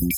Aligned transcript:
Hi 0.00 0.08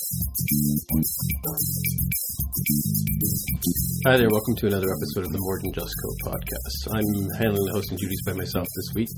there, 4.15 4.31
welcome 4.31 4.55
to 4.63 4.67
another 4.67 4.87
episode 4.87 5.25
of 5.27 5.31
the 5.35 5.43
More 5.43 5.59
Than 5.59 5.75
Just 5.75 5.91
Code 5.99 6.31
podcast. 6.31 6.95
I'm 6.95 7.03
handling 7.43 7.67
the 7.67 7.75
hosting 7.75 7.99
duties 7.99 8.23
by 8.25 8.31
myself 8.31 8.63
this 8.63 8.89
week, 8.95 9.11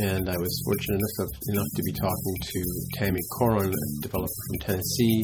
and 0.00 0.24
I 0.30 0.38
was 0.40 0.48
fortunate 0.64 1.04
enough, 1.04 1.28
enough 1.52 1.68
to 1.76 1.82
be 1.84 1.92
talking 1.92 2.34
to 2.40 2.64
Tammy 2.96 3.20
Coron, 3.36 3.68
a 3.68 3.76
developer 4.00 4.40
from 4.48 4.72
Tennessee, 4.72 5.20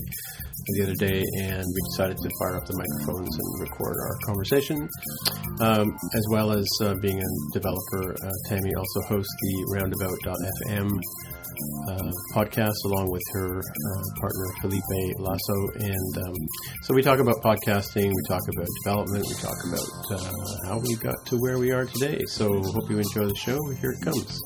the 0.77 0.85
other 0.85 1.01
day, 1.01 1.25
and 1.41 1.65
we 1.65 1.81
decided 1.97 2.21
to 2.21 2.29
fire 2.37 2.61
up 2.61 2.69
the 2.69 2.77
microphones 2.77 3.33
and 3.33 3.49
record 3.65 3.97
our 3.97 4.13
conversation. 4.29 4.85
Um, 5.65 5.89
as 6.13 6.29
well 6.29 6.53
as 6.53 6.69
uh, 6.83 6.93
being 7.01 7.17
a 7.17 7.31
developer, 7.57 8.13
uh, 8.13 8.29
Tammy 8.53 8.77
also 8.77 9.01
hosts 9.09 9.33
the 9.41 9.73
Roundabout.fm 9.73 11.01
uh, 11.89 12.11
podcast 12.35 12.75
along 12.85 13.11
with 13.11 13.23
her 13.35 13.59
uh, 13.59 14.03
partner 14.21 14.47
Felipe 14.61 15.19
Laso. 15.19 15.69
And 15.81 16.27
um, 16.27 16.35
so 16.83 16.95
we 16.95 17.03
talk 17.03 17.19
about 17.19 17.37
podcasting, 17.43 18.09
we 18.09 18.23
talk 18.29 18.43
about 18.55 18.67
development, 18.85 19.27
we 19.27 19.35
talk 19.35 19.57
about 19.69 20.21
uh, 20.21 20.69
how 20.69 20.79
we 20.79 20.97
got 20.97 21.15
to 21.27 21.37
where 21.37 21.59
we 21.59 21.73
are 21.73 21.85
today. 21.87 22.23
So 22.27 22.63
hope 22.63 22.91
you 22.91 22.99
enjoy 22.99 23.27
the 23.27 23.35
show. 23.35 23.59
Here 23.81 23.91
it 23.91 24.05
comes. 24.05 24.41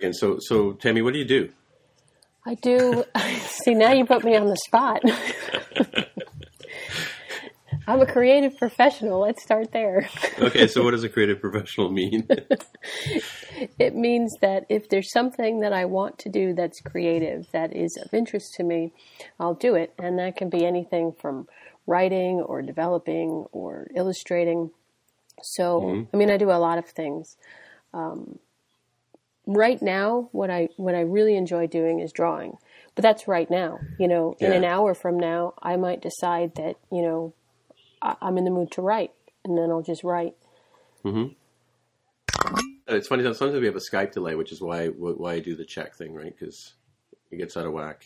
And 0.00 0.14
so, 0.14 0.36
so 0.40 0.72
Tammy, 0.72 1.02
what 1.02 1.14
do 1.14 1.18
you 1.18 1.24
do? 1.24 1.50
I 2.46 2.54
do. 2.54 3.04
See, 3.46 3.74
now 3.74 3.92
you 3.92 4.04
put 4.04 4.22
me 4.24 4.36
on 4.36 4.46
the 4.46 4.56
spot. 4.56 5.02
I'm 7.86 8.00
a 8.00 8.06
creative 8.06 8.56
professional. 8.56 9.20
Let's 9.20 9.42
start 9.42 9.72
there. 9.72 10.08
okay, 10.38 10.66
so 10.66 10.82
what 10.82 10.92
does 10.92 11.04
a 11.04 11.08
creative 11.08 11.40
professional 11.40 11.90
mean? 11.90 12.26
it 13.78 13.94
means 13.94 14.36
that 14.40 14.64
if 14.68 14.88
there's 14.88 15.12
something 15.12 15.60
that 15.60 15.72
I 15.72 15.84
want 15.84 16.18
to 16.20 16.28
do 16.28 16.54
that's 16.54 16.80
creative, 16.80 17.46
that 17.52 17.74
is 17.74 17.96
of 17.96 18.12
interest 18.14 18.54
to 18.54 18.64
me, 18.64 18.92
I'll 19.38 19.54
do 19.54 19.74
it. 19.74 19.92
And 19.98 20.18
that 20.18 20.36
can 20.36 20.48
be 20.48 20.64
anything 20.64 21.12
from 21.20 21.46
writing 21.86 22.40
or 22.40 22.62
developing 22.62 23.44
or 23.52 23.88
illustrating. 23.94 24.70
So, 25.42 25.80
mm-hmm. 25.80 26.02
I 26.14 26.16
mean, 26.16 26.30
I 26.30 26.36
do 26.36 26.50
a 26.50 26.58
lot 26.58 26.78
of 26.78 26.86
things. 26.86 27.36
Um, 27.92 28.38
right 29.46 29.80
now, 29.82 30.28
what 30.32 30.50
I 30.50 30.68
what 30.76 30.94
I 30.94 31.00
really 31.00 31.36
enjoy 31.36 31.66
doing 31.66 32.00
is 32.00 32.12
drawing. 32.12 32.56
But 32.94 33.02
that's 33.02 33.28
right 33.28 33.50
now. 33.50 33.78
You 33.98 34.08
know, 34.08 34.36
in 34.38 34.52
an 34.52 34.64
hour 34.64 34.94
from 34.94 35.18
now, 35.18 35.54
I 35.62 35.76
might 35.76 36.00
decide 36.00 36.54
that 36.54 36.76
you 36.90 37.02
know 37.02 37.34
I'm 38.04 38.38
in 38.38 38.44
the 38.44 38.50
mood 38.50 38.70
to 38.72 38.82
write, 38.82 39.12
and 39.44 39.56
then 39.56 39.70
I'll 39.70 39.82
just 39.82 40.04
write. 40.04 40.34
Mm-hmm. 41.04 41.32
It's 42.86 43.08
funny. 43.08 43.22
Sometimes 43.22 43.60
we 43.60 43.66
have 43.66 43.76
a 43.76 43.80
Skype 43.80 44.12
delay, 44.12 44.34
which 44.34 44.52
is 44.52 44.60
why 44.60 44.88
why 44.88 45.34
I 45.34 45.40
do 45.40 45.56
the 45.56 45.64
check 45.64 45.96
thing, 45.96 46.14
right? 46.14 46.34
Because 46.38 46.74
it 47.30 47.36
gets 47.36 47.56
out 47.56 47.66
of 47.66 47.72
whack. 47.72 48.04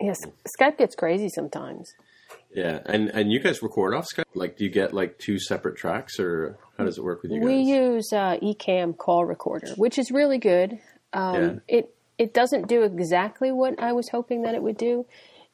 Yes, 0.00 0.18
Skype 0.58 0.78
gets 0.78 0.94
crazy 0.94 1.28
sometimes. 1.28 1.90
Yeah, 2.54 2.80
and 2.84 3.08
and 3.08 3.32
you 3.32 3.40
guys 3.40 3.62
record 3.62 3.94
off 3.94 4.06
Skype? 4.14 4.24
Like, 4.34 4.56
do 4.56 4.64
you 4.64 4.70
get 4.70 4.92
like 4.92 5.18
two 5.18 5.38
separate 5.38 5.76
tracks, 5.76 6.20
or 6.20 6.58
how 6.76 6.84
does 6.84 6.98
it 6.98 7.04
work 7.04 7.22
with 7.22 7.32
you 7.32 7.40
guys? 7.40 7.46
We 7.46 7.60
use 7.60 8.12
uh, 8.12 8.36
Ecamm 8.42 8.96
Call 8.96 9.24
Recorder, 9.24 9.72
which 9.76 9.98
is 9.98 10.10
really 10.10 10.38
good. 10.38 10.78
Um, 11.12 11.42
yeah. 11.42 11.78
It 11.78 11.94
it 12.18 12.34
doesn't 12.34 12.68
do 12.68 12.82
exactly 12.82 13.52
what 13.52 13.80
I 13.80 13.92
was 13.92 14.08
hoping 14.10 14.42
that 14.42 14.54
it 14.54 14.62
would 14.62 14.76
do. 14.76 15.06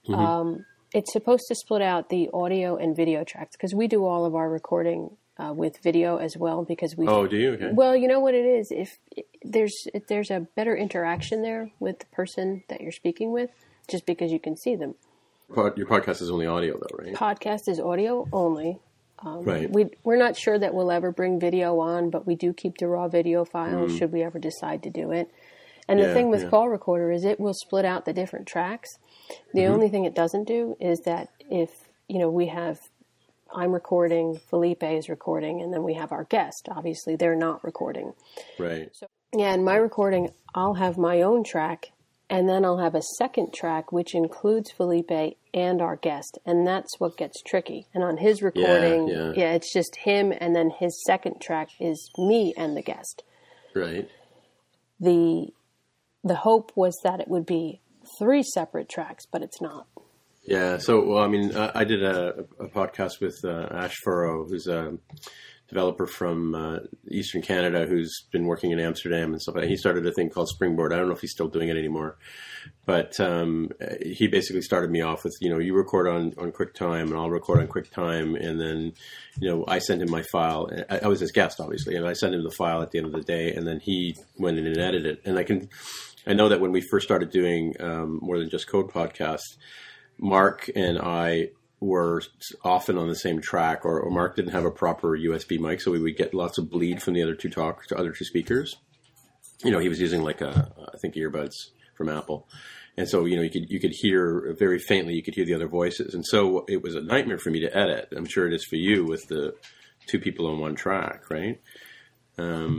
Mm-hmm. 0.09 0.14
Um, 0.14 0.64
it's 0.92 1.12
supposed 1.12 1.44
to 1.48 1.55
split 1.55 1.83
out 1.83 2.08
the 2.08 2.28
audio 2.33 2.77
and 2.77 2.97
video 2.97 3.25
tracks 3.25 3.56
because 3.56 3.75
we 3.75 3.89
do 3.89 4.05
all 4.05 4.25
of 4.25 4.34
our 4.34 4.48
recording 4.48 5.17
uh, 5.39 5.53
with 5.53 5.78
video 5.83 6.17
as 6.17 6.36
well 6.36 6.64
because 6.64 6.97
we. 6.97 7.06
Oh, 7.06 7.27
do 7.27 7.36
you? 7.36 7.53
Okay. 7.53 7.70
Well, 7.72 7.97
you 7.97 8.08
know 8.08 8.20
what 8.20 8.34
it 8.34 8.44
is. 8.44 8.70
If, 8.70 8.98
there's 9.42 9.75
if 9.94 10.06
there's 10.06 10.31
a 10.31 10.47
better 10.56 10.77
interaction 10.77 11.42
there 11.42 11.70
with 11.78 12.00
the 12.00 12.06
person 12.06 12.64
that 12.69 12.81
you're 12.81 12.92
speaking 12.92 13.33
with, 13.33 13.50
just 13.89 14.06
because 14.06 14.33
you 14.33 14.41
can 14.41 14.56
see 14.56 14.77
them. 14.77 14.94
Your 15.55 15.86
podcast 15.86 16.20
is 16.20 16.31
only 16.31 16.47
audio, 16.47 16.78
though, 16.78 16.98
right? 16.98 17.14
Podcast 17.14 17.69
is 17.69 17.81
audio 17.81 18.28
only. 18.33 18.78
Um, 19.20 19.43
right. 19.43 19.70
We 19.70 19.87
we're 20.05 20.19
not 20.19 20.37
sure 20.37 20.59
that 20.59 20.75
we'll 20.75 20.93
ever 20.93 21.10
bring 21.10 21.41
video 21.41 21.81
on, 21.81 22.10
but 22.10 22.26
we 22.26 22.34
do 22.34 22.53
keep 22.53 22.78
the 22.78 22.87
raw 22.87 23.09
video 23.09 23.44
files 23.44 23.93
mm. 23.93 23.99
should 23.99 24.12
we 24.12 24.22
ever 24.22 24.38
decide 24.38 24.82
to 24.84 24.91
do 24.91 25.10
it. 25.10 25.31
And 25.88 25.99
the 25.99 26.12
thing 26.12 26.28
with 26.28 26.43
yeah. 26.43 26.50
call 26.50 26.69
recorder 26.69 27.10
is 27.10 27.25
it 27.25 27.41
will 27.41 27.55
split 27.55 27.87
out 27.87 28.05
the 28.05 28.12
different 28.12 28.47
tracks. 28.47 28.99
The 29.53 29.61
mm-hmm. 29.61 29.72
only 29.72 29.89
thing 29.89 30.05
it 30.05 30.15
doesn't 30.15 30.44
do 30.44 30.77
is 30.81 31.00
that 31.00 31.28
if, 31.50 31.71
you 32.09 32.19
know, 32.19 32.31
we 32.31 32.47
have 32.47 32.78
I'm 33.55 33.72
recording, 33.72 34.39
Felipe 34.50 34.83
is 34.83 35.09
recording, 35.09 35.62
and 35.62 35.72
then 35.72 35.83
we 35.83 35.94
have 35.94 36.12
our 36.12 36.25
guest. 36.25 36.69
Obviously, 36.71 37.16
they're 37.16 37.37
not 37.37 37.65
recording. 37.65 38.12
Right. 38.59 38.91
So, 38.93 39.06
yeah, 39.34 39.55
in 39.55 39.65
my 39.65 39.77
recording, 39.77 40.31
I'll 40.55 40.75
have 40.75 40.99
my 40.99 41.22
own 41.22 41.44
track, 41.44 41.93
and 42.28 42.49
then 42.49 42.65
I'll 42.65 42.78
have 42.78 42.94
a 42.94 43.03
second 43.17 43.55
track 43.55 43.91
which 43.91 44.15
includes 44.15 44.71
Felipe 44.71 45.37
and 45.55 45.81
our 45.81 45.97
guest, 45.97 46.38
and 46.44 46.67
that's 46.67 47.00
what 47.00 47.17
gets 47.17 47.43
tricky. 47.43 47.87
And 47.94 48.05
on 48.05 48.19
his 48.19 48.43
recording, 48.43 49.09
yeah, 49.09 49.15
yeah. 49.15 49.33
yeah 49.34 49.53
it's 49.55 49.72
just 49.72 49.97
him, 49.97 50.33
and 50.38 50.55
then 50.55 50.71
his 50.71 51.03
second 51.06 51.41
track 51.41 51.69
is 51.81 52.11
me 52.19 52.53
and 52.56 52.77
the 52.77 52.83
guest. 52.83 53.22
Right. 53.75 54.09
The 55.00 55.49
the 56.25 56.34
hope 56.34 56.72
was 56.75 56.99
that 57.05 57.21
it 57.21 57.28
would 57.28 57.47
be 57.47 57.81
three 58.19 58.42
separate 58.42 58.88
tracks, 58.88 59.26
but 59.30 59.42
it's 59.42 59.60
not. 59.60 59.86
Yeah. 60.42 60.78
So, 60.78 61.04
well, 61.04 61.22
I 61.22 61.28
mean, 61.28 61.54
I, 61.56 61.72
I 61.80 61.84
did 61.84 62.02
a, 62.02 62.46
a, 62.58 62.69
podcast 62.69 63.20
with 63.20 63.38
uh, 63.44 63.69
Ash 63.70 63.94
Furrow, 64.02 64.46
who's 64.48 64.66
a 64.66 64.96
developer 65.69 66.06
from 66.06 66.54
uh, 66.54 66.78
Eastern 67.10 67.42
Canada 67.42 67.86
who's 67.86 68.24
been 68.32 68.46
working 68.46 68.70
in 68.70 68.80
Amsterdam 68.80 69.32
and 69.32 69.41
stuff. 69.41 69.62
He 69.64 69.76
started 69.76 70.06
a 70.06 70.12
thing 70.12 70.30
called 70.30 70.48
Springboard. 70.48 70.92
I 70.92 70.96
don't 70.96 71.08
know 71.08 71.14
if 71.14 71.20
he's 71.20 71.32
still 71.32 71.48
doing 71.48 71.69
it 71.69 71.76
anymore, 71.76 72.16
but 72.86 73.20
um, 73.20 73.70
he 74.00 74.26
basically 74.28 74.62
started 74.62 74.90
me 74.90 75.02
off 75.02 75.25
with, 75.25 75.36
you 75.42 75.50
know, 75.50 75.58
you 75.58 75.75
record 75.75 76.08
on, 76.08 76.32
on 76.38 76.52
QuickTime 76.52 77.02
and 77.02 77.14
I'll 77.14 77.30
record 77.30 77.60
on 77.60 77.69
QuickTime. 77.69 78.42
And 78.42 78.58
then, 78.58 78.92
you 79.38 79.50
know, 79.50 79.64
I 79.69 79.78
send 79.78 80.00
him 80.00 80.10
my 80.10 80.22
file. 80.32 80.70
I, 80.88 81.00
I 81.00 81.06
was 81.08 81.20
his 81.20 81.32
guest, 81.32 81.60
obviously, 81.60 81.96
and 81.96 82.06
I 82.06 82.14
send 82.14 82.34
him 82.34 82.42
the 82.42 82.50
file 82.50 82.80
at 82.80 82.90
the 82.90 82.98
end 82.98 83.08
of 83.08 83.12
the 83.12 83.22
day. 83.22 83.52
And 83.52 83.66
then 83.66 83.80
he 83.80 84.16
went 84.38 84.58
in 84.58 84.66
and 84.66 84.78
edited 84.78 85.19
it. 85.19 85.22
And 85.26 85.38
I 85.38 85.44
can, 85.44 85.69
I 86.28 86.34
know 86.34 86.50
that 86.50 86.61
when 86.61 86.72
we 86.72 86.83
first 86.83 87.06
started 87.06 87.31
doing 87.31 87.75
um, 87.81 88.19
more 88.21 88.39
than 88.39 88.50
just 88.50 88.69
code 88.69 88.91
podcasts, 88.91 89.56
Mark 90.19 90.71
and 90.77 90.99
I 90.99 91.50
were 91.81 92.22
often 92.62 92.99
on 92.99 93.09
the 93.09 93.15
same 93.15 93.41
track, 93.41 93.84
or, 93.87 94.00
or, 94.00 94.11
Mark 94.11 94.37
didn't 94.37 94.50
have 94.50 94.65
a 94.65 94.71
proper 94.71 95.17
USB 95.17 95.59
mic, 95.59 95.81
so 95.81 95.93
we 95.93 96.00
would 96.00 96.17
get 96.17 96.34
lots 96.34 96.59
of 96.59 96.69
bleed 96.69 97.03
from 97.03 97.15
the 97.15 97.22
other 97.22 97.34
two 97.34 97.49
talk 97.49 97.87
to 97.87 97.97
other 97.97 98.12
two 98.12 98.25
speakers. 98.25 98.77
You 99.65 99.71
know, 99.71 99.78
he 99.78 99.88
was 99.88 100.00
using 100.00 100.22
like 100.22 100.41
a 100.41 100.72
I 100.93 100.99
think 100.99 101.15
earbuds 101.15 101.55
from 101.97 102.09
Apple, 102.09 102.47
and 102.97 103.09
so 103.09 103.25
you 103.25 103.37
know 103.37 103.43
you 103.43 103.50
could 103.50 103.71
you 103.71 103.81
could 103.81 103.93
hear 103.93 104.55
very 104.59 104.78
faintly. 104.78 105.15
You 105.15 105.22
could 105.22 105.34
hear 105.34 105.44
the 105.44 105.55
other 105.55 105.69
voices, 105.69 106.15
and 106.15 106.27
so 106.27 106.65
it 106.69 106.83
was 106.83 106.94
a 106.94 107.00
nightmare 107.00 107.38
for 107.38 107.50
me 107.50 107.61
to 107.61 107.77
edit. 107.77 108.09
I'm 108.15 108.27
sure 108.27 108.47
it 108.47 108.53
is 108.53 108.65
for 108.65 108.77
you 108.77 109.05
with 109.05 109.28
the 109.28 109.55
two 110.06 110.19
people 110.19 110.47
on 110.47 110.59
one 110.59 110.75
track, 110.75 111.31
right? 111.31 111.61
Um, 112.38 112.77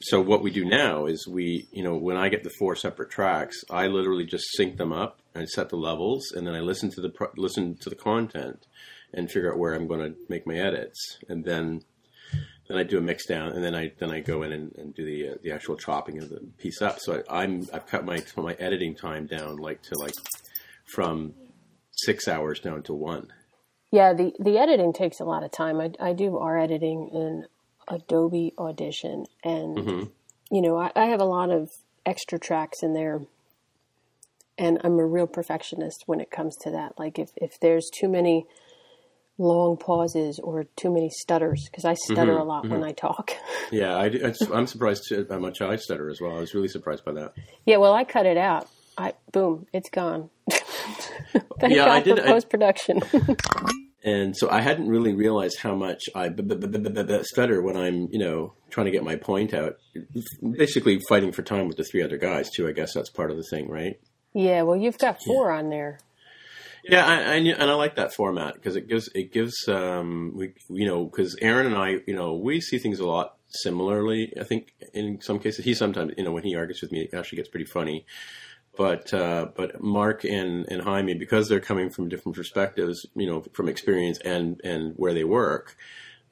so 0.00 0.20
what 0.20 0.42
we 0.42 0.50
do 0.50 0.64
now 0.64 1.06
is 1.06 1.26
we, 1.26 1.66
you 1.72 1.82
know, 1.82 1.96
when 1.96 2.16
I 2.16 2.28
get 2.28 2.44
the 2.44 2.54
four 2.58 2.76
separate 2.76 3.10
tracks, 3.10 3.64
I 3.68 3.88
literally 3.88 4.26
just 4.26 4.46
sync 4.56 4.76
them 4.76 4.92
up 4.92 5.20
and 5.34 5.48
set 5.48 5.70
the 5.70 5.76
levels, 5.76 6.30
and 6.32 6.46
then 6.46 6.54
I 6.54 6.60
listen 6.60 6.90
to 6.90 7.00
the 7.00 7.10
pro- 7.10 7.32
listen 7.36 7.76
to 7.78 7.90
the 7.90 7.96
content 7.96 8.66
and 9.12 9.30
figure 9.30 9.52
out 9.52 9.58
where 9.58 9.74
I'm 9.74 9.88
going 9.88 10.00
to 10.00 10.18
make 10.28 10.46
my 10.46 10.56
edits, 10.56 11.18
and 11.28 11.44
then 11.44 11.82
then 12.68 12.78
I 12.78 12.84
do 12.84 12.98
a 12.98 13.00
mix 13.00 13.26
down, 13.26 13.52
and 13.52 13.64
then 13.64 13.74
I 13.74 13.92
then 13.98 14.10
I 14.10 14.20
go 14.20 14.42
in 14.42 14.52
and, 14.52 14.72
and 14.76 14.94
do 14.94 15.04
the 15.04 15.30
uh, 15.30 15.34
the 15.42 15.50
actual 15.50 15.76
chopping 15.76 16.22
of 16.22 16.28
the 16.28 16.40
piece 16.58 16.80
up. 16.80 17.00
So 17.00 17.22
I, 17.28 17.42
I'm 17.42 17.66
I've 17.72 17.86
cut 17.86 18.04
my 18.04 18.22
my 18.36 18.54
editing 18.54 18.94
time 18.94 19.26
down 19.26 19.56
like 19.56 19.82
to 19.82 19.98
like 19.98 20.14
from 20.94 21.34
six 21.90 22.28
hours 22.28 22.60
down 22.60 22.84
to 22.84 22.94
one. 22.94 23.32
Yeah, 23.90 24.12
the 24.12 24.32
the 24.38 24.58
editing 24.58 24.92
takes 24.92 25.18
a 25.18 25.24
lot 25.24 25.42
of 25.42 25.50
time. 25.50 25.80
I 25.80 25.90
I 25.98 26.12
do 26.12 26.38
our 26.38 26.56
editing 26.56 27.10
in 27.12 27.46
Adobe 27.88 28.54
Audition, 28.58 29.26
and 29.42 29.76
mm-hmm. 29.76 30.04
you 30.50 30.62
know, 30.62 30.78
I, 30.78 30.92
I 30.94 31.06
have 31.06 31.20
a 31.20 31.24
lot 31.24 31.50
of 31.50 31.70
extra 32.06 32.38
tracks 32.38 32.82
in 32.82 32.94
there 32.94 33.20
and 34.58 34.78
I'm 34.82 34.98
a 34.98 35.06
real 35.06 35.26
perfectionist 35.26 36.04
when 36.06 36.20
it 36.20 36.30
comes 36.30 36.56
to 36.62 36.70
that. 36.72 36.98
Like 36.98 37.18
if, 37.18 37.30
if 37.36 37.60
there's 37.60 37.88
too 37.94 38.08
many 38.08 38.46
long 39.38 39.76
pauses 39.76 40.40
or 40.42 40.64
too 40.76 40.92
many 40.92 41.10
stutters, 41.10 41.68
because 41.70 41.84
I 41.84 41.94
stutter 41.94 42.32
mm-hmm, 42.32 42.40
a 42.40 42.44
lot 42.44 42.64
mm-hmm. 42.64 42.72
when 42.72 42.84
I 42.84 42.92
talk. 42.92 43.32
Yeah, 43.70 43.96
I, 43.96 44.06
am 44.06 44.66
surprised 44.66 45.12
how 45.28 45.38
much 45.38 45.60
I 45.60 45.76
stutter 45.76 46.08
as 46.08 46.22
well. 46.22 46.34
I 46.34 46.40
was 46.40 46.54
really 46.54 46.68
surprised 46.68 47.04
by 47.04 47.12
that. 47.12 47.34
Yeah, 47.66 47.76
well, 47.76 47.92
I 47.92 48.04
cut 48.04 48.24
it 48.24 48.38
out. 48.38 48.66
I 48.96 49.12
boom, 49.30 49.66
it's 49.74 49.90
gone. 49.90 50.30
Thank 50.50 51.74
yeah, 51.74 51.84
God 51.84 51.88
I 51.88 52.00
did 52.00 52.18
post 52.24 52.48
production. 52.48 53.02
and 54.04 54.36
so 54.36 54.48
I 54.48 54.60
hadn't 54.60 54.88
really 54.88 55.12
realized 55.12 55.58
how 55.58 55.74
much 55.74 56.04
I 56.14 56.30
stutter 57.22 57.60
when 57.62 57.76
I'm, 57.76 58.08
you 58.12 58.18
know, 58.18 58.52
trying 58.70 58.86
to 58.86 58.92
get 58.92 59.02
my 59.02 59.16
point 59.16 59.52
out. 59.52 59.78
Basically, 60.40 61.00
fighting 61.08 61.32
for 61.32 61.42
time 61.42 61.66
with 61.66 61.76
the 61.76 61.84
three 61.84 62.02
other 62.02 62.16
guys 62.16 62.50
too. 62.50 62.68
I 62.68 62.72
guess 62.72 62.94
that's 62.94 63.10
part 63.10 63.30
of 63.30 63.36
the 63.36 63.42
thing, 63.42 63.68
right? 63.68 63.98
Yeah, 64.34 64.62
well, 64.62 64.76
you've 64.76 64.98
got 64.98 65.22
four 65.24 65.50
yeah. 65.50 65.58
on 65.58 65.70
there. 65.70 65.98
Yeah, 66.84 67.04
I, 67.04 67.14
I, 67.16 67.34
and 67.34 67.70
I 67.70 67.74
like 67.74 67.96
that 67.96 68.14
format 68.14 68.54
because 68.54 68.76
it 68.76 68.88
gives 68.88 69.08
it 69.14 69.32
gives 69.32 69.68
um, 69.68 70.32
we 70.34 70.54
you 70.70 70.86
know 70.86 71.04
because 71.04 71.36
Aaron 71.40 71.66
and 71.66 71.76
I 71.76 71.96
you 72.06 72.14
know 72.14 72.34
we 72.34 72.60
see 72.60 72.78
things 72.78 73.00
a 73.00 73.06
lot 73.06 73.36
similarly. 73.48 74.32
I 74.40 74.44
think 74.44 74.74
in 74.94 75.20
some 75.20 75.38
cases 75.40 75.64
he 75.64 75.74
sometimes 75.74 76.12
you 76.16 76.24
know 76.24 76.32
when 76.32 76.44
he 76.44 76.54
argues 76.54 76.80
with 76.80 76.92
me 76.92 77.00
it 77.00 77.16
actually 77.16 77.36
gets 77.36 77.48
pretty 77.48 77.66
funny. 77.66 78.06
But 78.78 79.12
uh, 79.12 79.48
but 79.54 79.82
Mark 79.82 80.24
and, 80.24 80.64
and 80.70 80.80
Jaime 80.80 81.14
because 81.14 81.48
they're 81.48 81.60
coming 81.60 81.90
from 81.90 82.08
different 82.08 82.36
perspectives, 82.36 83.04
you 83.14 83.26
know, 83.26 83.44
from 83.52 83.68
experience 83.68 84.18
and 84.20 84.60
and 84.64 84.94
where 84.96 85.12
they 85.12 85.24
work, 85.24 85.76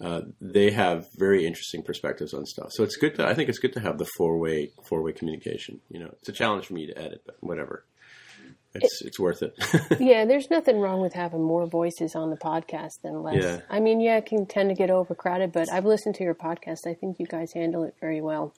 uh, 0.01 0.23
they 0.41 0.71
have 0.71 1.09
very 1.17 1.45
interesting 1.45 1.83
perspectives 1.83 2.33
on 2.33 2.47
stuff. 2.47 2.69
So 2.71 2.85
it's 2.85 2.97
good 2.97 3.17
to 3.17 3.27
I 3.27 3.35
think 3.35 3.49
it's 3.49 3.59
good 3.59 3.75
to 3.75 3.81
have 3.81 3.99
the 3.99 4.09
four 4.17 4.39
way 4.39 4.71
four 4.89 5.03
way 5.03 5.13
communication. 5.13 5.81
You 5.91 6.01
know, 6.01 6.15
it's 6.21 6.29
a 6.29 6.33
challenge 6.33 6.67
for 6.67 6.75
me 6.75 6.87
to 6.87 6.97
edit, 6.97 7.23
but 7.27 7.37
whatever 7.41 7.85
it's 8.83 9.03
it's 9.03 9.19
worth 9.19 9.43
it. 9.43 9.55
yeah, 10.01 10.25
there's 10.25 10.51
nothing 10.51 10.79
wrong 10.79 11.01
with 11.01 11.13
having 11.13 11.43
more 11.43 11.67
voices 11.67 12.15
on 12.15 12.31
the 12.31 12.37
podcast 12.37 13.03
than 13.03 13.23
less. 13.23 13.43
Yeah. 13.43 13.61
I 13.71 13.81
mean, 13.81 14.01
yeah, 14.01 14.19
it 14.19 14.27
can 14.27 14.47
tend 14.47 14.71
to 14.71 14.75
get 14.75 14.91
overcrowded, 14.91 15.53
but 15.53 15.71
I've 15.73 15.85
listened 15.85 16.15
to 16.17 16.25
your 16.25 16.35
podcast. 16.35 16.87
I 16.87 16.95
think 16.95 17.19
you 17.19 17.27
guys 17.27 17.53
handle 17.53 17.85
it 17.85 17.95
very 18.01 18.21
well. 18.21 18.55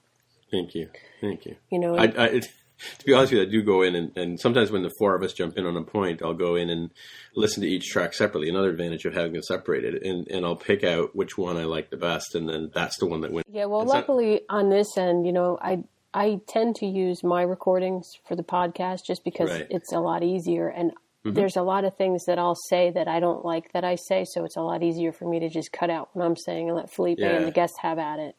Thank 0.50 0.74
you, 0.74 0.88
thank 1.20 1.44
you. 1.44 1.56
You 1.70 1.78
know, 1.78 1.96
I, 1.96 2.04
I, 2.04 2.24
it, 2.26 2.48
to 2.98 3.04
be 3.04 3.12
honest 3.14 3.32
with 3.32 3.42
you, 3.42 3.46
I 3.48 3.50
do 3.50 3.62
go 3.62 3.82
in 3.82 3.94
and, 3.94 4.16
and 4.16 4.40
sometimes 4.40 4.70
when 4.70 4.82
the 4.82 4.92
four 4.98 5.14
of 5.14 5.22
us 5.22 5.32
jump 5.32 5.56
in 5.58 5.66
on 5.66 5.76
a 5.76 5.82
point, 5.82 6.22
I'll 6.22 6.34
go 6.34 6.54
in 6.56 6.70
and 6.70 6.90
listen 7.34 7.62
to 7.62 7.68
each 7.68 7.88
track 7.90 8.14
separately. 8.14 8.48
Another 8.48 8.70
advantage 8.70 9.04
of 9.04 9.14
having 9.14 9.36
it 9.36 9.44
separated, 9.44 10.02
and, 10.02 10.26
and 10.28 10.44
I'll 10.44 10.56
pick 10.56 10.84
out 10.84 11.14
which 11.14 11.36
one 11.38 11.56
I 11.56 11.64
like 11.64 11.90
the 11.90 11.96
best, 11.96 12.34
and 12.34 12.48
then 12.48 12.70
that's 12.74 12.98
the 12.98 13.06
one 13.06 13.20
that 13.22 13.32
wins. 13.32 13.44
yeah. 13.50 13.64
Well, 13.66 13.82
It's 13.82 13.92
not- 13.92 13.98
luckily 14.08 14.42
on 14.48 14.68
this 14.70 14.96
end, 14.96 15.26
you 15.26 15.32
know, 15.32 15.58
I 15.60 15.84
I 16.14 16.40
tend 16.48 16.74
to 16.76 16.86
use 16.86 17.22
my 17.22 17.42
recordings 17.42 18.10
for 18.26 18.34
the 18.34 18.42
podcast 18.42 19.00
just 19.06 19.22
because 19.24 19.50
Right. 19.50 19.66
it's 19.70 19.92
a 19.92 20.00
lot 20.00 20.22
easier 20.22 20.68
and. 20.68 20.92
Mm-hmm. 21.24 21.34
There's 21.34 21.56
a 21.56 21.62
lot 21.62 21.84
of 21.84 21.96
things 21.96 22.26
that 22.26 22.38
I'll 22.38 22.54
say 22.54 22.90
that 22.92 23.08
I 23.08 23.18
don't 23.18 23.44
like 23.44 23.72
that 23.72 23.82
I 23.82 23.96
say, 23.96 24.24
so 24.24 24.44
it's 24.44 24.56
a 24.56 24.60
lot 24.62 24.84
easier 24.84 25.10
for 25.10 25.28
me 25.28 25.40
to 25.40 25.48
just 25.48 25.72
cut 25.72 25.90
out 25.90 26.08
what 26.12 26.24
I'm 26.24 26.36
saying 26.36 26.68
and 26.68 26.76
let 26.76 26.92
Felipe 26.94 27.18
Yeah. 27.18 27.30
and 27.30 27.44
the 27.44 27.50
guests 27.50 27.76
have 27.82 27.98
at 27.98 28.20
it. 28.20 28.36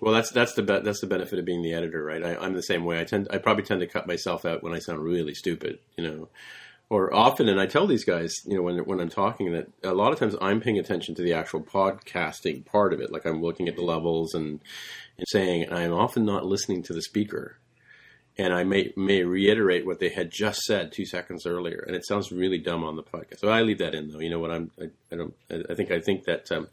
Well, 0.00 0.14
that's 0.14 0.30
that's 0.30 0.54
the 0.54 0.62
be- 0.62 0.80
that's 0.80 1.00
the 1.00 1.06
benefit 1.06 1.38
of 1.38 1.44
being 1.44 1.62
the 1.62 1.74
editor, 1.74 2.02
right? 2.02 2.22
I, 2.24 2.36
I'm 2.36 2.54
the 2.54 2.62
same 2.62 2.84
way. 2.84 3.00
I 3.00 3.04
tend 3.04 3.28
I 3.30 3.38
probably 3.38 3.64
tend 3.64 3.80
to 3.80 3.86
cut 3.86 4.06
myself 4.06 4.44
out 4.44 4.62
when 4.62 4.72
I 4.72 4.78
sound 4.78 5.00
really 5.00 5.34
stupid, 5.34 5.78
you 5.96 6.04
know, 6.04 6.28
or 6.88 7.14
often. 7.14 7.48
And 7.48 7.60
I 7.60 7.66
tell 7.66 7.86
these 7.86 8.04
guys, 8.04 8.34
you 8.46 8.56
know, 8.56 8.62
when 8.62 8.78
when 8.78 9.00
I'm 9.00 9.08
talking, 9.08 9.52
that 9.52 9.68
a 9.82 9.94
lot 9.94 10.12
of 10.12 10.18
times 10.18 10.36
I'm 10.40 10.60
paying 10.60 10.78
attention 10.78 11.14
to 11.16 11.22
the 11.22 11.34
actual 11.34 11.62
podcasting 11.62 12.66
part 12.66 12.92
of 12.92 13.00
it, 13.00 13.12
like 13.12 13.26
I'm 13.26 13.42
looking 13.42 13.68
at 13.68 13.76
the 13.76 13.84
levels 13.84 14.34
and 14.34 14.60
and 15.16 15.26
saying, 15.28 15.64
and 15.64 15.74
I'm 15.74 15.92
often 15.92 16.24
not 16.24 16.46
listening 16.46 16.82
to 16.84 16.92
the 16.92 17.02
speaker. 17.02 17.58
And 18.38 18.54
I 18.54 18.64
may 18.64 18.92
may 18.96 19.22
reiterate 19.22 19.84
what 19.84 20.00
they 20.00 20.08
had 20.08 20.30
just 20.30 20.60
said 20.62 20.92
two 20.92 21.04
seconds 21.04 21.46
earlier, 21.46 21.84
and 21.86 21.94
it 21.94 22.06
sounds 22.06 22.32
really 22.32 22.58
dumb 22.58 22.84
on 22.84 22.96
the 22.96 23.02
podcast. 23.02 23.40
So 23.40 23.48
I 23.48 23.62
leave 23.62 23.78
that 23.78 23.94
in, 23.94 24.08
though. 24.08 24.20
You 24.20 24.30
know 24.30 24.38
what? 24.38 24.50
I'm 24.50 24.70
I, 24.80 24.84
I 25.12 25.16
don't. 25.16 25.34
I 25.50 25.74
think 25.74 25.90
I 25.90 26.00
think 26.00 26.24
that 26.24 26.50
um, 26.50 26.68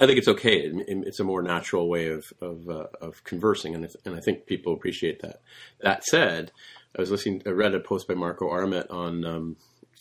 I 0.00 0.06
think 0.06 0.18
it's 0.18 0.28
okay. 0.28 0.58
It- 0.60 0.86
It's 1.06 1.20
a 1.20 1.24
more 1.24 1.42
natural 1.42 1.88
way 1.88 2.08
of 2.08 2.32
of, 2.40 2.68
uh, 2.68 2.86
of 3.00 3.24
conversing, 3.24 3.74
and 3.74 3.88
and 4.04 4.14
I 4.14 4.20
think 4.20 4.46
people 4.46 4.72
appreciate 4.72 5.20
that. 5.22 5.40
That 5.80 6.04
said, 6.04 6.52
I 6.96 7.00
was 7.00 7.10
listening. 7.10 7.42
I 7.46 7.50
read 7.50 7.74
a 7.74 7.80
post 7.80 8.06
by 8.08 8.14
Marco 8.14 8.48
Arment 8.48 8.88
on 8.90 9.24
um, 9.24 9.56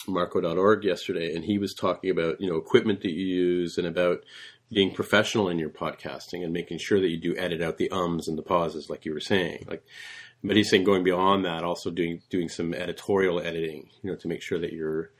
Marco.org 0.07 0.83
yesterday, 0.83 1.33
and 1.35 1.43
he 1.45 1.57
was 1.57 1.73
talking 1.73 2.09
about 2.11 2.39
you 2.39 2.49
know 2.49 2.57
equipment 2.57 3.01
that 3.01 3.11
you 3.11 3.25
use 3.25 3.77
and 3.77 3.87
about 3.87 4.23
being 4.71 4.93
professional 4.93 5.47
in 5.49 5.57
your 5.57 5.69
podcasting 5.69 6.43
and 6.43 6.51
making 6.51 6.77
sure 6.77 6.99
that 6.99 7.09
you 7.09 7.17
do 7.17 7.35
edit 7.37 7.61
out 7.61 7.77
the 7.77 7.89
ums 7.89 8.27
and 8.27 8.37
the 8.37 8.41
pauses, 8.43 8.89
like 8.89 9.05
you 9.05 9.13
were 9.13 9.19
saying. 9.19 9.65
Like, 9.67 9.81
but 10.43 10.57
he's 10.57 10.69
saying 10.69 10.83
going 10.83 11.03
beyond 11.05 11.45
that, 11.45 11.63
also 11.63 11.89
doing 11.89 12.21
doing 12.29 12.49
some 12.49 12.73
editorial 12.73 13.39
editing, 13.39 13.89
you 14.03 14.11
know, 14.11 14.17
to 14.17 14.27
make 14.27 14.41
sure 14.41 14.59
that 14.59 14.73
you're 14.73 15.11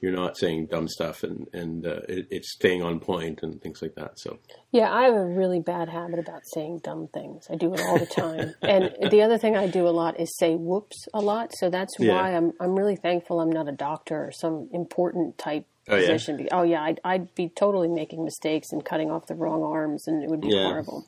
you're 0.00 0.12
not 0.12 0.36
saying 0.36 0.66
dumb 0.66 0.88
stuff 0.88 1.22
and 1.22 1.46
and 1.52 1.86
uh, 1.86 2.00
it, 2.08 2.26
it's 2.30 2.52
staying 2.52 2.82
on 2.82 3.00
point 3.00 3.40
and 3.42 3.60
things 3.60 3.82
like 3.82 3.94
that. 3.96 4.18
So 4.18 4.38
Yeah, 4.70 4.92
I 4.92 5.02
have 5.04 5.14
a 5.14 5.24
really 5.24 5.60
bad 5.60 5.88
habit 5.88 6.18
about 6.18 6.42
saying 6.54 6.80
dumb 6.82 7.08
things. 7.12 7.46
I 7.50 7.56
do 7.56 7.74
it 7.74 7.80
all 7.80 7.98
the 7.98 8.06
time. 8.06 8.54
and 8.62 8.90
the 9.10 9.22
other 9.22 9.38
thing 9.38 9.56
I 9.56 9.66
do 9.66 9.86
a 9.86 9.90
lot 9.90 10.18
is 10.18 10.36
say 10.38 10.54
whoops 10.54 11.06
a 11.12 11.20
lot. 11.20 11.50
So 11.58 11.70
that's 11.70 11.94
Yeah. 11.98 12.12
why 12.12 12.34
I'm 12.34 12.52
I'm 12.60 12.74
really 12.78 12.96
thankful 12.96 13.40
I'm 13.40 13.50
not 13.52 13.68
a 13.68 13.72
doctor 13.72 14.26
or 14.26 14.32
some 14.32 14.68
important 14.72 15.38
type 15.38 15.66
Oh, 15.88 15.96
position. 15.96 16.36
Be- 16.36 16.50
Oh 16.52 16.62
yeah, 16.62 16.82
I'd, 16.82 17.00
I'd 17.04 17.34
be 17.34 17.48
totally 17.48 17.88
making 17.88 18.22
mistakes 18.22 18.68
and 18.70 18.84
cutting 18.84 19.10
off 19.10 19.26
the 19.26 19.34
wrong 19.34 19.64
arms, 19.64 20.06
and 20.06 20.22
it 20.22 20.30
would 20.30 20.40
be 20.40 20.48
Yeah. 20.50 20.62
horrible. 20.64 21.06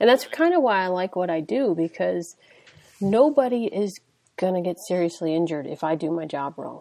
And 0.00 0.08
that's 0.08 0.26
kind 0.26 0.52
of 0.54 0.62
why 0.62 0.82
I 0.82 0.88
like 0.88 1.14
what 1.14 1.30
I 1.30 1.40
do 1.40 1.74
because 1.76 2.34
nobody 3.00 3.66
is 3.66 4.00
going 4.36 4.54
to 4.54 4.62
get 4.68 4.76
seriously 4.88 5.34
injured 5.34 5.66
if 5.66 5.84
I 5.84 5.94
do 5.94 6.10
my 6.10 6.24
job 6.26 6.54
wrong. 6.58 6.80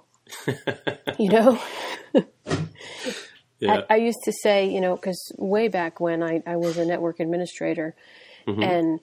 You 1.19 1.29
know? 1.29 1.59
yeah, 3.59 3.81
I, 3.89 3.93
I 3.93 3.95
used 3.97 4.19
to 4.23 4.31
say, 4.31 4.69
you 4.69 4.81
know, 4.81 4.95
because 4.95 5.31
way 5.37 5.67
back 5.67 5.99
when 5.99 6.23
I, 6.23 6.41
I 6.45 6.55
was 6.55 6.77
a 6.77 6.85
network 6.85 7.19
administrator, 7.19 7.95
mm-hmm. 8.47 8.63
and 8.63 8.99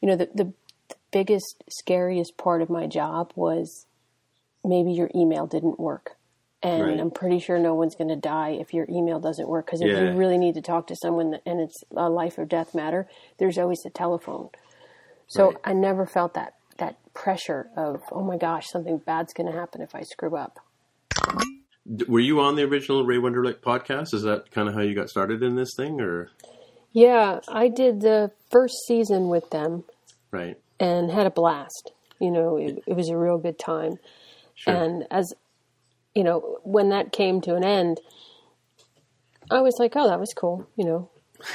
you 0.00 0.08
know, 0.08 0.16
the, 0.16 0.28
the 0.34 0.52
the 0.88 0.96
biggest, 1.12 1.62
scariest 1.68 2.36
part 2.36 2.62
of 2.62 2.70
my 2.70 2.86
job 2.86 3.32
was 3.36 3.86
maybe 4.64 4.92
your 4.92 5.10
email 5.14 5.46
didn't 5.46 5.78
work, 5.78 6.16
and 6.62 6.82
Right. 6.82 7.00
I'm 7.00 7.10
pretty 7.10 7.38
sure 7.38 7.58
no 7.58 7.74
one's 7.74 7.94
going 7.94 8.08
to 8.08 8.16
die 8.16 8.50
if 8.60 8.74
your 8.74 8.86
email 8.90 9.20
doesn't 9.20 9.48
work. 9.48 9.66
Because 9.66 9.80
if 9.80 9.88
Yeah. 9.88 10.12
you 10.12 10.18
really 10.18 10.36
need 10.38 10.54
to 10.54 10.62
talk 10.62 10.88
to 10.88 10.96
someone 10.96 11.38
and 11.46 11.60
it's 11.60 11.82
a 11.96 12.08
life 12.10 12.38
or 12.38 12.44
death 12.44 12.74
matter, 12.74 13.08
there's 13.38 13.56
always 13.58 13.80
a 13.86 13.90
telephone. 13.90 14.50
So 15.28 15.52
Right. 15.52 15.56
I 15.64 15.72
never 15.72 16.06
felt 16.06 16.34
that 16.34 16.54
that 16.78 16.96
pressure 17.14 17.70
of 17.76 18.02
oh 18.10 18.22
my 18.22 18.36
gosh, 18.36 18.66
something 18.68 18.98
bad's 18.98 19.32
going 19.32 19.50
to 19.50 19.58
happen 19.58 19.80
if 19.80 19.94
I 19.94 20.02
screw 20.02 20.36
up. 20.36 20.58
Were 22.06 22.20
you 22.20 22.40
on 22.40 22.56
the 22.56 22.62
original 22.62 23.04
Ray 23.04 23.16
Wenderlich 23.16 23.60
podcast? 23.60 24.14
Is 24.14 24.22
that 24.22 24.50
kind 24.50 24.68
of 24.68 24.74
how 24.74 24.80
you 24.80 24.94
got 24.94 25.10
started 25.10 25.42
in 25.42 25.56
this 25.56 25.74
thing, 25.76 26.00
or 26.00 26.30
Yeah, 26.92 27.40
I 27.48 27.68
did 27.68 28.00
the 28.00 28.30
first 28.50 28.74
season 28.86 29.28
with 29.28 29.50
them. 29.50 29.84
right? 30.30 30.56
and 30.78 31.10
had 31.10 31.26
a 31.26 31.30
blast. 31.30 31.92
You 32.20 32.30
know, 32.30 32.56
it, 32.56 32.82
it 32.86 32.94
was 32.94 33.08
a 33.10 33.16
real 33.16 33.38
good 33.38 33.58
time. 33.58 33.94
Sure. 34.54 34.74
And 34.74 35.06
as 35.10 35.32
you 36.14 36.22
know, 36.24 36.58
when 36.62 36.88
that 36.90 37.12
came 37.12 37.40
to 37.42 37.54
an 37.54 37.64
end, 37.64 38.00
I 39.50 39.60
was 39.60 39.76
like, 39.78 39.92
"Oh, 39.96 40.08
that 40.08 40.20
was 40.20 40.32
cool," 40.34 40.66
you 40.76 40.84
know. 40.84 41.10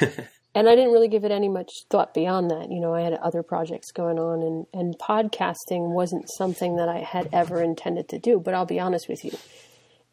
and 0.56 0.70
I 0.70 0.74
didn't 0.74 0.92
really 0.92 1.08
give 1.08 1.24
it 1.24 1.30
any 1.30 1.50
much 1.50 1.70
thought 1.90 2.14
beyond 2.14 2.50
that. 2.50 2.70
You 2.70 2.80
know, 2.80 2.94
I 2.94 3.02
had 3.02 3.12
other 3.12 3.42
projects 3.42 3.92
going 3.92 4.18
on, 4.18 4.42
and 4.42 4.66
and 4.72 4.98
podcasting 4.98 5.92
wasn't 5.92 6.30
something 6.38 6.76
that 6.76 6.88
I 6.88 7.00
had 7.00 7.28
ever 7.30 7.62
intended 7.62 8.08
to 8.08 8.18
do. 8.18 8.40
But 8.40 8.54
I'll 8.54 8.64
be 8.64 8.80
honest 8.80 9.06
with 9.06 9.22
you, 9.22 9.32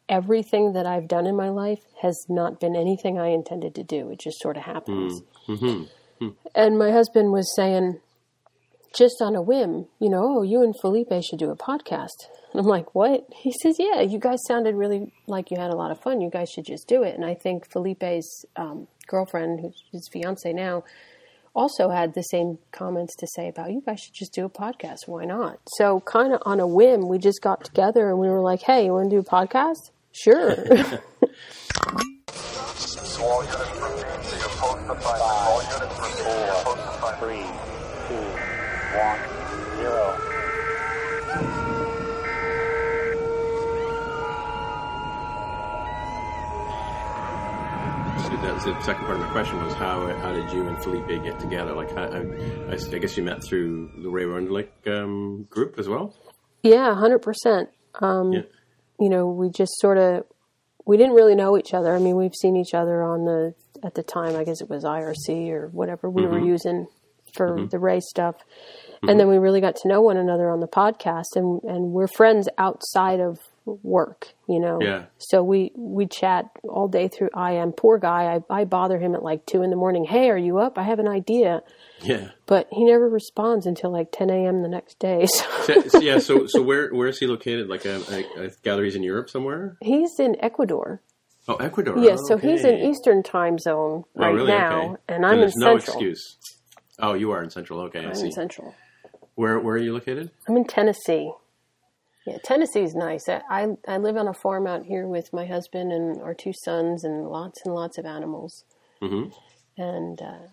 everything 0.06 0.74
that 0.74 0.84
I've 0.84 1.08
done 1.08 1.26
in 1.26 1.34
my 1.34 1.48
life 1.48 1.80
has 2.02 2.26
not 2.28 2.60
been 2.60 2.76
anything 2.76 3.18
I 3.18 3.28
intended 3.28 3.74
to 3.76 3.82
do. 3.82 4.10
It 4.10 4.20
just 4.20 4.38
sort 4.40 4.58
of 4.58 4.64
happens. 4.64 5.22
Hmm. 5.46 5.52
Mm-hmm. 5.54 5.82
Hmm. 6.18 6.28
And 6.54 6.78
my 6.78 6.90
husband 6.90 7.32
was 7.32 7.50
saying, 7.56 8.00
just 8.94 9.22
on 9.22 9.34
a 9.34 9.42
whim, 9.42 9.86
you 9.98 10.10
know, 10.10 10.38
oh, 10.38 10.42
you 10.42 10.62
and 10.62 10.74
Felipe 10.78 11.12
should 11.22 11.38
do 11.38 11.50
a 11.50 11.56
podcast. 11.56 12.28
And 12.52 12.60
I'm 12.60 12.66
like, 12.66 12.94
what? 12.94 13.24
He 13.34 13.52
says, 13.62 13.76
yeah, 13.78 14.02
you 14.02 14.18
guys 14.18 14.38
sounded 14.46 14.74
really 14.74 15.12
like 15.26 15.50
you 15.50 15.56
had 15.58 15.70
a 15.70 15.76
lot 15.76 15.90
of 15.90 16.00
fun. 16.00 16.20
You 16.20 16.30
guys 16.30 16.50
should 16.50 16.66
just 16.66 16.86
do 16.86 17.02
it. 17.02 17.14
And 17.14 17.24
I 17.24 17.34
think 17.34 17.68
Felipe's 17.72 18.44
um, 18.56 18.86
girlfriend, 19.06 19.60
who's 19.60 19.82
his 19.92 20.08
fiance 20.12 20.52
now, 20.52 20.84
also 21.54 21.90
had 21.90 22.14
the 22.14 22.22
same 22.22 22.58
comments 22.72 23.14
to 23.16 23.26
say 23.28 23.48
about 23.48 23.70
you 23.70 23.82
guys 23.86 24.00
should 24.00 24.14
just 24.14 24.32
do 24.34 24.44
a 24.44 24.50
podcast. 24.50 25.06
Why 25.06 25.24
not? 25.24 25.60
So, 25.76 26.00
kind 26.00 26.32
of 26.32 26.42
on 26.44 26.58
a 26.60 26.66
whim, 26.66 27.08
we 27.08 27.18
just 27.18 27.40
got 27.42 27.64
together 27.64 28.08
and 28.10 28.18
we 28.18 28.28
were 28.28 28.40
like, 28.42 28.62
hey, 28.62 28.86
you 28.86 28.92
want 28.92 29.10
to 29.10 29.16
do 29.16 29.20
a 29.20 29.24
podcast? 29.24 29.90
Sure. 30.12 30.50
All 33.20 33.42
units 33.42 33.56
proceed 33.78 34.30
to 34.30 34.36
your 34.36 34.48
post 34.48 34.82
assignment. 34.90 35.22
All 35.22 35.62
units 35.62 35.94
proceed 35.98 36.24
to 36.24 36.30
your 36.30 36.62
post 36.64 36.80
assignment. 36.80 37.18
Three, 37.20 37.46
two, 38.08 38.24
one, 38.98 39.20
zero. 39.78 40.23
That 48.42 48.54
was 48.54 48.64
the 48.64 48.78
second 48.82 49.04
part 49.06 49.16
of 49.16 49.22
my 49.22 49.30
question 49.32 49.62
was 49.62 49.72
how 49.74 50.06
how 50.18 50.32
did 50.32 50.50
you 50.52 50.66
and 50.68 50.76
Felipe 50.82 51.06
get 51.24 51.38
together? 51.40 51.72
Like, 51.74 51.90
how, 51.94 52.04
I, 52.04 52.74
I 52.74 52.98
guess 52.98 53.16
you 53.16 53.22
met 53.22 53.42
through 53.44 53.90
the 54.02 54.08
Ray 54.10 54.24
Wenderlich 54.24 54.68
um, 54.86 55.44
group 55.50 55.78
as 55.78 55.88
well. 55.88 56.14
yeah, 56.62 56.94
100%. 56.94 57.66
Um, 58.00 58.32
Yeah. 58.32 58.40
you 59.00 59.08
know, 59.08 59.26
we 59.28 59.50
just 59.50 59.72
sort 59.80 59.98
of 59.98 60.24
we 60.86 60.96
didn't 60.98 61.14
really 61.14 61.34
know 61.34 61.56
each 61.56 61.72
other. 61.72 61.94
I 61.94 61.98
mean, 61.98 62.16
we've 62.16 62.34
seen 62.34 62.56
each 62.56 62.74
other 62.74 63.02
on 63.02 63.24
the 63.24 63.54
at 63.82 63.94
the 63.94 64.02
time. 64.02 64.36
I 64.36 64.44
guess 64.44 64.60
it 64.60 64.68
was 64.68 64.84
IRC 64.84 65.50
or 65.50 65.68
whatever 65.68 66.10
we 66.10 66.26
were 66.26 66.38
using 66.40 66.86
for 67.34 67.66
the 67.70 67.78
Ray 67.78 68.00
stuff, 68.00 68.36
and 69.02 69.18
then 69.18 69.28
we 69.28 69.38
really 69.38 69.60
got 69.60 69.76
to 69.76 69.88
know 69.88 70.00
one 70.02 70.16
another 70.16 70.50
on 70.50 70.60
the 70.60 70.68
podcast, 70.68 71.36
and 71.36 71.62
and 71.64 71.92
we're 71.92 72.08
friends 72.08 72.48
outside 72.58 73.20
of 73.20 73.38
work, 73.66 74.28
you 74.48 74.60
know. 74.60 74.78
Yeah. 74.82 75.04
So 75.18 75.42
we 75.42 75.72
we 75.74 76.06
chat 76.06 76.46
all 76.64 76.88
day 76.88 77.08
through 77.08 77.30
IM. 77.36 77.72
Poor 77.72 77.98
guy, 77.98 78.34
I, 78.50 78.60
I 78.60 78.64
bother 78.64 78.98
him 78.98 79.14
at 79.14 79.22
like 79.22 79.46
two 79.46 79.62
in 79.62 79.70
the 79.70 79.76
morning. 79.76 80.04
Hey, 80.04 80.28
are 80.30 80.36
you 80.38 80.58
up? 80.58 80.76
I 80.78 80.82
have 80.82 80.98
an 80.98 81.08
idea, 81.08 81.62
Yeah. 82.02 82.28
but 82.46 82.68
he 82.70 82.84
never 82.84 83.08
responds 83.08 83.66
until 83.66 83.90
like 83.90 84.12
ten 84.12 84.28
a.m. 84.30 84.62
the 84.62 84.68
next 84.68 84.98
day. 84.98 85.26
So 85.64 85.80
So- 85.88 86.00
yeah. 86.00 86.18
So 86.18 86.46
so 86.46 86.62
where 86.62 86.92
where 86.92 87.08
is 87.08 87.18
he 87.18 87.26
located? 87.26 87.68
Like 87.68 87.86
I 87.86 87.90
a, 87.90 88.46
a 88.46 88.50
galleries 88.62 88.94
in 88.96 89.02
Europe 89.02 89.30
somewhere? 89.30 89.76
he's 89.80 90.10
in 90.18 90.36
Ecuador. 90.40 91.00
Oh, 91.48 91.56
Ecuador. 91.56 91.98
Yeah, 91.98 92.12
Oh, 92.18 92.24
so 92.28 92.36
he's 92.38 92.64
in. 92.64 92.78
Eastern 92.90 93.22
time 93.22 93.58
zone 93.58 94.04
Oh, 94.16 94.20
right 94.20 94.34
really? 94.34 94.48
now, 94.48 94.82
Okay. 94.92 94.96
and 95.08 95.26
I'm 95.26 95.34
in 95.34 95.40
there's 95.40 95.56
no 95.56 95.76
Central. 95.78 95.96
excuse. 95.96 96.38
Oh, 96.98 97.12
you 97.14 97.32
are 97.32 97.42
in 97.42 97.50
Central. 97.50 97.80
Okay, 97.80 98.00
I 98.00 98.08
I'm 98.08 98.14
see. 98.14 98.26
in 98.26 98.32
Central. 98.32 98.74
Where 99.34 99.58
where 99.58 99.74
are 99.74 99.78
you 99.78 99.92
located? 99.92 100.30
I'm 100.48 100.56
in 100.56 100.64
Tennessee. 100.64 101.32
Yeah, 102.26 102.38
Tennessee's 102.42 102.94
nice. 102.94 103.28
I, 103.28 103.42
I 103.50 103.66
I 103.86 103.96
live 103.98 104.16
on 104.16 104.28
a 104.28 104.32
farm 104.34 104.66
out 104.66 104.84
here 104.86 105.06
with 105.06 105.32
my 105.32 105.44
husband 105.46 105.92
and 105.92 106.22
our 106.22 106.34
two 106.34 106.52
sons 106.54 107.04
and 107.04 107.28
lots 107.28 107.60
and 107.64 107.74
lots 107.74 107.98
of 107.98 108.06
animals. 108.06 108.64
Mhm. 109.02 109.32
And 109.76 110.22
uh, 110.22 110.46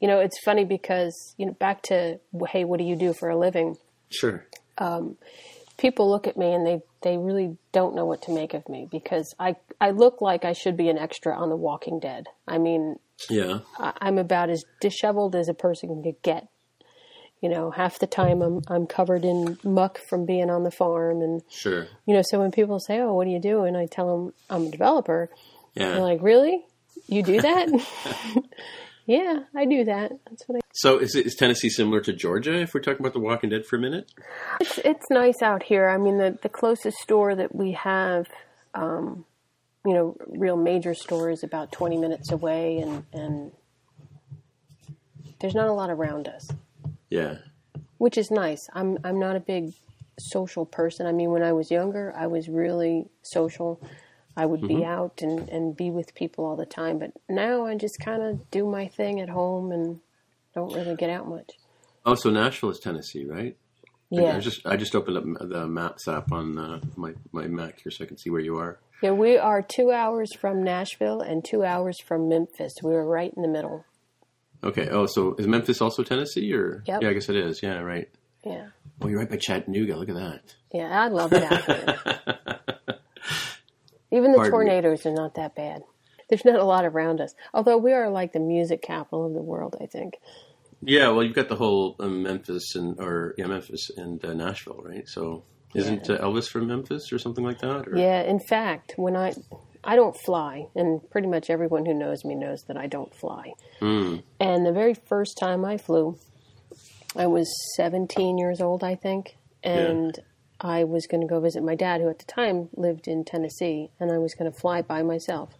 you 0.00 0.08
know, 0.08 0.20
it's 0.20 0.38
funny 0.42 0.64
because 0.64 1.34
you 1.36 1.44
know, 1.46 1.52
back 1.52 1.82
to 1.84 2.18
hey, 2.48 2.64
what 2.64 2.78
do 2.78 2.84
you 2.84 2.96
do 2.96 3.12
for 3.12 3.28
a 3.28 3.38
living? 3.38 3.76
Sure. 4.10 4.46
People 5.76 6.10
look 6.10 6.26
at 6.26 6.36
me 6.36 6.52
and 6.52 6.66
they 6.66 6.80
they 7.02 7.16
really 7.18 7.56
don't 7.72 7.94
know 7.94 8.04
what 8.04 8.22
to 8.22 8.32
make 8.32 8.52
of 8.54 8.68
me 8.68 8.88
because 8.90 9.32
I 9.38 9.56
I 9.80 9.90
look 9.90 10.20
like 10.20 10.44
I 10.44 10.52
should 10.52 10.76
be 10.76 10.88
an 10.88 10.98
extra 10.98 11.36
on 11.36 11.50
The 11.50 11.56
Walking 11.56 12.00
Dead. 12.00 12.24
I 12.48 12.58
mean, 12.58 12.96
Yeah. 13.30 13.60
I- 13.78 13.92
I'm 14.00 14.18
about 14.18 14.50
as 14.50 14.64
disheveled 14.80 15.36
as 15.36 15.48
a 15.48 15.54
person 15.54 16.02
could 16.02 16.20
get. 16.22 16.48
You 17.40 17.48
know, 17.48 17.70
half 17.70 17.98
the 18.00 18.06
time 18.08 18.42
I'm 18.42 18.62
I'm 18.68 18.86
covered 18.86 19.24
in 19.24 19.58
muck 19.62 19.98
from 20.08 20.26
being 20.26 20.50
on 20.50 20.64
the 20.64 20.70
farm, 20.72 21.22
and 21.22 21.40
Sure. 21.48 21.86
you 22.06 22.14
know, 22.14 22.22
so 22.24 22.40
when 22.40 22.50
people 22.50 22.80
say, 22.80 22.98
"Oh, 22.98 23.14
what 23.14 23.24
do 23.26 23.30
you 23.30 23.38
do?" 23.40 23.62
and 23.62 23.76
I 23.76 23.86
tell 23.86 24.08
them 24.10 24.34
I'm 24.50 24.66
a 24.66 24.70
developer, 24.70 25.30
Yeah. 25.74 25.92
they're 25.92 26.00
like, 26.00 26.20
"Really? 26.22 26.64
You 27.06 27.22
do 27.22 27.40
that?" 27.40 27.68
yeah, 29.06 29.40
I 29.54 29.66
do 29.66 29.84
that. 29.84 30.10
That's 30.28 30.48
what 30.48 30.56
I. 30.56 30.60
so 30.72 30.98
is, 30.98 31.14
it, 31.14 31.26
is 31.26 31.36
Tennessee 31.36 31.70
similar 31.70 32.00
to 32.00 32.12
Georgia? 32.12 32.54
If 32.60 32.74
we're 32.74 32.80
talking 32.80 33.00
about 33.00 33.12
The 33.12 33.20
Walking 33.20 33.50
Dead 33.50 33.64
for 33.64 33.76
a 33.76 33.80
minute. 33.80 34.10
It's 34.60 34.78
it's 34.78 35.06
nice 35.10 35.40
out 35.40 35.62
here. 35.62 35.88
I 35.88 35.96
mean, 35.96 36.18
the 36.18 36.36
the 36.42 36.48
closest 36.48 36.98
store 36.98 37.36
that 37.36 37.54
we 37.54 37.70
have, 37.72 38.26
um, 38.74 39.24
you 39.86 39.94
know, 39.94 40.16
real 40.26 40.56
major 40.56 40.92
store 40.92 41.30
is 41.30 41.44
about 41.44 41.70
20 41.70 41.98
minutes 41.98 42.32
away, 42.32 42.78
and 42.78 43.04
and 43.12 43.52
there's 45.40 45.54
not 45.54 45.68
a 45.68 45.72
lot 45.72 45.88
around 45.90 46.26
us. 46.26 46.48
Yeah. 47.10 47.38
which 47.98 48.18
is 48.18 48.30
nice. 48.30 48.68
I'm 48.72 48.98
I'm 49.04 49.18
not 49.18 49.36
a 49.36 49.40
big 49.40 49.72
social 50.18 50.66
person. 50.66 51.06
I 51.06 51.12
mean, 51.12 51.30
when 51.30 51.42
I 51.42 51.52
was 51.52 51.70
younger, 51.70 52.12
I 52.16 52.26
was 52.26 52.48
really 52.48 53.06
social. 53.22 53.80
I 54.36 54.46
would 54.46 54.68
be 54.68 54.84
out 54.84 55.20
and, 55.20 55.48
and 55.48 55.76
be 55.76 55.90
with 55.90 56.14
people 56.14 56.44
all 56.44 56.54
the 56.54 56.64
time, 56.66 57.00
but 57.00 57.10
now 57.28 57.66
I 57.66 57.74
just 57.74 57.98
kind 57.98 58.22
of 58.22 58.48
do 58.52 58.64
my 58.66 58.86
thing 58.86 59.20
at 59.20 59.28
home 59.28 59.72
and 59.72 60.00
don't 60.54 60.72
really 60.72 60.94
get 60.94 61.10
out 61.10 61.28
much. 61.28 61.50
Oh, 62.06 62.14
so 62.14 62.30
Nashville 62.30 62.70
is 62.70 62.78
Tennessee, 62.78 63.24
right? 63.24 63.56
I 64.12 64.16
Yeah, 64.20 64.38
just 64.38 64.64
I 64.66 64.76
just 64.76 64.94
opened 64.94 65.16
up 65.16 65.24
the 65.48 65.66
Maps 65.66 66.06
app 66.08 66.30
on 66.32 66.56
uh, 66.56 66.80
my 66.96 67.14
my 67.32 67.46
Mac 67.48 67.80
here 67.80 67.90
so 67.90 68.04
I 68.04 68.06
can 68.06 68.16
see 68.16 68.30
where 68.30 68.40
you 68.40 68.56
are. 68.58 68.78
yeah. 69.02 69.10
We 69.10 69.36
are 69.36 69.60
two 69.60 69.90
hours 69.90 70.32
from 70.34 70.62
Nashville 70.62 71.20
and 71.20 71.44
two 71.44 71.64
hours 71.64 71.96
from 72.00 72.28
Memphis. 72.28 72.74
We 72.82 72.92
were 72.92 73.04
right 73.04 73.32
in 73.36 73.42
the 73.42 73.48
middle. 73.48 73.84
Okay. 74.64 74.88
Oh, 74.88 75.06
so 75.06 75.34
is 75.38 75.46
Memphis 75.46 75.80
also 75.80 76.02
Tennessee, 76.02 76.52
or 76.52 76.82
Yep. 76.86 77.02
yeah, 77.02 77.08
I 77.08 77.12
guess 77.12 77.28
it 77.28 77.36
is. 77.36 77.62
Yeah, 77.62 77.78
right. 77.78 78.08
Yeah, 78.44 78.68
Oh, 79.00 79.08
you're 79.08 79.18
right 79.18 79.28
by 79.30 79.36
Chattanooga. 79.36 79.96
Look 79.96 80.08
at 80.08 80.14
that. 80.16 80.40
yeah. 80.72 81.00
I 81.02 81.08
love 81.08 81.32
it 81.32 81.42
out 81.42 81.64
here. 81.64 81.96
Even 84.10 84.32
the 84.32 84.38
Pardon 84.38 84.44
me. 84.44 84.50
tornadoes 84.50 85.04
are 85.06 85.12
not 85.12 85.34
that 85.34 85.54
bad. 85.54 85.82
There's 86.30 86.44
not 86.44 86.56
a 86.58 86.64
lot 86.64 86.84
around 86.84 87.20
us. 87.20 87.34
Although 87.52 87.76
we 87.78 87.92
are 87.92 88.08
like 88.08 88.32
the 88.32 88.40
music 88.40 88.80
capital 88.82 89.26
of 89.26 89.34
the 89.34 89.42
world, 89.42 89.76
I 89.80 89.86
think. 89.86 90.14
Yeah, 90.82 91.08
well, 91.08 91.22
you've 91.24 91.34
got 91.34 91.48
the 91.48 91.56
whole 91.56 91.96
um, 92.00 92.22
Memphis 92.22 92.74
and 92.74 92.98
or 93.00 93.34
yeah, 93.36 93.46
Memphis 93.46 93.90
and 93.96 94.24
uh, 94.24 94.32
Nashville, 94.34 94.80
right? 94.82 95.06
So 95.08 95.42
isn't 95.74 96.08
uh, 96.08 96.18
Elvis 96.18 96.48
from 96.48 96.66
Memphis 96.68 97.12
or 97.12 97.18
something 97.18 97.44
like 97.44 97.58
that? 97.60 97.88
Or? 97.88 97.96
Yeah, 97.96 98.22
in 98.22 98.38
fact, 98.40 98.94
when 98.96 99.16
I 99.16 99.32
I 99.84 99.96
don't 99.96 100.16
fly, 100.16 100.66
and 100.74 101.00
pretty 101.10 101.28
much 101.28 101.50
everyone 101.50 101.86
who 101.86 101.94
knows 101.94 102.24
me 102.24 102.34
knows 102.34 102.62
that 102.68 102.76
I 102.76 102.86
don't 102.86 103.14
fly. 103.14 103.52
Mm. 103.80 104.22
And 104.40 104.66
the 104.66 104.72
very 104.72 104.94
first 104.94 105.38
time 105.38 105.64
I 105.64 105.76
flew, 105.76 106.18
I 107.16 107.26
was 107.26 107.48
17 107.76 108.38
years 108.38 108.60
old, 108.60 108.82
I 108.82 108.94
think, 108.94 109.36
and 109.62 110.18
I 110.60 110.84
was 110.84 111.06
going 111.06 111.20
to 111.20 111.26
go 111.26 111.40
visit 111.40 111.62
my 111.62 111.74
dad, 111.74 112.00
who 112.00 112.08
at 112.08 112.18
the 112.18 112.24
time 112.24 112.68
lived 112.74 113.06
in 113.06 113.24
Tennessee, 113.24 113.90
and 114.00 114.10
I 114.10 114.18
was 114.18 114.34
going 114.34 114.50
to 114.50 114.58
fly 114.58 114.82
by 114.82 115.02
myself. 115.02 115.50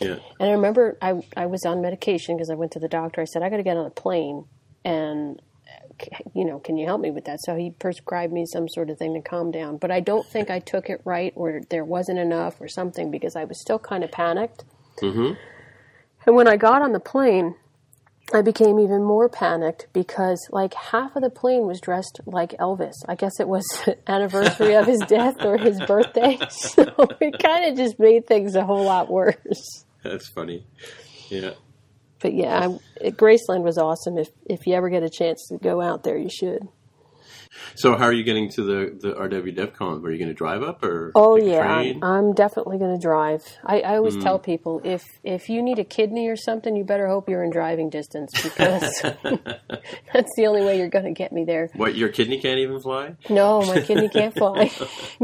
Yeah. 0.00 0.16
And 0.38 0.48
I 0.48 0.52
remember 0.52 0.96
I 1.02 1.20
I 1.36 1.46
was 1.46 1.64
on 1.66 1.82
medication 1.82 2.36
because 2.36 2.50
I 2.50 2.54
went 2.54 2.72
to 2.72 2.78
the 2.78 2.88
doctor. 2.88 3.20
I 3.20 3.24
said 3.24 3.42
I 3.42 3.50
got 3.50 3.58
to 3.58 3.62
get 3.62 3.76
on 3.76 3.86
a 3.86 3.90
plane, 3.90 4.46
and 4.84 5.40
you 6.34 6.44
know, 6.44 6.58
can 6.58 6.76
you 6.76 6.86
help 6.86 7.00
me 7.00 7.10
with 7.10 7.24
that? 7.26 7.38
So 7.44 7.56
he 7.56 7.70
prescribed 7.70 8.32
me 8.32 8.44
some 8.46 8.68
sort 8.68 8.90
of 8.90 8.98
thing 8.98 9.14
to 9.14 9.20
calm 9.20 9.50
down. 9.50 9.76
But 9.76 9.90
I 9.90 10.00
don't 10.00 10.26
think 10.26 10.50
I 10.50 10.58
took 10.58 10.88
it 10.90 11.00
right, 11.04 11.32
or 11.36 11.60
there 11.70 11.84
wasn't 11.84 12.18
enough, 12.18 12.60
or 12.60 12.68
something, 12.68 13.10
because 13.10 13.36
I 13.36 13.44
was 13.44 13.60
still 13.60 13.78
kind 13.78 14.04
of 14.04 14.10
panicked. 14.10 14.64
Mhm. 15.00 15.36
And 16.26 16.36
when 16.36 16.46
I 16.48 16.56
got 16.56 16.82
on 16.82 16.92
the 16.92 17.00
plane, 17.00 17.54
I 18.32 18.42
became 18.42 18.78
even 18.78 19.02
more 19.02 19.28
panicked 19.28 19.88
because 19.92 20.38
like 20.52 20.74
half 20.74 21.16
of 21.16 21.22
the 21.22 21.30
plane 21.30 21.66
was 21.66 21.80
dressed 21.80 22.20
like 22.26 22.52
Elvis. 22.58 22.94
I 23.08 23.16
guess 23.16 23.40
it 23.40 23.48
was 23.48 23.64
anniversary 24.06 24.74
of 24.74 24.86
his 24.86 25.00
death 25.08 25.44
or 25.44 25.56
his 25.56 25.80
birthday. 25.80 26.38
So 26.50 26.84
it 27.20 27.38
kind 27.42 27.64
of 27.72 27.76
just 27.76 27.98
made 27.98 28.26
things 28.28 28.54
a 28.54 28.64
whole 28.64 28.84
lot 28.84 29.10
worse. 29.10 29.84
That's 30.04 30.28
funny. 30.28 30.64
Yeah. 31.28 31.52
But 32.20 32.34
yeah, 32.34 32.68
I, 33.02 33.10
Graceland 33.10 33.62
was 33.62 33.78
awesome. 33.78 34.18
If 34.18 34.28
if 34.46 34.66
you 34.66 34.74
ever 34.74 34.90
get 34.90 35.02
a 35.02 35.10
chance 35.10 35.46
to 35.48 35.58
go 35.58 35.80
out 35.80 36.04
there, 36.04 36.18
you 36.18 36.28
should. 36.30 36.68
So 37.74 37.96
how 37.96 38.04
are 38.04 38.12
you 38.12 38.22
getting 38.24 38.48
to 38.50 38.62
the 38.62 38.98
the 39.00 39.12
RW 39.14 39.56
DevCon? 39.56 40.04
Are 40.04 40.10
you 40.10 40.18
going 40.18 40.28
to 40.28 40.34
drive 40.34 40.62
up 40.62 40.84
or? 40.84 41.12
Oh 41.14 41.36
yeah. 41.36 41.62
I'm 42.02 42.32
definitely 42.34 42.78
going 42.78 42.96
to 42.96 43.02
drive. 43.02 43.42
I, 43.64 43.80
I 43.80 43.96
always 43.96 44.14
Hmm. 44.14 44.22
tell 44.22 44.38
people 44.38 44.80
if 44.84 45.02
if 45.24 45.48
you 45.48 45.62
need 45.62 45.78
a 45.78 45.84
kidney 45.84 46.28
or 46.28 46.36
something, 46.36 46.76
you 46.76 46.84
better 46.84 47.08
hope 47.08 47.28
you're 47.28 47.42
in 47.42 47.50
driving 47.50 47.90
distance 47.90 48.30
because 48.42 48.82
that's 49.02 50.30
the 50.36 50.46
only 50.46 50.62
way 50.62 50.76
you're 50.78 50.88
going 50.88 51.06
to 51.06 51.12
get 51.12 51.32
me 51.32 51.44
there. 51.44 51.70
What 51.74 51.96
your 51.96 52.10
kidney 52.10 52.40
can't 52.40 52.58
even 52.60 52.80
fly? 52.80 53.16
No, 53.28 53.62
my 53.62 53.80
kidney 53.80 54.08
can't 54.08 54.34
fly. 54.34 54.70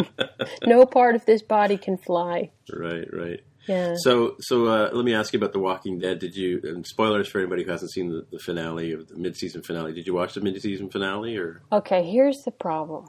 no 0.67 0.85
part 0.87 1.15
of 1.15 1.25
this 1.27 1.43
body 1.43 1.77
can 1.77 1.97
fly. 1.99 2.51
Right, 2.73 3.07
right. 3.13 3.41
Yeah. 3.67 3.95
So, 3.99 4.37
so 4.41 4.67
uh, 4.67 4.91
let 4.93 5.05
me 5.05 5.15
ask 5.15 5.33
you 5.33 5.39
about 5.39 5.53
The 5.53 5.59
Walking 5.59 5.99
Dead. 5.99 6.19
Did 6.19 6.37
you? 6.37 6.61
And 6.65 6.87
spoilers 6.87 7.29
for 7.29 7.39
anybody 7.39 7.65
who 7.65 7.71
hasn't 7.71 7.91
seen 7.93 8.11
the, 8.11 8.27
the 8.31 8.39
finale 8.39 8.93
of 8.93 9.09
the 9.09 9.17
mid-season 9.17 9.63
finale. 9.63 9.93
Did 9.93 10.07
you 10.07 10.15
watch 10.15 10.35
the 10.35 10.41
mid-season 10.41 10.91
finale 10.91 11.37
or? 11.37 11.63
Okay, 11.73 12.03
here's 12.11 12.43
the 12.45 12.51
problem. 12.53 13.07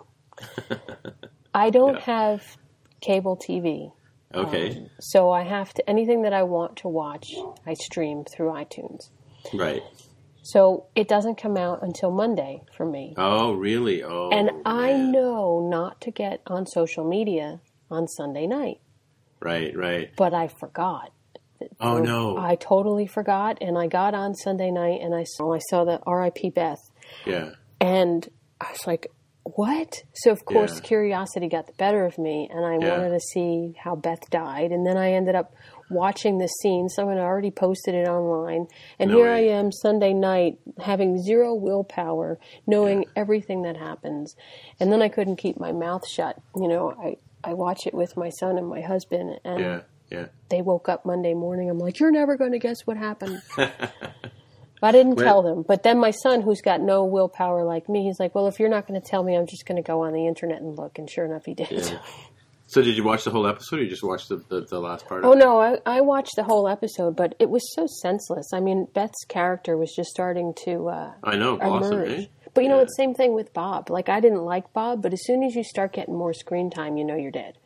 I 1.54 1.70
don't 1.70 1.96
Yeah. 1.96 2.02
have 2.02 2.58
cable 3.02 3.38
TV. 3.38 3.92
Okay, 4.36 4.90
So 5.00 5.32
I 5.32 5.44
have 5.44 5.74
to 5.76 5.90
anything 5.90 6.24
that 6.24 6.34
I 6.34 6.44
want 6.44 6.76
to 6.78 6.90
watch, 6.90 7.34
I 7.66 7.74
stream 7.76 8.26
through 8.26 8.52
iTunes. 8.52 9.10
right. 9.54 9.82
So 10.44 10.86
it 10.96 11.08
doesn't 11.10 11.36
come 11.42 11.58
out 11.58 11.80
until 11.82 12.10
Monday 12.12 12.62
for 12.76 12.86
me. 12.86 13.14
Oh, 13.18 13.54
really? 13.54 14.02
Oh, 14.04 14.30
and 14.32 14.50
I 14.66 14.94
know 14.94 15.68
not 15.70 16.00
to 16.02 16.12
get 16.12 16.42
on 16.48 16.66
social 16.66 17.04
media 17.08 17.60
on 17.92 18.08
Sunday 18.08 18.48
night, 18.48 18.80
Right, 19.40 19.76
right. 19.78 20.10
but 20.18 20.34
I 20.34 20.48
forgot. 20.48 21.12
Oh 21.80 21.98
no. 22.00 22.38
I 22.38 22.56
totally 22.56 23.08
forgot 23.08 23.58
and 23.62 23.78
I 23.78 23.88
got 23.88 24.14
on 24.14 24.36
Sunday 24.36 24.70
night 24.70 25.00
and 25.02 25.16
I 25.16 25.24
saw 25.24 25.54
I 25.54 25.60
saw 25.70 25.86
the 25.86 26.00
RIP 26.06 26.54
Beth 26.54 26.82
yeah. 27.26 27.52
and 27.82 28.28
I 28.62 28.72
was 28.72 28.86
like, 28.86 29.08
"What?" 29.44 30.04
So 30.14 30.32
of 30.32 30.46
course 30.46 30.72
Yeah. 30.76 30.82
curiosity 30.88 31.48
got 31.48 31.66
the 31.66 31.74
better 31.74 32.06
of 32.06 32.18
me 32.20 32.48
and 32.52 32.64
I 32.64 32.74
Yeah. 32.78 32.92
wanted 32.92 33.10
to 33.10 33.20
see 33.20 33.74
how 33.80 33.96
Beth 33.96 34.30
died 34.30 34.72
and 34.72 34.86
then 34.86 34.98
I 34.98 35.14
ended 35.14 35.34
up 35.34 35.54
watching 35.90 36.38
the 36.38 36.48
scene. 36.48 36.90
Someone 36.90 37.18
had 37.18 37.24
already 37.24 37.50
posted 37.50 37.96
it 37.96 38.08
online 38.08 38.68
and 39.00 39.10
No 39.10 39.18
here 39.18 39.32
way. 39.32 39.50
I 39.52 39.58
am 39.58 39.72
Sunday 39.72 40.14
night 40.14 40.60
having 40.80 41.18
zero 41.18 41.56
willpower, 41.56 42.38
knowing 42.68 43.06
everything 43.16 43.64
that 43.64 43.78
happens. 43.78 44.36
And 44.80 44.92
then 44.92 45.02
I 45.02 45.10
couldn't 45.10 45.38
keep 45.38 45.60
my 45.60 45.72
mouth 45.72 46.08
shut. 46.08 46.36
You 46.56 46.68
know, 46.68 46.92
I 47.02 47.18
I 47.44 47.54
watch 47.54 47.86
it 47.88 47.94
with 47.94 48.18
my 48.18 48.30
son 48.30 48.58
and 48.58 48.68
my 48.68 48.82
husband 48.82 49.40
and 49.46 49.60
Yeah, 49.60 49.82
yeah. 50.12 50.26
they 50.50 50.62
woke 50.62 50.90
up 50.90 51.06
Monday 51.06 51.34
morning. 51.34 51.70
I'm 51.70 51.80
like, 51.80 52.00
you're 52.00 52.12
never 52.12 52.36
going 52.38 52.52
to 52.54 52.60
guess 52.60 52.82
what 52.86 52.98
happened. 52.98 53.42
I 54.84 54.92
didn't 54.92 55.16
Well- 55.16 55.26
tell 55.26 55.42
them. 55.42 55.64
But 55.68 55.84
then 55.84 55.98
my 55.98 56.12
son, 56.12 56.42
who's 56.42 56.62
got 56.62 56.82
no 56.82 57.04
willpower 57.06 57.64
like 57.64 57.90
me, 57.90 58.04
he's 58.04 58.20
like, 58.20 58.36
well, 58.36 58.48
if 58.48 58.60
you're 58.60 58.70
not 58.70 58.88
going 58.88 59.00
to 59.02 59.08
tell 59.08 59.24
me, 59.24 59.36
I'm 59.36 59.48
just 59.48 59.66
going 59.66 59.82
to 59.82 59.86
go 59.86 60.02
on 60.04 60.14
the 60.14 60.28
internet 60.28 60.62
and 60.62 60.78
look. 60.78 61.00
And 61.00 61.10
sure 61.10 61.26
enough, 61.26 61.46
he 61.46 61.54
did. 61.54 61.72
Yeah. 61.72 62.00
So, 62.70 62.82
did 62.82 62.98
you 62.98 63.04
watch 63.06 63.24
the 63.24 63.32
whole 63.32 63.48
episode, 63.48 63.80
or 63.80 63.84
you 63.84 63.90
just 63.90 64.04
watched 64.04 64.28
the, 64.28 64.44
the, 64.50 64.60
the 64.60 64.80
last 64.82 65.08
part? 65.08 65.24
Oh 65.24 65.32
it? 65.32 65.38
no, 65.38 65.58
I, 65.58 65.78
I 65.86 66.02
watched 66.02 66.36
the 66.36 66.44
whole 66.44 66.68
episode, 66.68 67.16
but 67.16 67.34
it 67.40 67.50
was 67.50 67.62
so 67.74 67.88
senseless. 67.88 68.50
I 68.54 68.60
mean, 68.60 68.88
Beth's 68.94 69.24
character 69.30 69.78
was 69.78 69.94
just 69.96 70.10
starting 70.10 70.54
to 70.66 70.90
uh, 70.90 71.14
I 71.24 71.38
know. 71.38 71.58
Awesome, 71.62 71.94
emerge. 71.94 72.12
eh? 72.12 72.26
But 72.58 72.64
you 72.64 72.70
know, 72.70 72.78
Yeah. 72.78 72.84
it's 72.86 72.96
same 72.96 73.14
thing 73.14 73.36
with 73.36 73.54
Bob. 73.54 73.92
Like 73.92 74.10
I 74.10 74.20
didn't 74.20 74.44
like 74.44 74.74
Bob, 74.74 75.04
but 75.04 75.14
as 75.14 75.24
soon 75.24 75.44
as 75.44 75.56
you 75.56 75.64
start 75.64 75.94
getting 75.94 76.16
more 76.18 76.34
screen 76.34 76.72
time, 76.72 76.98
you 76.98 77.06
know 77.06 77.16
you're 77.16 77.30
dead. 77.30 77.60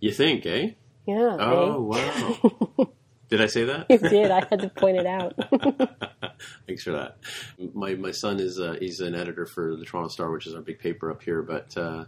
You 0.00 0.12
think, 0.12 0.46
eh? 0.46 0.70
Yeah. 1.06 1.36
Oh, 1.38 1.92
eh? 1.92 2.34
wow. 2.78 2.88
Did 3.28 3.42
I 3.42 3.46
say 3.46 3.64
that? 3.64 3.86
You 3.90 3.98
did. 3.98 4.30
I 4.30 4.46
had 4.48 4.60
to 4.60 4.68
point 4.70 4.96
it 4.96 5.06
out. 5.06 5.34
Thanks 6.66 6.82
for 6.84 6.92
that. 6.92 7.18
My 7.74 7.94
my 7.94 8.12
son 8.12 8.40
is 8.40 8.58
uh, 8.58 8.76
he's 8.80 9.00
an 9.00 9.14
editor 9.14 9.44
for 9.44 9.76
the 9.76 9.84
Toronto 9.84 10.08
Star, 10.08 10.30
which 10.30 10.46
is 10.46 10.54
our 10.54 10.62
big 10.62 10.78
paper 10.78 11.10
up 11.10 11.22
here. 11.22 11.42
But 11.42 11.76
uh, 11.76 12.04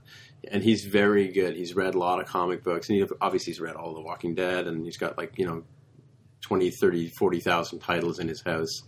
and 0.50 0.62
he's 0.62 0.84
very 0.84 1.28
good. 1.28 1.54
He's 1.54 1.74
read 1.74 1.94
a 1.94 1.98
lot 1.98 2.18
of 2.20 2.26
comic 2.26 2.62
books, 2.64 2.88
and 2.88 2.98
he, 2.98 3.06
obviously 3.20 3.52
he's 3.52 3.60
read 3.60 3.76
all 3.76 3.94
the 3.94 4.00
Walking 4.02 4.34
Dead, 4.34 4.66
and 4.66 4.84
he's 4.86 4.96
got 4.96 5.18
like 5.18 5.38
you 5.38 5.46
know 5.46 5.64
20, 6.42 6.70
30, 6.70 7.08
40,000 7.18 7.78
titles 7.78 8.18
in 8.18 8.28
his 8.28 8.42
house 8.42 8.82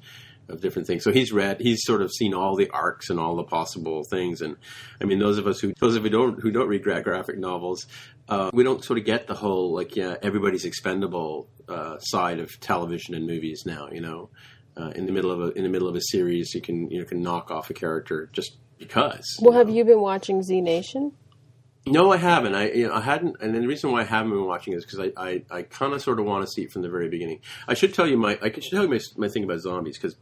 of 0.49 0.61
different 0.61 0.87
things. 0.87 1.05
So 1.05 1.12
he's 1.12 1.33
read, 1.33 1.61
he's 1.61 1.85
sort 1.85 2.03
of 2.03 2.12
seen 2.12 2.35
all 2.35 2.57
the 2.57 2.69
arcs 2.71 3.11
and 3.11 3.19
all 3.19 3.37
the 3.37 3.45
possible 3.45 4.03
things. 4.11 4.41
And 4.41 4.57
I 5.00 5.05
mean, 5.05 5.19
those 5.19 5.38
of 5.38 5.47
us 5.47 5.61
who, 5.61 5.73
those 5.81 5.97
of 5.97 6.03
who 6.03 6.11
don't, 6.11 6.41
who 6.41 6.50
don't 6.50 6.69
read 6.69 6.83
graphic 6.83 7.38
novels, 7.38 7.87
uh, 8.29 8.50
we 8.53 8.65
don't 8.65 8.85
sort 8.85 8.99
of 8.99 9.05
get 9.05 9.26
the 9.26 9.35
whole, 9.35 9.75
like, 9.75 9.97
yeah, 9.97 10.17
everybody's 10.23 10.65
expendable, 10.65 11.49
uh, 11.69 11.99
side 11.99 12.38
of 12.38 12.59
television 12.61 13.15
and 13.15 13.26
movies 13.26 13.65
now, 13.67 13.88
you 13.91 14.00
know, 14.00 14.31
uh, 14.76 14.91
in 14.91 15.07
the 15.07 15.12
middle 15.12 15.31
of 15.31 15.41
a, 15.41 15.49
in 15.53 15.62
the 15.62 15.71
middle 15.71 15.88
of 15.88 15.97
a 15.97 16.00
series, 16.00 16.55
you 16.55 16.61
can, 16.61 16.91
you 16.91 16.99
know, 16.99 17.05
can 17.05 17.23
knock 17.23 17.50
off 17.50 17.71
a 17.71 17.75
character 17.75 18.29
just 18.33 18.57
because. 18.79 19.38
well, 19.41 19.53
know? 19.53 19.59
have 19.59 19.71
you 19.71 19.85
been 19.85 20.00
watching 20.00 20.43
Z 20.43 20.61
Nation? 20.61 21.12
No, 21.88 22.11
I 22.11 22.17
haven't. 22.17 22.55
I 22.55 22.73
you 22.73 22.88
know, 22.88 22.95
I 22.95 23.00
hadn't, 23.00 23.37
and 23.41 23.55
the 23.55 23.67
reason 23.67 23.93
why 23.93 24.00
I 24.00 24.05
haven't 24.05 24.33
been 24.33 24.45
watching 24.45 24.73
is 24.73 24.85
because 24.85 24.99
I, 24.99 25.12
I, 25.17 25.43
I 25.50 25.62
kind 25.62 25.93
of 25.93 26.03
sort 26.03 26.19
of 26.19 26.26
want 26.26 26.45
to 26.45 26.50
see 26.50 26.62
it 26.62 26.73
from 26.73 26.83
the 26.83 26.88
very 26.88 27.09
beginning. 27.09 27.41
I 27.69 27.75
should 27.75 27.95
tell 27.95 28.09
you 28.09 28.17
my 28.17 28.37
I 28.43 28.50
should 28.50 28.73
tell 28.73 28.83
you 28.83 28.88
my, 28.88 28.99
my 29.17 29.29
thing 29.29 29.45
about 29.45 29.61
zombies 29.61 29.97
because, 29.97 30.17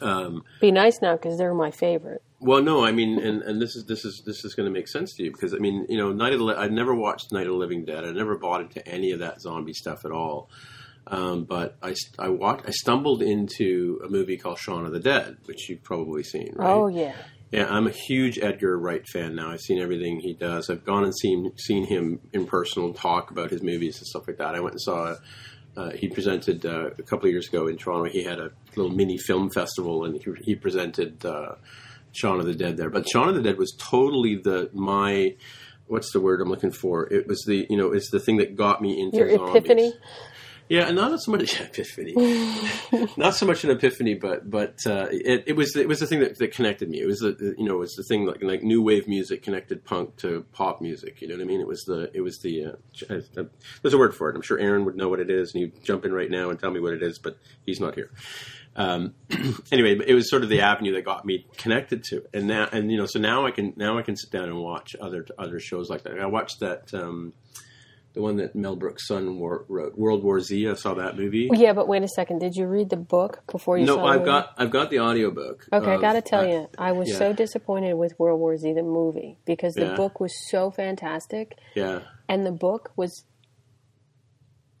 um, 0.00 0.44
Be 0.60 0.70
nice 0.70 1.00
now 1.02 1.12
because 1.16 1.38
they're 1.38 1.54
my 1.54 1.70
favorite. 1.70 2.22
well, 2.40 2.62
no, 2.62 2.84
I 2.84 2.92
mean, 2.92 3.18
and, 3.18 3.42
and 3.42 3.60
this 3.60 3.76
is 3.76 3.84
this 3.84 4.04
is 4.04 4.22
this 4.24 4.44
is 4.44 4.54
going 4.54 4.66
to 4.66 4.72
make 4.72 4.88
sense 4.88 5.14
to 5.16 5.24
you 5.24 5.30
because 5.32 5.54
I 5.54 5.58
mean, 5.58 5.86
you 5.88 5.98
know, 5.98 6.12
Night 6.12 6.32
of 6.32 6.38
the 6.38 6.44
Li- 6.44 6.54
I've 6.56 6.72
never 6.72 6.94
watched 6.94 7.32
Night 7.32 7.46
of 7.46 7.52
the 7.52 7.58
Living 7.58 7.84
Dead. 7.84 8.04
I 8.04 8.12
never 8.12 8.36
bought 8.38 8.62
into 8.62 8.86
any 8.88 9.12
of 9.12 9.20
that 9.20 9.40
zombie 9.40 9.74
stuff 9.74 10.04
at 10.04 10.10
all. 10.10 10.48
Um, 11.06 11.44
but 11.44 11.76
I 11.82 11.94
I 12.18 12.28
watched 12.28 12.64
I 12.66 12.70
stumbled 12.70 13.22
into 13.22 14.00
a 14.04 14.08
movie 14.08 14.36
called 14.36 14.58
Shaun 14.58 14.86
of 14.86 14.92
the 14.92 15.00
Dead, 15.00 15.36
which 15.46 15.68
you've 15.68 15.82
probably 15.82 16.22
seen. 16.22 16.52
Right? 16.54 16.70
Oh 16.70 16.86
yeah. 16.88 17.14
Yeah, 17.50 17.66
I'm 17.68 17.86
a 17.86 17.90
huge 17.90 18.38
Edgar 18.38 18.78
Wright 18.78 19.06
fan 19.06 19.34
now. 19.34 19.50
I've 19.50 19.60
seen 19.60 19.78
everything 19.78 20.20
he 20.20 20.32
does. 20.32 20.70
I've 20.70 20.84
gone 20.84 21.04
and 21.04 21.14
seen 21.14 21.52
seen 21.58 21.84
him 21.84 22.20
in 22.32 22.46
personal 22.46 22.94
talk 22.94 23.30
about 23.30 23.50
his 23.50 23.62
movies 23.62 23.98
and 23.98 24.06
stuff 24.06 24.26
like 24.26 24.38
that. 24.38 24.54
I 24.54 24.60
went 24.60 24.72
and 24.74 24.80
saw. 24.80 25.16
Uh, 25.76 25.90
he 25.90 26.08
presented 26.08 26.66
uh, 26.66 26.90
a 26.98 27.02
couple 27.02 27.26
of 27.26 27.32
years 27.32 27.48
ago 27.48 27.66
in 27.66 27.76
Toronto. 27.78 28.10
He 28.10 28.24
had 28.24 28.38
a 28.38 28.50
little 28.76 28.92
mini 28.92 29.16
film 29.16 29.50
festival, 29.50 30.04
and 30.04 30.20
he, 30.20 30.32
he 30.42 30.54
presented 30.54 31.24
uh, 31.24 31.54
Shaun 32.12 32.40
of 32.40 32.46
the 32.46 32.54
Dead 32.54 32.76
there. 32.76 32.90
But 32.90 33.08
Shaun 33.08 33.28
of 33.28 33.34
the 33.34 33.42
Dead 33.42 33.56
was 33.58 33.74
totally 33.78 34.36
the 34.36 34.68
my 34.74 35.34
what's 35.86 36.12
the 36.12 36.20
word 36.20 36.40
I'm 36.40 36.48
looking 36.48 36.72
for? 36.72 37.12
It 37.12 37.26
was 37.26 37.44
the 37.46 37.66
you 37.70 37.76
know 37.76 37.92
it's 37.92 38.10
the 38.10 38.20
thing 38.20 38.36
that 38.38 38.56
got 38.56 38.82
me 38.82 39.00
into 39.00 39.18
Your 39.18 39.30
zombies. 39.36 39.56
epiphany. 39.56 39.94
Yeah, 40.68 40.86
and 40.86 40.96
not 40.96 41.20
so 41.20 41.32
much 41.32 41.60
epiphany, 41.60 42.14
not 43.16 43.34
so 43.34 43.46
much 43.46 43.64
an 43.64 43.70
epiphany, 43.70 44.14
but 44.14 44.48
but 44.48 44.78
uh, 44.86 45.08
it, 45.10 45.44
it 45.48 45.52
was 45.56 45.76
it 45.76 45.88
was 45.88 46.00
the 46.00 46.06
thing 46.06 46.20
that, 46.20 46.38
that 46.38 46.52
connected 46.52 46.88
me. 46.88 47.00
It 47.00 47.06
was 47.06 47.18
the 47.18 47.54
you 47.58 47.64
know 47.64 47.74
it 47.74 47.80
was 47.80 47.94
the 47.94 48.04
thing 48.04 48.26
like 48.26 48.42
like 48.42 48.62
new 48.62 48.82
wave 48.82 49.06
music 49.06 49.42
connected 49.42 49.84
punk 49.84 50.16
to 50.18 50.46
pop 50.52 50.80
music. 50.80 51.20
You 51.20 51.28
know 51.28 51.34
what 51.34 51.42
I 51.42 51.46
mean? 51.46 51.60
It 51.60 51.66
was 51.66 51.82
the 51.84 52.10
it 52.14 52.20
was 52.20 52.38
the 52.38 52.64
uh, 52.64 52.72
uh, 53.10 53.44
there's 53.82 53.94
a 53.94 53.98
word 53.98 54.14
for 54.14 54.30
it. 54.30 54.36
I'm 54.36 54.42
sure 54.42 54.58
Aaron 54.58 54.84
would 54.84 54.96
know 54.96 55.08
what 55.08 55.20
it 55.20 55.30
is, 55.30 55.52
and 55.54 55.62
he'd 55.62 55.84
jump 55.84 56.04
in 56.04 56.12
right 56.12 56.30
now 56.30 56.50
and 56.50 56.58
tell 56.58 56.70
me 56.70 56.80
what 56.80 56.94
it 56.94 57.02
is, 57.02 57.18
but 57.18 57.36
he's 57.66 57.80
not 57.80 57.94
here. 57.94 58.10
Um, 58.74 59.14
anyway, 59.72 59.98
it 60.06 60.14
was 60.14 60.30
sort 60.30 60.42
of 60.42 60.48
the 60.48 60.62
avenue 60.62 60.94
that 60.94 61.04
got 61.04 61.24
me 61.24 61.46
connected 61.58 62.04
to, 62.04 62.18
it. 62.18 62.30
and 62.32 62.46
now 62.46 62.68
and 62.72 62.90
you 62.90 62.96
know 62.96 63.06
so 63.06 63.18
now 63.18 63.46
I 63.46 63.50
can 63.50 63.74
now 63.76 63.98
I 63.98 64.02
can 64.02 64.16
sit 64.16 64.30
down 64.30 64.44
and 64.44 64.56
watch 64.56 64.96
other 65.00 65.26
other 65.38 65.60
shows 65.60 65.90
like 65.90 66.04
that. 66.04 66.18
I 66.18 66.26
watched 66.26 66.60
that. 66.60 66.92
Um, 66.94 67.34
the 68.14 68.20
one 68.22 68.36
that 68.36 68.54
Mel 68.54 68.76
Brooks' 68.76 69.06
son 69.08 69.38
war, 69.38 69.64
wrote, 69.68 69.96
World 69.96 70.22
War 70.22 70.38
Z. 70.40 70.68
I 70.68 70.74
saw 70.74 70.94
that 70.94 71.16
movie. 71.16 71.48
Yeah, 71.52 71.72
but 71.72 71.88
wait 71.88 72.02
a 72.02 72.08
second. 72.08 72.40
Did 72.40 72.54
you 72.56 72.66
read 72.66 72.90
the 72.90 72.96
book 72.96 73.42
before 73.50 73.78
you 73.78 73.86
No, 73.86 73.96
saw 73.96 74.06
I've 74.06 74.20
movie? 74.20 74.24
got 74.26 74.54
I've 74.58 74.70
got 74.70 74.90
the 74.90 75.00
audiobook. 75.00 75.66
Okay, 75.72 75.92
I 75.94 76.00
got 76.00 76.12
to 76.14 76.20
tell 76.22 76.40
uh, 76.42 76.46
you, 76.48 76.68
I 76.78 76.92
was 76.92 77.08
yeah. 77.10 77.16
so 77.18 77.32
disappointed 77.32 77.94
with 77.94 78.12
World 78.18 78.38
War 78.40 78.56
Z, 78.56 78.72
the 78.74 78.82
movie, 78.82 79.38
because 79.46 79.74
the 79.74 79.86
Yeah. 79.86 79.94
book 79.96 80.20
was 80.20 80.32
so 80.50 80.70
fantastic, 80.70 81.56
Yeah, 81.74 82.00
and 82.28 82.44
the 82.44 82.52
book 82.52 82.90
was. 82.96 83.24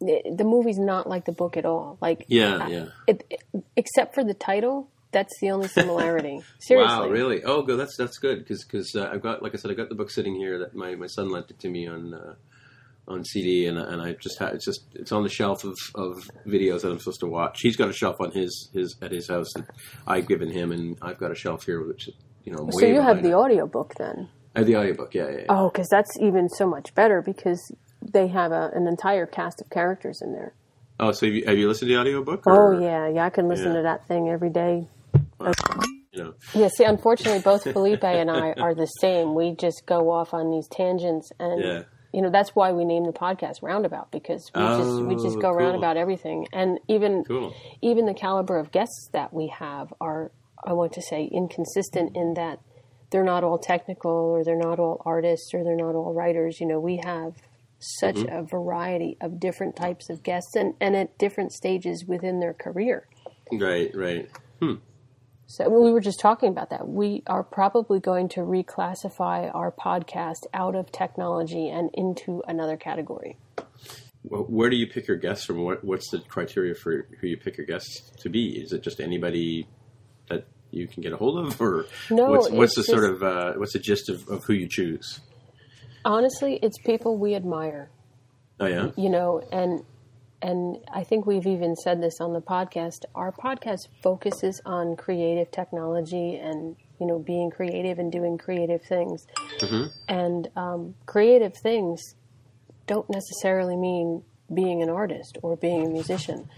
The 0.00 0.42
movie's 0.44 0.78
not 0.78 1.08
like 1.08 1.26
the 1.26 1.32
book 1.32 1.56
at 1.56 1.64
all. 1.64 1.96
Like 2.00 2.24
yeah, 2.26 2.56
I- 2.56 2.68
yeah. 2.68 2.84
it, 3.06 3.24
it- 3.30 3.64
except 3.76 4.14
for 4.16 4.24
the 4.24 4.34
title, 4.34 4.90
that's 5.12 5.32
the 5.40 5.50
only 5.52 5.68
similarity. 5.68 6.40
Seriously. 6.58 6.96
Wow, 6.98 7.08
really? 7.08 7.44
Oh, 7.44 7.62
good. 7.62 7.78
That's 7.78 7.96
that's 7.96 8.18
good 8.18 8.44
because 8.44 8.94
uh, 8.96 9.08
I've 9.12 9.22
got 9.22 9.44
like 9.44 9.54
I 9.54 9.58
said, 9.58 9.70
I've 9.70 9.76
got 9.76 9.90
the 9.90 9.94
book 9.94 10.10
sitting 10.10 10.34
here 10.34 10.58
that 10.58 10.74
my, 10.74 10.96
my 10.96 11.06
son 11.06 11.30
lent 11.30 11.50
it 11.52 11.60
to 11.60 11.68
me 11.68 11.86
on 11.86 12.14
uh, 12.14 12.34
on 13.08 13.24
CD, 13.24 13.66
and 13.66 13.78
and 13.78 14.00
I 14.00 14.12
just 14.12 14.38
had 14.38 14.54
it's 14.54 14.64
just 14.64 14.84
it's 14.94 15.12
on 15.12 15.22
the 15.22 15.28
shelf 15.28 15.64
of, 15.64 15.76
of 15.94 16.28
videos 16.46 16.82
that 16.82 16.90
I'm 16.90 16.98
supposed 16.98 17.20
to 17.20 17.26
watch. 17.26 17.58
He's 17.60 17.76
got 17.76 17.88
a 17.88 17.92
shelf 17.92 18.16
on 18.20 18.30
his 18.32 18.70
his 18.72 18.96
at 19.02 19.10
his 19.12 19.28
house 19.28 19.52
that 19.54 19.66
I've 20.06 20.28
given 20.28 20.50
him, 20.50 20.72
and 20.72 20.96
I've 21.02 21.18
got 21.18 21.30
a 21.30 21.34
shelf 21.34 21.64
here 21.64 21.84
which 21.86 22.08
you 22.44 22.52
know. 22.52 22.68
So 22.70 22.86
you 22.86 23.00
have 23.00 23.22
the 23.22 23.30
it. 23.30 23.34
audiobook 23.34 23.94
then? 23.98 24.28
I 24.54 24.60
have 24.60 24.66
the 24.66 24.76
audiobook. 24.76 25.14
Yeah, 25.14 25.30
yeah. 25.30 25.36
yeah. 25.38 25.44
Oh, 25.48 25.70
because 25.70 25.88
that's 25.88 26.10
even 26.20 26.48
so 26.48 26.66
much 26.66 26.94
better 26.94 27.22
because 27.22 27.60
they 28.02 28.28
have 28.28 28.52
a, 28.52 28.70
an 28.74 28.86
entire 28.86 29.26
cast 29.26 29.60
of 29.60 29.70
characters 29.70 30.20
in 30.22 30.32
there. 30.32 30.54
Oh, 31.00 31.10
so 31.12 31.26
have 31.26 31.34
you, 31.34 31.44
have 31.46 31.58
you 31.58 31.68
listened 31.68 31.88
to 31.88 31.94
the 31.94 32.00
audiobook? 32.00 32.44
Oh 32.46 32.78
yeah, 32.78 33.08
yeah, 33.08 33.24
I 33.24 33.30
can 33.30 33.48
listen 33.48 33.68
Yeah. 33.72 33.78
to 33.78 33.82
that 33.82 34.06
thing 34.06 34.28
every 34.28 34.50
day. 34.50 34.86
You 35.40 36.24
know. 36.24 36.34
Yeah, 36.54 36.68
see, 36.68 36.84
unfortunately, 36.84 37.40
both 37.40 37.64
Felipe 37.64 38.04
and 38.04 38.30
I 38.30 38.52
are 38.58 38.74
the 38.74 38.86
same. 38.86 39.34
We 39.34 39.56
just 39.56 39.82
go 39.86 40.10
off 40.10 40.34
on 40.34 40.50
these 40.50 40.68
tangents, 40.68 41.30
and 41.40 41.64
Yeah. 41.64 41.82
You 42.12 42.20
know 42.22 42.30
that's 42.30 42.50
why 42.54 42.72
we 42.72 42.84
named 42.84 43.06
the 43.06 43.12
podcast 43.12 43.62
Roundabout 43.62 44.10
because 44.10 44.50
we 44.54 44.60
just 44.62 45.02
we 45.02 45.14
just 45.14 45.36
Oh, 45.38 45.40
go 45.40 45.48
cool. 45.48 45.56
around 45.58 45.74
about 45.76 45.96
everything, 45.96 46.46
and 46.52 46.78
even 46.88 47.24
Cool. 47.24 47.54
even 47.80 48.06
the 48.06 48.14
caliber 48.14 48.58
of 48.58 48.70
guests 48.70 49.08
that 49.12 49.32
we 49.32 49.48
have 49.48 49.92
are, 50.00 50.30
I 50.64 50.72
want 50.74 50.92
to 50.94 51.02
say, 51.02 51.28
inconsistent 51.32 52.16
in 52.16 52.34
that 52.34 52.60
they're 53.10 53.24
not 53.24 53.44
all 53.44 53.58
technical, 53.58 54.10
or 54.10 54.44
they're 54.44 54.56
not 54.56 54.78
all 54.78 55.02
artists, 55.04 55.52
or 55.54 55.62
they're 55.64 55.76
not 55.76 55.94
all 55.94 56.14
writers. 56.14 56.60
You 56.60 56.66
know, 56.66 56.80
we 56.80 57.00
have 57.04 57.34
such 57.78 58.14
Mm-hmm. 58.16 58.36
a 58.36 58.42
variety 58.44 59.16
of 59.20 59.40
different 59.40 59.74
types 59.76 60.08
of 60.08 60.22
guests, 60.22 60.54
and 60.54 60.74
and 60.80 60.94
at 60.96 61.18
different 61.18 61.52
stages 61.52 62.04
within 62.06 62.40
their 62.40 62.54
career. 62.54 63.06
Right, 63.52 63.90
right. 63.94 64.28
So 65.46 65.68
we 65.68 65.92
were 65.92 66.00
just 66.00 66.20
talking 66.20 66.48
about 66.48 66.70
that. 66.70 66.88
We 66.88 67.22
are 67.26 67.42
probably 67.42 68.00
going 68.00 68.28
to 68.30 68.40
reclassify 68.40 69.54
our 69.54 69.70
podcast 69.70 70.46
out 70.54 70.74
of 70.74 70.90
technology 70.90 71.68
and 71.68 71.90
into 71.94 72.42
another 72.48 72.76
category. 72.76 73.36
Well, 74.24 74.42
where 74.42 74.70
do 74.70 74.76
you 74.76 74.86
pick 74.86 75.08
your 75.08 75.16
guests 75.16 75.44
from? 75.44 75.62
What, 75.62 75.84
what's 75.84 76.10
the 76.10 76.20
criteria 76.20 76.74
for 76.74 77.06
who 77.20 77.26
you 77.26 77.36
pick 77.36 77.56
your 77.56 77.66
guests 77.66 78.10
to 78.20 78.30
be? 78.30 78.50
Is 78.50 78.72
it 78.72 78.82
just 78.82 79.00
anybody 79.00 79.66
that 80.28 80.46
you 80.70 80.86
can 80.86 81.02
get 81.02 81.12
a 81.12 81.16
hold 81.16 81.46
of, 81.46 81.60
or 81.60 81.86
No, 82.08 82.30
what's, 82.30 82.50
what's 82.50 82.74
the 82.74 82.80
it's 82.80 82.90
sort 82.90 83.04
of 83.04 83.22
uh, 83.22 83.52
what's 83.54 83.72
the 83.72 83.78
gist 83.78 84.08
of, 84.08 84.26
of 84.28 84.44
who 84.44 84.54
you 84.54 84.68
choose? 84.68 85.20
Honestly, 86.04 86.58
it's 86.62 86.78
people 86.78 87.18
we 87.18 87.34
admire, 87.34 87.90
Oh 88.58 88.66
yeah, 88.66 88.90
you 88.96 89.10
know, 89.10 89.42
and 89.52 89.84
and 90.42 90.76
I 90.92 91.04
think 91.04 91.24
we've 91.26 91.46
even 91.46 91.76
said 91.76 92.02
this 92.02 92.20
on 92.20 92.32
the 92.32 92.40
podcast. 92.40 93.04
Our 93.14 93.32
podcast 93.32 93.88
focuses 94.02 94.60
on 94.66 94.96
creative 94.96 95.50
technology 95.50 96.36
and 96.36 96.76
you 97.00 97.06
know 97.06 97.18
being 97.18 97.50
creative 97.50 97.98
and 97.98 98.10
doing 98.12 98.36
creative 98.38 98.82
things, 98.82 99.26
and 100.08 100.48
um, 100.56 100.94
creative 101.06 101.56
things 101.56 102.14
don't 102.86 103.08
necessarily 103.08 103.76
mean 103.76 104.22
being 104.52 104.82
an 104.82 104.90
artist 104.90 105.38
or 105.42 105.56
being 105.56 105.86
a 105.86 105.88
musician. 105.88 106.48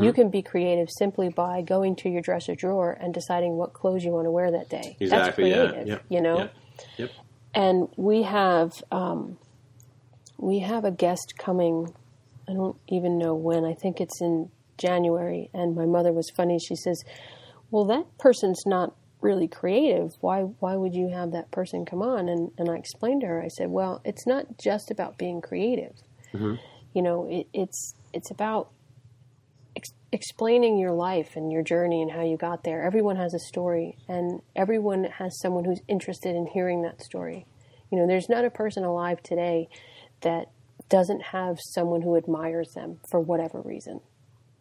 You 0.00 0.12
can 0.12 0.28
be 0.28 0.42
creative 0.42 0.88
simply 0.90 1.28
by 1.28 1.62
going 1.62 1.94
to 1.96 2.08
your 2.08 2.20
dresser 2.20 2.56
drawer 2.56 2.96
and 3.00 3.14
deciding 3.14 3.56
what 3.56 3.74
clothes 3.74 4.02
you 4.02 4.10
want 4.10 4.26
to 4.26 4.30
wear 4.32 4.50
that 4.50 4.68
day. 4.68 4.96
exactly. 4.98 5.08
That's 5.08 5.34
creative, 5.36 5.86
yeah, 5.86 5.94
yeah, 5.94 5.98
you 6.08 6.20
know. 6.20 6.38
yeah. 6.38 6.48
Yep. 6.96 7.10
And 7.54 7.88
we 7.96 8.22
have 8.22 8.72
um, 8.90 9.38
we 10.36 10.60
have 10.60 10.84
a 10.84 10.90
guest 10.90 11.34
coming. 11.38 11.94
I 12.48 12.52
don't 12.52 12.76
even 12.88 13.18
know 13.18 13.34
when. 13.34 13.64
I 13.64 13.74
think 13.74 14.00
it's 14.00 14.20
in 14.20 14.50
January. 14.78 15.50
And 15.54 15.74
my 15.74 15.86
mother 15.86 16.12
was 16.12 16.30
funny. 16.30 16.58
She 16.58 16.76
says, 16.76 17.04
"Well, 17.70 17.84
that 17.86 18.06
person's 18.18 18.62
not 18.66 18.94
really 19.20 19.48
creative. 19.48 20.12
Why 20.20 20.42
why 20.42 20.76
would 20.76 20.94
you 20.94 21.08
have 21.08 21.32
that 21.32 21.50
person 21.50 21.84
come 21.84 22.02
on?" 22.02 22.28
And 22.28 22.50
and 22.58 22.68
I 22.70 22.76
explained 22.76 23.22
to 23.22 23.28
her. 23.28 23.42
I 23.42 23.48
said, 23.48 23.70
"Well, 23.70 24.00
it's 24.04 24.26
not 24.26 24.58
just 24.58 24.90
about 24.90 25.18
being 25.18 25.40
creative. 25.40 25.94
Mm-hmm. 26.32 26.54
You 26.92 27.02
know, 27.02 27.26
it, 27.28 27.46
it's 27.52 27.94
it's 28.12 28.30
about 28.30 28.70
ex- 29.76 29.94
explaining 30.12 30.78
your 30.78 30.92
life 30.92 31.36
and 31.36 31.50
your 31.52 31.62
journey 31.62 32.02
and 32.02 32.10
how 32.10 32.22
you 32.22 32.36
got 32.36 32.64
there. 32.64 32.82
Everyone 32.82 33.16
has 33.16 33.34
a 33.34 33.38
story, 33.38 33.96
and 34.08 34.40
everyone 34.54 35.04
has 35.04 35.38
someone 35.40 35.64
who's 35.64 35.80
interested 35.88 36.34
in 36.34 36.46
hearing 36.46 36.82
that 36.82 37.02
story. 37.02 37.46
You 37.90 37.98
know, 37.98 38.06
there's 38.06 38.28
not 38.28 38.44
a 38.44 38.50
person 38.50 38.84
alive 38.84 39.22
today 39.22 39.68
that 40.22 40.48
doesn't 40.88 41.22
have 41.22 41.58
someone 41.60 42.02
who 42.02 42.16
admires 42.16 42.72
them 42.74 43.00
for 43.10 43.20
whatever 43.20 43.60
reason. 43.60 44.00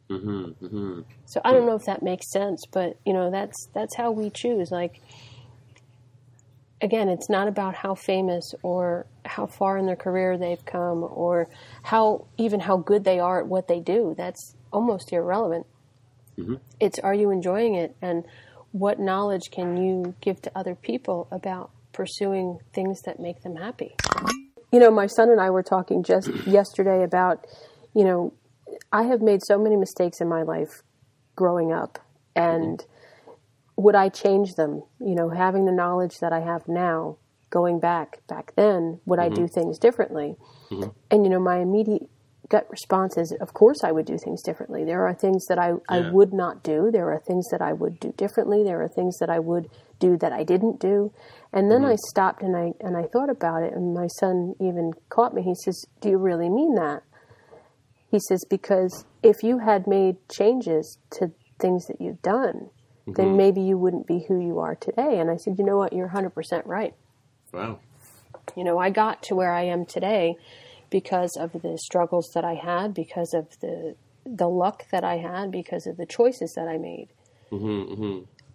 Mm-hmm, 0.09 1.01
So 1.25 1.41
I 1.43 1.51
don't 1.53 1.65
know 1.65 1.75
if 1.75 1.85
that 1.85 2.03
makes 2.03 2.31
sense, 2.31 2.63
but 2.71 2.97
you 3.05 3.13
know, 3.13 3.31
that's 3.31 3.67
that's 3.73 3.95
how 3.95 4.11
we 4.11 4.29
choose. 4.29 4.69
Like, 4.69 5.01
again, 6.81 7.09
it's 7.09 7.29
not 7.29 7.47
about 7.47 7.73
how 7.75 7.95
famous 7.95 8.53
or 8.61 9.07
how 9.25 9.47
far 9.47 9.77
in 9.77 9.85
their 9.85 9.95
career 9.95 10.37
they've 10.37 10.63
come 10.65 11.03
or 11.03 11.47
how 11.83 12.25
even 12.37 12.59
how 12.59 12.77
good 12.77 13.03
they 13.03 13.19
are 13.19 13.39
at 13.39 13.47
what 13.47 13.67
they 13.67 13.79
do. 13.79 14.13
That's 14.17 14.55
almost 14.71 15.11
irrelevant. 15.13 15.65
It's 16.79 16.99
are 16.99 17.13
you 17.13 17.31
enjoying 17.31 17.75
it 17.75 17.95
and 18.01 18.23
what 18.71 18.99
knowledge 18.99 19.51
can 19.51 19.77
you 19.77 20.15
give 20.19 20.41
to 20.41 20.51
other 20.55 20.75
people 20.75 21.27
about 21.31 21.69
pursuing 21.91 22.57
things 22.73 23.01
that 23.03 23.19
make 23.19 23.41
them 23.43 23.55
happy? 23.55 23.95
You 24.73 24.79
know, 24.79 24.91
my 24.91 25.07
son 25.07 25.29
and 25.29 25.39
I 25.39 25.49
were 25.49 25.63
talking 25.63 26.03
just 26.03 26.29
yesterday 26.47 27.03
about, 27.03 27.45
you 27.95 28.03
know, 28.03 28.33
I 28.91 29.03
have 29.03 29.21
made 29.21 29.43
so 29.43 29.57
many 29.57 29.77
mistakes 29.77 30.19
in 30.19 30.27
my 30.27 30.41
life 30.41 30.81
growing 31.35 31.71
up 31.71 31.99
and 32.35 32.83
would 33.75 33.95
I 33.95 34.09
change 34.09 34.55
them? 34.55 34.83
You 34.99 35.15
know, 35.15 35.29
having 35.29 35.65
the 35.65 35.71
knowledge 35.71 36.19
that 36.19 36.33
I 36.33 36.41
have 36.41 36.67
now, 36.67 37.17
going 37.49 37.79
back 37.79 38.25
back 38.27 38.53
then, 38.55 38.99
would 39.05 39.19
I 39.19 39.29
do 39.29 39.41
mm-hmm. 39.41 39.53
things 39.53 39.77
differently? 39.77 40.35
Mm-hmm. 40.69 40.89
And 41.11 41.23
you 41.23 41.29
know, 41.29 41.39
my 41.39 41.57
immediate 41.59 42.09
gut 42.49 42.67
response 42.69 43.17
is, 43.17 43.35
of 43.41 43.53
course, 43.53 43.83
I 43.83 43.91
would 43.91 44.05
do 44.05 44.17
things 44.17 44.41
differently. 44.43 44.83
There 44.83 45.05
are 45.07 45.13
things 45.13 45.45
that 45.47 45.57
I, 45.57 45.73
I 45.89 46.09
would 46.11 46.33
not 46.33 46.63
do. 46.63 46.89
There 46.91 47.11
are 47.11 47.19
things 47.19 47.47
that 47.51 47.61
I 47.61 47.73
would 47.73 47.99
do 47.99 48.13
differently. 48.17 48.63
There 48.63 48.81
are 48.81 48.87
things 48.87 49.17
that 49.19 49.29
I 49.29 49.39
would 49.39 49.69
do 49.99 50.17
that 50.17 50.33
I 50.33 50.43
didn't 50.43 50.79
do. 50.79 51.13
And 51.51 51.71
then 51.71 51.83
I 51.85 51.93
mm-hmm. 51.93 52.09
stopped 52.09 52.41
and 52.41 52.55
I 52.55 52.71
and 52.79 52.97
I 52.97 53.03
thought 53.03 53.29
about 53.29 53.63
it. 53.63 53.73
And 53.73 53.93
my 53.93 54.07
son 54.19 54.55
even 54.59 54.91
caught 55.09 55.33
me. 55.33 55.43
He 55.43 55.55
says, 55.55 55.85
"Do 56.01 56.09
you 56.09 56.17
really 56.17 56.49
mean 56.49 56.75
that?" 56.75 57.03
He 58.09 58.19
says, 58.19 58.43
"Because 58.49 59.05
if 59.21 59.43
you 59.43 59.59
had 59.59 59.87
made 59.87 60.17
changes 60.29 60.97
to 61.11 61.31
things 61.59 61.87
that 61.87 62.01
you've 62.01 62.21
done." 62.21 62.69
Then 63.05 63.27
mm-hmm. 63.27 63.37
maybe 63.37 63.61
you 63.61 63.77
wouldn't 63.77 64.07
be 64.07 64.23
who 64.29 64.39
you 64.39 64.59
are 64.59 64.75
today. 64.75 65.19
And 65.19 65.29
I 65.29 65.35
said, 65.35 65.55
you 65.57 65.65
know 65.65 65.75
what? 65.75 65.91
You're 65.91 66.07
100% 66.07 66.31
right. 66.65 66.93
Wow. 67.51 67.79
You 68.55 68.63
know, 68.63 68.77
I 68.77 68.91
got 68.91 69.21
to 69.23 69.35
where 69.35 69.53
I 69.53 69.63
am 69.63 69.85
today 69.85 70.37
because 70.93 71.35
of 71.37 71.51
the 71.53 71.75
struggles 71.83 72.29
that 72.35 72.45
I 72.45 72.53
had, 72.53 72.93
because 72.93 73.33
of 73.33 73.59
the 73.61 73.95
the 74.25 74.47
luck 74.47 74.85
that 74.91 75.03
I 75.03 75.17
had, 75.17 75.51
because 75.51 75.87
of 75.87 75.97
the 75.97 76.05
choices 76.05 76.53
that 76.55 76.67
I 76.67 76.77
made. 76.77 77.07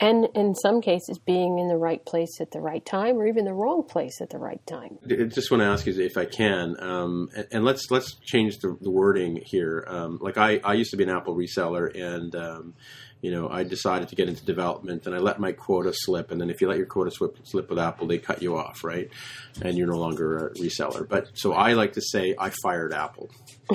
And 0.00 0.28
in 0.34 0.54
some 0.54 0.80
cases, 0.80 1.18
being 1.18 1.58
in 1.58 1.66
the 1.66 1.76
right 1.76 2.02
place 2.06 2.40
at 2.40 2.52
the 2.52 2.60
right 2.60 2.86
time, 2.86 3.16
or 3.16 3.26
even 3.26 3.44
the 3.44 3.52
wrong 3.52 3.82
place 3.82 4.20
at 4.20 4.30
the 4.30 4.38
right 4.38 4.64
time. 4.64 4.98
I 5.04 5.24
just 5.24 5.50
want 5.50 5.62
to 5.62 5.66
ask 5.66 5.84
you 5.86 6.00
if 6.00 6.16
I 6.16 6.26
can, 6.26 6.76
um, 6.78 7.28
and, 7.34 7.46
and 7.50 7.64
let's 7.64 7.90
let's 7.90 8.14
change 8.24 8.58
the, 8.58 8.78
the 8.80 8.90
wording 8.90 9.42
here. 9.44 9.84
Um, 9.88 10.18
like 10.22 10.38
I, 10.38 10.60
I 10.62 10.74
used 10.74 10.92
to 10.92 10.96
be 10.96 11.02
an 11.02 11.10
Apple 11.10 11.34
reseller, 11.34 11.90
and 11.92 12.36
um, 12.36 12.74
you 13.20 13.30
know 13.30 13.48
I 13.48 13.64
decided 13.64 14.08
to 14.08 14.16
get 14.16 14.28
into 14.28 14.44
development, 14.44 15.06
and 15.06 15.14
I 15.14 15.18
let 15.18 15.40
my 15.40 15.52
quota 15.52 15.92
slip. 15.94 16.30
And 16.30 16.40
then 16.40 16.50
if 16.50 16.60
you 16.60 16.68
let 16.68 16.76
your 16.76 16.86
quota 16.86 17.10
slip, 17.10 17.38
slip 17.44 17.70
with 17.70 17.78
Apple, 17.78 18.06
they 18.06 18.18
cut 18.18 18.42
you 18.42 18.56
off, 18.56 18.84
right? 18.84 19.08
And 19.62 19.76
you're 19.76 19.86
no 19.88 19.98
longer 19.98 20.48
a 20.48 20.54
reseller. 20.54 21.08
But 21.08 21.28
so 21.34 21.52
I 21.52 21.72
like 21.72 21.94
to 21.94 22.00
say 22.00 22.34
I 22.38 22.50
fired 22.62 22.92
Apple. 22.92 23.30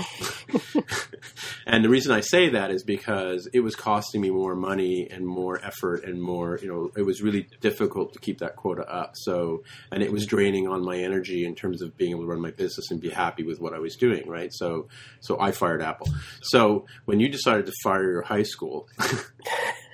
and 1.68 1.84
the 1.84 1.90
reason 1.90 2.12
I 2.12 2.22
say 2.22 2.50
that 2.50 2.72
is 2.72 2.84
because 2.84 3.48
it 3.54 3.60
was 3.60 3.76
costing 3.76 4.22
me 4.22 4.32
more 4.32 4.56
money 4.56 5.08
and 5.10 5.26
more 5.26 5.64
effort 5.64 6.04
and 6.04 6.22
more, 6.22 6.60
you 6.62 6.68
know, 6.68 6.92
it 6.96 7.04
was 7.04 7.22
really 7.22 7.48
difficult 7.62 8.14
to 8.14 8.20
keep 8.20 8.40
that 8.40 8.56
quota 8.56 8.84
up. 8.92 9.12
So, 9.16 9.64
and 9.92 10.02
it 10.02 10.12
was 10.12 10.26
draining 10.26 10.68
on 10.68 10.84
my 10.84 10.98
energy 10.98 11.46
in 11.46 11.56
terms 11.56 11.82
of 11.82 11.96
being 11.98 12.12
able 12.12 12.22
to 12.22 12.28
run 12.28 12.42
my 12.42 12.52
business 12.52 12.90
and 12.92 13.00
be 13.00 13.10
happy 13.10 13.44
with 13.44 13.60
what 13.60 13.74
I 13.74 13.80
was 13.80 13.96
doing, 13.96 14.28
right? 14.28 14.52
So, 14.52 14.88
so 15.20 15.40
I 15.40 15.52
fired 15.52 15.82
Apple. 15.82 16.08
So 16.42 16.86
when 17.06 17.20
you 17.20 17.30
decided 17.30 17.66
to 17.68 17.74
fire 17.84 18.12
your 18.12 18.22
high 18.24 18.44
school, 18.44 18.88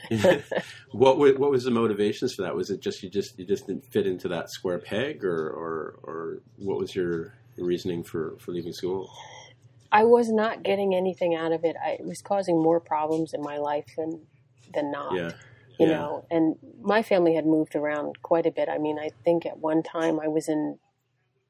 what 0.92 1.18
wa- 1.18 1.34
what 1.38 1.52
was 1.52 1.64
the 1.64 1.72
motivations 1.72 2.34
for 2.34 2.42
that? 2.44 2.56
Was 2.56 2.70
it 2.70 2.82
just 2.82 3.04
you 3.04 3.10
just 3.10 3.38
you 3.38 3.46
just 3.46 3.68
didn't 3.68 3.86
fit 3.86 4.08
into 4.08 4.28
that 4.30 4.50
square 4.50 4.80
peg, 4.80 5.24
or 5.24 5.50
or, 5.50 6.00
or 6.04 6.42
what 6.58 6.78
was 6.80 6.96
your 6.96 7.34
reasoning 7.58 8.04
for 8.04 8.36
for 8.40 8.52
leaving 8.52 8.74
school? 8.74 9.12
I 9.92 10.04
was 10.04 10.30
not 10.32 10.64
getting 10.64 10.94
anything 10.96 11.36
out 11.36 11.52
of 11.52 11.64
it. 11.64 11.76
I, 11.84 11.92
it 11.92 12.06
was 12.06 12.22
causing 12.22 12.62
more 12.62 12.80
problems 12.80 13.34
in 13.34 13.42
my 13.42 13.58
life 13.58 13.88
than 13.98 14.22
than 14.74 14.92
not. 14.92 15.14
Yeah. 15.16 15.32
you 15.80 15.88
Yeah. 15.88 15.98
know 15.98 16.26
and 16.30 16.56
my 16.82 17.02
family 17.04 17.34
had 17.36 17.46
moved 17.46 17.76
around 17.76 18.22
quite 18.22 18.46
a 18.46 18.52
bit 18.52 18.68
i 18.70 18.78
mean 18.78 19.00
i 19.00 19.10
think 19.24 19.46
at 19.46 19.58
one 19.60 19.82
time 19.82 20.20
i 20.20 20.28
was 20.28 20.48
in 20.50 20.78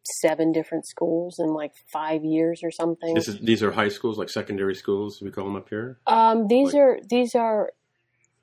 seven 0.04 0.52
different 0.54 0.86
schools 0.88 1.38
in 1.40 1.48
like 1.48 1.74
five 1.92 2.24
years 2.24 2.62
or 2.64 2.72
something 2.72 3.14
This 3.16 3.28
is, 3.28 3.40
these 3.40 3.62
are 3.64 3.72
high 3.72 3.90
schools, 3.90 4.18
like 4.18 4.30
secondary 4.30 4.74
schools, 4.76 5.20
we 5.22 5.32
call 5.32 5.44
them 5.46 5.56
up 5.58 5.68
here. 5.70 5.98
um, 6.08 6.48
these 6.48 6.74
Like- 6.74 6.82
are 6.84 7.00
these 7.10 7.36
are 7.36 7.72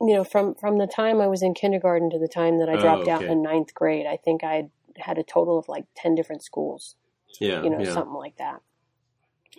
you 0.01 0.15
know 0.15 0.25
from 0.25 0.55
from 0.55 0.79
the 0.79 0.87
time 0.87 1.21
i 1.21 1.27
was 1.27 1.43
in 1.43 1.55
kindergarten 1.55 2.11
to 2.11 2.19
the 2.19 2.29
time 2.29 2.59
that 2.59 2.69
i 2.69 2.75
Oh, 2.75 2.81
dropped 2.81 3.09
out 3.09 3.25
in 3.25 3.43
ninth 3.43 3.73
grade 3.75 4.07
i 4.07 4.17
think 4.17 4.45
i 4.45 4.55
had 4.55 4.71
had 4.99 5.19
a 5.19 5.23
total 5.23 5.59
of 5.59 5.69
like 5.69 5.85
10 5.97 6.15
different 6.15 6.43
schools 6.43 6.97
Yeah, 7.41 7.63
you 7.63 7.71
know 7.71 7.83
yeah. 7.83 7.93
something 7.93 8.15
like 8.15 8.37
that 8.39 8.61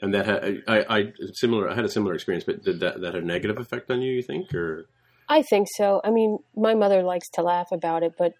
And 0.01 0.13
that 0.13 0.25
had, 0.25 0.63
I, 0.67 0.97
I 0.97 1.13
similar. 1.33 1.69
I 1.69 1.75
had 1.75 1.85
a 1.85 1.89
similar 1.89 2.13
experience, 2.13 2.43
but 2.43 2.63
did 2.63 2.79
that 2.81 3.01
that 3.01 3.15
have 3.15 3.23
a 3.23 3.25
negative 3.25 3.57
effect 3.57 3.89
on 3.89 4.01
you? 4.01 4.11
You 4.13 4.21
think, 4.21 4.53
or 4.53 4.85
i 5.29 5.41
think 5.41 5.67
so 5.75 6.01
i 6.03 6.09
mean 6.11 6.37
my 6.55 6.73
mother 6.73 7.01
likes 7.03 7.29
to 7.29 7.41
laugh 7.41 7.71
about 7.71 8.03
it 8.03 8.13
but 8.17 8.33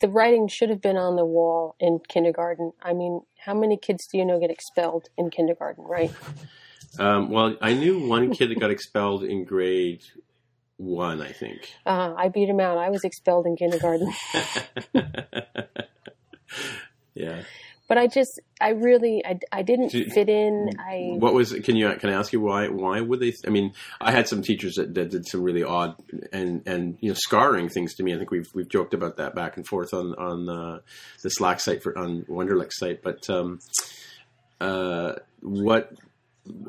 the 0.00 0.08
writing 0.08 0.48
should 0.48 0.70
have 0.70 0.80
been 0.80 0.96
on 0.96 1.16
the 1.16 1.24
wall 1.26 1.74
in 1.78 1.98
kindergarten 2.08 2.72
i 2.82 2.92
mean 2.92 3.20
how 3.44 3.54
many 3.54 3.76
kids 3.76 4.06
do 4.10 4.18
you 4.18 4.24
know 4.24 4.40
get 4.40 4.50
expelled 4.50 5.08
in 5.16 5.30
kindergarten 5.30 5.84
right 5.84 6.12
um, 6.98 7.30
well, 7.30 7.56
I 7.60 7.72
knew 7.74 8.06
one 8.08 8.30
kid 8.32 8.50
that 8.50 8.58
got 8.60 8.70
expelled 8.70 9.22
in 9.24 9.44
grade 9.44 10.02
one. 10.80 11.20
I 11.20 11.32
think. 11.32 11.72
Uh, 11.84 12.14
I 12.16 12.28
beat 12.28 12.48
him 12.48 12.60
out. 12.60 12.78
I 12.78 12.90
was 12.90 13.04
expelled 13.04 13.46
in 13.46 13.56
kindergarten. 13.56 14.12
yeah. 17.14 17.42
but 17.86 17.98
I 17.98 18.06
just, 18.06 18.40
I 18.60 18.70
really, 18.70 19.22
I, 19.24 19.38
I 19.52 19.62
didn't 19.62 19.90
fit 19.90 20.28
in. 20.28 20.70
I, 20.78 21.16
What 21.18 21.34
was? 21.34 21.52
Can 21.52 21.76
you? 21.76 21.92
Can 21.96 22.08
I 22.10 22.14
ask 22.14 22.32
you 22.32 22.40
why? 22.40 22.68
Why 22.68 23.00
would 23.00 23.20
they? 23.20 23.34
I 23.46 23.50
mean, 23.50 23.72
I 24.00 24.10
had 24.12 24.26
some 24.26 24.42
teachers 24.42 24.76
that, 24.76 24.94
that 24.94 25.10
did 25.10 25.26
some 25.26 25.42
really 25.42 25.62
odd 25.62 25.96
and 26.32 26.62
and 26.66 26.96
you 27.00 27.10
know 27.10 27.14
scarring 27.14 27.68
things 27.68 27.94
to 27.96 28.02
me. 28.02 28.14
I 28.14 28.18
think 28.18 28.30
we've 28.30 28.48
we've 28.54 28.68
joked 28.68 28.94
about 28.94 29.16
that 29.18 29.34
back 29.34 29.56
and 29.56 29.66
forth 29.66 29.92
on 29.92 30.14
on 30.14 30.48
uh, 30.48 30.78
the 31.22 31.30
Slack 31.30 31.60
site 31.60 31.82
for 31.82 31.96
on 31.98 32.22
Wenderlich 32.22 32.72
site. 32.72 33.02
But 33.02 33.28
um, 33.28 33.58
uh, 34.60 35.14
what? 35.40 35.92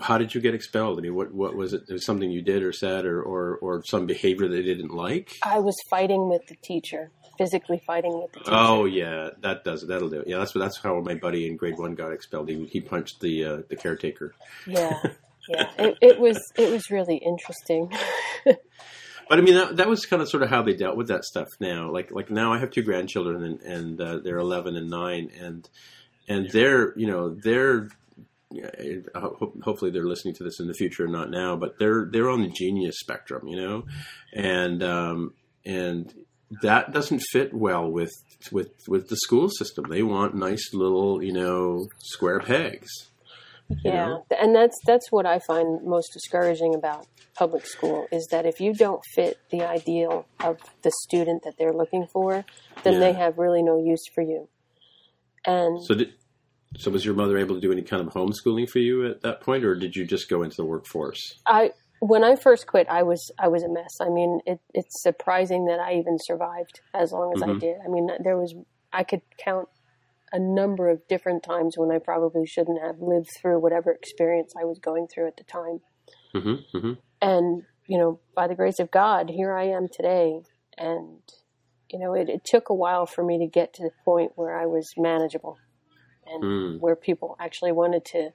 How 0.01 0.17
did 0.17 0.35
you 0.35 0.41
get 0.41 0.53
expelled? 0.53 0.99
I 0.99 1.01
mean, 1.01 1.15
what 1.15 1.33
what 1.33 1.55
was 1.55 1.73
it? 1.73 1.83
Was 1.89 2.05
something 2.05 2.29
you 2.29 2.41
did 2.41 2.63
or 2.63 2.73
said, 2.73 3.05
or 3.05 3.21
or, 3.21 3.57
or 3.57 3.83
some 3.85 4.05
behavior 4.05 4.47
they 4.47 4.61
didn't 4.61 4.93
like? 4.93 5.37
I 5.43 5.59
was 5.59 5.75
fighting 5.89 6.29
with 6.29 6.45
the 6.47 6.55
teacher, 6.55 7.11
physically 7.37 7.81
fighting 7.85 8.13
with 8.19 8.31
the 8.33 8.39
teacher. 8.39 8.51
Oh 8.53 8.85
yeah, 8.85 9.29
that 9.41 9.63
does 9.63 9.85
that'll 9.87 10.09
do 10.09 10.19
it. 10.19 10.27
Yeah, 10.27 10.39
that's 10.39 10.53
that's 10.53 10.77
how 10.77 10.99
my 10.99 11.15
buddy 11.15 11.47
in 11.47 11.57
grade 11.57 11.77
one 11.77 11.95
got 11.95 12.11
expelled. 12.11 12.49
He 12.49 12.65
he 12.65 12.81
punched 12.81 13.21
the 13.21 13.45
uh, 13.45 13.57
the 13.69 13.75
caretaker. 13.75 14.33
Yeah, 14.67 15.01
yeah. 15.49 15.67
It, 15.79 15.97
it 16.01 16.19
was, 16.19 16.37
it 16.55 16.71
was 16.71 16.91
really 16.91 17.17
interesting. 17.17 17.91
But 19.31 19.39
I 19.39 19.43
mean, 19.43 19.55
that, 19.55 19.77
that 19.77 19.87
was 19.87 20.05
kind 20.05 20.21
of 20.21 20.27
sort 20.27 20.43
of 20.43 20.49
how 20.49 20.61
they 20.61 20.73
dealt 20.73 20.97
with 20.97 21.07
that 21.07 21.23
stuff. 21.23 21.47
Now, 21.61 21.89
like 21.89 22.11
like 22.11 22.29
now, 22.29 22.51
I 22.51 22.59
have 22.59 22.69
two 22.69 22.83
grandchildren, 22.83 23.43
and, 23.45 23.61
and 23.61 24.01
uh, 24.01 24.19
they're 24.19 24.39
eleven 24.39 24.75
and 24.75 24.89
nine, 24.89 25.31
and 25.39 25.69
and 26.27 26.49
they're 26.49 26.93
you 26.97 27.07
know 27.07 27.33
they're 27.33 27.87
yeah, 28.51 28.69
hopefully 29.63 29.91
they're 29.91 30.05
listening 30.05 30.35
to 30.35 30.43
this 30.43 30.59
in 30.59 30.67
the 30.67 30.73
future, 30.73 31.03
and 31.03 31.13
not 31.13 31.29
now, 31.29 31.55
but 31.55 31.79
they're 31.79 32.07
they're 32.11 32.29
on 32.29 32.41
the 32.41 32.49
genius 32.49 32.95
spectrum, 32.99 33.47
you 33.47 33.57
know, 33.57 33.85
and 34.33 34.83
um, 34.83 35.33
and 35.65 36.13
that 36.61 36.91
doesn't 36.91 37.21
fit 37.31 37.53
well 37.53 37.89
with 37.89 38.11
with 38.51 38.71
with 38.87 39.09
the 39.09 39.17
school 39.17 39.49
system. 39.49 39.85
They 39.89 40.03
want 40.03 40.35
nice 40.35 40.73
little 40.73 41.23
you 41.23 41.33
know 41.33 41.87
square 41.99 42.39
pegs. 42.39 42.89
Yeah, 43.83 44.05
know? 44.05 44.25
and 44.37 44.53
that's 44.53 44.77
that's 44.85 45.11
what 45.11 45.25
I 45.25 45.39
find 45.39 45.83
most 45.85 46.11
discouraging 46.13 46.75
about 46.75 47.07
public 47.35 47.65
school 47.65 48.07
is 48.11 48.27
that 48.31 48.45
if 48.45 48.59
you 48.59 48.73
don't 48.73 49.01
fit 49.15 49.39
the 49.49 49.63
ideal 49.63 50.25
of 50.43 50.57
the 50.81 50.91
student 51.03 51.43
that 51.43 51.53
they're 51.57 51.73
looking 51.73 52.05
for, 52.11 52.43
then 52.83 52.99
they 52.99 53.13
have 53.13 53.37
really 53.37 53.63
no 53.63 53.81
use 53.81 54.03
for 54.13 54.21
you. 54.21 54.49
And 55.45 55.81
So 55.83 55.95
did. 55.95 56.13
So 56.77 56.89
was 56.89 57.05
your 57.05 57.15
mother 57.15 57.37
able 57.37 57.55
to 57.55 57.61
do 57.61 57.71
any 57.71 57.81
kind 57.81 58.05
of 58.05 58.13
homeschooling 58.13 58.69
for 58.69 58.79
you 58.79 59.05
at 59.05 59.21
that 59.21 59.41
point, 59.41 59.65
or 59.65 59.75
did 59.75 59.95
you 59.95 60.05
just 60.05 60.29
go 60.29 60.41
into 60.43 60.55
the 60.55 60.65
workforce? 60.65 61.39
I 61.45 61.71
when 61.99 62.23
I 62.23 62.35
first 62.35 62.65
quit, 62.65 62.87
I 62.89 63.03
was 63.03 63.29
I 63.37 63.47
was 63.47 63.63
a 63.63 63.69
mess. 63.69 63.97
I 64.01 64.09
mean, 64.09 64.39
it, 64.45 64.59
it's 64.73 65.03
surprising 65.03 65.65
that 65.65 65.79
I 65.79 65.93
even 65.95 66.17
survived 66.19 66.79
as 66.93 67.11
long 67.11 67.33
as 67.35 67.43
I 67.43 67.47
Mhm. 67.47 67.59
did. 67.59 67.77
I 67.85 67.87
mean, 67.89 68.09
there 68.23 68.37
was 68.37 68.55
I 68.91 69.03
could 69.03 69.21
count 69.37 69.69
a 70.33 70.39
number 70.39 70.89
of 70.89 71.07
different 71.07 71.43
times 71.43 71.77
when 71.77 71.91
I 71.91 71.99
probably 71.99 72.45
shouldn't 72.45 72.81
have 72.81 72.99
lived 72.99 73.29
through 73.39 73.59
whatever 73.59 73.91
experience 73.91 74.53
I 74.59 74.63
was 74.63 74.79
going 74.79 75.07
through 75.07 75.27
at 75.27 75.37
the 75.37 75.43
time. 75.43 75.81
Mm-hmm, 76.33 76.77
mm-hmm. 76.77 76.93
And 77.21 77.63
you 77.85 77.97
know, 77.97 78.19
by 78.33 78.47
the 78.47 78.55
grace 78.55 78.79
of 78.79 78.89
God, 78.89 79.29
here 79.29 79.53
I 79.53 79.65
am 79.65 79.87
today. 79.91 80.41
And 80.77 81.19
you 81.91 81.99
know, 81.99 82.13
it, 82.13 82.29
it 82.29 82.45
took 82.45 82.69
a 82.69 82.73
while 82.73 83.05
for 83.05 83.23
me 83.23 83.37
to 83.39 83.45
get 83.45 83.73
to 83.73 83.83
the 83.83 83.91
point 84.05 84.31
where 84.35 84.57
I 84.57 84.65
was 84.65 84.93
manageable 84.97 85.57
and 86.25 86.43
Mm. 86.43 86.79
where 86.79 86.95
people 86.95 87.35
actually 87.39 87.71
wanted 87.71 88.05
to. 88.05 88.31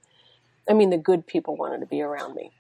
I 0.69 0.73
mean, 0.73 0.91
the 0.91 0.99
good 0.99 1.27
people 1.27 1.57
wanted 1.57 1.81
to 1.81 1.87
be 1.87 2.03
around 2.03 2.35
me. 2.35 2.51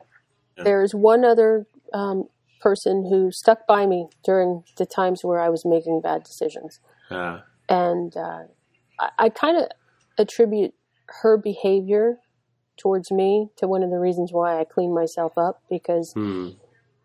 Yeah. 0.56 0.64
There's 0.64 0.94
one 0.94 1.24
other 1.24 1.66
um, 1.92 2.28
person 2.60 3.06
who 3.08 3.30
stuck 3.30 3.66
by 3.66 3.86
me 3.86 4.08
during 4.24 4.64
the 4.76 4.86
times 4.86 5.24
where 5.24 5.40
I 5.40 5.48
was 5.48 5.64
making 5.64 6.00
bad 6.00 6.22
decisions, 6.24 6.80
Uh, 7.10 7.40
and 7.68 8.16
uh, 8.16 8.44
I, 8.98 9.10
I 9.18 9.28
kind 9.28 9.56
of 9.56 9.68
attribute 10.18 10.74
her 11.22 11.36
behavior 11.36 12.18
towards 12.76 13.10
me 13.10 13.50
to 13.56 13.66
one 13.68 13.82
of 13.82 13.90
the 13.90 13.98
reasons 13.98 14.32
why 14.32 14.58
I 14.60 14.64
cleaned 14.64 14.94
myself 14.94 15.36
up 15.38 15.62
because 15.68 16.12
Hmm. 16.12 16.50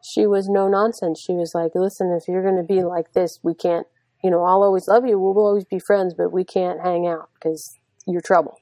she 0.03 0.25
was 0.25 0.49
no 0.49 0.67
nonsense. 0.67 1.19
She 1.19 1.33
was 1.33 1.53
like, 1.53 1.73
listen, 1.75 2.11
if 2.11 2.27
you're 2.27 2.41
going 2.43 2.57
to 2.57 2.63
be 2.63 2.83
like 2.83 3.13
this, 3.13 3.39
we 3.43 3.53
can't, 3.53 3.87
you 4.23 4.29
know, 4.31 4.43
I'll 4.43 4.63
always 4.63 4.87
love 4.87 5.05
you. 5.05 5.19
We'll 5.19 5.37
always 5.45 5.65
be 5.65 5.79
friends, 5.79 6.13
but 6.13 6.31
we 6.31 6.43
can't 6.43 6.81
hang 6.81 7.05
out 7.07 7.29
because 7.35 7.77
you're 8.07 8.21
trouble. 8.21 8.59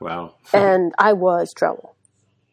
Wow. 0.00 0.34
And 0.52 0.92
I 0.98 1.12
was 1.12 1.52
trouble. 1.52 1.96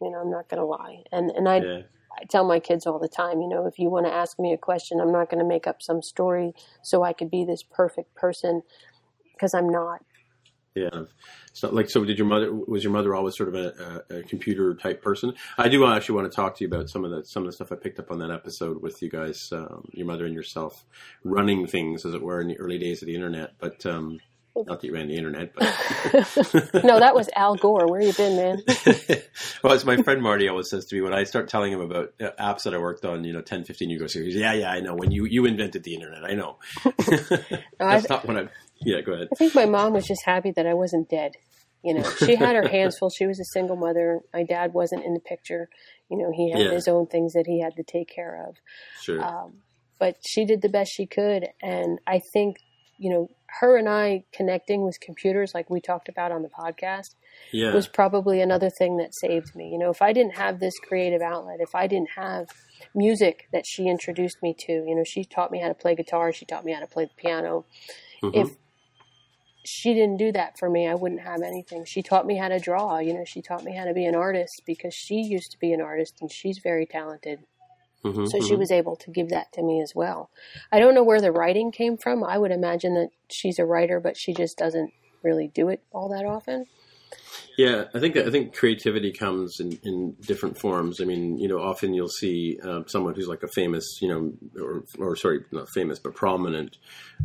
You 0.02 0.12
know, 0.12 0.20
I'm 0.20 0.32
not 0.32 0.50
going 0.50 0.60
to 0.60 0.66
lie. 0.66 1.04
And, 1.12 1.32
and 1.32 1.48
I, 1.48 1.58
yeah. 1.58 1.82
I 2.20 2.26
tell 2.30 2.46
my 2.46 2.60
kids 2.60 2.86
all 2.86 3.00
the 3.00 3.08
time, 3.08 3.42
you 3.42 3.48
know, 3.48 3.66
if 3.66 3.80
you 3.80 3.90
want 3.90 4.06
to 4.06 4.14
ask 4.14 4.40
me 4.40 4.54
a 4.54 4.58
question, 4.58 5.00
I'm 5.00 5.12
not 5.12 5.30
going 5.30 5.40
to 5.40 5.48
make 5.48 5.68
up 5.68 5.82
some 5.82 6.02
story 6.02 6.54
so 6.82 7.04
I 7.04 7.14
could 7.14 7.32
be 7.32 7.46
this 7.46 7.64
perfect 7.64 8.16
person 8.16 8.62
because 9.34 9.54
I'm 9.54 9.70
not. 9.70 10.02
Yeah. 10.76 11.04
So, 11.54 11.70
like, 11.70 11.90
so 11.90 12.04
did 12.04 12.18
your 12.18 12.28
mother? 12.28 12.54
Was 12.54 12.84
your 12.84 12.92
mother 12.92 13.16
always 13.16 13.38
sort 13.38 13.48
of 13.48 13.56
a, 13.56 14.04
a, 14.10 14.18
a 14.18 14.24
computer 14.24 14.76
type 14.76 15.02
person? 15.02 15.34
I 15.58 15.70
do 15.70 15.86
actually 15.86 16.16
want 16.16 16.30
to 16.30 16.36
talk 16.36 16.58
to 16.58 16.66
you 16.66 16.68
about 16.68 16.90
some 16.90 17.06
of 17.06 17.12
the 17.12 17.24
some 17.24 17.44
of 17.44 17.48
the 17.48 17.54
stuff 17.54 17.72
I 17.72 17.76
picked 17.76 17.98
up 17.98 18.12
on 18.12 18.20
that 18.20 18.30
episode 18.30 18.82
with 18.82 19.02
you 19.02 19.10
guys, 19.10 19.50
um, 19.54 19.86
your 19.94 20.06
mother 20.06 20.26
and 20.26 20.36
yourself, 20.36 20.84
running 21.24 21.66
things 21.66 22.06
as 22.06 22.14
it 22.14 22.22
were 22.22 22.42
in 22.42 22.50
the 22.50 22.60
early 22.60 22.78
days 22.78 23.02
of 23.02 23.06
the 23.06 23.16
internet. 23.16 23.54
But 23.58 23.86
um, 23.86 24.20
not 24.56 24.82
that 24.82 24.88
you 24.88 24.94
ran 24.94 25.08
the 25.08 25.18
internet, 25.18 25.54
but 25.54 25.64
No, 26.84 27.00
that 27.00 27.14
was 27.14 27.30
Al 27.36 27.56
Gore. 27.56 27.88
Where 27.90 28.02
you 28.02 28.14
been, 28.14 28.36
man? 28.38 28.64
well, 29.64 29.74
it's 29.74 29.86
my 29.86 29.98
friend 29.98 30.22
Marty 30.22 30.48
always 30.48 30.70
says 30.70 30.86
to 30.86 30.96
me 30.96 31.02
when 31.02 31.14
I 31.14 31.24
start 31.26 31.50
telling 31.50 31.74
him 31.74 31.82
about 31.82 32.14
uh, 32.22 32.32
apps 32.40 32.64
that 32.64 32.74
I 32.74 32.78
worked 32.78 33.04
on, 33.06 33.24
you 33.24 33.34
know, 33.34 33.42
10, 33.42 33.66
15 33.66 33.90
years 33.90 34.16
ago, 34.16 34.24
he 34.26 34.32
goes, 34.32 34.40
yeah, 34.40 34.54
yeah, 34.54 34.72
I 34.72 34.80
know. 34.80 34.96
When 34.96 35.12
you, 35.12 35.26
you 35.26 35.46
invented 35.46 35.84
the 35.84 35.94
internet, 35.94 36.24
I 36.24 36.34
know. 36.34 36.58
That's 37.80 38.10
not 38.10 38.26
when 38.26 38.38
I, 38.38 38.48
yeah, 38.82 39.02
go 39.02 39.14
ahead. 39.14 39.28
I 39.32 39.36
think 39.36 39.56
my 39.56 39.66
mom 39.66 39.94
was 39.94 40.06
just 40.06 40.24
happy 40.26 40.52
that 40.56 40.66
I 40.66 40.74
wasn't 40.74 41.10
dead. 41.10 41.34
You 41.84 41.94
know, 41.94 42.04
she 42.04 42.36
had 42.36 42.56
her 42.56 42.68
hands 42.68 42.98
full. 42.98 43.12
She 43.12 43.28
was 43.28 43.40
a 43.40 43.46
single 43.54 43.76
mother. 43.76 44.22
My 44.34 44.44
dad 44.44 44.74
wasn't 44.74 45.06
in 45.06 45.14
the 45.14 45.20
picture. 45.20 45.70
You 46.10 46.18
know, 46.18 46.32
he 46.34 46.50
had 46.52 46.62
Yeah. 46.62 46.72
his 46.72 46.88
own 46.88 47.06
things 47.06 47.34
that 47.34 47.46
he 47.46 47.62
had 47.62 47.76
to 47.76 47.84
take 47.84 48.10
care 48.10 48.44
of. 48.48 48.56
Sure. 49.02 49.24
Um, 49.24 49.58
but 50.00 50.16
she 50.26 50.46
did 50.46 50.62
the 50.64 50.70
best 50.70 50.92
she 50.92 51.06
could. 51.06 51.48
And 51.62 52.00
I 52.08 52.22
think, 52.34 52.58
you 52.98 53.10
know, 53.10 53.30
her 53.60 53.78
and 53.78 53.88
I 53.88 54.24
connecting 54.32 54.84
with 54.84 55.00
computers, 55.00 55.54
like 55.54 55.70
we 55.70 55.80
talked 55.80 56.10
about 56.10 56.32
on 56.32 56.42
the 56.42 56.50
podcast, 56.50 57.16
yeah. 57.52 57.74
was 57.74 57.88
probably 57.88 58.42
another 58.42 58.70
thing 58.70 58.98
that 58.98 59.16
saved 59.16 59.56
me. 59.56 59.70
You 59.70 59.78
know, 59.78 59.90
if 59.90 60.02
I 60.02 60.14
didn't 60.14 60.36
have 60.36 60.60
this 60.60 60.78
creative 60.80 61.22
outlet, 61.22 61.60
if 61.60 61.74
I 61.76 61.88
didn't 61.88 62.12
have 62.16 62.48
music 62.94 63.48
that 63.52 63.66
she 63.66 63.88
introduced 63.88 64.42
me 64.42 64.56
to, 64.60 64.72
you 64.72 64.96
know, 64.96 65.04
she 65.04 65.24
taught 65.24 65.52
me 65.52 65.60
how 65.60 65.68
to 65.68 65.74
play 65.74 65.96
guitar, 65.96 66.32
she 66.34 66.46
taught 66.46 66.66
me 66.66 66.74
how 66.74 66.80
to 66.80 66.88
play 66.88 67.06
the 67.06 67.16
piano. 67.16 67.66
Mhm. 68.22 68.36
If 68.36 68.58
she 69.66 69.94
didn't 69.94 70.18
do 70.18 70.32
that 70.32 70.58
for 70.58 70.70
me, 70.70 70.88
I 70.88 70.96
wouldn't 70.96 71.22
have 71.22 71.42
anything. 71.42 71.86
She 71.86 72.04
taught 72.04 72.26
me 72.26 72.38
how 72.38 72.50
to 72.50 72.60
draw, 72.60 73.00
you 73.00 73.14
know, 73.14 73.26
she 73.26 73.42
taught 73.42 73.64
me 73.64 73.76
how 73.76 73.86
to 73.86 73.94
be 73.94 74.06
an 74.06 74.16
artist 74.16 74.62
because 74.66 74.94
she 74.94 75.16
used 75.16 75.52
to 75.52 75.60
be 75.60 75.74
an 75.74 75.82
artist 75.82 76.16
and 76.22 76.32
she's 76.32 76.60
very 76.60 76.86
talented. 76.86 77.40
Mhm, 78.06 78.30
So 78.30 78.40
she 78.40 78.56
mhm. 78.56 78.60
was 78.60 78.72
able 78.72 78.96
to 78.98 79.10
give 79.12 79.30
that 79.30 79.52
to 79.54 79.64
me 79.64 79.82
as 79.82 79.94
well. 79.96 80.30
I 80.72 80.80
don't 80.80 80.94
know 80.94 81.04
where 81.04 81.22
the 81.22 81.32
writing 81.32 81.72
came 81.72 81.98
from. 81.98 82.24
I 82.24 82.38
would 82.38 82.52
imagine 82.52 82.94
that 82.94 83.10
she's 83.30 83.58
a 83.58 83.66
writer, 83.66 84.00
but 84.00 84.16
she 84.16 84.32
just 84.34 84.58
doesn't 84.58 84.94
really 85.24 85.48
do 85.48 85.70
it 85.70 85.82
all 85.92 86.10
that 86.10 86.26
often. 86.26 86.68
Yeah, 87.58 87.86
I 87.94 88.00
think 88.00 88.18
I 88.18 88.30
think 88.30 88.54
creativity 88.54 89.12
comes 89.14 89.60
in, 89.60 89.80
in 89.84 90.16
different 90.22 90.60
forms. 90.60 91.00
I 91.00 91.06
mean, 91.06 91.40
you 91.40 91.48
know, 91.48 91.60
often 91.60 91.94
you'll 91.94 92.10
see 92.10 92.60
uh, 92.62 92.82
someone 92.88 93.16
who's 93.16 93.30
like 93.30 93.44
a 93.44 93.48
famous, 93.48 94.00
you 94.02 94.10
know, 94.10 94.34
or, 94.62 94.84
or 95.00 95.16
sorry, 95.16 95.40
not 95.52 95.70
famous, 95.70 95.98
but 95.98 96.14
prominent 96.14 96.78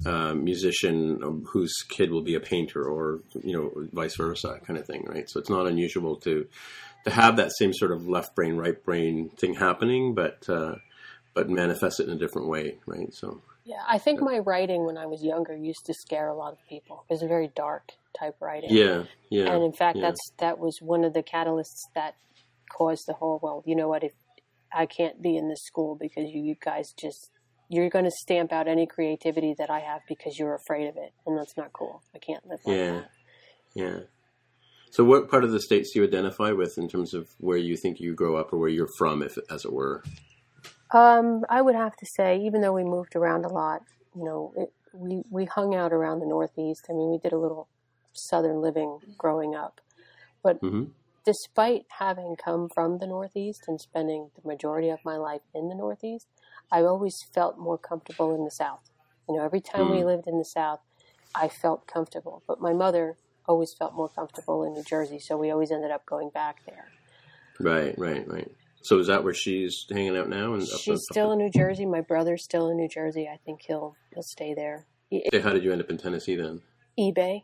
um, 0.06 0.44
musician 0.44 1.20
um, 1.24 1.44
whose 1.52 1.74
kid 1.88 2.10
will 2.12 2.22
be 2.22 2.36
a 2.36 2.40
painter, 2.40 2.84
or 2.84 3.20
you 3.42 3.52
know, 3.52 3.72
vice 3.92 4.16
versa, 4.16 4.60
kind 4.64 4.78
of 4.78 4.86
thing, 4.86 5.04
right? 5.08 5.28
So 5.28 5.40
it's 5.40 5.50
not 5.50 5.66
unusual 5.66 6.16
to 6.20 6.46
to 7.04 7.10
have 7.10 7.36
that 7.36 7.52
same 7.56 7.72
sort 7.72 7.92
of 7.92 8.06
left 8.06 8.34
brain, 8.34 8.56
right 8.56 8.82
brain 8.82 9.30
thing 9.30 9.54
happening, 9.54 10.14
but 10.14 10.48
uh, 10.48 10.76
but 11.34 11.48
manifest 11.48 12.00
it 12.00 12.08
in 12.08 12.14
a 12.14 12.18
different 12.18 12.48
way, 12.48 12.78
right? 12.86 13.12
So 13.14 13.42
Yeah, 13.64 13.82
I 13.86 13.98
think 13.98 14.20
my 14.20 14.38
writing 14.38 14.84
when 14.84 14.98
I 14.98 15.06
was 15.06 15.22
younger 15.22 15.56
used 15.56 15.86
to 15.86 15.94
scare 15.94 16.28
a 16.28 16.34
lot 16.34 16.52
of 16.52 16.58
people. 16.68 17.04
It 17.08 17.12
was 17.12 17.22
a 17.22 17.28
very 17.28 17.50
dark 17.54 17.92
type 18.18 18.36
writing. 18.40 18.70
yeah, 18.70 19.04
yeah, 19.30 19.52
and 19.52 19.62
in 19.62 19.72
fact, 19.72 19.96
yeah. 19.96 20.08
that's 20.08 20.32
that 20.38 20.58
was 20.58 20.78
one 20.80 21.04
of 21.04 21.14
the 21.14 21.22
catalysts 21.22 21.82
that 21.94 22.16
caused 22.70 23.06
the 23.06 23.14
whole. 23.14 23.40
Well, 23.42 23.62
you 23.66 23.76
know 23.76 23.88
what? 23.88 24.04
If 24.04 24.12
I 24.72 24.86
can't 24.86 25.20
be 25.20 25.36
in 25.36 25.48
this 25.48 25.64
school 25.64 25.96
because 26.00 26.30
you, 26.30 26.40
you 26.40 26.56
guys 26.62 26.92
just 26.92 27.30
you're 27.68 27.88
going 27.88 28.04
to 28.04 28.10
stamp 28.10 28.52
out 28.52 28.66
any 28.66 28.84
creativity 28.84 29.54
that 29.56 29.70
I 29.70 29.78
have 29.78 30.00
because 30.08 30.38
you're 30.38 30.54
afraid 30.54 30.88
of 30.88 30.96
it, 30.96 31.12
and 31.24 31.38
that's 31.38 31.56
not 31.56 31.72
cool. 31.72 32.02
I 32.14 32.18
can't 32.18 32.44
live 32.46 32.58
like 32.64 32.76
that. 32.76 32.84
Yeah. 32.84 32.92
that. 32.92 33.10
Yeah. 33.74 33.98
So, 34.90 35.04
what 35.04 35.30
part 35.30 35.44
of 35.44 35.52
the 35.52 35.60
states 35.60 35.92
do 35.92 36.00
you 36.00 36.06
identify 36.06 36.50
with 36.52 36.76
in 36.76 36.88
terms 36.88 37.14
of 37.14 37.28
where 37.38 37.56
you 37.58 37.76
think 37.76 38.00
you 38.00 38.14
grow 38.14 38.36
up 38.36 38.52
or 38.52 38.58
where 38.58 38.68
you're 38.68 38.90
from, 38.98 39.22
if 39.22 39.38
as 39.50 39.64
it 39.64 39.72
were? 39.72 40.02
Um, 40.92 41.44
I 41.48 41.62
would 41.62 41.76
have 41.76 41.96
to 41.96 42.06
say, 42.06 42.38
even 42.40 42.60
though 42.60 42.72
we 42.72 42.84
moved 42.84 43.14
around 43.14 43.44
a 43.44 43.48
lot, 43.52 43.82
you 44.14 44.24
know, 44.24 44.52
it, 44.56 44.72
we 44.92 45.22
we 45.30 45.44
hung 45.44 45.74
out 45.74 45.92
around 45.92 46.18
the 46.20 46.26
Northeast. 46.26 46.86
I 46.90 46.92
mean, 46.92 47.10
we 47.10 47.18
did 47.18 47.32
a 47.32 47.38
little 47.38 47.68
Southern 48.12 48.60
living 48.60 48.98
growing 49.16 49.54
up, 49.54 49.80
but 50.42 50.60
hmm 50.60 50.84
despite 51.24 51.84
having 51.98 52.34
come 52.36 52.68
from 52.74 52.98
the 52.98 53.06
Northeast 53.06 53.64
and 53.68 53.80
spending 53.80 54.30
the 54.34 54.48
majority 54.48 54.88
of 54.90 54.98
my 55.04 55.16
life 55.16 55.42
in 55.54 55.68
the 55.68 55.74
Northeast, 55.74 56.26
I 56.72 56.82
always 56.82 57.14
felt 57.34 57.58
more 57.58 57.78
comfortable 57.78 58.34
in 58.34 58.44
the 58.44 58.50
South. 58.50 58.90
You 59.28 59.36
know, 59.36 59.44
every 59.44 59.60
time 59.60 59.90
we 59.90 60.02
Mm. 60.02 60.06
lived 60.06 60.26
in 60.26 60.38
the 60.38 60.44
South, 60.44 60.80
I 61.34 61.48
felt 61.48 61.86
comfortable. 61.86 62.42
But 62.48 62.60
my 62.60 62.72
mother 62.72 63.16
always 63.46 63.74
felt 63.78 63.94
more 63.94 64.08
comfortable 64.08 64.64
in 64.64 64.72
New 64.74 64.82
Jersey, 64.84 65.18
so 65.18 65.36
we 65.36 65.50
always 65.50 65.70
ended 65.70 65.90
up 65.90 66.06
going 66.06 66.30
back 66.30 66.64
there. 66.66 66.86
Right, 67.58 67.94
right, 67.98 68.26
right. 68.28 68.50
So, 68.82 68.98
is 68.98 69.08
that 69.08 69.22
where 69.24 69.34
she's 69.34 69.84
hanging 69.90 70.16
out 70.16 70.28
now? 70.30 70.54
And 70.54 70.66
She's 70.66 70.88
up- 70.94 70.98
still 71.12 71.32
in 71.32 71.38
New 71.38 71.50
Jersey. 71.50 71.84
My 71.84 72.00
brother's 72.00 72.42
still 72.42 72.70
in 72.70 72.76
New 72.78 72.88
Jersey. 72.88 73.28
I 73.32 73.36
think 73.44 73.60
he'll 73.66 73.94
he'll 74.14 74.22
stay 74.22 74.54
there. 74.54 74.86
How 75.42 75.52
did 75.52 75.64
you 75.64 75.72
end 75.72 75.82
up 75.82 75.90
in 75.90 75.98
Tennessee 75.98 76.36
then? 76.36 76.62
eBay. 76.98 77.42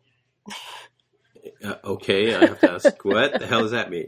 Uh, 1.64 1.74
okay, 1.85 2.35
I 2.35 2.46
have 2.46 2.61
to 2.61 2.72
ask, 2.72 3.04
what 3.04 3.38
the 3.38 3.46
hell 3.46 3.62
does 3.62 3.70
that 3.72 3.90
mean? 3.90 4.06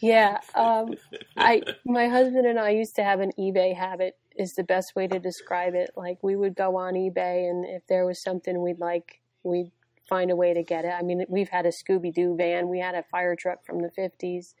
Yeah, 0.00 0.38
um, 0.54 0.94
I 1.36 1.62
my 1.84 2.08
husband 2.08 2.46
and 2.46 2.58
I 2.58 2.70
used 2.70 2.96
to 2.96 3.04
have 3.04 3.20
an 3.20 3.32
eBay 3.38 3.74
habit. 3.76 4.14
Is 4.38 4.52
the 4.52 4.64
best 4.64 4.94
way 4.94 5.06
to 5.06 5.18
describe 5.18 5.74
it. 5.74 5.90
Like 5.96 6.22
we 6.22 6.36
would 6.36 6.54
go 6.54 6.76
on 6.76 6.94
eBay, 6.94 7.48
and 7.48 7.64
if 7.64 7.86
there 7.86 8.04
was 8.04 8.22
something 8.22 8.60
we'd 8.60 8.78
like, 8.78 9.20
we'd 9.42 9.72
find 10.08 10.30
a 10.30 10.36
way 10.36 10.54
to 10.54 10.62
get 10.62 10.84
it. 10.84 10.92
I 10.92 11.02
mean, 11.02 11.24
we've 11.28 11.48
had 11.48 11.66
a 11.66 11.70
Scooby 11.70 12.12
Doo 12.14 12.36
van, 12.36 12.68
we 12.68 12.80
had 12.80 12.94
a 12.94 13.02
fire 13.04 13.36
truck 13.36 13.64
from 13.64 13.80
the 13.82 13.90
fifties, 13.90 14.54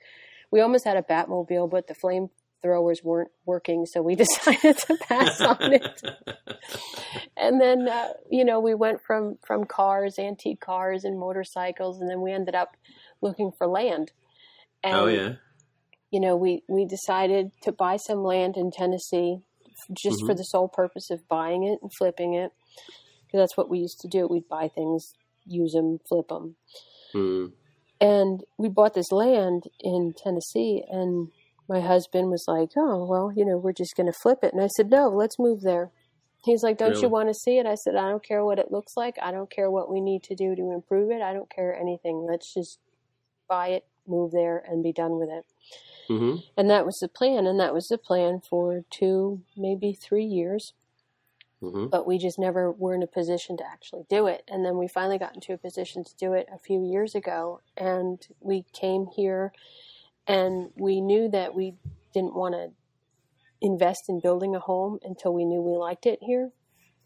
we 0.50 0.60
almost 0.60 0.84
had 0.84 0.96
a 0.96 1.02
Batmobile, 1.02 1.70
but 1.70 1.86
the 1.86 1.94
flame 1.94 2.28
throwers 2.62 3.02
weren't 3.04 3.30
working, 3.44 3.86
so 3.86 4.02
we 4.02 4.14
decided 4.24 4.76
to 4.78 4.96
pass 4.96 5.40
on 5.40 5.72
it. 5.72 6.02
And 7.36 7.60
then, 7.60 7.86
uh, 7.86 8.08
you 8.30 8.44
know, 8.44 8.58
we 8.60 8.74
went 8.74 9.00
from 9.02 9.36
from 9.46 9.64
cars, 9.64 10.18
antique 10.18 10.60
cars, 10.60 11.04
and 11.04 11.18
motorcycles, 11.18 12.00
and 12.00 12.08
then 12.10 12.22
we 12.22 12.32
ended 12.32 12.54
up 12.54 12.76
looking 13.20 13.52
for 13.52 13.66
land. 13.66 14.12
And 14.82 14.96
oh 14.96 15.06
yeah, 15.06 15.34
you 16.10 16.18
know, 16.18 16.34
we, 16.34 16.62
we 16.68 16.86
decided 16.86 17.52
to 17.62 17.72
buy 17.72 17.96
some 17.98 18.24
land 18.24 18.56
in 18.56 18.70
Tennessee 18.70 19.40
just 19.92 20.20
for 20.24 20.32
Mhm. 20.32 20.38
the 20.38 20.44
sole 20.44 20.68
purpose 20.68 21.10
of 21.10 21.28
buying 21.28 21.62
it 21.62 21.78
and 21.82 21.92
flipping 21.92 22.32
it. 22.34 22.52
Because 23.26 23.40
that's 23.42 23.56
what 23.56 23.68
we 23.68 23.78
used 23.78 24.00
to 24.00 24.08
do. 24.08 24.26
We'd 24.26 24.48
buy 24.48 24.68
things, 24.68 25.14
use 25.46 25.72
them, 25.72 25.98
flip 26.08 26.28
them. 26.28 26.56
mm. 27.14 27.52
And 28.00 28.44
we 28.58 28.68
bought 28.68 28.94
this 28.94 29.10
land 29.10 29.64
in 29.80 30.12
Tennessee, 30.16 30.82
and 30.90 31.28
my 31.68 31.80
husband 31.80 32.30
was 32.30 32.44
like, 32.46 32.70
Oh, 32.76 33.06
well, 33.06 33.32
you 33.34 33.44
know, 33.44 33.56
we're 33.56 33.72
just 33.72 33.96
going 33.96 34.06
to 34.12 34.18
flip 34.22 34.40
it. 34.42 34.52
And 34.52 34.62
I 34.62 34.66
said, 34.68 34.90
No, 34.90 35.08
let's 35.08 35.38
move 35.38 35.62
there. 35.62 35.90
He's 36.44 36.62
like, 36.62 36.76
Don't 36.78 36.90
Really? 36.90 37.02
you 37.02 37.08
want 37.08 37.28
to 37.28 37.34
see 37.34 37.58
it? 37.58 37.66
I 37.66 37.74
said, 37.74 37.96
I 37.96 38.08
don't 38.10 38.22
care 38.24 38.44
what 38.44 38.58
it 38.58 38.70
looks 38.70 38.96
like. 38.96 39.16
I 39.22 39.32
don't 39.32 39.50
care 39.50 39.70
what 39.70 39.90
we 39.90 40.00
need 40.00 40.22
to 40.24 40.34
do 40.34 40.54
to 40.54 40.72
improve 40.72 41.10
it. 41.10 41.22
I 41.22 41.32
don't 41.32 41.50
care 41.50 41.74
anything. 41.74 42.26
Let's 42.28 42.52
just 42.52 42.78
buy 43.48 43.68
it, 43.68 43.86
move 44.06 44.32
there, 44.32 44.62
and 44.68 44.82
be 44.82 44.92
done 44.92 45.18
with 45.18 45.30
it. 45.30 45.44
hmm 46.08 46.36
And 46.56 46.68
that 46.68 46.84
was 46.84 46.98
the 47.00 47.08
plan, 47.08 47.46
and 47.46 47.58
that 47.60 47.72
was 47.74 47.88
the 47.88 47.98
plan 47.98 48.40
for 48.48 48.82
two, 48.90 49.40
maybe 49.56 49.94
three 49.94 50.24
years. 50.24 50.74
Hmm 51.60 51.86
But 51.90 52.06
we 52.06 52.18
just 52.18 52.38
never 52.38 52.72
were 52.72 52.94
in 52.94 53.02
a 53.02 53.06
position 53.06 53.56
to 53.58 53.66
actually 53.66 54.04
do 54.08 54.26
it. 54.26 54.44
And 54.48 54.64
then 54.64 54.76
we 54.78 54.88
finally 54.88 55.18
got 55.18 55.34
into 55.34 55.52
a 55.52 55.58
position 55.58 56.04
to 56.04 56.16
do 56.16 56.32
it 56.32 56.48
a 56.52 56.58
few 56.58 56.84
years 56.84 57.14
ago. 57.14 57.62
And 57.76 58.26
we 58.40 58.64
came 58.72 59.06
here 59.06 59.52
and 60.26 60.70
we 60.76 61.00
knew 61.00 61.28
that 61.30 61.54
we 61.54 61.76
didn't 62.14 62.34
want 62.34 62.54
to 62.54 62.72
invest 63.60 64.08
in 64.08 64.20
building 64.20 64.54
a 64.54 64.60
home 64.60 64.98
until 65.02 65.34
we 65.34 65.44
knew 65.44 65.62
we 65.62 65.76
liked 65.76 66.06
it 66.06 66.20
here. 66.22 66.52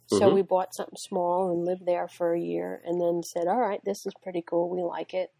So 0.06 0.28
Mhm. 0.28 0.34
we 0.34 0.42
bought 0.42 0.74
something 0.74 0.96
small 0.98 1.50
and 1.50 1.64
lived 1.64 1.86
there 1.86 2.08
for 2.08 2.34
a 2.34 2.40
year 2.40 2.82
and 2.84 3.00
then 3.00 3.22
said, 3.22 3.46
all 3.48 3.60
right, 3.60 3.80
this 3.84 4.06
is 4.06 4.14
pretty 4.22 4.42
cool. 4.42 4.68
We 4.68 4.82
like 4.82 5.14
it. 5.14 5.32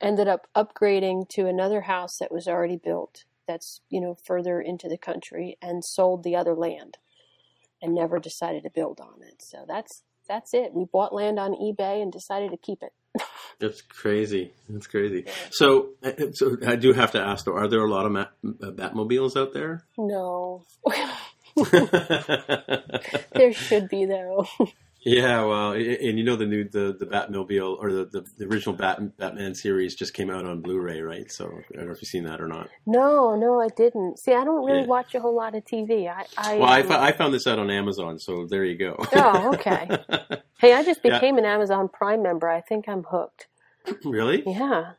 Ended 0.00 0.28
up 0.28 0.48
upgrading 0.56 1.28
to 1.30 1.46
another 1.46 1.82
house 1.82 2.18
that 2.18 2.32
was 2.32 2.48
already 2.48 2.76
built 2.76 3.24
that's, 3.46 3.80
you 3.90 4.00
know, 4.00 4.14
further 4.14 4.60
into 4.60 4.88
the 4.88 4.98
country 4.98 5.58
and 5.62 5.84
sold 5.84 6.24
the 6.24 6.36
other 6.36 6.54
land 6.54 6.98
and 7.82 7.94
never 7.94 8.18
decided 8.18 8.62
to 8.62 8.70
build 8.70 9.00
on 9.00 9.22
it. 9.22 9.42
So 9.42 9.64
that's 9.66 10.02
that's 10.28 10.54
it. 10.54 10.72
We 10.72 10.84
bought 10.84 11.12
land 11.14 11.38
on 11.38 11.52
eBay 11.52 12.00
and 12.00 12.12
decided 12.12 12.52
to 12.52 12.56
keep 12.56 12.82
it. 12.82 12.92
That's 13.58 13.82
crazy. 13.82 14.52
That's 14.68 14.86
crazy. 14.86 15.26
So, 15.50 15.90
so 16.32 16.56
I 16.66 16.76
do 16.76 16.92
have 16.92 17.12
to 17.12 17.20
ask 17.20 17.44
though: 17.44 17.54
Are 17.54 17.68
there 17.68 17.84
a 17.84 17.90
lot 17.90 18.06
of 18.06 18.12
Batmobiles 18.42 19.36
out 19.36 19.52
there? 19.52 19.84
No. 19.98 20.64
there 23.34 23.52
should 23.52 23.88
be 23.88 24.06
though. 24.06 24.46
Yeah, 25.04 25.44
well, 25.44 25.72
and 25.72 26.18
you 26.18 26.24
know 26.24 26.36
the 26.36 26.46
new 26.46 26.68
the 26.68 26.96
the 26.98 27.06
Batmobile 27.06 27.76
or 27.78 27.92
the 27.92 28.04
the, 28.06 28.24
the 28.38 28.44
original 28.46 28.74
Bat, 28.74 29.16
Batman 29.16 29.54
series 29.54 29.94
just 29.94 30.14
came 30.14 30.30
out 30.30 30.44
on 30.46 30.60
Blu-ray, 30.60 31.00
right? 31.00 31.30
So 31.30 31.46
I 31.46 31.76
don't 31.76 31.86
know 31.86 31.92
if 31.92 32.02
you've 32.02 32.08
seen 32.08 32.24
that 32.24 32.40
or 32.40 32.48
not. 32.48 32.68
No, 32.86 33.34
no, 33.36 33.60
I 33.60 33.68
didn't. 33.68 34.18
See, 34.18 34.32
I 34.32 34.44
don't 34.44 34.64
really 34.64 34.82
Yeah. 34.82 34.86
watch 34.86 35.14
a 35.14 35.20
whole 35.20 35.34
lot 35.34 35.54
of 35.54 35.64
TV. 35.64 36.08
I, 36.08 36.24
I, 36.36 36.58
Well, 36.58 36.68
I, 36.68 36.80
um, 36.82 36.92
I 36.92 37.12
found 37.12 37.34
this 37.34 37.46
out 37.46 37.58
on 37.58 37.70
Amazon, 37.70 38.18
so 38.18 38.46
there 38.48 38.64
you 38.64 38.76
go. 38.76 38.96
Oh, 39.12 39.54
okay. 39.54 39.88
hey, 40.60 40.72
I 40.74 40.82
just 40.84 41.02
Yeah. 41.04 41.18
became 41.18 41.38
an 41.38 41.44
Amazon 41.44 41.88
Prime 41.88 42.22
member. 42.22 42.48
I 42.48 42.60
think 42.60 42.88
I'm 42.88 43.02
hooked. 43.02 43.48
really? 44.04 44.44
Yeah. 44.46 44.92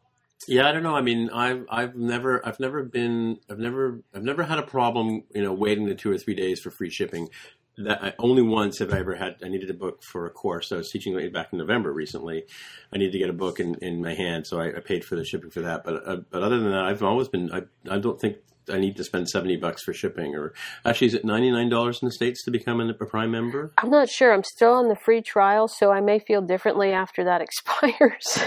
Yeah, 0.48 0.68
I 0.68 0.74
don't 0.74 0.84
know. 0.84 0.96
I 0.96 1.02
mean, 1.02 1.30
I've 1.30 1.66
I've 1.70 1.96
never 1.96 2.46
I've 2.46 2.60
never 2.60 2.84
been 2.84 3.40
I've 3.50 3.60
never 3.60 4.02
I've 4.14 4.24
never 4.24 4.44
had 4.44 4.60
a 4.60 4.64
problem, 4.64 5.24
you 5.34 5.42
know, 5.42 5.54
waiting 5.54 5.86
the 5.86 5.96
two 5.96 6.12
or 6.12 6.18
three 6.18 6.36
days 6.36 6.60
for 6.60 6.70
free 6.70 6.90
shipping. 6.90 7.30
That 7.78 8.04
I, 8.04 8.14
only 8.20 8.44
once 8.44 8.80
have 8.80 8.94
I 8.94 9.00
ever 9.00 9.16
had. 9.16 9.38
I 9.44 9.48
needed 9.48 9.70
a 9.70 9.74
book 9.74 10.04
for 10.04 10.28
a 10.28 10.30
course. 10.30 10.72
I 10.72 10.78
was 10.78 10.92
teaching 10.92 11.16
back 11.32 11.50
in 11.52 11.58
November 11.58 11.92
recently. 11.92 12.46
I 12.94 12.98
needed 12.98 13.14
to 13.14 13.18
get 13.18 13.32
a 13.32 13.34
book 13.34 13.60
in, 13.60 13.76
in 13.76 14.02
my 14.02 14.14
hand, 14.14 14.46
so 14.46 14.60
I, 14.60 14.78
I 14.78 14.80
paid 14.80 15.04
for 15.04 15.16
the 15.16 15.26
shipping 15.26 15.50
for 15.50 15.62
that. 15.62 15.84
But 15.84 16.08
uh, 16.08 16.18
but 16.30 16.44
other 16.44 16.60
than 16.60 16.72
that, 16.72 16.86
I've 16.86 17.02
always 17.02 17.30
been. 17.30 17.52
I 17.52 17.64
I 17.90 17.98
don't 17.98 18.22
think 18.22 18.38
I 18.70 18.80
need 18.80 18.96
to 18.98 19.04
spend 19.04 19.30
seventy 19.30 19.56
bucks 19.56 19.84
for 19.84 19.94
shipping. 19.94 20.36
Or 20.36 20.54
actually, 20.86 21.08
is 21.08 21.14
it 21.14 21.26
ninety 21.26 21.52
nine 21.52 21.70
dollars 21.70 22.00
in 22.02 22.08
the 22.08 22.12
states 22.12 22.44
to 22.46 22.52
become 22.52 22.80
a, 22.80 22.94
Prime 22.94 23.32
member? 23.32 23.72
I'm 23.78 23.90
not 23.90 24.10
sure. 24.10 24.34
I'm 24.34 24.44
still 24.44 24.74
on 24.74 24.88
the 24.88 24.96
free 24.96 25.22
trial, 25.22 25.68
so 25.68 25.92
I 25.92 26.02
may 26.02 26.20
feel 26.20 26.42
differently 26.42 26.92
after 26.92 27.24
that 27.26 27.42
expires. 27.48 28.40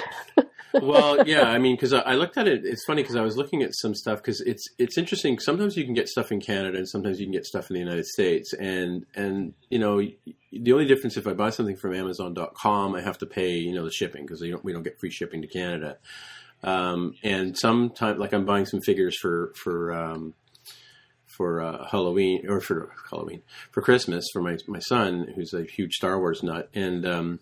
well, 0.74 1.26
yeah, 1.26 1.48
I 1.48 1.58
mean, 1.58 1.76
because 1.76 1.92
I, 1.92 2.00
I 2.00 2.14
looked 2.14 2.36
at 2.36 2.48
it. 2.48 2.64
It's 2.64 2.84
funny 2.84 3.02
because 3.02 3.16
I 3.16 3.22
was 3.22 3.36
looking 3.36 3.62
at 3.62 3.74
some 3.74 3.94
stuff 3.94 4.18
because 4.18 4.40
it's 4.40 4.68
it's 4.78 4.98
interesting. 4.98 5.38
Sometimes 5.38 5.76
you 5.76 5.84
can 5.84 5.94
get 5.94 6.08
stuff 6.08 6.32
in 6.32 6.40
Canada, 6.40 6.78
and 6.78 6.88
sometimes 6.88 7.20
you 7.20 7.26
can 7.26 7.32
get 7.32 7.46
stuff 7.46 7.70
in 7.70 7.74
the 7.74 7.80
United 7.80 8.06
States. 8.06 8.52
And 8.52 9.06
and 9.14 9.54
you 9.70 9.78
know, 9.78 10.00
the 10.52 10.72
only 10.72 10.86
difference 10.86 11.16
if 11.16 11.26
I 11.26 11.32
buy 11.32 11.50
something 11.50 11.76
from 11.76 11.94
Amazon.com, 11.94 12.94
I 12.94 13.00
have 13.00 13.18
to 13.18 13.26
pay 13.26 13.56
you 13.56 13.74
know 13.74 13.84
the 13.84 13.90
shipping 13.90 14.24
because 14.26 14.40
don't, 14.40 14.64
we 14.64 14.72
don't 14.72 14.82
get 14.82 14.98
free 14.98 15.10
shipping 15.10 15.42
to 15.42 15.48
Canada. 15.48 15.98
Um, 16.66 17.14
and 17.22 17.56
sometimes, 17.56 18.18
like 18.18 18.32
I'm 18.34 18.44
buying 18.44 18.66
some 18.66 18.80
figures 18.80 19.16
for 19.18 19.52
for 19.54 19.92
um, 19.92 20.34
for 21.26 21.62
uh, 21.62 21.86
Halloween 21.88 22.44
or 22.48 22.60
for 22.60 22.92
Halloween 23.08 23.42
for 23.70 23.80
Christmas 23.80 24.26
for 24.32 24.42
my 24.42 24.58
my 24.66 24.80
son 24.80 25.32
who's 25.34 25.54
a 25.54 25.64
huge 25.64 25.94
Star 25.94 26.18
Wars 26.18 26.42
nut 26.42 26.68
and. 26.74 27.06
Um, 27.06 27.40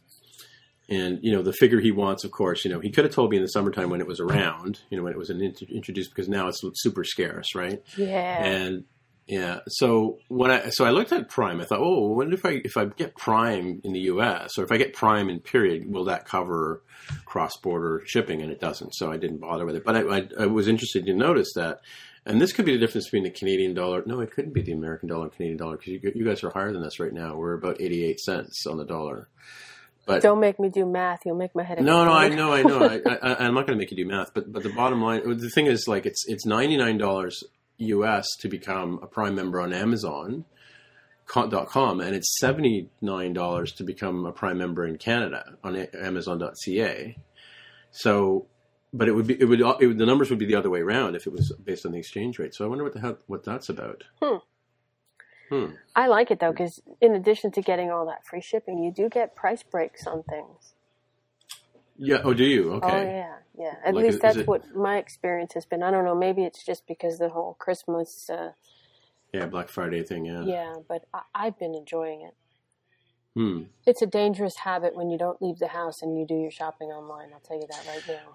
and 0.86 1.18
you 1.22 1.32
know 1.32 1.40
the 1.40 1.54
figure 1.54 1.80
he 1.80 1.92
wants, 1.92 2.24
of 2.24 2.30
course. 2.30 2.62
You 2.62 2.70
know 2.70 2.78
he 2.78 2.90
could 2.90 3.04
have 3.04 3.14
told 3.14 3.30
me 3.30 3.38
in 3.38 3.42
the 3.42 3.48
summertime 3.48 3.88
when 3.88 4.02
it 4.02 4.06
was 4.06 4.20
around. 4.20 4.80
You 4.90 4.98
know 4.98 5.04
when 5.04 5.14
it 5.14 5.18
was 5.18 5.30
int- 5.30 5.62
introduced 5.62 6.10
because 6.10 6.28
now 6.28 6.46
it's 6.46 6.60
super 6.74 7.04
scarce, 7.04 7.54
right? 7.54 7.82
yeah. 7.96 8.44
And 8.44 8.84
yeah, 9.26 9.60
so 9.68 10.18
when 10.28 10.50
I 10.50 10.68
so 10.68 10.84
I 10.84 10.90
looked 10.90 11.12
at 11.12 11.30
Prime, 11.30 11.60
I 11.60 11.64
thought, 11.64 11.80
oh, 11.80 12.08
what 12.08 12.32
if 12.32 12.44
I 12.44 12.60
if 12.62 12.76
I 12.76 12.84
get 12.84 13.16
Prime 13.16 13.80
in 13.82 13.94
the 13.94 14.00
U.S. 14.00 14.58
or 14.58 14.64
if 14.64 14.72
I 14.72 14.76
get 14.76 14.92
Prime 14.92 15.30
in 15.30 15.40
period, 15.40 15.90
will 15.90 16.04
that 16.04 16.26
cover 16.26 16.82
cross 17.24 17.56
border 17.56 18.02
shipping? 18.04 18.42
And 18.42 18.52
it 18.52 18.60
doesn't, 18.60 18.94
so 18.94 19.10
I 19.10 19.16
didn't 19.16 19.38
bother 19.38 19.64
with 19.64 19.76
it. 19.76 19.84
But 19.84 19.96
I, 19.96 20.18
I, 20.18 20.28
I 20.40 20.46
was 20.46 20.68
interested 20.68 21.06
to 21.06 21.14
notice 21.14 21.52
that. 21.54 21.80
And 22.26 22.40
this 22.40 22.52
could 22.52 22.64
be 22.64 22.72
the 22.72 22.78
difference 22.78 23.06
between 23.06 23.24
the 23.24 23.30
Canadian 23.30 23.74
dollar. 23.74 24.02
No, 24.06 24.20
it 24.20 24.30
couldn't 24.30 24.54
be 24.54 24.62
the 24.62 24.72
American 24.72 25.10
dollar 25.10 25.24
and 25.24 25.32
Canadian 25.32 25.58
dollar 25.58 25.76
because 25.76 25.92
you, 25.92 26.12
you 26.14 26.24
guys 26.24 26.42
are 26.42 26.48
higher 26.48 26.72
than 26.72 26.82
us 26.82 26.98
right 26.98 27.12
now. 27.12 27.36
We're 27.36 27.52
about 27.52 27.82
88 27.82 28.18
cents 28.18 28.66
on 28.66 28.78
the 28.78 28.84
dollar. 28.86 29.28
But 30.06 30.22
Don't 30.22 30.40
make 30.40 30.58
me 30.58 30.70
do 30.70 30.86
math. 30.86 31.20
You'll 31.26 31.36
make 31.36 31.54
my 31.54 31.62
head. 31.62 31.82
no, 31.82 32.04
no, 32.04 32.12
I 32.12 32.28
know, 32.28 32.52
I 32.52 32.62
know. 32.62 32.82
I, 32.82 33.00
I, 33.22 33.44
I'm 33.44 33.54
not 33.54 33.66
going 33.66 33.78
to 33.78 33.82
make 33.82 33.90
you 33.90 33.96
do 33.96 34.06
math, 34.06 34.32
but 34.34 34.50
but 34.50 34.62
the 34.62 34.70
bottom 34.70 35.02
line, 35.02 35.22
the 35.38 35.50
thing 35.50 35.66
is, 35.66 35.86
like, 35.88 36.06
it's 36.06 36.24
it's 36.26 36.44
ninety 36.44 36.76
nine 36.76 36.98
dollars 36.98 37.42
US 37.78 38.28
to 38.40 38.48
become 38.48 39.00
a 39.02 39.06
Prime 39.06 39.34
member 39.34 39.60
on 39.60 39.72
Amazon. 39.72 40.44
dot 41.32 41.68
com 41.68 42.00
and 42.00 42.14
it's 42.14 42.38
seventy 42.38 42.90
nine 43.00 43.32
dollars 43.32 43.72
to 43.72 43.84
become 43.84 44.26
a 44.26 44.32
Prime 44.32 44.58
member 44.58 44.86
in 44.86 44.98
Canada 44.98 45.56
on 45.64 45.74
Amazon.ca. 45.76 47.16
So, 47.90 48.46
but 48.92 49.08
it 49.08 49.12
would 49.12 49.26
be 49.26 49.40
it 49.40 49.46
would, 49.46 49.60
it 49.60 49.86
would 49.86 49.98
the 49.98 50.06
numbers 50.06 50.28
would 50.30 50.38
be 50.38 50.46
the 50.46 50.56
other 50.56 50.70
way 50.70 50.80
around 50.80 51.16
if 51.16 51.26
it 51.26 51.32
was 51.32 51.52
based 51.64 51.86
on 51.86 51.92
the 51.92 51.98
exchange 51.98 52.38
rate. 52.38 52.54
So 52.54 52.64
I 52.64 52.68
wonder 52.68 52.84
what 52.84 52.92
the 52.92 53.00
hell 53.00 53.18
what 53.26 53.44
that's 53.44 53.68
about. 53.68 54.04
Hmm. 54.22 54.36
Hmm. 55.48 55.66
I 55.94 56.08
like 56.08 56.30
it 56.30 56.40
though 56.40 56.52
because 56.52 56.80
in 57.00 57.14
addition 57.14 57.50
to 57.52 57.62
getting 57.62 57.90
all 57.90 58.06
that 58.06 58.26
free 58.26 58.40
shipping, 58.40 58.82
you 58.82 58.92
do 58.92 59.08
get 59.08 59.34
price 59.34 59.62
breaks 59.62 60.06
on 60.06 60.22
things. 60.24 60.73
Yeah. 61.96 62.18
Oh, 62.24 62.34
do 62.34 62.44
you? 62.44 62.72
Okay. 62.74 62.88
Oh 62.90 63.02
yeah, 63.02 63.34
yeah. 63.58 63.74
At 63.84 63.94
Like, 63.94 64.04
least 64.06 64.20
that's 64.22 64.38
it- 64.38 64.46
what 64.48 64.74
my 64.74 64.98
experience 64.98 65.54
has 65.54 65.64
been. 65.66 65.82
I 65.82 65.90
don't 65.90 66.04
know. 66.04 66.14
Maybe 66.14 66.42
it's 66.44 66.64
just 66.64 66.86
because 66.86 67.18
the 67.18 67.28
whole 67.28 67.54
Christmas. 67.58 68.28
Uh, 68.28 68.52
Yeah, 69.32 69.46
Black 69.46 69.68
Friday 69.68 70.02
thing. 70.02 70.26
Yeah. 70.26 70.44
yeah, 70.44 70.74
but 70.88 71.06
I, 71.12 71.22
I've 71.34 71.58
been 71.58 71.74
enjoying 71.74 72.22
it. 72.22 72.34
Hmm. 73.34 73.62
It's 73.84 74.00
a 74.00 74.06
dangerous 74.06 74.54
habit 74.62 74.94
when 74.94 75.10
you 75.10 75.18
don't 75.18 75.42
leave 75.42 75.58
the 75.58 75.66
house 75.68 76.02
and 76.02 76.16
you 76.18 76.24
do 76.26 76.34
your 76.36 76.52
shopping 76.52 76.88
online. 76.88 77.30
I'll 77.32 77.40
tell 77.40 77.56
you 77.60 77.66
that 77.68 77.84
right 77.88 78.02
now. 78.06 78.34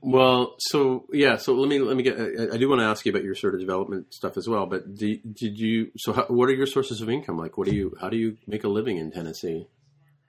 Well, 0.00 0.54
so 0.58 1.04
yeah, 1.12 1.36
so 1.36 1.54
let 1.54 1.68
me 1.68 1.80
let 1.80 1.96
me 1.96 2.02
get. 2.04 2.18
I, 2.18 2.54
I 2.54 2.56
do 2.56 2.68
want 2.68 2.80
to 2.80 2.84
ask 2.86 3.04
you 3.04 3.10
about 3.10 3.24
your 3.24 3.34
sort 3.34 3.54
of 3.54 3.60
development 3.60 4.14
stuff 4.14 4.36
as 4.36 4.48
well. 4.48 4.64
But 4.64 4.94
do, 4.94 5.16
did 5.16 5.58
you? 5.58 5.90
So, 5.98 6.12
how, 6.12 6.24
what 6.28 6.48
are 6.48 6.54
your 6.54 6.66
sources 6.66 7.00
of 7.00 7.10
income? 7.10 7.36
Like, 7.36 7.58
what 7.58 7.66
do 7.68 7.74
you? 7.74 7.96
How 8.00 8.08
do 8.08 8.16
you 8.16 8.36
make 8.46 8.62
a 8.64 8.68
living 8.68 8.96
in 8.96 9.10
Tennessee? 9.10 9.66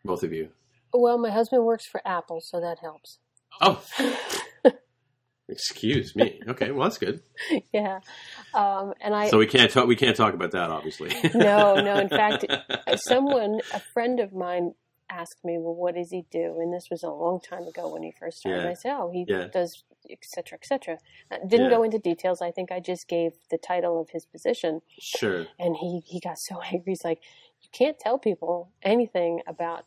Both 0.04 0.24
of 0.24 0.34
you. 0.34 0.50
Well, 0.94 1.18
my 1.18 1.30
husband 1.32 1.66
works 1.66 1.86
for 1.88 2.02
Apple, 2.06 2.40
so 2.42 2.60
that 2.60 2.80
helps. 2.80 3.20
Oh, 3.62 3.84
excuse 5.48 6.16
me. 6.16 6.40
Okay, 6.48 6.72
well 6.72 6.84
that's 6.84 6.98
good. 6.98 7.22
yeah, 7.74 8.00
um, 8.54 8.94
and 9.02 9.14
I 9.16 9.30
So 9.30 9.38
we 9.38 9.48
can't 9.48 9.72
talk. 9.72 9.88
We 9.88 9.96
can't 9.96 10.16
talk 10.16 10.34
about 10.34 10.52
that, 10.52 10.70
obviously. 10.70 11.10
no, 11.34 11.76
no. 11.76 11.98
In 12.00 12.10
fact, 12.22 12.46
someone, 12.98 13.60
a 13.74 13.82
friend 13.94 14.20
of 14.20 14.34
mine, 14.34 14.74
asked 15.10 15.40
me, 15.44 15.58
"Well, 15.60 15.74
what 15.76 15.96
does 15.96 16.12
he 16.12 16.26
do?" 16.32 16.58
And 16.60 16.72
this 16.74 16.88
was 16.92 17.04
a 17.04 17.10
long 17.10 17.40
time 17.42 17.64
ago 17.68 17.90
when 17.90 18.04
he 18.04 18.14
first 18.20 18.38
started. 18.40 18.64
Yeah. 18.64 18.70
I 18.70 18.74
said, 18.74 18.94
"Oh, 18.98 19.10
he 19.12 19.26
Yeah. 19.28 19.48
does, 19.48 19.84
etc. 20.10 20.24
cetera, 20.36 20.58
et 20.62 20.66
cetera." 20.66 20.98
Uh, 21.32 21.38
didn't 21.48 21.66
Yeah. 21.72 21.78
go 21.78 21.84
into 21.84 21.98
details. 22.00 22.42
I 22.42 22.52
think 22.52 22.72
I 22.72 22.80
just 22.80 23.08
gave 23.08 23.32
the 23.50 23.58
title 23.58 24.00
of 24.00 24.10
his 24.12 24.26
position, 24.26 24.82
sure. 25.00 25.48
and 25.58 25.76
he 25.78 26.02
he 26.06 26.20
got 26.20 26.38
so 26.38 26.62
angry. 26.62 26.84
He's 26.92 27.04
like, 27.04 27.22
"You 27.62 27.70
can't 27.72 27.98
tell 28.00 28.20
people 28.20 28.72
anything 28.84 29.42
about 29.48 29.86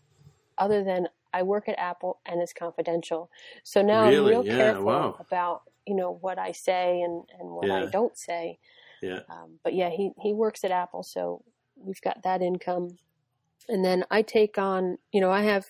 other 0.58 0.84
than 0.84 1.08
I 1.32 1.42
work 1.42 1.68
at 1.68 1.78
Apple 1.78 2.20
and 2.26 2.40
it's 2.40 2.52
confidential." 2.52 3.30
So 3.64 3.82
now 3.82 4.02
I'm 4.02 4.24
real 4.24 4.44
Yeah, 4.44 4.56
careful 4.56 4.84
wow. 4.84 5.16
about 5.18 5.62
you 5.86 5.94
know 5.96 6.10
what 6.12 6.38
I 6.38 6.52
say 6.52 7.00
and 7.00 7.24
and 7.38 7.50
what 7.50 7.70
I 7.70 7.86
don't 7.90 8.16
say. 8.16 8.58
Yeah. 9.02 9.20
Um, 9.28 9.58
but 9.64 9.74
yeah, 9.74 9.90
he, 9.90 10.12
he 10.20 10.32
works 10.32 10.64
at 10.64 10.70
Apple, 10.70 11.02
so 11.02 11.42
we've 11.76 12.00
got 12.00 12.22
that 12.22 12.40
income. 12.40 12.98
And 13.68 13.84
then 13.84 14.04
I 14.10 14.22
take 14.22 14.58
on, 14.58 14.98
you 15.12 15.20
know, 15.20 15.30
I 15.30 15.42
have 15.42 15.66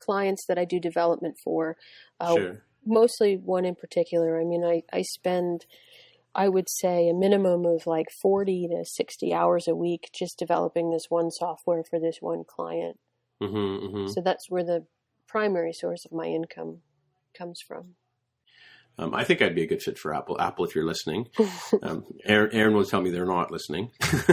clients 0.00 0.46
that 0.46 0.58
I 0.58 0.64
do 0.64 0.78
development 0.80 1.36
for, 1.42 1.76
uh, 2.20 2.34
Sure. 2.34 2.62
mostly 2.86 3.36
one 3.36 3.64
in 3.64 3.74
particular. 3.74 4.40
I 4.40 4.44
mean, 4.44 4.64
I, 4.64 4.82
I 4.92 5.02
spend, 5.02 5.66
I 6.34 6.48
would 6.48 6.68
say, 6.68 7.08
a 7.08 7.14
minimum 7.14 7.64
of 7.66 7.86
like 7.86 8.06
40 8.22 8.68
to 8.68 8.84
60 8.84 9.34
hours 9.34 9.66
a 9.66 9.74
week 9.74 10.10
just 10.14 10.38
developing 10.38 10.90
this 10.90 11.06
one 11.08 11.30
software 11.30 11.82
for 11.82 11.98
this 11.98 12.18
one 12.20 12.44
client. 12.46 12.98
Mm-hmm, 13.42 13.86
mm-hmm. 13.86 14.06
So 14.08 14.20
that's 14.20 14.50
where 14.50 14.64
the 14.64 14.86
primary 15.26 15.72
source 15.72 16.04
of 16.04 16.12
my 16.12 16.26
income 16.26 16.78
comes 17.36 17.60
from. 17.66 17.94
Um, 19.00 19.14
I 19.14 19.22
think 19.22 19.40
I'd 19.40 19.54
be 19.54 19.62
a 19.62 19.66
good 19.68 19.82
fit 19.82 19.96
for 19.96 20.12
Apple. 20.12 20.40
Apple, 20.40 20.64
if 20.64 20.74
you're 20.74 20.84
listening, 20.86 21.28
um, 21.82 22.04
Aaron, 22.24 22.50
Aaron 22.52 22.74
will 22.74 22.84
tell 22.84 23.00
me 23.00 23.10
they're 23.10 23.24
not 23.26 23.52
listening. 23.52 23.90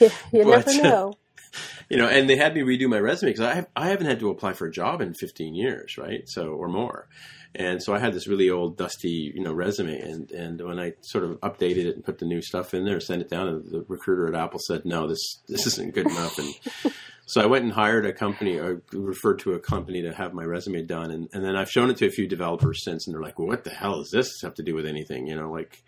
you 0.00 0.10
you 0.32 0.44
never 0.44 0.62
But- 0.62 0.76
know. 0.82 1.14
you 1.88 1.96
know, 1.96 2.08
and 2.08 2.28
they 2.28 2.36
had 2.36 2.54
me 2.54 2.62
redo 2.62 2.88
my 2.88 2.98
resume 2.98 3.30
because 3.30 3.46
I 3.46 3.54
have, 3.54 3.66
I 3.76 3.88
haven't 3.88 4.06
had 4.06 4.18
to 4.20 4.30
apply 4.30 4.54
for 4.54 4.66
a 4.66 4.72
job 4.72 5.00
in 5.00 5.14
15 5.14 5.54
years, 5.54 5.96
right? 5.96 6.22
So 6.26 6.48
or 6.48 6.68
more, 6.68 7.08
and 7.54 7.80
so 7.80 7.94
I 7.94 8.00
had 8.00 8.12
this 8.12 8.26
really 8.26 8.50
old, 8.50 8.76
dusty, 8.76 9.30
you 9.32 9.40
know, 9.42 9.52
resume, 9.52 10.00
and 10.00 10.30
and 10.32 10.60
when 10.60 10.80
I 10.80 10.94
sort 11.02 11.22
of 11.22 11.38
updated 11.42 11.86
it 11.86 11.94
and 11.94 12.04
put 12.04 12.18
the 12.18 12.24
new 12.26 12.42
stuff 12.42 12.74
in 12.74 12.84
there, 12.84 12.98
sent 12.98 13.22
it 13.22 13.30
down, 13.30 13.46
and 13.46 13.64
the 13.70 13.84
recruiter 13.86 14.26
at 14.26 14.34
Apple 14.34 14.58
said, 14.66 14.84
no, 14.84 15.06
this 15.06 15.42
this 15.46 15.64
isn't 15.68 15.94
good 15.94 16.06
enough, 16.06 16.38
and 16.38 16.92
so 17.26 17.40
I 17.40 17.46
went 17.46 17.64
and 17.64 17.72
hired 17.72 18.04
a 18.06 18.12
company 18.12 18.58
or 18.58 18.82
referred 18.92 19.38
to 19.40 19.54
a 19.54 19.60
company 19.60 20.02
to 20.02 20.12
have 20.12 20.34
my 20.34 20.44
resume 20.44 20.82
done, 20.82 21.10
and 21.10 21.28
and 21.32 21.44
then 21.44 21.56
I've 21.56 21.70
shown 21.70 21.90
it 21.90 21.96
to 21.98 22.06
a 22.06 22.10
few 22.10 22.26
developers 22.26 22.84
since, 22.84 23.06
and 23.06 23.14
they're 23.14 23.22
like, 23.22 23.38
well, 23.38 23.48
what 23.48 23.64
the 23.64 23.70
hell 23.70 23.98
does 23.98 24.10
this 24.10 24.40
have 24.42 24.54
to 24.54 24.62
do 24.62 24.74
with 24.74 24.86
anything, 24.86 25.26
you 25.26 25.36
know, 25.36 25.50
like. 25.50 25.82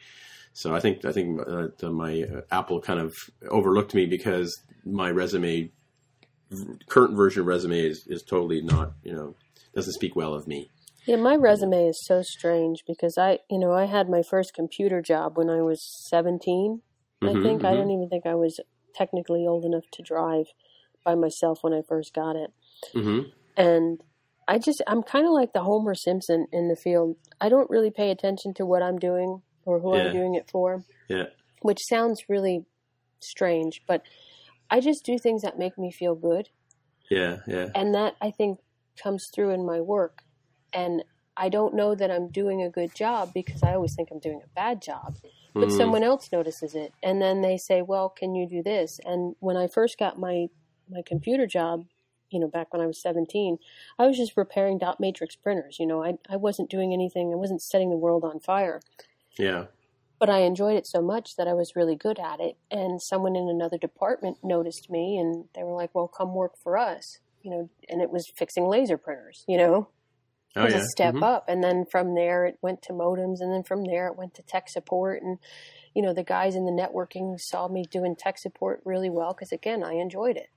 So 0.55 0.75
I 0.75 0.81
think 0.81 1.05
I 1.05 1.12
think 1.12 1.38
uh, 1.46 1.90
my 1.90 2.22
uh, 2.22 2.41
Apple 2.51 2.80
kind 2.80 2.99
of 2.99 3.14
overlooked 3.51 3.95
me 3.95 4.07
because 4.07 4.59
my 4.87 5.11
resume, 5.11 5.70
current 6.89 7.14
version 7.14 7.43
of 7.43 7.47
resume 7.47 7.78
is, 7.78 8.07
is 8.07 8.22
totally 8.22 8.62
not 8.62 8.93
you 9.03 9.12
know 9.12 9.34
doesn't 9.74 9.93
speak 9.93 10.16
well 10.16 10.32
of 10.32 10.49
me. 10.49 10.70
Yeah, 11.07 11.16
my 11.16 11.37
resume 11.37 11.87
is 11.87 12.05
so 12.05 12.22
strange 12.22 12.82
because 12.87 13.16
I, 13.16 13.39
you 13.49 13.59
know, 13.59 13.72
I 13.72 13.84
had 13.84 14.09
my 14.09 14.22
first 14.22 14.55
computer 14.55 15.01
job 15.01 15.37
when 15.37 15.49
I 15.49 15.62
was 15.62 15.80
17. 16.09 16.82
I 17.22 17.28
Mhm, 17.28 17.43
think 17.43 17.64
I 17.64 17.70
mhm. 17.70 17.76
don't 17.76 17.91
even 17.91 18.09
think 18.09 18.26
I 18.26 18.34
was 18.34 18.59
technically 18.95 19.47
old 19.47 19.64
enough 19.64 19.84
to 19.93 20.03
drive 20.03 20.47
by 21.07 21.14
myself 21.14 21.61
when 21.62 21.72
I 21.72 21.80
first 21.88 22.12
got 22.12 22.36
it. 22.36 22.50
hmm 22.92 23.20
And 23.57 24.02
I 24.48 24.59
just 24.59 24.82
I'm 24.86 25.02
kind 25.02 25.26
of 25.26 25.32
like 25.32 25.52
the 25.54 25.62
Homer 25.62 25.94
Simpson 25.94 26.46
in 26.52 26.68
the 26.68 26.76
field. 26.76 27.16
I 27.40 27.48
don't 27.48 27.70
really 27.70 27.90
pay 27.90 28.11
attention 28.11 28.52
to 28.54 28.66
what 28.66 28.82
I'm 28.82 28.98
doing 28.98 29.42
or 29.64 29.80
who 29.80 29.96
Yeah. 29.96 30.04
I'm 30.09 30.12
doing 30.12 30.34
it 30.34 30.50
for, 30.50 30.84
Yeah. 31.09 31.28
which 31.62 31.80
sounds 31.88 32.28
really 32.28 32.66
strange, 33.20 33.82
but 33.86 34.02
I 34.68 34.80
just 34.80 35.04
do 35.04 35.16
things 35.18 35.42
that 35.42 35.59
make 35.59 35.78
me 35.78 35.90
feel 35.90 36.14
good, 36.14 36.50
Yeah. 37.11 37.38
Yeah. 37.46 37.70
and 37.74 37.94
that 37.94 38.16
I 38.20 38.30
think 38.30 38.59
comes 39.02 39.28
through 39.34 39.50
in 39.50 39.64
my 39.64 39.80
work. 39.80 40.22
And 40.72 41.04
I 41.36 41.48
don't 41.48 41.74
know 41.74 41.94
that 41.94 42.11
I'm 42.11 42.28
doing 42.30 42.62
a 42.62 42.70
good 42.70 42.94
job 42.94 43.32
because 43.34 43.62
I 43.62 43.74
always 43.74 43.94
think 43.94 44.09
I'm 44.11 44.18
doing 44.20 44.40
a 44.44 44.48
bad 44.54 44.82
job. 44.82 45.16
But 45.54 45.68
Mm. 45.68 45.76
someone 45.76 46.02
else 46.02 46.30
notices 46.32 46.74
it, 46.74 46.92
and 47.02 47.20
then 47.22 47.40
they 47.40 47.57
say, 47.57 47.80
"Well, 47.82 48.09
can 48.11 48.34
you 48.34 48.46
do 48.48 48.62
this?" 48.62 48.98
And 49.04 49.34
when 49.40 49.57
I 49.57 49.66
first 49.66 49.98
got 49.98 50.18
my 50.18 50.48
my 50.89 51.03
computer 51.03 51.47
job, 51.47 51.87
you 52.30 52.41
know, 52.41 52.49
back 52.49 52.72
when 52.72 52.82
I 52.82 52.87
was 52.87 53.01
17, 53.01 53.59
I 53.99 54.07
was 54.07 54.16
just 54.16 54.37
repairing 54.37 54.78
dot 54.78 55.01
matrix 55.01 55.37
printers. 55.37 55.78
You 55.78 55.87
know, 55.87 56.03
I 56.05 56.18
I 56.28 56.37
wasn't 56.37 56.70
doing 56.70 56.93
anything. 56.93 57.32
I 57.32 57.37
wasn't 57.37 57.62
setting 57.62 57.91
the 57.91 57.97
world 57.97 58.24
on 58.24 58.41
fire. 58.41 58.80
Yeah. 59.39 59.66
But 60.18 60.30
I 60.30 60.39
enjoyed 60.41 60.76
it 60.76 60.87
so 60.87 61.03
much 61.03 61.37
that 61.37 61.47
I 61.49 61.53
was 61.53 61.76
really 61.76 61.95
good 61.97 62.18
at 62.18 62.41
it. 62.41 62.57
And 62.70 63.03
someone 63.03 63.37
in 63.37 63.49
another 63.49 63.76
department 63.78 64.43
noticed 64.43 64.89
me, 64.91 65.18
and 65.18 65.49
they 65.55 65.62
were 65.62 65.74
like, 65.74 65.95
"Well, 65.95 66.09
come 66.09 66.34
work 66.34 66.57
for 66.57 66.78
us." 66.78 67.18
You 67.43 67.51
know, 67.51 67.70
and 67.89 68.01
it 68.03 68.11
was 68.11 68.28
fixing 68.28 68.66
laser 68.66 68.97
printers. 68.99 69.45
You 69.47 69.59
know, 69.59 69.89
Oh 70.57 70.64
was 70.64 70.72
yeah. 70.72 70.78
a 70.78 70.87
step 70.89 71.14
Mhm. 71.14 71.22
up 71.22 71.49
and 71.49 71.62
then 71.62 71.84
from 71.84 72.14
there 72.14 72.47
it 72.47 72.59
went 72.62 72.82
to 72.82 72.93
modems 72.95 73.41
and 73.41 73.53
then 73.53 73.62
from 73.62 73.84
there 73.84 74.07
it 74.09 74.16
went 74.16 74.34
to 74.34 74.43
tech 74.43 74.68
support 74.68 75.22
and 75.22 75.39
you 75.95 76.03
know 76.03 76.12
the 76.14 76.22
guys 76.24 76.57
in 76.57 76.64
the 76.64 76.72
networking 76.72 77.39
saw 77.41 77.68
me 77.68 77.84
doing 77.84 78.16
tech 78.16 78.39
support 78.39 78.80
really 78.84 79.11
well 79.11 79.34
because 79.34 79.53
again 79.53 79.82
i 79.84 79.93
enjoyed 79.95 80.37
it 80.37 80.49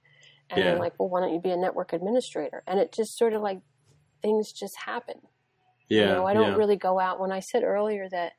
and 0.50 0.58
Yeah. 0.60 0.64
they're 0.72 0.80
like 0.80 0.94
well 1.00 1.10
why 1.10 1.20
don't 1.22 1.34
you 1.34 1.40
be 1.40 1.52
a 1.52 1.58
network 1.58 1.94
administrator 1.94 2.64
and 2.68 2.80
it 2.80 2.92
just 2.92 3.18
sort 3.18 3.34
of 3.34 3.42
like 3.42 3.60
things 4.22 4.52
just 4.52 4.76
happen 4.86 5.16
Yeah. 5.88 6.02
you 6.02 6.06
know 6.14 6.26
i 6.26 6.34
don't 6.34 6.52
yeah. 6.52 6.58
really 6.58 6.76
go 6.78 7.00
out 7.00 7.20
when 7.20 7.32
i 7.32 7.40
said 7.40 7.64
earlier 7.64 8.08
that 8.10 8.34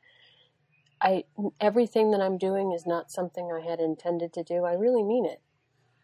i 1.00 1.24
everything 1.60 2.10
that 2.12 2.20
i'm 2.20 2.38
doing 2.38 2.72
is 2.72 2.84
not 2.86 3.10
something 3.10 3.50
i 3.52 3.60
had 3.60 3.80
intended 3.80 4.32
to 4.34 4.42
do 4.42 4.64
i 4.64 4.72
really 4.72 5.02
mean 5.02 5.24
it 5.26 5.40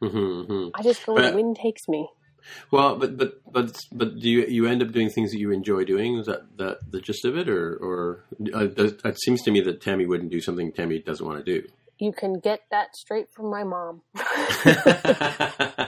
Mhm, 0.03 0.47
mhm. 0.47 0.71
i 0.75 0.83
just 0.83 1.05
go 1.07 1.15
where 1.15 1.23
But- 1.25 1.31
the 1.31 1.37
wind 1.37 1.57
takes 1.57 1.89
me 1.89 2.09
Well, 2.71 2.95
but 2.97 3.17
but 3.17 3.41
but 3.53 3.77
but 3.91 4.21
do 4.21 4.29
you 4.31 4.45
you 4.47 4.67
end 4.67 4.81
up 4.81 4.93
doing 4.93 5.11
things 5.11 5.33
that 5.33 5.39
you 5.41 5.51
enjoy 5.51 5.83
doing? 5.85 6.17
Is 6.19 6.27
that 6.27 6.43
that 6.59 6.79
the 6.93 7.01
gist 7.01 7.25
of 7.25 7.37
it, 7.37 7.49
or 7.49 7.75
or 7.89 8.25
uh, 8.55 8.67
does, 8.67 8.93
it 9.05 9.19
seems 9.21 9.43
to 9.43 9.51
me 9.51 9.61
that 9.63 9.81
Tammy 9.81 10.07
wouldn't 10.07 10.31
do 10.31 10.41
something 10.41 10.71
Tammy 10.71 11.01
doesn't 11.01 11.27
want 11.27 11.45
to 11.45 11.53
do. 11.55 11.67
you 11.99 12.13
can 12.13 12.35
get 12.39 12.61
that 12.71 12.95
straight 12.95 13.29
from 13.35 13.47
my 13.51 13.65
mom 13.65 14.03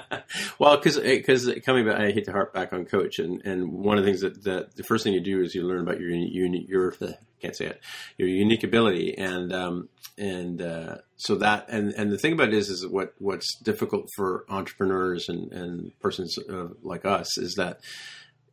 well, 0.59 0.77
because 0.77 0.99
because 0.99 1.51
coming 1.65 1.87
back, 1.87 2.01
I 2.01 2.11
hate 2.11 2.25
to 2.27 2.33
harp 2.33 2.53
back 2.53 2.73
on 2.73 2.85
coach, 2.85 3.19
and, 3.19 3.45
and 3.45 3.73
one 3.73 3.99
of 3.99 4.05
the 4.05 4.11
things 4.11 4.21
that, 4.21 4.45
that 4.45 4.77
the 4.77 4.83
first 4.83 5.05
thing 5.05 5.15
you 5.15 5.21
do 5.21 5.41
is 5.41 5.55
you 5.55 5.67
learn 5.67 5.81
about 5.81 6.01
your 6.01 6.11
uni- 6.11 6.67
your 6.69 6.95
can't 7.41 7.57
say 7.57 7.67
it 7.67 7.81
your 8.17 8.29
unique 8.29 8.65
ability, 8.65 9.17
and 9.17 9.53
um, 9.53 9.89
and 10.19 10.61
uh, 10.61 10.97
so 11.17 11.37
that 11.37 11.67
and 11.69 11.93
and 11.95 12.13
the 12.13 12.19
thing 12.19 12.33
about 12.33 12.49
it 12.49 12.55
is 12.55 12.69
is 12.69 12.87
what 12.87 13.15
what's 13.19 13.57
difficult 13.57 14.09
for 14.17 14.45
entrepreneurs 14.49 15.29
and 15.29 15.53
and 15.53 15.99
persons 16.01 16.37
uh, 16.51 16.69
like 16.83 17.05
us 17.05 17.39
is 17.39 17.55
that 17.55 17.81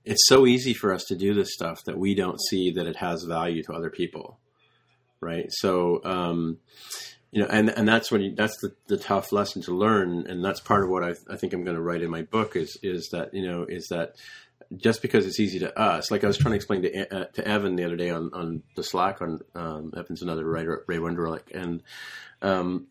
it's 0.06 0.28
so 0.28 0.46
easy 0.46 0.74
for 0.74 0.94
us 0.94 1.04
to 1.06 1.16
do 1.16 1.34
this 1.34 1.54
stuff 1.54 1.84
that 1.86 1.98
we 1.98 2.14
don't 2.14 2.40
see 2.40 2.72
that 2.72 2.86
it 2.86 2.98
has 2.98 3.24
value 3.24 3.64
to 3.64 3.74
other 3.74 3.90
people, 3.90 4.40
right? 5.20 5.48
So. 5.50 6.02
Um, 6.04 6.60
you 7.36 7.42
know, 7.42 7.48
and 7.50 7.70
and 7.70 7.86
that's 7.86 8.10
when 8.10 8.22
you, 8.22 8.34
that's 8.34 8.56
the, 8.62 8.74
the 8.88 8.96
tough 8.96 9.34
lesson 9.34 9.62
to 9.64 9.76
learn, 9.76 10.26
and 10.26 10.44
that's 10.44 10.62
part 10.62 10.86
of 10.86 10.90
what 10.90 11.04
I, 11.04 11.16
I 11.30 11.36
think 11.36 11.52
I'm 11.52 11.66
going 11.66 11.76
to 11.76 11.82
write 11.82 12.02
in 12.02 12.10
my 12.10 12.22
book 12.22 12.56
is 12.56 12.78
is 12.82 13.10
that 13.10 13.34
you 13.34 13.46
know 13.46 13.66
is 13.68 13.90
that 13.90 14.16
just 14.78 15.02
because 15.02 15.26
it's 15.26 15.38
easy 15.38 15.60
to 15.60 15.78
us, 15.78 16.12
like 16.12 16.24
I 16.24 16.28
was 16.28 16.38
trying 16.38 16.54
to 16.54 16.56
explain 16.56 16.84
to 16.84 17.14
uh, 17.14 17.26
to 17.26 17.46
Evan 17.46 17.76
the 17.76 17.84
other 17.84 17.98
day 17.98 18.10
on 18.10 18.32
on 18.34 18.64
the 18.78 18.84
Slack 18.84 19.22
on 19.22 19.42
um, 19.54 19.92
Evan's 19.98 20.22
another 20.22 20.46
writer 20.46 20.86
Ray 20.88 20.96
Wenderlich, 20.96 21.54
and 21.54 21.84
um, 22.42 22.88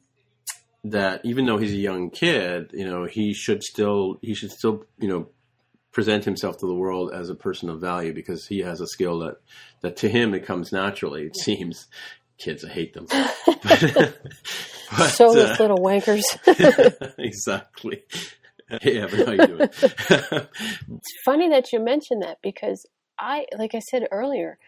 that 0.84 1.22
even 1.24 1.46
though 1.46 1.56
he's 1.56 1.72
a 1.72 1.76
young 1.76 2.10
kid, 2.10 2.70
you 2.74 2.84
know, 2.84 3.06
he 3.06 3.32
should 3.32 3.62
still 3.62 4.18
he 4.20 4.34
should 4.34 4.52
still 4.52 4.84
you 4.98 5.08
know 5.08 5.28
present 5.90 6.26
himself 6.26 6.58
to 6.58 6.66
the 6.66 6.74
world 6.74 7.12
as 7.14 7.30
a 7.30 7.34
person 7.34 7.70
of 7.70 7.80
value 7.80 8.12
because 8.12 8.46
he 8.48 8.58
has 8.58 8.82
a 8.82 8.86
skill 8.86 9.20
that 9.20 9.36
that 9.80 9.96
to 9.96 10.08
him 10.10 10.34
it 10.34 10.44
comes 10.44 10.70
naturally. 10.70 11.22
It 11.22 11.36
seems 11.36 11.86
kids, 12.38 12.64
I 12.64 12.68
hate 12.68 12.94
them. 12.94 13.06
but, 13.62 14.18
but, 14.96 15.10
soulless 15.10 15.50
uh, 15.58 15.62
little 15.62 15.78
wankers 15.78 16.22
exactly. 17.18 18.02
Hey, 18.82 18.98
Evan, 19.00 19.20
how 19.20 19.32
you 19.32 19.46
doing? 19.46 19.68
It's 20.88 21.12
funny 21.24 21.48
that 21.50 21.72
you 21.72 21.80
mention 21.80 22.20
that 22.20 22.38
because 22.42 22.86
I, 23.18 23.46
like 23.56 23.74
I 23.74 23.80
said 23.80 24.08
earlier, 24.10 24.58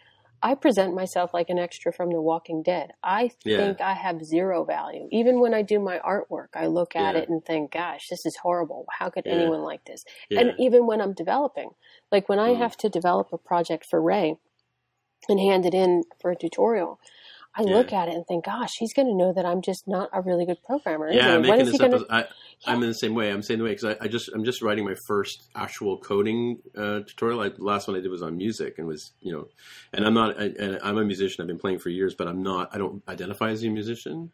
I 0.42 0.54
present 0.54 0.94
myself 0.94 1.32
like 1.32 1.48
an 1.48 1.58
extra 1.58 1.92
from 1.92 2.10
The 2.10 2.20
Walking 2.20 2.62
Dead. 2.62 2.92
I 3.02 3.30
Yeah. 3.44 3.56
think 3.58 3.80
I 3.80 3.94
have 3.94 4.22
zero 4.24 4.64
value. 4.64 5.08
Even 5.10 5.40
when 5.40 5.54
I 5.54 5.62
do 5.62 5.80
my 5.80 5.98
artwork, 5.98 6.48
I 6.54 6.66
look 6.66 6.94
at 6.94 7.14
Yeah. 7.14 7.22
it 7.22 7.28
and 7.30 7.44
think, 7.44 7.72
gosh, 7.72 8.08
this 8.10 8.26
is 8.26 8.36
horrible. 8.42 8.84
How 8.98 9.08
could 9.08 9.24
Yeah. 9.26 9.32
anyone 9.32 9.62
like 9.62 9.84
this? 9.86 10.04
yeah. 10.28 10.40
And 10.40 10.52
even 10.58 10.86
when 10.86 11.00
I'm 11.00 11.14
developing, 11.14 11.70
like 12.12 12.28
when 12.28 12.38
I 12.38 12.50
Mhm. 12.50 12.58
have 12.58 12.76
to 12.78 12.88
develop 12.90 13.32
a 13.32 13.38
project 13.38 13.86
for 13.88 14.00
Ray 14.00 14.36
and 15.28 15.40
hand 15.40 15.64
it 15.66 15.74
in 15.74 16.04
for 16.20 16.30
a 16.30 16.36
tutorial, 16.36 17.00
I 17.56 17.62
Yeah. 17.62 17.74
look 17.74 17.92
at 17.92 18.08
it 18.08 18.14
and 18.14 18.26
think, 18.26 18.44
gosh, 18.44 18.72
he's 18.78 18.92
going 18.92 19.08
to 19.08 19.14
know 19.14 19.32
that 19.32 19.46
I'm 19.46 19.62
just 19.62 19.88
not 19.88 20.10
a 20.12 20.20
really 20.20 20.44
good 20.44 20.62
programmer. 20.62 21.10
yeah, 21.10 21.34
I'm 21.34 21.40
isn't 21.40 21.44
he? 21.44 21.50
When 21.50 21.58
making 21.58 21.72
this 21.72 21.80
up. 21.80 21.90
going 21.90 21.94
As, 21.94 22.04
I, 22.10 22.70
I'm 22.70 22.82
in 22.82 22.88
the 22.88 22.94
same 22.94 23.14
way. 23.14 23.30
I'm 23.30 23.42
saying 23.42 23.60
the 23.60 23.62
same 23.62 23.64
way 23.64 23.74
because 23.74 23.96
I, 24.00 24.04
I 24.04 24.08
just 24.08 24.30
I'm 24.34 24.44
just 24.44 24.62
writing 24.62 24.84
my 24.84 24.94
first 25.06 25.48
actual 25.54 25.98
coding 25.98 26.58
uh, 26.76 27.00
tutorial. 27.00 27.40
I, 27.40 27.48
the 27.50 27.64
last 27.64 27.88
one 27.88 27.96
I 27.96 28.00
did 28.00 28.10
was 28.10 28.22
on 28.22 28.36
music 28.36 28.74
and 28.78 28.86
was 28.86 29.12
you 29.20 29.32
know, 29.32 29.48
and 29.92 30.04
I'm 30.04 30.14
not. 30.14 30.38
I, 30.40 30.44
and 30.58 30.78
I'm 30.82 30.98
a 30.98 31.04
musician. 31.04 31.42
I've 31.42 31.48
been 31.48 31.58
playing 31.58 31.78
for 31.78 31.88
years, 31.88 32.14
but 32.16 32.28
I'm 32.28 32.42
not. 32.42 32.74
I 32.74 32.78
don't 32.78 33.02
identify 33.08 33.50
as 33.50 33.62
a 33.62 33.68
musician. 33.68 34.32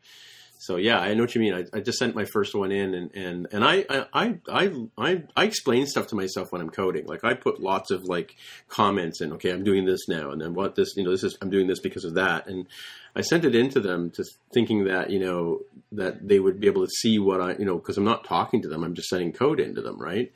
So 0.58 0.76
yeah, 0.76 1.00
I 1.00 1.14
know 1.14 1.24
what 1.24 1.34
you 1.34 1.40
mean. 1.40 1.54
I, 1.54 1.64
I 1.76 1.80
just 1.80 1.98
sent 1.98 2.14
my 2.14 2.24
first 2.24 2.54
one 2.54 2.70
in, 2.70 2.94
and 2.94 3.10
and 3.16 3.48
and 3.50 3.64
I 3.64 3.84
I 4.14 4.38
I 4.48 4.72
I 4.96 5.22
I 5.34 5.44
explain 5.44 5.86
stuff 5.86 6.06
to 6.08 6.14
myself 6.14 6.52
when 6.52 6.60
I'm 6.60 6.70
coding. 6.70 7.04
Like 7.04 7.24
I 7.24 7.34
put 7.34 7.60
lots 7.60 7.90
of 7.90 8.04
like 8.04 8.36
comments 8.68 9.20
in. 9.20 9.32
Okay, 9.32 9.50
I'm 9.50 9.64
doing 9.64 9.86
this 9.86 10.06
now, 10.08 10.30
and 10.30 10.40
then 10.40 10.54
what 10.54 10.76
this 10.76 10.96
you 10.96 11.02
know 11.02 11.10
this 11.10 11.24
is 11.24 11.36
I'm 11.42 11.50
doing 11.50 11.66
this 11.66 11.80
because 11.80 12.04
of 12.04 12.14
that, 12.14 12.46
and 12.46 12.68
I 13.14 13.20
sent 13.20 13.44
it 13.44 13.54
into 13.54 13.80
them 13.80 14.10
to 14.12 14.24
thinking 14.54 14.84
that 14.84 15.10
you 15.10 15.20
know 15.20 15.60
that 15.92 16.26
they 16.26 16.38
would 16.40 16.60
be 16.60 16.66
able 16.66 16.84
to 16.84 16.90
see 16.90 17.18
what 17.18 17.40
I 17.40 17.52
you 17.58 17.64
know 17.64 17.76
because 17.76 17.98
I'm 17.98 18.04
not 18.04 18.24
talking 18.24 18.62
to 18.62 18.68
them. 18.68 18.84
I'm 18.84 18.94
just 18.94 19.08
sending 19.08 19.32
code 19.32 19.60
into 19.60 19.82
them, 19.82 19.98
right? 20.00 20.32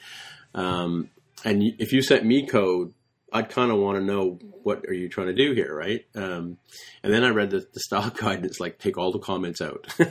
Um, 0.54 1.10
and 1.44 1.62
if 1.78 1.92
you 1.92 2.02
sent 2.02 2.24
me 2.24 2.46
code, 2.46 2.92
I'd 3.32 3.48
kind 3.50 3.70
of 3.70 3.78
want 3.78 3.98
to 3.98 4.04
know 4.04 4.38
what 4.62 4.84
are 4.88 4.94
you 4.94 5.08
trying 5.08 5.26
to 5.28 5.34
do 5.34 5.52
here, 5.52 5.74
right? 5.74 6.04
Um, 6.14 6.58
and 7.02 7.12
then 7.12 7.24
I 7.24 7.28
read 7.30 7.50
the, 7.50 7.60
the 7.60 7.80
style 7.80 8.10
guide, 8.14 8.36
and 8.38 8.46
it's 8.46 8.60
like 8.60 8.78
take 8.78 8.96
all 8.98 9.12
the 9.12 9.18
comments 9.18 9.60
out. 9.60 9.86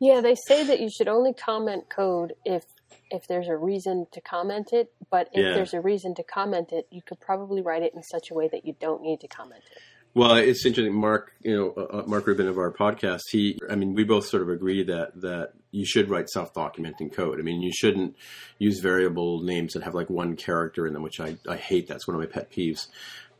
Yeah, 0.00 0.20
they 0.20 0.36
say 0.46 0.62
that 0.62 0.78
you 0.78 0.88
should 0.88 1.08
only 1.08 1.32
comment 1.34 1.88
code 1.88 2.34
if 2.44 2.62
if 3.10 3.26
there's 3.26 3.48
a 3.48 3.56
reason 3.56 4.06
to 4.12 4.20
comment 4.20 4.68
it, 4.72 4.92
but 5.10 5.28
if 5.32 5.44
Yeah. 5.44 5.54
there's 5.54 5.74
a 5.74 5.80
reason 5.80 6.14
to 6.16 6.22
comment 6.22 6.72
it, 6.72 6.86
you 6.90 7.00
could 7.02 7.18
probably 7.20 7.62
write 7.62 7.82
it 7.82 7.94
in 7.94 8.02
such 8.04 8.30
a 8.30 8.34
way 8.34 8.48
that 8.52 8.64
you 8.64 8.76
don't 8.78 9.02
need 9.02 9.20
to 9.20 9.28
comment 9.28 9.62
it. 9.72 9.82
Well, 10.18 10.34
it's 10.34 10.66
interesting. 10.66 10.92
Mark, 10.94 11.32
you 11.42 11.56
know, 11.56 11.74
uh, 11.76 11.98
uh, 11.98 12.02
Mark 12.08 12.26
Rubin 12.26 12.48
of 12.48 12.58
our 12.58 12.72
podcast. 12.72 13.20
He, 13.30 13.56
I 13.70 13.76
mean, 13.76 13.94
we 13.94 14.02
both 14.02 14.26
sort 14.26 14.42
of 14.42 14.48
agree 14.48 14.82
that 14.82 15.20
that 15.20 15.52
you 15.70 15.86
should 15.86 16.10
write 16.10 16.28
self-documenting 16.28 17.12
code. 17.12 17.38
I 17.38 17.42
mean, 17.42 17.62
you 17.62 17.70
shouldn't 17.72 18.16
use 18.58 18.80
variable 18.80 19.42
names 19.42 19.74
that 19.74 19.84
have 19.84 19.94
like 19.94 20.10
one 20.10 20.34
character 20.34 20.88
in 20.88 20.92
them, 20.92 21.04
which 21.04 21.20
I, 21.20 21.36
I 21.48 21.54
hate. 21.54 21.86
That's 21.86 22.08
one 22.08 22.16
of 22.16 22.20
my 22.20 22.26
pet 22.26 22.50
peeves. 22.50 22.88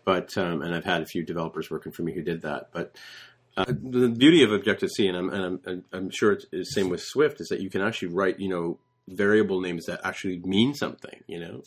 But 0.05 0.39
um, 0.39 0.63
and 0.63 0.73
I've 0.73 0.85
had 0.85 1.03
a 1.03 1.07
few 1.07 1.25
developers 1.25 1.69
working 1.69 1.91
for 1.91 2.05
me 2.05 2.15
who 2.15 2.23
did 2.23 2.43
that. 2.43 2.69
But 2.71 2.95
uh, 3.57 3.65
the 3.67 4.09
beauty 4.09 4.45
of 4.45 4.53
Objective 4.53 4.91
C, 4.91 5.09
and 5.09 5.17
I'm 5.17 5.31
and 5.31 5.61
I'm, 5.67 5.85
I'm 5.93 6.11
sure 6.11 6.31
it's 6.31 6.47
the 6.53 6.63
same 6.63 6.91
with 6.91 7.03
Swift, 7.03 7.41
is 7.41 7.49
that 7.49 7.61
you 7.61 7.71
can 7.71 7.83
actually 7.83 8.15
write, 8.15 8.39
you 8.39 8.51
know, 8.51 8.79
variable 9.09 9.61
names 9.61 9.87
that 9.87 9.99
actually 10.05 10.39
mean 10.45 10.75
something. 10.75 11.25
You 11.27 11.41
know, 11.41 11.63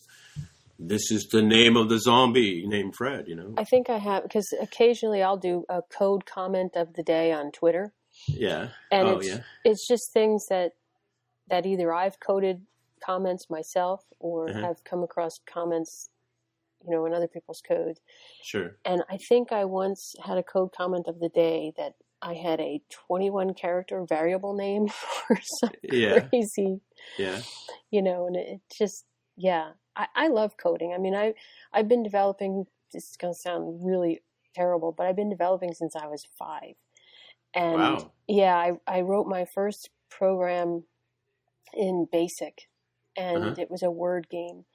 this 0.88 1.12
is 1.12 1.28
the 1.32 1.42
name 1.42 1.78
of 1.78 1.90
the 1.90 2.00
zombie 2.00 2.66
named 2.68 2.96
Fred. 2.96 3.28
You 3.28 3.36
know, 3.36 3.54
I 3.58 3.64
think 3.64 3.90
I 3.90 3.98
have 3.98 4.24
because 4.24 4.54
occasionally 4.62 5.22
I'll 5.22 5.38
do 5.38 5.64
a 5.70 5.82
code 5.82 6.26
comment 6.26 6.74
of 6.76 6.94
the 6.94 7.04
day 7.04 7.32
on 7.32 7.52
Twitter, 7.52 7.94
yeah. 8.28 8.70
and 8.92 9.08
oh 9.08 9.18
it's 9.20 9.28
yeah. 9.28 9.40
it's 9.64 9.88
just 9.88 10.12
things 10.14 10.46
that 10.50 10.72
that 11.50 11.66
either 11.66 11.94
I've 11.94 12.20
coded 12.20 12.66
comments 13.04 13.50
myself 13.50 14.04
or 14.20 14.50
Uh-huh. 14.50 14.62
have 14.62 14.84
come 14.84 15.04
across 15.04 15.40
comments, 15.46 16.10
you 16.86 16.92
know, 16.92 17.06
in 17.06 17.14
other 17.14 17.28
people's 17.28 17.62
code. 17.68 17.98
Sure. 18.44 18.78
And 18.86 19.04
I 19.10 19.18
think 19.18 19.52
I 19.52 19.66
once 19.66 20.16
had 20.24 20.38
a 20.38 20.44
code 20.44 20.72
comment 20.72 21.08
of 21.08 21.20
the 21.20 21.30
day 21.30 21.74
that 21.78 21.94
I 22.22 22.36
had 22.36 22.60
a 22.62 22.80
21 23.08 23.56
character 23.56 24.06
variable 24.08 24.54
name 24.54 24.88
for 25.28 25.36
some 25.60 25.72
Yeah. 25.82 26.20
crazy, 26.30 26.80
Yeah. 27.18 27.42
you 27.90 28.02
know, 28.04 28.28
and 28.28 28.36
it, 28.36 28.48
it 28.50 28.62
just, 28.78 29.06
yeah, 29.36 29.72
I, 29.96 30.08
I 30.16 30.28
love 30.28 30.58
coding. 30.58 30.94
I 30.94 30.98
mean, 30.98 31.16
I, 31.16 31.34
I've 31.74 31.88
been 31.88 32.04
developing, 32.04 32.66
this 32.94 33.10
is 33.12 33.18
going 33.18 33.34
to 33.34 33.39
sound 33.39 33.86
really 33.86 34.22
terrible, 34.56 34.92
but 34.92 35.08
I've 35.08 35.16
been 35.16 35.30
developing 35.30 35.74
since 35.74 35.96
I 35.96 36.08
was 36.08 36.26
five. 36.38 36.76
And 37.54 37.74
Wow. 37.76 38.12
yeah, 38.28 38.56
I, 38.56 38.72
I 38.88 39.02
wrote 39.02 39.28
my 39.28 39.46
first 39.46 39.89
program 40.10 40.84
in 41.74 42.08
BASIC 42.12 42.68
and 43.18 43.38
Uh-huh. 43.44 43.56
it 43.58 43.70
was 43.72 43.84
a 43.84 43.92
word 43.92 44.28
game. 44.30 44.66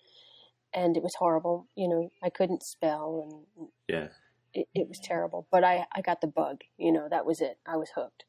and 0.74 0.94
it 0.96 1.02
was 1.02 1.14
horrible. 1.14 1.68
You 1.74 1.88
know, 1.88 2.10
I 2.22 2.28
couldn't 2.28 2.62
spell, 2.62 3.46
and 3.56 3.68
Yeah. 3.88 4.08
it, 4.52 4.68
it 4.74 4.88
was 4.88 4.98
terrible. 5.02 5.46
But 5.50 5.64
I 5.64 5.86
I 5.94 6.02
got 6.02 6.20
the 6.20 6.26
bug. 6.26 6.62
You 6.76 6.92
know, 6.92 7.08
that 7.08 7.24
was 7.24 7.40
it. 7.40 7.58
I 7.64 7.76
was 7.76 7.90
hooked. 7.94 8.24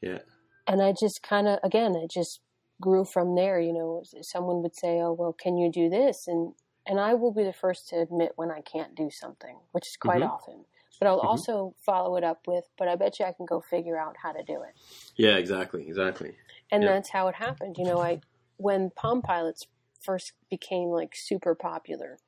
Yeah. 0.00 0.20
and 0.66 0.82
I 0.82 0.92
just 0.92 1.22
kind 1.22 1.46
of 1.46 1.58
again 1.62 1.94
I 1.96 2.06
just 2.10 2.40
grew 2.84 3.04
from 3.04 3.34
there 3.34 3.58
you 3.58 3.72
know 3.72 4.02
someone 4.20 4.62
would 4.62 4.76
say 4.76 5.00
oh 5.00 5.12
well 5.12 5.32
can 5.32 5.56
you 5.56 5.70
do 5.72 5.88
this 5.88 6.28
and 6.28 6.54
and 6.86 7.00
I 7.00 7.14
will 7.14 7.32
be 7.32 7.44
the 7.44 7.52
first 7.64 7.88
to 7.88 7.96
admit 7.96 8.32
when 8.36 8.50
I 8.50 8.60
can't 8.60 8.94
do 8.94 9.08
something 9.10 9.56
which 9.72 9.86
is 9.88 9.96
quite 9.96 10.20
Mhm. 10.22 10.30
often 10.34 10.66
but 11.00 11.06
I'll 11.08 11.20
Mhm. 11.20 11.24
also 11.32 11.74
follow 11.78 12.16
it 12.16 12.24
up 12.24 12.46
with 12.46 12.66
but 12.76 12.88
I 12.88 12.94
bet 12.96 13.18
you 13.18 13.24
I 13.24 13.32
can 13.32 13.46
go 13.46 13.60
figure 13.62 13.98
out 13.98 14.16
how 14.22 14.32
to 14.32 14.42
do 14.42 14.60
it 14.62 14.74
Yeah. 15.16 15.36
Exactly. 15.38 15.82
Exactly. 15.88 16.36
and 16.70 16.82
Yeah. 16.82 16.90
that's 16.92 17.08
how 17.10 17.28
it 17.28 17.36
happened 17.36 17.78
you 17.78 17.84
know 17.84 18.00
I 18.02 18.20
when 18.58 18.90
Palm 18.90 19.22
Pilots 19.22 19.66
first 20.00 20.32
became 20.50 20.88
like 20.90 21.16
super 21.16 21.54
popular 21.54 22.18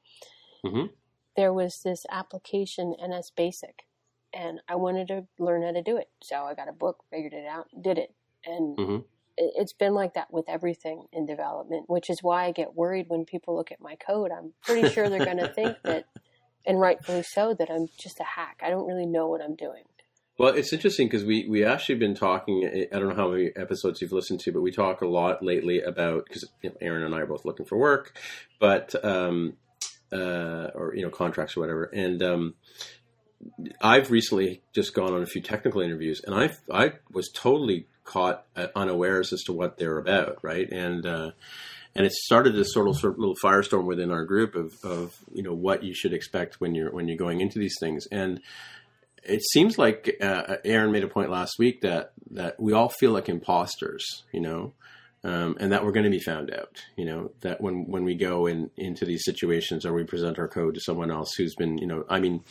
Mhm. 0.65 0.91
there 1.37 1.53
was 1.53 1.83
this 1.83 2.07
application 2.11 2.95
NS 2.99 3.31
Basic 3.31 3.87
and 4.33 4.61
I 4.69 4.77
wanted 4.77 5.09
to 5.09 5.27
learn 5.39 5.63
how 5.63 5.73
to 5.73 5.83
do 5.83 5.97
it 5.99 6.11
so 6.23 6.45
I 6.45 6.55
got 6.55 6.69
a 6.69 6.73
book 6.73 7.05
figured 7.11 7.35
it 7.35 7.47
out 7.47 7.69
did 7.89 7.99
it 7.99 8.15
and 8.47 8.79
Mhm. 8.79 9.01
it- 9.01 9.07
it's 9.37 9.72
been 9.72 9.95
like 9.95 10.14
that 10.14 10.32
with 10.32 10.49
everything 10.49 11.05
in 11.12 11.26
development, 11.26 11.84
which 11.89 12.11
is 12.11 12.18
why 12.22 12.47
I 12.47 12.53
get 12.53 12.74
worried 12.74 13.07
when 13.09 13.24
people 13.24 13.57
look 13.57 13.70
at 13.70 13.80
my 13.80 13.97
code. 13.97 14.30
I'm 14.30 14.53
pretty 14.62 14.89
sure 14.93 15.09
they're 15.09 15.24
going 15.24 15.39
to 15.39 15.49
think 15.49 15.76
that, 15.84 16.07
and 16.66 16.80
rightfully 16.80 17.22
so, 17.22 17.55
that 17.59 17.70
I'm 17.70 17.89
just 17.99 18.20
a 18.20 18.24
hack. 18.24 18.61
I 18.62 18.70
don't 18.70 18.87
really 18.87 19.07
know 19.07 19.28
what 19.28 19.43
I'm 19.43 19.55
doing. 19.55 19.82
Well, 20.39 20.55
it's 20.55 20.72
interesting 20.72 21.07
because 21.07 21.24
we 21.24 21.47
we 21.49 21.64
actually 21.64 21.95
been 21.95 22.14
talking. 22.14 22.87
I 22.93 22.99
don't 22.99 23.09
know 23.09 23.14
how 23.14 23.30
many 23.30 23.53
episodes 23.57 24.03
you've 24.03 24.12
listened 24.12 24.41
to, 24.41 24.53
but 24.53 24.61
we 24.61 24.70
talk 24.70 25.01
a 25.01 25.07
lot 25.07 25.43
lately 25.43 25.80
about 25.80 26.26
because 26.26 26.45
you 26.62 26.70
know, 26.70 26.76
Aaron 26.82 27.05
and 27.05 27.14
I 27.14 27.20
are 27.20 27.26
both 27.26 27.47
looking 27.47 27.64
for 27.64 27.78
work, 27.78 28.18
but 28.61 28.95
um, 29.03 29.55
uh, 30.12 30.68
or 30.74 30.95
you 30.95 31.03
know 31.03 31.11
contracts 31.11 31.57
or 31.57 31.61
whatever. 31.61 31.84
And 31.84 32.22
um, 32.22 32.55
I've 33.80 34.11
recently 34.11 34.62
just 34.74 34.93
gone 34.93 35.14
on 35.14 35.22
a 35.22 35.26
few 35.26 35.41
technical 35.41 35.80
interviews, 35.80 36.20
and 36.26 36.34
I 36.34 36.51
I 36.70 36.93
was 37.11 37.30
totally 37.32 37.87
caught 38.07 38.45
uh, 38.57 38.69
unawares 38.75 39.33
as 39.33 39.43
to 39.45 39.53
what 39.53 39.77
they're 39.77 39.99
about, 39.99 40.39
right? 40.43 40.71
And 40.71 41.05
uh, 41.05 41.31
and 41.95 42.07
it 42.07 42.13
started 42.13 42.55
this 42.55 42.73
sort 42.73 42.89
of, 42.89 42.97
sort 42.97 43.15
of 43.15 43.19
little 43.19 43.37
firestorm 43.43 43.85
within 43.85 44.11
our 44.11 44.25
group 44.25 44.55
of, 44.55 44.73
of 44.85 45.17
you 45.33 45.43
know 45.43 45.55
what 45.55 45.83
you 45.83 45.95
should 45.95 46.13
expect 46.13 46.61
when 46.61 46.75
you're 46.75 46.91
when 46.91 47.09
you're 47.09 47.17
going 47.17 47.41
into 47.41 47.59
these 47.59 47.77
things 47.81 48.07
and 48.11 48.41
it 49.29 49.43
seems 49.43 49.79
like 49.79 50.17
uh, 50.21 50.57
Aaron 50.65 50.93
made 50.93 51.05
a 51.05 51.09
point 51.09 51.31
last 51.31 51.59
week 51.59 51.81
that 51.83 52.13
that 52.33 52.61
we 52.61 52.73
all 52.73 52.89
feel 52.89 53.13
like 53.13 53.29
imposters, 53.29 54.25
you 54.33 54.41
know, 54.41 54.73
um, 55.25 55.57
and 55.59 55.73
that 55.73 55.85
we're 55.85 55.93
going 55.93 56.05
to 56.05 56.11
be 56.11 56.21
found 56.21 56.53
out, 56.53 56.83
you 56.97 57.05
know, 57.05 57.33
that 57.41 57.61
when 57.61 57.87
when 57.89 58.05
we 58.05 58.15
go 58.15 58.47
in 58.47 58.71
into 58.77 59.05
these 59.05 59.25
situations 59.25 59.85
or 59.85 59.93
we 59.93 60.05
present 60.05 60.39
our 60.39 60.49
code 60.49 60.75
to 60.75 60.81
someone 60.81 61.11
else 61.11 61.35
who's 61.37 61.55
been, 61.55 61.79
you 61.79 61.87
know, 61.87 62.05
I 62.09 62.21
mean, 62.21 62.43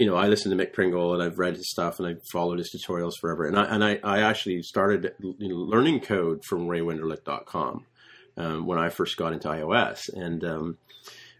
you 0.00 0.06
know, 0.06 0.16
I 0.16 0.28
listen 0.28 0.50
to 0.50 0.56
Mic 0.56 0.72
Pringle 0.72 1.12
and 1.12 1.22
I've 1.22 1.38
read 1.38 1.56
his 1.56 1.70
stuff 1.70 1.98
and 1.98 2.08
I've 2.08 2.22
followed 2.32 2.58
his 2.58 2.74
tutorials 2.74 3.18
forever, 3.20 3.46
and 3.46 3.58
I 3.58 3.64
and 3.64 3.84
I, 3.84 4.00
I 4.02 4.22
actually 4.22 4.62
started 4.62 5.12
you 5.20 5.48
know, 5.48 5.56
learning 5.56 6.00
code 6.00 6.42
from 6.42 6.66
RayWenderlich.com 6.68 7.84
um, 8.38 8.66
when 8.66 8.78
I 8.78 8.88
first 8.88 9.18
got 9.18 9.34
into 9.34 9.48
iOS, 9.48 10.08
and 10.08 10.42
um, 10.42 10.78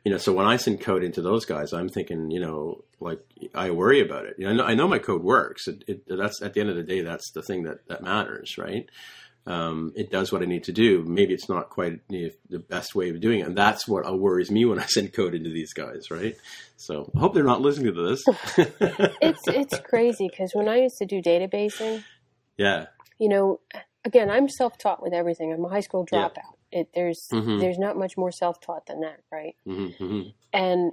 you 0.04 0.12
know, 0.12 0.18
so 0.18 0.34
when 0.34 0.44
I 0.44 0.58
send 0.58 0.82
code 0.82 1.02
into 1.02 1.22
those 1.22 1.46
guys, 1.46 1.72
I'm 1.72 1.88
thinking, 1.88 2.30
you 2.30 2.40
know, 2.40 2.84
like 3.00 3.20
I 3.54 3.70
worry 3.70 4.02
about 4.02 4.26
it. 4.26 4.34
You 4.36 4.46
I 4.46 4.52
know, 4.52 4.64
I 4.64 4.74
know 4.74 4.88
my 4.88 4.98
code 4.98 5.22
works. 5.22 5.66
It, 5.66 5.82
it, 5.86 6.02
that's 6.06 6.42
at 6.42 6.52
the 6.52 6.60
end 6.60 6.68
of 6.68 6.76
the 6.76 6.82
day, 6.82 7.00
that's 7.00 7.30
the 7.30 7.42
thing 7.42 7.62
that 7.62 7.88
that 7.88 8.02
matters, 8.02 8.58
right? 8.58 8.90
Um, 9.46 9.92
it 9.96 10.10
does 10.10 10.30
what 10.32 10.42
I 10.42 10.44
need 10.44 10.64
to 10.64 10.72
do. 10.72 11.02
Maybe 11.02 11.32
it's 11.32 11.48
not 11.48 11.70
quite 11.70 12.06
the, 12.08 12.32
the 12.50 12.58
best 12.58 12.94
way 12.94 13.08
of 13.08 13.20
doing 13.20 13.40
it, 13.40 13.46
and 13.46 13.56
that's 13.56 13.88
what 13.88 14.04
worries 14.18 14.50
me 14.50 14.64
when 14.64 14.78
I 14.78 14.86
send 14.86 15.12
code 15.12 15.34
into 15.34 15.50
these 15.50 15.72
guys, 15.72 16.10
right? 16.10 16.36
So 16.76 17.10
I 17.16 17.20
hope 17.20 17.34
they're 17.34 17.42
not 17.42 17.60
listening 17.62 17.94
to 17.94 18.08
this. 18.08 18.22
It's 19.22 19.46
it's 19.48 19.78
crazy 19.80 20.28
because 20.30 20.52
when 20.54 20.68
I 20.68 20.78
used 20.78 20.96
to 20.98 21.04
do 21.06 21.20
databasing, 21.20 22.04
yeah, 22.56 22.86
you 23.18 23.28
know, 23.28 23.60
again, 24.04 24.30
I'm 24.30 24.48
self-taught 24.48 25.02
with 25.02 25.12
everything. 25.12 25.52
I'm 25.52 25.64
a 25.64 25.68
high 25.68 25.80
school 25.80 26.06
Yeah. 26.10 26.28
dropout. 26.28 26.56
It, 26.72 26.88
there's 26.94 27.28
Mhm. 27.32 27.60
there's 27.60 27.78
not 27.78 27.98
much 27.98 28.16
more 28.16 28.30
self-taught 28.32 28.86
than 28.86 29.00
that, 29.00 29.20
right? 29.30 29.56
hmm 29.64 29.88
hmm 29.88 30.20
and 30.52 30.92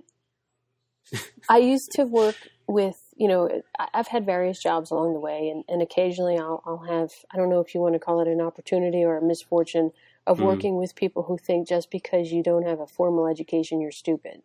I 1.50 1.58
used 1.60 1.92
to 1.94 2.04
work 2.04 2.36
with, 2.68 2.98
you 3.18 3.28
know, 3.28 3.50
I've 3.94 4.08
had 4.08 4.26
various 4.26 4.62
jobs 4.62 4.92
along 4.92 5.14
the 5.14 5.20
way, 5.20 5.50
and, 5.50 5.64
and 5.68 5.82
occasionally 5.82 6.38
I'll, 6.38 6.62
I'll 6.66 6.86
have, 6.88 7.12
I 7.34 7.38
don't 7.38 7.50
know 7.50 7.60
if 7.60 7.74
you 7.74 7.82
want 7.82 7.94
to 7.94 8.00
call 8.00 8.22
it 8.22 8.28
an 8.28 8.40
opportunity 8.40 9.04
or 9.04 9.18
a 9.18 9.22
misfortune 9.22 9.92
of 10.28 10.38
Mhm. 10.38 10.44
working 10.44 10.78
with 10.78 10.96
people 10.96 11.24
who 11.24 11.38
think 11.38 11.68
just 11.68 11.90
because 11.90 12.32
you 12.32 12.44
don't 12.44 12.64
have 12.64 12.80
a 12.80 12.86
formal 12.86 13.26
education, 13.28 13.82
you're 13.82 13.92
stupid. 13.92 14.44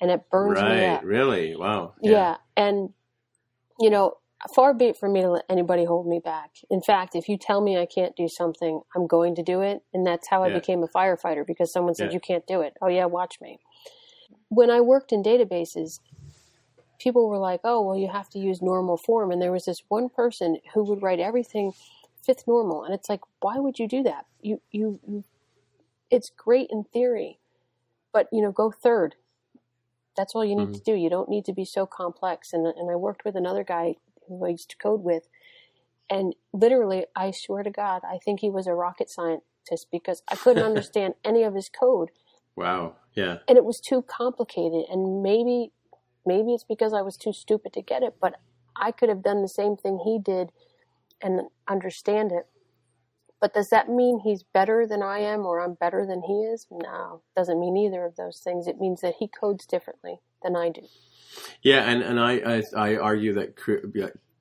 And 0.00 0.10
it 0.10 0.28
burns 0.30 0.58
me 0.58 0.64
right, 0.64 0.96
up. 0.96 1.04
really, 1.04 1.56
wow, 1.56 1.94
Yeah. 2.02 2.36
And, 2.56 2.92
you 3.80 3.88
know, 3.88 4.18
far 4.54 4.74
be 4.74 4.86
it 4.86 4.98
from 4.98 5.12
me 5.14 5.22
to 5.22 5.30
let 5.30 5.44
anybody 5.48 5.84
hold 5.84 6.06
me 6.06 6.18
back. 6.18 6.50
In 6.68 6.82
fact, 6.82 7.14
if 7.14 7.28
you 7.28 7.38
tell 7.38 7.62
me 7.62 7.78
I 7.78 7.86
can't 7.86 8.14
do 8.16 8.28
something, 8.28 8.82
I'm 8.94 9.06
going 9.06 9.34
to 9.36 9.42
do 9.42 9.62
it. 9.62 9.82
And 9.94 10.06
that's 10.06 10.28
how 10.28 10.42
I 10.42 10.48
Yeah. 10.48 10.58
became 10.58 10.82
a 10.82 10.88
firefighter 10.88 11.46
because 11.46 11.72
someone 11.72 11.94
said, 11.94 12.10
Yeah. 12.10 12.14
you 12.14 12.20
can't 12.20 12.46
do 12.46 12.60
it. 12.60 12.74
Oh, 12.82 12.88
yeah, 12.88 13.06
watch 13.06 13.40
me. 13.40 13.60
When 14.48 14.68
I 14.70 14.80
worked 14.82 15.12
in 15.12 15.22
databases, 15.22 16.00
people 17.04 17.28
were 17.28 17.38
like, 17.38 17.60
oh, 17.64 17.82
well, 17.82 17.96
you 17.96 18.08
have 18.08 18.30
to 18.30 18.40
use 18.40 18.62
normal 18.62 18.96
form. 18.96 19.30
And 19.30 19.40
there 19.42 19.52
was 19.52 19.66
this 19.66 19.82
one 19.88 20.08
person 20.08 20.58
who 20.74 20.84
would 20.84 21.02
write 21.02 21.20
everything 21.20 21.72
fifth 22.26 22.44
normal. 22.48 22.84
And 22.84 22.94
it's 22.94 23.10
like, 23.10 23.20
why 23.40 23.58
would 23.58 23.78
you 23.78 23.86
do 23.88 24.02
that? 24.04 24.26
You, 24.42 24.62
you, 24.72 25.00
you 25.06 25.24
it's 26.10 26.30
great 26.30 26.68
in 26.70 26.84
theory, 26.84 27.38
but, 28.12 28.28
you 28.32 28.42
know, 28.42 28.52
go 28.52 28.72
third 28.72 29.16
that's 30.16 30.34
all 30.34 30.44
you 30.44 30.54
need 30.56 30.68
Mhm. 30.68 30.74
to 30.74 30.80
do. 30.80 30.94
You 30.94 31.10
don't 31.10 31.28
need 31.28 31.44
to 31.46 31.52
be 31.52 31.64
so 31.64 31.86
complex. 31.86 32.52
And 32.52 32.66
and 32.66 32.90
I 32.90 32.96
worked 32.96 33.24
with 33.24 33.36
another 33.36 33.64
guy 33.64 33.96
who 34.28 34.44
I 34.44 34.50
used 34.50 34.70
to 34.70 34.76
code 34.76 35.02
with, 35.02 35.28
and 36.08 36.34
literally, 36.52 37.06
I 37.16 37.32
swear 37.32 37.62
to 37.64 37.70
God, 37.70 38.02
I 38.04 38.18
think 38.18 38.40
he 38.40 38.50
was 38.50 38.66
a 38.66 38.74
rocket 38.74 39.10
scientist 39.10 39.88
because 39.90 40.22
I 40.28 40.36
couldn't 40.36 40.62
understand 40.70 41.14
any 41.24 41.42
of 41.42 41.54
his 41.54 41.68
code, 41.68 42.10
wow, 42.56 42.94
yeah, 43.14 43.38
and 43.48 43.58
it 43.58 43.64
was 43.64 43.80
too 43.80 44.02
complicated. 44.02 44.84
And 44.88 45.22
maybe 45.22 45.72
maybe 46.26 46.52
it's 46.52 46.64
because 46.64 46.92
I 46.92 47.02
was 47.02 47.16
too 47.16 47.32
stupid 47.32 47.72
to 47.74 47.82
get 47.82 48.02
it, 48.02 48.14
but 48.20 48.34
I 48.76 48.90
could 48.90 49.08
have 49.08 49.22
done 49.22 49.42
the 49.42 49.48
same 49.48 49.76
thing 49.76 50.00
he 50.04 50.18
did 50.18 50.50
and 51.22 51.42
understand 51.68 52.32
it. 52.32 52.46
But 53.40 53.54
does 53.54 53.68
that 53.70 53.88
mean 53.88 54.20
he's 54.24 54.42
better 54.42 54.86
than 54.86 55.02
I 55.02 55.18
am 55.18 55.44
or 55.44 55.60
I'm 55.60 55.74
better 55.74 56.06
than 56.06 56.22
he 56.22 56.32
is? 56.32 56.66
No, 56.70 57.20
doesn't 57.36 57.60
mean 57.60 57.76
either 57.76 58.04
of 58.04 58.16
those 58.16 58.40
things. 58.42 58.66
It 58.66 58.80
means 58.80 59.00
that 59.02 59.14
he 59.18 59.28
codes 59.28 59.66
differently 59.66 60.20
than 60.42 60.56
I 60.56 60.70
do. 60.70 60.82
Yeah, 61.62 61.82
and 61.88 62.02
and 62.02 62.18
I 62.18 62.62
I, 62.76 62.92
I 62.92 62.96
argue 62.96 63.34
that 63.34 63.56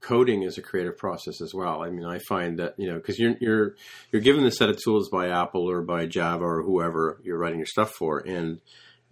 coding 0.03 0.43
is 0.43 0.57
a 0.57 0.61
creative 0.61 0.97
process 0.97 1.41
as 1.41 1.53
well. 1.53 1.81
I 1.81 1.89
mean, 1.89 2.05
I 2.05 2.19
find 2.19 2.59
that 2.59 2.75
you 2.77 2.87
know 2.87 2.95
because 2.95 3.17
you're 3.17 3.35
you're 3.39 3.75
you're 4.11 4.21
given 4.21 4.45
a 4.45 4.51
set 4.51 4.69
of 4.69 4.81
tools 4.81 5.09
by 5.09 5.29
Apple 5.29 5.69
or 5.69 5.81
by 5.81 6.05
Java 6.05 6.45
or 6.45 6.63
whoever 6.63 7.19
you're 7.23 7.37
writing 7.37 7.59
your 7.59 7.65
stuff 7.65 7.91
for, 7.91 8.19
and 8.19 8.61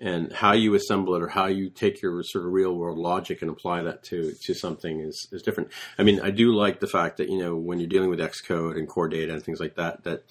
and 0.01 0.33
how 0.33 0.51
you 0.53 0.73
assemble 0.73 1.15
it 1.15 1.21
or 1.21 1.27
how 1.27 1.45
you 1.45 1.69
take 1.69 2.01
your 2.01 2.23
sort 2.23 2.45
of 2.45 2.51
real 2.51 2.75
world 2.75 2.97
logic 2.97 3.41
and 3.41 3.51
apply 3.51 3.83
that 3.83 4.03
to 4.03 4.33
to 4.43 4.53
something 4.53 4.99
is 4.99 5.27
is 5.31 5.41
different. 5.41 5.69
I 5.97 6.03
mean, 6.03 6.19
I 6.19 6.31
do 6.31 6.53
like 6.53 6.79
the 6.79 6.87
fact 6.87 7.17
that 7.17 7.29
you 7.29 7.37
know 7.37 7.55
when 7.55 7.79
you're 7.79 7.87
dealing 7.87 8.09
with 8.09 8.19
Xcode 8.19 8.77
and 8.77 8.87
core 8.87 9.07
data 9.07 9.33
and 9.33 9.43
things 9.43 9.59
like 9.59 9.75
that 9.75 10.03
that 10.03 10.23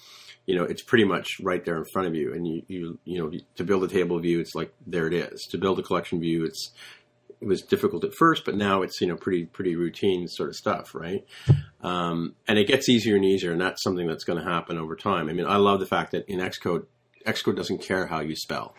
you 0.45 0.55
know 0.55 0.63
it's 0.63 0.83
pretty 0.83 1.05
much 1.05 1.39
right 1.41 1.63
there 1.63 1.77
in 1.77 1.85
front 1.85 2.07
of 2.07 2.15
you 2.15 2.33
and 2.33 2.47
you 2.47 2.63
you 2.67 2.99
you 3.05 3.19
know 3.19 3.31
to 3.55 3.63
build 3.63 3.83
a 3.83 3.87
table 3.87 4.19
view 4.19 4.39
it's 4.39 4.55
like 4.55 4.73
there 4.85 5.07
it 5.07 5.13
is 5.13 5.47
to 5.51 5.57
build 5.57 5.79
a 5.79 5.83
collection 5.83 6.19
view 6.19 6.43
it's 6.43 6.71
it 7.41 7.47
was 7.47 7.63
difficult 7.63 8.03
at 8.03 8.13
first, 8.13 8.45
but 8.45 8.55
now 8.55 8.83
it's 8.83 9.01
you 9.01 9.07
know 9.07 9.15
pretty 9.15 9.45
pretty 9.45 9.75
routine 9.75 10.27
sort 10.27 10.49
of 10.49 10.55
stuff, 10.55 10.93
right? 10.93 11.25
Um, 11.81 12.35
and 12.47 12.59
it 12.59 12.67
gets 12.67 12.87
easier 12.87 13.15
and 13.15 13.25
easier, 13.25 13.51
and 13.51 13.59
that's 13.59 13.81
something 13.81 14.07
that's 14.07 14.23
going 14.23 14.37
to 14.37 14.47
happen 14.47 14.77
over 14.77 14.95
time. 14.95 15.27
I 15.27 15.33
mean, 15.33 15.47
I 15.47 15.55
love 15.55 15.79
the 15.79 15.87
fact 15.87 16.11
that 16.11 16.25
in 16.27 16.39
Xcode, 16.39 16.85
Xcode 17.25 17.55
doesn't 17.55 17.81
care 17.81 18.05
how 18.05 18.19
you 18.19 18.35
spell, 18.35 18.75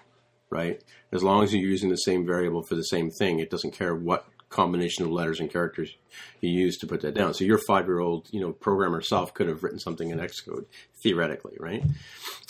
right? 0.52 0.82
As 1.10 1.22
long 1.22 1.42
as 1.42 1.52
you're 1.52 1.62
using 1.62 1.90
the 1.90 1.96
same 1.96 2.24
variable 2.24 2.62
for 2.62 2.76
the 2.76 2.82
same 2.82 3.10
thing, 3.10 3.40
it 3.40 3.50
doesn't 3.50 3.72
care 3.72 3.94
what 3.94 4.26
combination 4.52 5.04
of 5.04 5.10
letters 5.10 5.40
and 5.40 5.50
characters 5.50 5.96
you 6.40 6.50
use 6.50 6.76
to 6.78 6.86
put 6.86 7.00
that 7.00 7.14
down. 7.14 7.34
So 7.34 7.44
your 7.44 7.58
five 7.58 7.86
year 7.86 7.98
old 7.98 8.28
you 8.30 8.40
know 8.40 8.52
programmer 8.52 9.00
self 9.00 9.34
could 9.34 9.48
have 9.48 9.64
written 9.64 9.80
something 9.80 10.10
in 10.10 10.18
Xcode 10.18 10.66
theoretically, 11.02 11.56
right? 11.58 11.82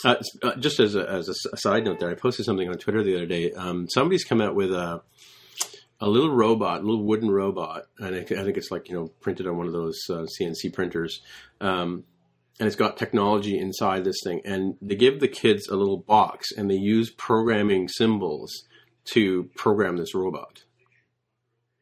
Uh, 0.03 0.15
uh, 0.43 0.55
just 0.57 0.79
as 0.79 0.95
a, 0.95 1.09
as 1.09 1.29
a 1.29 1.57
side 1.57 1.85
note, 1.85 1.99
there, 1.99 2.09
I 2.09 2.15
posted 2.15 2.45
something 2.45 2.69
on 2.69 2.77
Twitter 2.77 3.01
the 3.01 3.15
other 3.15 3.25
day. 3.25 3.53
Um, 3.53 3.87
somebody's 3.89 4.25
come 4.25 4.41
out 4.41 4.53
with 4.53 4.71
a 4.71 5.01
a 5.99 6.09
little 6.09 6.35
robot, 6.35 6.81
a 6.81 6.83
little 6.83 7.05
wooden 7.05 7.31
robot, 7.31 7.85
and 7.97 8.13
I, 8.13 8.19
I 8.19 8.43
think 8.43 8.57
it's 8.57 8.71
like 8.71 8.89
you 8.89 8.95
know 8.95 9.07
printed 9.21 9.47
on 9.47 9.57
one 9.57 9.67
of 9.67 9.73
those 9.73 9.99
uh, 10.09 10.25
CNC 10.39 10.73
printers, 10.73 11.21
um, 11.61 12.03
and 12.59 12.67
it's 12.67 12.75
got 12.75 12.97
technology 12.97 13.57
inside 13.57 14.03
this 14.03 14.19
thing. 14.23 14.41
And 14.45 14.75
they 14.81 14.95
give 14.95 15.19
the 15.19 15.27
kids 15.27 15.67
a 15.67 15.75
little 15.75 15.97
box, 15.97 16.51
and 16.55 16.69
they 16.69 16.75
use 16.75 17.09
programming 17.09 17.87
symbols 17.87 18.51
to 19.05 19.49
program 19.55 19.97
this 19.97 20.15
robot 20.15 20.63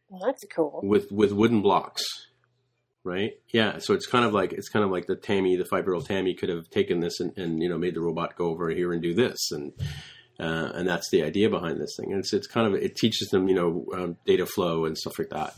Well, 0.10 0.22
that's 0.26 0.44
cool. 0.54 0.80
with 0.84 1.12
with 1.12 1.32
wooden 1.32 1.62
blocks, 1.62 2.04
right? 3.04 3.34
Yeah, 3.54 3.78
so 3.78 3.94
it's 3.94 4.08
kind 4.08 4.26
of 4.26 4.34
like 4.34 4.54
it's 4.54 4.70
kind 4.70 4.84
of 4.84 4.92
like 4.92 5.06
the 5.08 5.16
Tammy, 5.16 5.56
the 5.56 5.66
five 5.66 5.86
year 5.86 5.94
old 5.94 6.06
Tammy, 6.08 6.34
could 6.34 6.50
have 6.50 6.70
taken 6.70 7.00
this 7.00 7.20
and, 7.20 7.38
and 7.38 7.62
you 7.62 7.70
know 7.70 7.78
made 7.78 7.96
the 7.96 8.02
robot 8.02 8.36
go 8.36 8.46
over 8.48 8.70
here 8.70 8.92
and 8.94 9.02
do 9.02 9.14
this, 9.14 9.52
and 9.52 9.74
uh, 10.42 10.72
and 10.74 10.88
that's 10.88 11.10
the 11.12 11.24
idea 11.24 11.50
behind 11.50 11.80
this 11.80 11.96
thing. 11.98 12.12
And 12.12 12.20
it's 12.20 12.34
it's 12.34 12.48
kind 12.48 12.68
of 12.68 12.74
it 12.82 12.96
teaches 12.96 13.30
them 13.30 13.48
you 13.48 13.56
know 13.56 13.86
um, 13.94 14.18
data 14.26 14.46
flow 14.46 14.86
and 14.86 14.98
stuff 14.98 15.20
like 15.20 15.30
that 15.30 15.54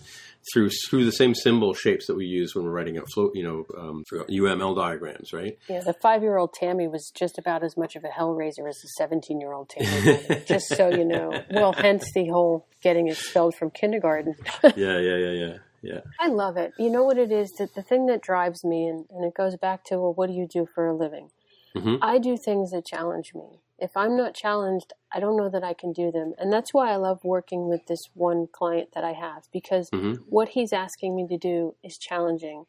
through 0.53 0.69
through 0.89 1.05
the 1.05 1.11
same 1.11 1.33
symbol 1.33 1.73
shapes 1.73 2.07
that 2.07 2.15
we 2.15 2.25
use 2.25 2.53
when 2.53 2.65
we're 2.65 2.71
writing 2.71 2.97
out 2.97 3.09
flow 3.13 3.31
you 3.33 3.43
know 3.43 3.65
um, 3.77 4.03
UML 4.11 4.75
diagrams, 4.75 5.31
right? 5.31 5.57
Yeah, 5.69 5.79
the 5.79 5.93
five-year-old 5.93 6.53
Tammy 6.53 6.87
was 6.87 7.11
just 7.15 7.37
about 7.37 7.63
as 7.63 7.77
much 7.77 7.95
of 7.95 8.03
a 8.03 8.09
hellraiser 8.09 8.67
as 8.67 8.77
the 8.81 8.89
seventeen-year-old 8.97 9.69
Tammy. 9.69 10.43
just 10.45 10.67
so 10.67 10.89
you 10.89 11.05
know. 11.05 11.41
Well, 11.49 11.73
hence 11.73 12.11
the 12.13 12.27
whole 12.27 12.67
getting 12.81 13.07
expelled 13.07 13.55
from 13.55 13.71
kindergarten. 13.71 14.35
yeah, 14.63 14.99
yeah, 14.99 15.17
yeah, 15.17 15.31
yeah, 15.31 15.57
yeah. 15.81 15.99
I 16.19 16.27
love 16.27 16.57
it. 16.57 16.73
You 16.77 16.89
know 16.89 17.03
what 17.03 17.17
it 17.17 17.31
is? 17.31 17.51
That 17.57 17.73
the 17.75 17.81
thing 17.81 18.07
that 18.07 18.21
drives 18.21 18.65
me, 18.65 18.87
and, 18.87 19.05
and 19.11 19.23
it 19.23 19.33
goes 19.33 19.55
back 19.55 19.85
to, 19.85 19.97
well, 19.97 20.13
what 20.13 20.27
do 20.27 20.33
you 20.33 20.47
do 20.47 20.67
for 20.75 20.87
a 20.87 20.93
living? 20.95 21.29
Mhm. 21.75 21.99
I 22.01 22.19
do 22.19 22.37
things 22.37 22.71
that 22.71 22.85
challenge 22.85 23.31
me. 23.33 23.61
If 23.83 23.97
I'm 23.97 24.15
not 24.15 24.33
challenged, 24.33 24.93
I 25.11 25.19
don't 25.19 25.35
know 25.35 25.49
that 25.49 25.63
I 25.63 25.73
can 25.73 25.91
do 25.91 26.09
them. 26.09 26.33
And 26.37 26.53
that's 26.53 26.73
why 26.73 26.89
I 26.89 26.95
love 26.95 27.19
working 27.25 27.67
with 27.67 27.85
this 27.87 28.09
one 28.13 28.47
client 28.47 28.91
that 28.93 29.03
I 29.03 29.11
have 29.11 29.43
because 29.51 29.89
Mhm. 29.91 30.19
what 30.29 30.49
he's 30.49 30.71
asking 30.71 31.17
me 31.17 31.27
to 31.27 31.37
do 31.37 31.75
is 31.83 31.97
challenging. 31.97 32.65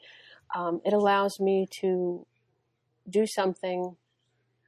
Um, 0.56 0.80
it 0.84 0.92
allows 0.92 1.38
me 1.38 1.68
to 1.82 2.26
do 3.08 3.26
something 3.26 3.96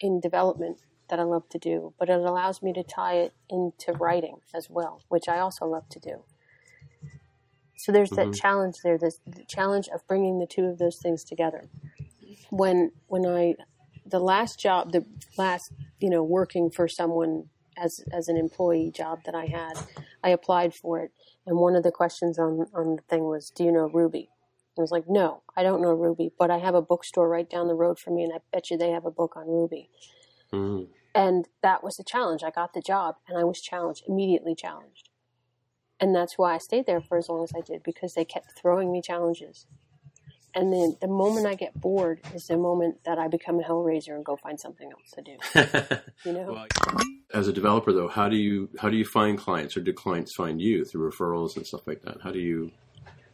in 0.00 0.20
development 0.20 0.78
that 1.08 1.18
I 1.18 1.24
love 1.24 1.48
to 1.48 1.58
do, 1.58 1.94
but 1.98 2.08
it 2.08 2.20
allows 2.20 2.62
me 2.62 2.72
to 2.74 2.84
tie 2.84 3.16
it 3.16 3.34
into 3.50 3.92
writing 3.94 4.40
as 4.54 4.70
well, 4.70 5.02
which 5.08 5.28
I 5.28 5.40
also 5.40 5.66
love 5.66 5.88
to 5.90 5.98
do. 5.98 6.24
So 7.76 7.92
there's 7.92 8.10
that 8.12 8.28
Mhm. 8.28 8.36
challenge 8.40 8.82
there, 8.82 8.98
this 8.98 9.18
the 9.26 9.44
challenge 9.44 9.88
of 9.88 10.06
bringing 10.06 10.38
the 10.38 10.46
two 10.46 10.66
of 10.66 10.78
those 10.78 10.98
things 10.98 11.24
together. 11.24 11.68
When 12.50 12.92
when 13.08 13.26
I 13.26 13.56
the 14.06 14.20
last 14.20 14.60
job, 14.60 14.92
the 14.92 15.04
last 15.36 15.72
you 16.00 16.10
know 16.10 16.22
working 16.22 16.70
for 16.70 16.88
someone 16.88 17.48
as 17.76 18.04
as 18.12 18.28
an 18.28 18.36
employee 18.36 18.90
job 18.90 19.20
that 19.24 19.34
I 19.34 19.46
had, 19.46 19.74
I 20.22 20.30
applied 20.30 20.74
for 20.74 21.00
it, 21.00 21.12
and 21.46 21.58
one 21.58 21.76
of 21.76 21.82
the 21.82 21.92
questions 21.92 22.38
on 22.38 22.66
on 22.74 22.96
the 22.96 23.02
thing 23.02 23.24
was, 23.24 23.50
"Do 23.50 23.64
you 23.64 23.72
know 23.72 23.88
Ruby?" 23.88 24.30
I 24.78 24.80
was 24.80 24.90
like, 24.90 25.08
"No, 25.08 25.42
I 25.56 25.62
don't 25.62 25.80
know 25.80 25.92
Ruby, 25.92 26.32
but 26.38 26.50
I 26.50 26.58
have 26.58 26.74
a 26.74 26.82
bookstore 26.82 27.28
right 27.28 27.48
down 27.48 27.66
the 27.68 27.74
road 27.74 27.98
from 27.98 28.16
me, 28.16 28.24
and 28.24 28.32
I 28.32 28.40
bet 28.52 28.70
you 28.70 28.76
they 28.76 28.90
have 28.90 29.06
a 29.06 29.10
book 29.10 29.36
on 29.36 29.48
Ruby." 29.48 29.90
Mhm. 30.52 30.88
And 31.14 31.48
that 31.62 31.82
was 31.82 31.96
the 31.96 32.04
challenge. 32.04 32.42
I 32.44 32.50
got 32.50 32.74
the 32.74 32.82
job, 32.82 33.16
and 33.26 33.38
I 33.38 33.44
was 33.44 33.60
challenged, 33.60 34.04
immediately 34.06 34.54
challenged, 34.54 35.08
and 35.98 36.14
that's 36.14 36.36
why 36.36 36.54
I 36.54 36.58
stayed 36.58 36.86
there 36.86 37.00
for 37.00 37.16
as 37.16 37.28
long 37.28 37.42
as 37.42 37.52
I 37.54 37.60
did 37.62 37.82
because 37.82 38.14
they 38.14 38.24
kept 38.24 38.52
throwing 38.52 38.92
me 38.92 39.00
challenges. 39.00 39.66
And 40.56 40.72
then 40.72 40.96
the 41.02 41.06
moment 41.06 41.46
I 41.46 41.54
get 41.54 41.78
bored 41.82 42.20
is 42.34 42.46
the 42.48 42.56
moment 42.56 43.04
that 43.04 43.18
I 43.18 43.28
become 43.28 43.60
a 43.60 43.62
hellraiser 43.62 44.14
and 44.14 44.24
go 44.24 44.36
find 44.36 44.58
something 44.58 44.90
else 44.90 45.10
to 45.14 45.22
do. 45.22 46.00
You 46.24 46.32
know. 46.32 46.54
Well, 46.54 46.66
as 47.34 47.46
a 47.46 47.52
developer, 47.52 47.92
though, 47.92 48.08
how 48.08 48.28
do 48.28 48.36
you 48.36 48.68
how 48.80 48.88
do 48.88 48.96
you 48.96 49.04
find 49.04 49.38
clients, 49.38 49.76
or 49.76 49.80
do 49.80 49.92
clients 49.92 50.34
find 50.34 50.60
you 50.60 50.84
through 50.84 51.08
referrals 51.08 51.56
and 51.56 51.64
stuff 51.64 51.86
like 51.86 52.02
that? 52.02 52.20
How 52.22 52.32
do 52.32 52.40
you? 52.40 52.72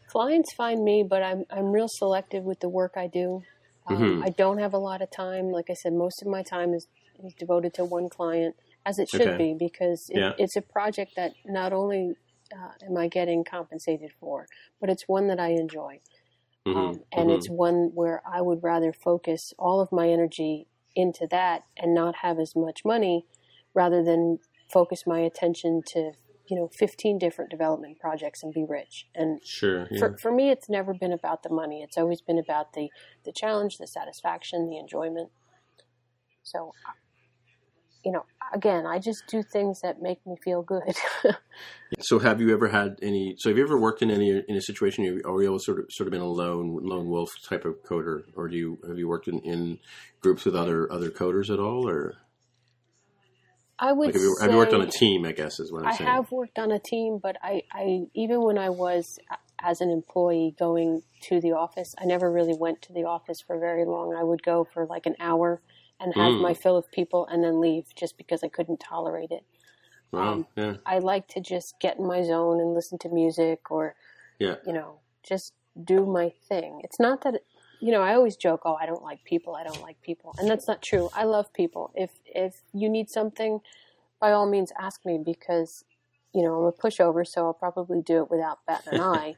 clients 0.09 0.53
find 0.55 0.85
me, 0.85 1.03
but 1.09 1.23
I'm 1.23 1.45
I'm 1.51 1.73
real 1.73 1.87
selective 1.89 2.45
with 2.45 2.61
the 2.61 2.69
work 2.69 2.93
I 2.97 3.07
do. 3.07 3.43
Um, 3.87 3.97
Mhm. 3.97 4.25
I 4.25 4.31
don't 4.31 4.59
have 4.59 4.75
a 4.75 4.79
lot 4.79 5.01
of 5.01 5.11
time. 5.11 5.51
Like 5.51 5.71
I 5.71 5.75
said, 5.75 5.93
most 5.95 6.21
of 6.23 6.29
my 6.29 6.43
time 6.43 6.75
is, 6.75 6.87
is 7.25 7.35
devoted 7.35 7.73
to 7.75 7.85
one 7.85 8.09
client, 8.11 8.55
as 8.85 8.99
it 8.99 9.09
should 9.09 9.23
Okay. 9.23 9.37
be, 9.39 9.55
because 9.59 10.05
it, 10.11 10.19
Yeah. 10.19 10.33
it's 10.39 10.57
a 10.57 10.63
project 10.63 11.13
that 11.17 11.33
not 11.47 11.73
only 11.73 12.15
uh, 12.55 12.73
am 12.87 12.97
I 12.97 13.09
getting 13.09 13.43
compensated 13.45 14.13
for, 14.21 14.47
but 14.81 14.91
it's 14.91 15.05
one 15.09 15.29
that 15.29 15.41
I 15.41 15.49
enjoy, 15.53 16.01
Mhm, 16.67 16.77
um, 16.77 17.05
and 17.13 17.31
mhm. 17.31 17.35
it's 17.35 17.49
one 17.51 17.91
where 17.95 18.23
I 18.27 18.41
would 18.41 18.63
rather 18.63 18.93
focus 18.93 19.53
all 19.59 19.81
of 19.81 19.93
my 19.93 20.09
energy 20.09 20.67
into 20.95 21.27
that 21.29 21.65
and 21.77 21.95
not 21.95 22.17
have 22.17 22.39
as 22.39 22.55
much 22.55 22.85
money, 22.85 23.27
rather 23.75 24.03
than 24.03 24.39
focus 24.71 25.07
my 25.07 25.21
attention 25.21 25.83
to 25.87 26.13
you 26.49 26.57
know 26.57 26.69
15 26.69 27.19
different 27.19 27.51
development 27.51 27.99
projects 28.01 28.43
and 28.43 28.53
be 28.53 28.65
rich 28.65 29.07
and 29.15 29.41
sure. 29.45 29.89
Yeah. 29.91 29.99
for, 30.01 30.17
for 30.19 30.33
me 30.33 30.51
it's 30.51 30.69
never 30.69 30.93
been 30.95 31.13
about 31.13 31.43
the 31.43 31.49
money 31.51 31.83
it's 31.83 31.97
always 31.99 32.21
been 32.21 32.39
about 32.39 32.73
the 32.73 32.91
the 33.25 33.33
challenge 33.33 33.79
the 33.79 33.87
satisfaction 33.87 34.69
the 34.69 34.77
enjoyment 34.79 35.31
so 36.43 36.73
you 38.05 38.13
know 38.13 38.25
again 38.53 38.87
i 38.87 38.99
just 38.99 39.27
do 39.27 39.43
things 39.43 39.81
that 39.81 40.01
make 40.03 40.25
me 40.27 40.37
feel 40.45 40.63
good 40.63 40.95
So, 42.01 42.19
have 42.19 42.41
you 42.41 42.53
ever 42.55 42.69
had 42.69 42.99
any? 43.03 43.35
So, 43.39 43.51
have 43.51 43.59
you 43.59 43.65
ever 43.65 43.79
worked 43.79 44.01
in 44.01 44.11
any 44.11 44.31
in 44.49 44.57
a 44.57 44.63
situation? 44.63 45.05
you- 45.05 45.21
Are 45.27 45.43
you 45.43 45.59
sort 45.59 45.79
of 45.79 45.87
sort 45.91 46.07
of 46.07 46.13
been 46.13 46.23
a 46.23 46.27
lone 46.27 46.79
lone 46.83 47.09
wolf 47.09 47.31
type 47.47 47.67
of 47.67 47.83
coder, 47.85 48.23
or 48.35 48.49
do 48.49 48.57
you 48.57 48.79
have 48.89 48.99
you 48.99 49.07
worked 49.07 49.29
in, 49.29 49.41
in 49.41 49.79
groups 50.21 50.45
with 50.47 50.57
other 50.57 50.91
other 50.91 51.11
coders 51.11 51.51
at 51.53 51.61
all, 51.61 51.87
or 51.87 52.15
i 53.79 53.93
would 53.93 54.07
like 54.07 54.15
have 54.15 54.23
you, 54.23 54.37
have 54.41 54.51
you 54.51 54.57
worked 54.57 54.73
on 54.73 54.81
a 54.81 54.87
team? 54.91 55.27
I 55.27 55.33
guess 55.33 55.61
is 55.61 55.71
what 55.71 55.83
I'm 55.83 55.89
i 55.89 55.97
saying. 55.97 56.11
I 56.11 56.15
have 56.15 56.31
worked 56.33 56.59
on 56.59 56.73
a 56.73 56.79
team 56.79 57.19
but 57.23 57.37
i 57.43 57.63
i 57.73 58.07
even 58.15 58.41
when 58.43 58.57
i 58.59 58.71
was 58.71 59.19
as 59.61 59.81
an 59.81 59.91
employee 59.91 60.55
going 60.59 61.03
to 61.23 61.41
the 61.41 61.53
office 61.53 61.95
i 62.01 62.05
never 62.05 62.31
really 62.33 62.57
went 62.59 62.81
to 62.83 62.93
the 62.93 63.05
office 63.05 63.41
for 63.47 63.59
very 63.59 63.85
long 63.85 64.15
i 64.15 64.23
would 64.23 64.43
go 64.43 64.65
for 64.73 64.87
like 64.87 65.07
an 65.07 65.17
hour 65.21 65.61
and 66.03 66.15
have 66.15 66.33
Mm. 66.33 66.43
my 66.43 66.55
fill 66.55 66.77
of 66.77 66.91
people 66.91 67.27
and 67.27 67.43
then 67.45 67.61
leave 67.61 67.87
just 67.95 68.17
because 68.17 68.43
i 68.43 68.49
couldn't 68.49 68.81
tolerate 68.81 69.31
it 69.31 69.45
Wow. 70.13 70.21
um, 70.33 70.47
yeah. 70.57 70.75
I 70.85 70.99
like 70.99 71.27
to 71.29 71.41
just 71.41 71.81
get 71.81 71.99
in 71.99 72.07
my 72.07 72.23
zone 72.23 72.61
and 72.61 72.75
listen 72.75 72.99
to 72.99 73.09
music 73.09 73.71
or, 73.71 73.95
Yeah. 74.39 74.57
you 74.67 74.75
know, 74.75 74.99
just 75.23 75.55
do 75.85 76.05
my 76.05 76.29
thing. 76.49 76.83
It's 76.85 77.01
not 77.01 77.23
that, 77.23 77.43
you 77.81 77.93
know, 77.93 78.03
I 78.03 78.13
always 78.15 78.37
joke, 78.37 78.61
oh, 78.67 78.75
I 78.75 78.85
don't 78.85 79.03
like 79.03 79.25
people. 79.25 79.55
I 79.55 79.65
don't 79.65 79.81
like 79.81 79.99
people. 80.03 80.35
And 80.39 80.51
that's 80.51 80.69
not 80.69 80.83
true. 80.83 81.09
I 81.15 81.25
love 81.25 81.51
people. 81.55 81.93
If, 81.95 82.11
if 82.27 82.61
you 82.75 82.91
need 82.91 83.09
something, 83.09 83.61
by 84.21 84.33
all 84.33 84.45
means 84.45 84.71
ask 84.79 85.07
me 85.07 85.17
because, 85.17 85.83
you 86.35 86.43
know, 86.43 86.59
I'm 86.59 86.65
a 86.67 86.73
pushover, 86.73 87.27
so 87.27 87.47
I'll 87.47 87.55
probably 87.55 88.03
do 88.03 88.19
it 88.23 88.31
without 88.31 88.59
batting 88.67 88.93
an 88.97 89.01
eye, 89.01 89.37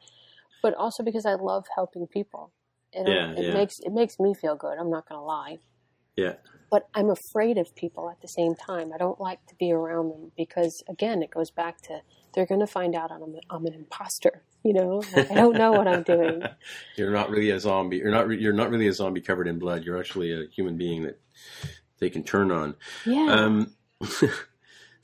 but 0.61 0.75
also 0.75 1.05
because 1.05 1.25
I 1.25 1.35
love 1.35 1.67
helping 1.73 2.09
people. 2.09 2.51
It, 2.93 3.07
Yeah, 3.07 3.31
it 3.39 3.45
yeah. 3.47 3.53
makes, 3.55 3.79
it 3.79 3.93
makes 3.93 4.19
me 4.19 4.35
feel 4.35 4.57
good. 4.57 4.77
I'm 4.77 4.91
not 4.91 5.09
going 5.09 5.21
to 5.21 5.25
lie 5.25 5.59
Yeah. 6.17 6.35
but 6.71 6.89
I'm 6.95 7.11
afraid 7.11 7.59
of 7.59 7.75
people 7.77 8.11
at 8.11 8.21
the 8.21 8.29
same 8.29 8.55
time. 8.55 8.93
I 8.93 8.99
don't 8.99 9.21
like 9.21 9.45
to 9.47 9.55
be 9.57 9.73
around 9.73 10.11
them 10.11 10.33
because, 10.37 10.83
again, 10.89 11.23
it 11.23 11.31
goes 11.31 11.51
back 11.51 11.81
to 11.83 12.01
they're 12.35 12.47
going 12.47 12.61
to 12.61 12.67
find 12.67 12.95
out 12.97 13.13
I'm, 13.13 13.23
I'm 13.51 13.65
an 13.67 13.75
imposter. 13.75 14.43
You 14.65 14.73
know, 14.73 15.03
Like, 15.15 15.31
I 15.31 15.35
don't 15.35 15.57
know 15.57 15.73
what 15.73 15.87
I'm 15.87 16.03
doing. 16.03 16.43
You're 16.97 17.13
not 17.13 17.31
really 17.31 17.51
a 17.51 17.61
zombie. 17.61 17.99
You're 17.99 18.11
not. 18.11 18.27
Re- 18.27 18.41
you're 18.41 18.53
not 18.55 18.71
really 18.71 18.89
a 18.89 18.93
zombie 18.95 19.21
covered 19.21 19.47
in 19.47 19.59
blood. 19.59 19.85
You're 19.85 19.99
actually 19.99 20.33
a 20.33 20.47
human 20.57 20.77
being 20.79 21.03
that 21.03 21.21
they 21.99 22.09
can 22.11 22.25
turn 22.25 22.51
on. 22.51 22.75
Yeah, 23.05 23.27
Um, 23.31 23.75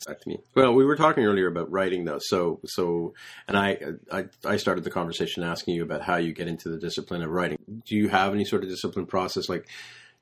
back 0.07 0.21
to 0.21 0.29
me. 0.29 0.39
Well, 0.55 0.73
we 0.75 0.85
were 0.85 0.97
talking 0.97 1.25
earlier 1.25 1.47
about 1.47 1.71
writing, 1.71 2.05
though. 2.05 2.19
So, 2.21 2.61
so, 2.65 3.13
and 3.47 3.57
I, 3.57 3.79
I, 4.11 4.25
I 4.45 4.57
started 4.57 4.85
the 4.85 4.91
conversation 4.91 5.43
asking 5.43 5.75
you 5.75 5.83
about 5.83 6.03
how 6.03 6.17
you 6.17 6.33
get 6.33 6.49
into 6.49 6.69
the 6.71 6.79
discipline 6.79 7.23
of 7.23 7.31
writing. 7.31 7.59
Do 7.87 7.97
you 7.97 8.09
have 8.09 8.33
any 8.33 8.45
sort 8.45 8.63
of 8.65 8.71
discipline 8.71 9.07
process? 9.07 9.49
Like, 9.49 9.69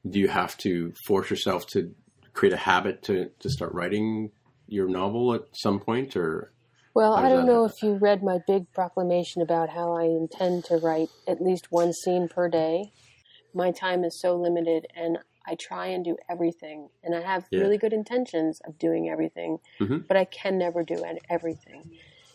do 0.09 0.18
you 0.18 0.28
have 0.28 0.57
to 0.59 0.92
force 1.07 1.30
yourself 1.30 1.66
to 1.68 1.94
create 2.32 2.53
a 2.53 2.57
habit 2.59 3.03
to 3.05 3.30
to 3.40 3.51
start 3.51 3.72
writing 3.72 4.30
your 4.66 4.88
novel 4.88 5.34
at 5.34 5.42
some 5.55 5.80
point, 5.80 6.16
or 6.16 6.53
well, 6.94 7.14
I 7.14 7.28
don't 7.28 7.46
know 7.46 7.64
happen? 7.64 7.76
if 7.76 7.82
you 7.82 7.94
read 7.94 8.22
my 8.22 8.38
big 8.46 8.72
proclamation 8.72 9.40
about 9.42 9.70
how 9.70 9.96
I 9.96 10.05
intend 10.05 10.64
to 10.64 10.76
write 10.76 11.09
at 11.26 11.40
least 11.40 11.70
one 11.70 11.92
scene 11.92 12.28
per 12.28 12.49
day. 12.49 12.92
My 13.55 13.70
time 13.70 14.05
is 14.05 14.20
so 14.20 14.36
limited, 14.36 14.86
and 14.94 15.18
I 15.46 15.55
try 15.55 15.86
and 15.86 16.05
do 16.05 16.16
everything, 16.28 16.90
and 17.03 17.14
I 17.14 17.22
have 17.22 17.46
Yeah. 17.51 17.61
really 17.61 17.78
good 17.78 17.92
intentions 17.92 18.61
of 18.66 18.78
doing 18.78 19.09
everything, 19.09 19.59
Mhm. 19.80 20.07
but 20.07 20.16
I 20.16 20.24
can 20.26 20.59
never 20.59 20.82
do 20.82 21.03
everything. 21.30 21.90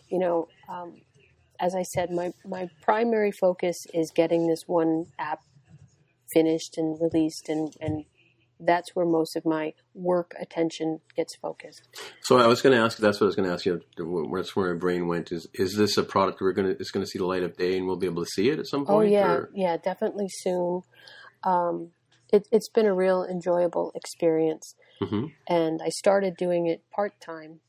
You 0.09 0.20
know, 0.20 0.47
um, 0.68 1.01
as 1.59 1.76
I 1.76 1.84
said, 1.84 2.11
my 2.11 2.34
my 2.45 2.70
primary 2.82 3.32
focus 3.32 3.86
is 3.93 4.11
getting 4.11 4.47
this 4.47 4.64
one 4.68 5.05
app 5.20 5.41
finished 6.34 6.78
and 6.78 7.00
released, 7.00 7.48
and 7.50 7.74
and 7.80 8.06
that's 8.60 8.96
where 8.96 9.06
most 9.06 9.36
of 9.36 9.46
my 9.46 9.74
work 9.94 10.34
attention 10.40 11.02
gets 11.16 11.36
focused. 11.36 11.82
So 12.22 12.38
I 12.38 12.48
was 12.48 12.62
going 12.62 12.76
to 12.78 12.82
ask. 12.82 12.98
That's 12.98 13.20
what 13.20 13.26
I 13.26 13.32
was 13.32 13.36
going 13.36 13.48
to 13.50 13.54
ask 13.54 13.66
you. 13.66 13.82
That's 14.34 14.56
where 14.56 14.74
my 14.74 14.80
brain 14.80 15.08
went. 15.08 15.32
Is 15.32 15.48
is 15.54 15.76
this 15.76 15.98
a 15.98 16.04
product 16.04 16.40
we're 16.42 16.54
going 16.54 16.74
to 16.74 16.80
is 16.82 16.92
going 16.92 17.04
to 17.06 17.10
see 17.10 17.20
the 17.20 17.26
light 17.26 17.44
of 17.44 17.58
day, 17.58 17.78
and 17.78 17.86
we'll 17.88 17.98
be 17.98 18.08
able 18.08 18.24
to 18.24 18.30
see 18.30 18.50
it 18.50 18.60
at 18.60 18.68
some 18.68 18.86
point? 18.86 18.90
Oh 18.96 19.00
point? 19.00 19.12
yeah, 19.12 19.32
or- 19.34 19.50
yeah, 19.54 19.78
definitely 19.78 20.28
soon. 20.30 20.82
Um, 21.44 21.92
it, 22.32 22.48
it's 22.52 22.70
been 22.70 22.86
a 22.86 22.94
real 22.94 23.26
enjoyable 23.30 23.92
experience, 23.96 24.76
Mhm. 25.02 25.34
and 25.48 25.82
I 25.84 25.90
started 25.90 26.36
doing 26.38 26.66
it 26.68 26.82
part 26.90 27.20
time, 27.20 27.60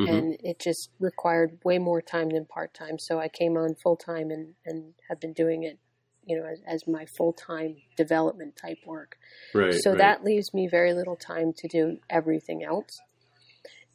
Mhm. 0.00 0.08
and 0.08 0.36
it 0.42 0.58
just 0.58 0.90
required 0.98 1.58
way 1.64 1.78
more 1.78 2.00
time 2.00 2.30
than 2.30 2.46
part 2.46 2.72
time. 2.74 2.98
So 2.98 3.18
I 3.20 3.28
came 3.28 3.56
on 3.56 3.74
full 3.82 3.96
time 3.96 4.30
and 4.30 4.54
and 4.64 4.94
have 5.08 5.20
been 5.20 5.32
doing 5.34 5.62
it, 5.64 5.78
you 6.24 6.38
know, 6.38 6.46
as, 6.46 6.60
as 6.66 6.86
my 6.86 7.06
full 7.06 7.32
time 7.32 7.76
development 7.96 8.56
type 8.56 8.78
work. 8.86 9.16
right. 9.54 9.74
so 9.74 9.90
right. 9.90 9.98
that 9.98 10.24
leaves 10.24 10.52
me 10.54 10.68
very 10.68 10.92
little 10.92 11.16
time 11.16 11.52
to 11.56 11.68
do 11.68 11.98
everything 12.08 12.62
else, 12.64 13.00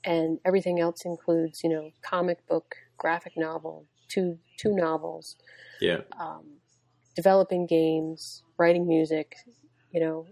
and 0.04 0.40
everything 0.46 0.80
else 0.80 1.06
includes, 1.06 1.62
you 1.64 1.70
know, 1.70 1.92
comic 2.02 2.46
book, 2.48 2.76
graphic 2.98 3.34
novel, 3.38 3.86
two 4.08 4.40
two 4.58 4.74
novels 4.74 5.36
yeah. 5.82 6.02
um, 6.20 6.58
developing 7.16 7.66
games, 7.66 8.44
writing 8.58 8.88
music, 8.88 9.36
you 9.92 10.00
know. 10.00 10.28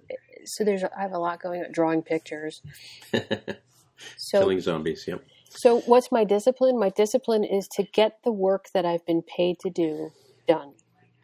So 0.45 0.63
there's 0.63 0.83
I 0.83 1.01
have 1.01 1.13
a 1.13 1.19
lot 1.19 1.41
going 1.41 1.63
on, 1.63 1.71
drawing 1.71 2.01
pictures. 2.01 2.61
So 4.17 4.39
killing 4.39 4.59
zombies. 4.59 5.05
Yep. 5.07 5.23
So, 5.49 5.81
what's 5.81 6.11
my 6.11 6.23
discipline? 6.23 6.79
My 6.79 6.89
discipline 6.89 7.43
is 7.43 7.67
to 7.73 7.83
get 7.83 8.17
the 8.23 8.31
work 8.31 8.65
that 8.73 8.85
I've 8.85 9.05
been 9.05 9.21
paid 9.21 9.59
to 9.59 9.69
do 9.69 10.11
done. 10.47 10.72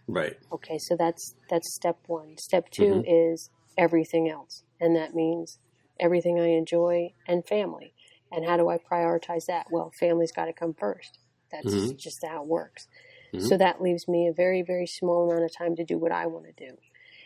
Right. 0.09 0.37
Okay, 0.51 0.79
so 0.79 0.95
that's 0.97 1.35
that's 1.49 1.75
step 1.75 1.97
one. 2.07 2.37
Step 2.37 2.69
2 2.71 2.83
mm-hmm. 2.83 3.01
is 3.05 3.51
everything 3.77 4.27
else, 4.27 4.63
and 4.81 4.95
that 4.95 5.13
means 5.13 5.59
everything 5.99 6.39
I 6.39 6.47
enjoy 6.47 7.13
and 7.27 7.45
family. 7.45 7.93
And 8.31 8.45
how 8.45 8.57
do 8.57 8.69
I 8.69 8.77
prioritize 8.77 9.45
that? 9.47 9.67
Well, 9.71 9.91
family's 9.99 10.31
got 10.31 10.45
to 10.45 10.53
come 10.53 10.73
first. 10.73 11.19
That's 11.51 11.73
mm-hmm. 11.73 11.97
just 11.97 12.25
how 12.25 12.41
it 12.41 12.47
works. 12.47 12.87
Mm-hmm. 13.33 13.45
So 13.45 13.57
that 13.57 13.81
leaves 13.81 14.07
me 14.07 14.27
a 14.27 14.33
very 14.33 14.63
very 14.63 14.87
small 14.87 15.29
amount 15.29 15.45
of 15.45 15.55
time 15.55 15.75
to 15.75 15.85
do 15.85 15.97
what 15.97 16.11
I 16.11 16.25
want 16.25 16.45
to 16.45 16.67
do. 16.67 16.77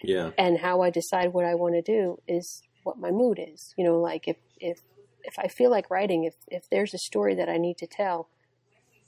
Yeah. 0.04 0.32
And 0.38 0.58
how 0.58 0.82
I 0.82 0.90
decide 0.90 1.32
what 1.32 1.46
I 1.46 1.56
want 1.56 1.76
to 1.76 1.82
do 1.82 2.18
is 2.28 2.62
what 2.84 2.98
my 2.98 3.12
mood 3.12 3.40
is. 3.40 3.74
You 3.78 3.86
know, 3.86 4.00
like 4.00 4.28
if 4.28 4.38
if 4.60 4.80
if 5.24 5.40
I 5.40 5.48
feel 5.48 5.72
like 5.72 5.90
writing, 5.90 6.26
if 6.26 6.36
if 6.50 6.70
there's 6.70 6.94
a 6.94 6.98
story 6.98 7.36
that 7.36 7.48
I 7.48 7.58
need 7.58 7.78
to 7.78 7.88
tell, 7.88 8.28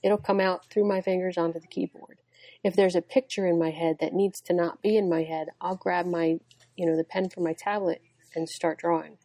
it'll 0.02 0.18
come 0.18 0.40
out 0.40 0.70
through 0.70 0.88
my 0.88 1.02
fingers 1.02 1.38
onto 1.38 1.60
the 1.60 1.68
keyboard. 1.68 2.20
If 2.64 2.76
there's 2.76 2.96
a 2.96 3.02
picture 3.02 3.46
in 3.46 3.60
my 3.60 3.72
head 3.72 3.98
that 4.00 4.14
needs 4.14 4.42
to 4.42 4.54
not 4.54 4.82
be 4.82 4.98
in 4.98 5.10
my 5.10 5.24
head, 5.24 5.50
I'll 5.62 5.76
grab 5.76 6.06
my, 6.06 6.40
you 6.76 6.86
know, 6.86 6.96
the 6.96 7.04
pen 7.04 7.30
from 7.30 7.44
my 7.44 7.54
tablet 7.54 8.02
and 8.36 8.50
start 8.50 8.80
drawing. 8.80 9.18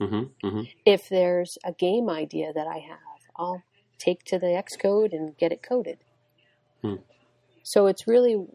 Mm-hmm. 0.00 0.46
Mm-hmm. 0.46 0.62
If 0.84 1.08
there's 1.08 1.58
a 1.64 1.72
game 1.72 2.08
idea 2.08 2.52
that 2.52 2.66
I 2.66 2.78
have, 2.78 2.98
I'll 3.36 3.62
take 3.98 4.24
to 4.24 4.38
the 4.38 4.46
Xcode 4.46 5.12
and 5.12 5.36
get 5.36 5.52
it 5.52 5.62
coded. 5.62 5.98
Hmm. 6.82 6.96
So 7.62 7.86
it's 7.86 8.06
really 8.06 8.46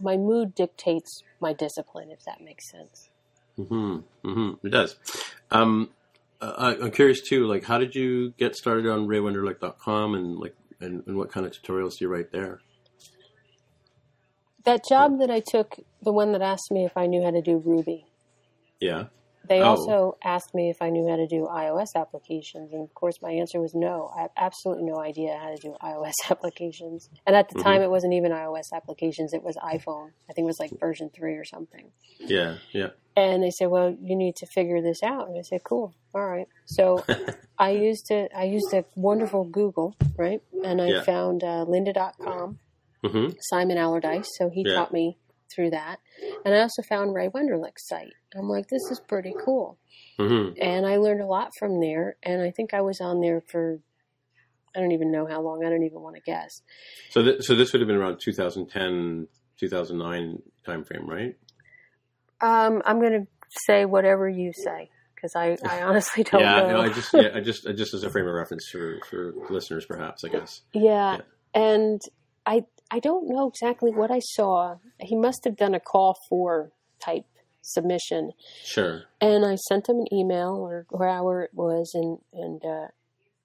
my 0.00 0.16
mood 0.16 0.54
dictates 0.54 1.22
my 1.40 1.52
discipline, 1.52 2.10
if 2.10 2.24
that 2.24 2.40
makes 2.40 2.70
sense. 2.70 3.08
Mm-hmm. 3.58 4.28
Mm-hmm. 4.28 4.66
It 4.66 4.70
does. 4.70 4.96
Um, 5.50 5.90
I, 6.40 6.76
I'm 6.76 6.90
curious 6.90 7.20
too. 7.20 7.46
Like, 7.46 7.64
how 7.64 7.78
did 7.78 7.94
you 7.94 8.32
get 8.36 8.56
started 8.56 8.86
on 8.86 9.06
RayWenderlich.com 9.06 10.14
and 10.14 10.38
like, 10.38 10.54
and, 10.80 11.02
and 11.06 11.16
what 11.16 11.30
kind 11.30 11.46
of 11.46 11.52
tutorials 11.52 11.98
do 11.98 12.04
you 12.04 12.08
write 12.08 12.32
there? 12.32 12.60
That 14.64 14.84
job 14.88 15.18
that 15.20 15.30
I 15.30 15.40
took, 15.40 15.76
the 16.02 16.12
one 16.12 16.32
that 16.32 16.42
asked 16.42 16.70
me 16.70 16.84
if 16.84 16.96
I 16.96 17.06
knew 17.06 17.22
how 17.22 17.30
to 17.30 17.42
do 17.42 17.58
Ruby, 17.58 18.06
Yeah. 18.80 19.06
they 19.46 19.60
Oh. 19.60 19.64
also 19.76 20.16
asked 20.24 20.54
me 20.54 20.70
if 20.70 20.80
I 20.80 20.88
knew 20.88 21.06
how 21.06 21.16
to 21.16 21.26
do 21.26 21.46
iOS 21.50 21.94
applications. 21.94 22.72
And 22.72 22.82
of 22.82 22.94
course, 22.94 23.20
my 23.20 23.30
answer 23.32 23.60
was 23.60 23.74
no. 23.74 24.10
I 24.16 24.22
have 24.22 24.30
absolutely 24.38 24.84
no 24.84 24.98
idea 25.00 25.36
how 25.36 25.50
to 25.50 25.56
do 25.56 25.76
iOS 25.82 26.14
applications. 26.30 27.10
And 27.26 27.36
at 27.36 27.50
the 27.50 27.62
time, 27.62 27.82
it 27.82 27.90
wasn't 27.90 28.14
even 28.14 28.32
iOS 28.32 28.72
applications, 28.72 29.34
it 29.34 29.42
was 29.42 29.56
iPhone. 29.56 30.12
I 30.30 30.32
think 30.32 30.44
it 30.44 30.52
was 30.54 30.60
like 30.60 30.70
version 30.80 31.10
three 31.10 31.34
or 31.34 31.44
something. 31.44 31.90
Yeah. 32.18 32.56
Yeah. 32.72 32.90
And 33.16 33.42
they 33.44 33.50
said, 33.50 33.66
"Well, 33.68 33.90
you 34.00 34.16
need 34.16 34.34
to 34.36 34.46
figure 34.46 34.80
this 34.82 35.00
out." 35.02 35.28
And 35.28 35.38
I 35.38 35.42
said, 35.42 35.62
"Cool, 35.62 35.94
all 36.14 36.26
right." 36.26 36.48
So 36.64 37.04
I 37.58 37.70
used 37.70 38.10
it. 38.10 38.32
I 38.34 38.44
used 38.44 38.72
a 38.72 38.84
wonderful 38.96 39.44
Google, 39.44 39.94
right? 40.16 40.40
And 40.64 40.80
I 40.82 40.86
Yeah. 40.88 41.02
found 41.02 41.44
uh, 41.44 41.64
Lynda.com, 41.68 42.58
Mm-hmm. 43.04 43.34
Simon 43.40 43.76
Allardice. 43.76 44.26
So 44.38 44.50
he 44.50 44.64
Yeah. 44.66 44.74
taught 44.74 44.92
me 44.92 45.18
through 45.54 45.70
that. 45.70 46.00
And 46.44 46.54
I 46.54 46.60
also 46.60 46.82
found 46.82 47.14
Ray 47.14 47.28
Wenderlich's 47.28 47.86
site. 47.86 48.12
I'm 48.34 48.48
like, 48.48 48.66
"This 48.68 48.90
is 48.90 48.98
pretty 49.00 49.34
cool," 49.44 49.78
Mm-hmm. 50.18 50.54
and 50.60 50.86
I 50.86 50.96
learned 50.96 51.20
a 51.20 51.26
lot 51.26 51.50
from 51.58 51.80
there. 51.80 52.16
And 52.22 52.42
I 52.42 52.50
think 52.50 52.72
I 52.74 52.80
was 52.80 53.00
on 53.00 53.20
there 53.20 53.40
for 53.50 53.78
I 54.76 54.80
don't 54.80 54.90
even 54.92 55.12
know 55.12 55.26
how 55.26 55.40
long. 55.40 55.64
I 55.64 55.68
don't 55.70 55.84
even 55.84 56.00
want 56.00 56.16
to 56.16 56.22
guess. 56.22 56.62
So, 57.10 57.22
th- 57.22 57.42
so 57.44 57.54
this 57.54 57.72
would 57.72 57.80
have 57.80 57.86
been 57.86 57.96
around 57.96 58.18
2010, 58.24 59.28
2009 59.60 60.42
timeframe, 60.66 61.06
right? 61.06 61.36
Um, 62.40 62.82
I'm 62.84 62.98
going 63.00 63.12
to 63.24 63.26
say 63.68 63.84
whatever 63.84 64.28
you 64.28 64.52
say 64.52 64.90
because 65.14 65.36
I, 65.36 65.56
I 65.64 65.82
honestly 65.84 66.24
don't 66.24 66.40
yeah. 66.40 66.56
know. 66.60 66.68
No, 66.72 66.80
I 66.80 66.88
just, 66.88 67.12
yeah, 67.14 67.28
I 67.34 67.40
just, 67.50 67.68
I 67.68 67.72
just 67.72 67.94
as 67.94 68.02
a 68.02 68.10
frame 68.10 68.26
of 68.26 68.34
reference 68.34 68.68
for 68.70 68.98
for 69.08 69.32
listeners, 69.50 69.84
perhaps. 69.86 70.24
I 70.24 70.28
guess. 70.28 70.62
Yeah, 70.72 71.18
Yeah. 71.18 71.20
and 71.54 72.00
I 72.44 72.64
I 72.90 73.00
don't 73.00 73.28
know 73.28 73.48
exactly 73.48 73.90
what 73.90 74.10
I 74.10 74.20
saw. 74.20 74.76
He 75.00 75.16
must 75.16 75.44
have 75.44 75.56
done 75.56 75.74
a 75.74 75.80
call 75.80 76.16
for 76.28 76.70
type 77.00 77.24
submission, 77.62 78.32
Sure. 78.62 79.04
and 79.20 79.44
I 79.44 79.56
sent 79.56 79.88
him 79.88 79.96
an 80.00 80.06
email 80.12 80.54
or 80.56 80.86
however 80.90 81.42
it 81.42 81.54
was, 81.54 81.90
and 81.94 82.18
and 82.32 82.64
uh, 82.64 82.88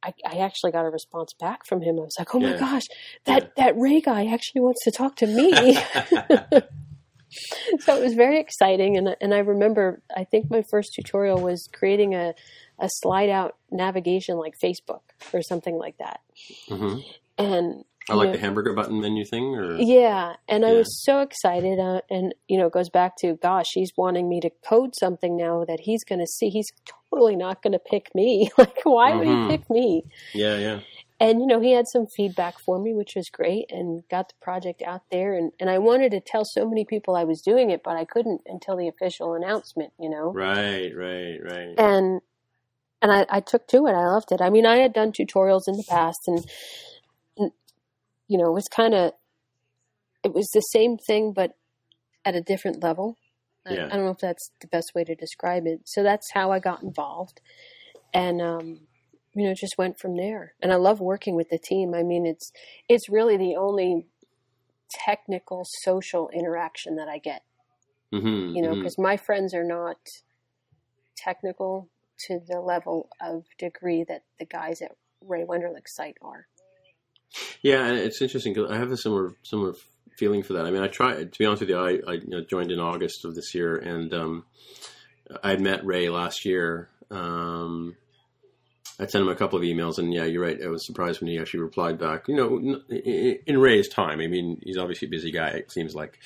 I 0.03 0.13
I 0.25 0.37
actually 0.39 0.71
got 0.71 0.85
a 0.85 0.89
response 0.89 1.33
back 1.39 1.65
from 1.65 1.81
him. 1.81 1.97
I 1.99 2.03
was 2.03 2.15
like, 2.19 2.33
oh 2.35 2.39
my 2.39 2.49
Yeah. 2.51 2.59
gosh, 2.59 2.83
that 3.25 3.55
that 3.55 3.77
Ray 3.77 4.01
guy 4.01 4.25
actually 4.25 4.61
wants 4.61 4.83
to 4.83 4.91
talk 4.91 5.15
to 5.17 5.27
me. 5.27 5.75
so 7.79 7.95
it 7.95 8.03
was 8.03 8.13
very 8.13 8.39
exciting, 8.39 8.97
and 8.97 9.15
and 9.21 9.33
I 9.33 9.39
remember 9.39 10.01
I 10.15 10.23
think 10.25 10.49
my 10.49 10.63
first 10.69 10.93
tutorial 10.95 11.41
was 11.41 11.67
creating 11.73 12.13
a 12.15 12.33
a 12.79 12.89
slide 13.01 13.29
out 13.29 13.55
navigation 13.71 14.37
like 14.37 14.53
Facebook 14.63 15.01
or 15.33 15.41
something 15.41 15.75
like 15.77 15.97
that, 15.97 16.19
hmm 16.67 16.99
and 17.37 17.83
I 18.12 18.16
like 18.16 18.28
you 18.28 18.34
the 18.34 18.39
hamburger 18.39 18.74
button 18.74 18.99
menu 19.01 19.26
thing, 19.26 19.55
or 19.55 19.76
yeah, 19.78 20.34
and 20.47 20.66
I 20.66 20.74
was 20.74 21.03
so 21.03 21.22
excited, 21.22 21.80
uh, 21.80 22.01
and 22.10 22.34
you 22.47 22.57
know, 22.57 22.68
it 22.68 22.74
goes 22.74 22.89
back 22.89 23.16
to 23.20 23.36
gosh, 23.41 23.68
he's 23.74 23.91
wanting 23.97 24.28
me 24.30 24.39
to 24.41 24.49
code 24.68 24.93
something 24.99 25.36
now 25.38 25.66
that 25.66 25.80
he's 25.82 26.03
going 26.03 26.20
to 26.20 26.28
see. 26.28 26.49
He's 26.49 26.70
totally 27.12 27.36
not 27.36 27.62
going 27.62 27.74
to 27.74 27.80
pick 27.80 28.14
me. 28.14 28.49
like, 28.57 28.80
why 28.84 29.16
would 29.16 29.28
Mhm. 29.28 29.49
he 29.49 29.57
pick 29.57 29.70
me? 29.70 30.03
yeah, 30.34 30.57
yeah, 30.57 30.80
And 31.20 31.39
you 31.41 31.47
know, 31.47 31.60
he 31.60 31.72
had 31.74 31.86
some 31.88 32.05
feedback 32.16 32.55
for 32.66 32.80
me, 32.80 32.93
which 32.93 33.14
was 33.16 33.30
great, 33.30 33.66
and 33.72 34.03
got 34.10 34.30
the 34.30 34.36
project 34.41 34.82
out 34.82 35.01
there. 35.12 35.34
And 35.34 35.51
and 35.60 35.70
I 35.70 35.78
wanted 35.78 36.12
to 36.12 36.22
tell 36.22 36.43
so 36.45 36.68
many 36.68 36.86
people 36.86 37.16
I 37.16 37.24
was 37.24 37.41
doing 37.41 37.70
it, 37.72 37.82
but 37.84 37.95
I 37.97 38.05
couldn't 38.05 38.41
until 38.45 38.78
the 38.78 38.88
official 38.88 39.34
announcement. 39.34 39.93
You 39.99 40.10
know, 40.10 40.32
right, 40.34 40.91
right, 40.95 41.38
right. 41.43 41.76
and 41.78 42.22
and 43.01 43.12
I, 43.14 43.26
I 43.30 43.39
took 43.39 43.66
to 43.70 43.88
it. 43.88 43.91
I 43.93 44.07
loved 44.07 44.32
it. 44.32 44.41
I 44.41 44.49
mean, 44.49 44.66
I 44.66 44.78
had 44.78 44.93
done 44.93 45.12
tutorials 45.14 45.68
in 45.68 45.78
the 45.78 45.86
past, 45.89 46.20
and 46.28 46.43
you 48.30 48.38
know, 48.38 48.45
it 48.45 48.53
was 48.53 48.69
kind 48.69 48.93
of 48.93 49.11
it 50.23 50.34
was 50.34 50.47
the 50.53 50.61
same 50.61 50.97
thing, 50.97 51.34
but 51.34 51.51
at 52.23 52.36
a 52.36 52.41
different 52.41 52.82
level. 52.82 53.17
I- 53.65 53.73
Yeah. 53.73 53.88
I, 53.88 53.95
don't 53.97 54.05
know 54.05 54.11
if 54.11 54.19
that's 54.19 54.51
the 54.61 54.67
best 54.67 54.93
way 54.95 55.03
to 55.03 55.15
describe 55.15 55.67
it. 55.67 55.82
So 55.86 56.01
that's 56.01 56.32
how 56.34 56.51
I 56.51 56.59
got 56.59 56.82
involved, 56.82 57.41
and 58.13 58.41
um, 58.41 58.88
you 59.34 59.45
know, 59.45 59.53
just 59.53 59.77
went 59.77 59.99
from 59.99 60.15
there. 60.15 60.53
And 60.61 60.71
I 60.71 60.77
love 60.77 61.01
working 61.01 61.36
with 61.36 61.49
the 61.49 61.59
team. 61.59 61.93
I 61.93 62.03
mean, 62.03 62.25
it's 62.25 62.51
it's 62.88 63.09
really 63.09 63.36
the 63.36 63.57
only 63.57 64.07
technical 64.89 65.65
social 65.84 66.30
interaction 66.30 66.95
that 66.95 67.09
I 67.09 67.17
get 67.19 67.43
Mm-hmm, 68.13 68.55
you 68.55 68.61
know, 68.63 68.75
because 68.75 68.97
my 68.97 69.17
friends 69.17 69.53
are 69.53 69.63
not 69.63 69.97
technical 71.15 71.89
to 72.27 72.39
the 72.47 72.59
level 72.59 73.09
of 73.21 73.43
degree 73.57 74.03
that 74.07 74.23
the 74.39 74.45
guys 74.45 74.82
at 74.82 74.91
Ray 75.21 75.43
Wenderlich's 75.43 75.93
site 75.93 76.17
are. 76.21 76.47
Yeah, 77.61 77.86
and 77.86 77.97
it's 77.97 78.21
interesting 78.21 78.53
because 78.53 78.71
I 78.71 78.77
have 78.77 78.91
a 78.91 78.97
similar 78.97 79.34
similar 79.43 79.73
feeling 80.17 80.43
for 80.43 80.53
that. 80.53 80.65
I 80.65 80.71
mean, 80.71 80.84
I 80.84 80.88
try 80.88 81.23
to 81.23 81.39
be 81.39 81.45
honest 81.45 81.61
with 81.61 81.69
you. 81.69 81.77
I, 81.77 81.99
I 82.07 82.13
you 82.13 82.27
know, 82.27 82.41
joined 82.41 82.71
in 82.71 82.80
August 82.80 83.25
of 83.25 83.36
this 83.36 83.53
year, 83.55 83.75
and 83.77 84.13
um, 84.13 84.45
I 85.43 85.55
met 85.55 85.86
Ray 85.86 86.09
last 86.09 86.45
year. 86.45 86.89
Um, 87.11 87.95
I 88.99 89.05
sent 89.05 89.23
him 89.23 89.30
a 89.30 89.36
couple 89.36 89.57
of 89.57 89.63
emails, 89.63 89.97
and 89.97 90.13
yeah, 90.13 90.25
you're 90.25 90.43
right. 90.43 90.61
I 90.61 90.67
was 90.67 90.86
surprised 90.86 91.21
when 91.21 91.30
he 91.30 91.39
actually 91.39 91.61
replied 91.61 91.97
back. 91.97 92.27
You 92.27 92.36
know, 92.36 92.82
in 92.89 93.57
Ray's 93.57 93.88
time. 93.88 94.19
I 94.19 94.27
mean, 94.27 94.59
he's 94.61 94.77
obviously 94.77 95.07
a 95.07 95.11
busy 95.11 95.32
guy. 95.32 95.49
It 95.49 95.71
seems 95.71 95.95
like, 95.95 96.19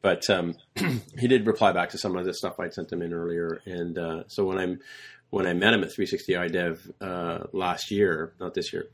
but 0.00 0.30
um, 0.30 0.54
he 1.18 1.26
did 1.26 1.46
reply 1.46 1.72
back 1.72 1.90
to 1.90 1.98
some 1.98 2.16
of 2.16 2.24
the 2.24 2.32
stuff 2.32 2.60
I'd 2.60 2.72
sent 2.72 2.92
him 2.92 3.02
in 3.02 3.12
earlier. 3.12 3.60
And 3.66 3.98
uh, 3.98 4.22
so 4.28 4.44
when 4.44 4.58
I'm 4.58 4.78
when 5.30 5.46
I 5.46 5.54
met 5.54 5.74
him 5.74 5.82
at 5.82 5.92
360 5.92 6.32
iDev 6.34 6.92
uh, 7.00 7.46
last 7.52 7.90
year, 7.90 8.32
not 8.38 8.54
this 8.54 8.72
year, 8.72 8.86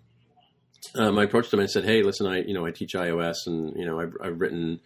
um, 0.94 1.18
I 1.18 1.24
approached 1.24 1.52
him 1.52 1.60
and 1.60 1.70
said, 1.70 1.84
"Hey, 1.84 2.02
listen, 2.02 2.26
I 2.26 2.42
you 2.42 2.54
know 2.54 2.66
I 2.66 2.70
teach 2.70 2.92
iOS, 2.94 3.46
and 3.46 3.76
you 3.76 3.84
know 3.84 4.00
I've, 4.00 4.14
I've 4.22 4.40
written 4.40 4.80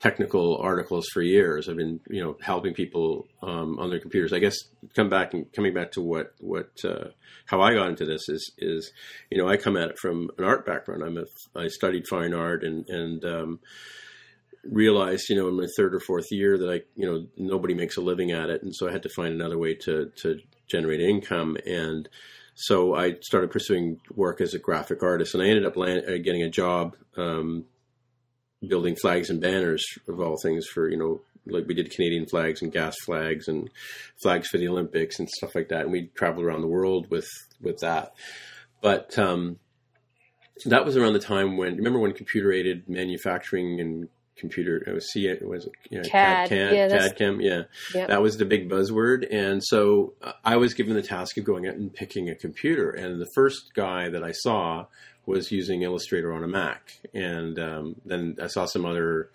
technical 0.00 0.58
articles 0.58 1.06
for 1.12 1.22
years. 1.22 1.68
I've 1.68 1.76
been 1.76 2.00
you 2.08 2.22
know 2.22 2.36
helping 2.40 2.74
people 2.74 3.26
um, 3.42 3.78
on 3.78 3.90
their 3.90 4.00
computers. 4.00 4.32
I 4.32 4.38
guess 4.38 4.56
come 4.94 5.08
back 5.08 5.34
and 5.34 5.50
coming 5.52 5.74
back 5.74 5.92
to 5.92 6.02
what 6.02 6.34
what 6.38 6.70
uh, 6.84 7.08
how 7.46 7.60
I 7.60 7.74
got 7.74 7.88
into 7.88 8.04
this 8.04 8.28
is 8.28 8.52
is 8.58 8.92
you 9.30 9.38
know 9.38 9.48
I 9.48 9.56
come 9.56 9.76
at 9.76 9.90
it 9.90 9.98
from 9.98 10.30
an 10.38 10.44
art 10.44 10.66
background. 10.66 11.02
I'm 11.02 11.18
a 11.18 11.24
I 11.58 11.68
studied 11.68 12.06
fine 12.08 12.34
art 12.34 12.62
and 12.64 12.88
and 12.88 13.24
um, 13.24 13.60
realized 14.64 15.28
you 15.28 15.36
know 15.36 15.48
in 15.48 15.56
my 15.56 15.66
third 15.76 15.94
or 15.94 16.00
fourth 16.00 16.26
year 16.30 16.58
that 16.58 16.70
I 16.70 16.80
you 16.94 17.06
know 17.06 17.26
nobody 17.36 17.74
makes 17.74 17.96
a 17.96 18.02
living 18.02 18.32
at 18.32 18.50
it, 18.50 18.62
and 18.62 18.74
so 18.74 18.88
I 18.88 18.92
had 18.92 19.02
to 19.04 19.10
find 19.10 19.34
another 19.34 19.58
way 19.58 19.74
to 19.74 20.10
to 20.22 20.40
generate 20.68 21.00
income 21.00 21.56
and." 21.66 22.08
So 22.58 22.94
I 22.94 23.16
started 23.20 23.50
pursuing 23.50 24.00
work 24.14 24.40
as 24.40 24.54
a 24.54 24.58
graphic 24.58 25.02
artist, 25.02 25.34
and 25.34 25.42
I 25.42 25.46
ended 25.46 25.66
up 25.66 25.76
land, 25.76 26.04
uh, 26.08 26.16
getting 26.16 26.42
a 26.42 26.48
job 26.48 26.96
um, 27.16 27.66
building 28.66 28.96
flags 28.96 29.28
and 29.28 29.42
banners 29.42 29.84
of 30.08 30.20
all 30.20 30.36
things 30.42 30.66
for 30.66 30.88
you 30.88 30.96
know 30.96 31.20
like 31.46 31.66
we 31.68 31.74
did 31.74 31.90
Canadian 31.90 32.26
flags 32.26 32.62
and 32.62 32.72
gas 32.72 32.96
flags 33.04 33.46
and 33.46 33.70
flags 34.22 34.48
for 34.48 34.56
the 34.56 34.68
Olympics 34.68 35.18
and 35.18 35.28
stuff 35.28 35.54
like 35.54 35.68
that, 35.68 35.82
and 35.82 35.92
we 35.92 36.10
traveled 36.14 36.46
around 36.46 36.62
the 36.62 36.66
world 36.66 37.10
with 37.10 37.28
with 37.60 37.78
that. 37.80 38.14
But 38.80 39.18
um, 39.18 39.58
that 40.64 40.86
was 40.86 40.96
around 40.96 41.12
the 41.12 41.18
time 41.18 41.58
when 41.58 41.76
remember 41.76 41.98
when 41.98 42.12
computer 42.12 42.52
aided 42.52 42.88
manufacturing 42.88 43.80
and 43.80 44.08
computer. 44.36 44.82
It 44.86 44.92
was 44.92 45.10
C. 45.12 45.26
It 45.26 45.46
was 45.46 45.68
you 45.90 45.98
know, 45.98 46.08
CAD, 46.08 46.48
CAD, 46.48 46.74
yeah, 46.74 46.88
that's- 46.88 47.12
CAD, 47.12 47.40
yeah. 47.40 47.62
Yep. 47.94 48.08
That 48.08 48.22
was 48.22 48.36
the 48.36 48.44
big 48.44 48.70
buzzword, 48.70 49.26
and 49.30 49.62
so 49.64 50.14
uh, 50.22 50.32
I 50.44 50.56
was 50.56 50.74
given 50.74 50.94
the 50.94 51.02
task 51.02 51.36
of 51.38 51.44
going 51.44 51.66
out 51.66 51.74
and 51.74 51.92
picking 51.92 52.28
a 52.28 52.34
computer. 52.34 52.90
And 52.90 53.20
the 53.20 53.28
first 53.34 53.74
guy 53.74 54.08
that 54.08 54.22
I 54.22 54.32
saw 54.32 54.86
was 55.24 55.50
using 55.50 55.82
Illustrator 55.82 56.32
on 56.32 56.44
a 56.44 56.48
Mac, 56.48 56.98
and 57.12 57.58
um, 57.58 57.96
then 58.04 58.36
I 58.40 58.46
saw 58.46 58.66
some 58.66 58.84
other 58.84 59.30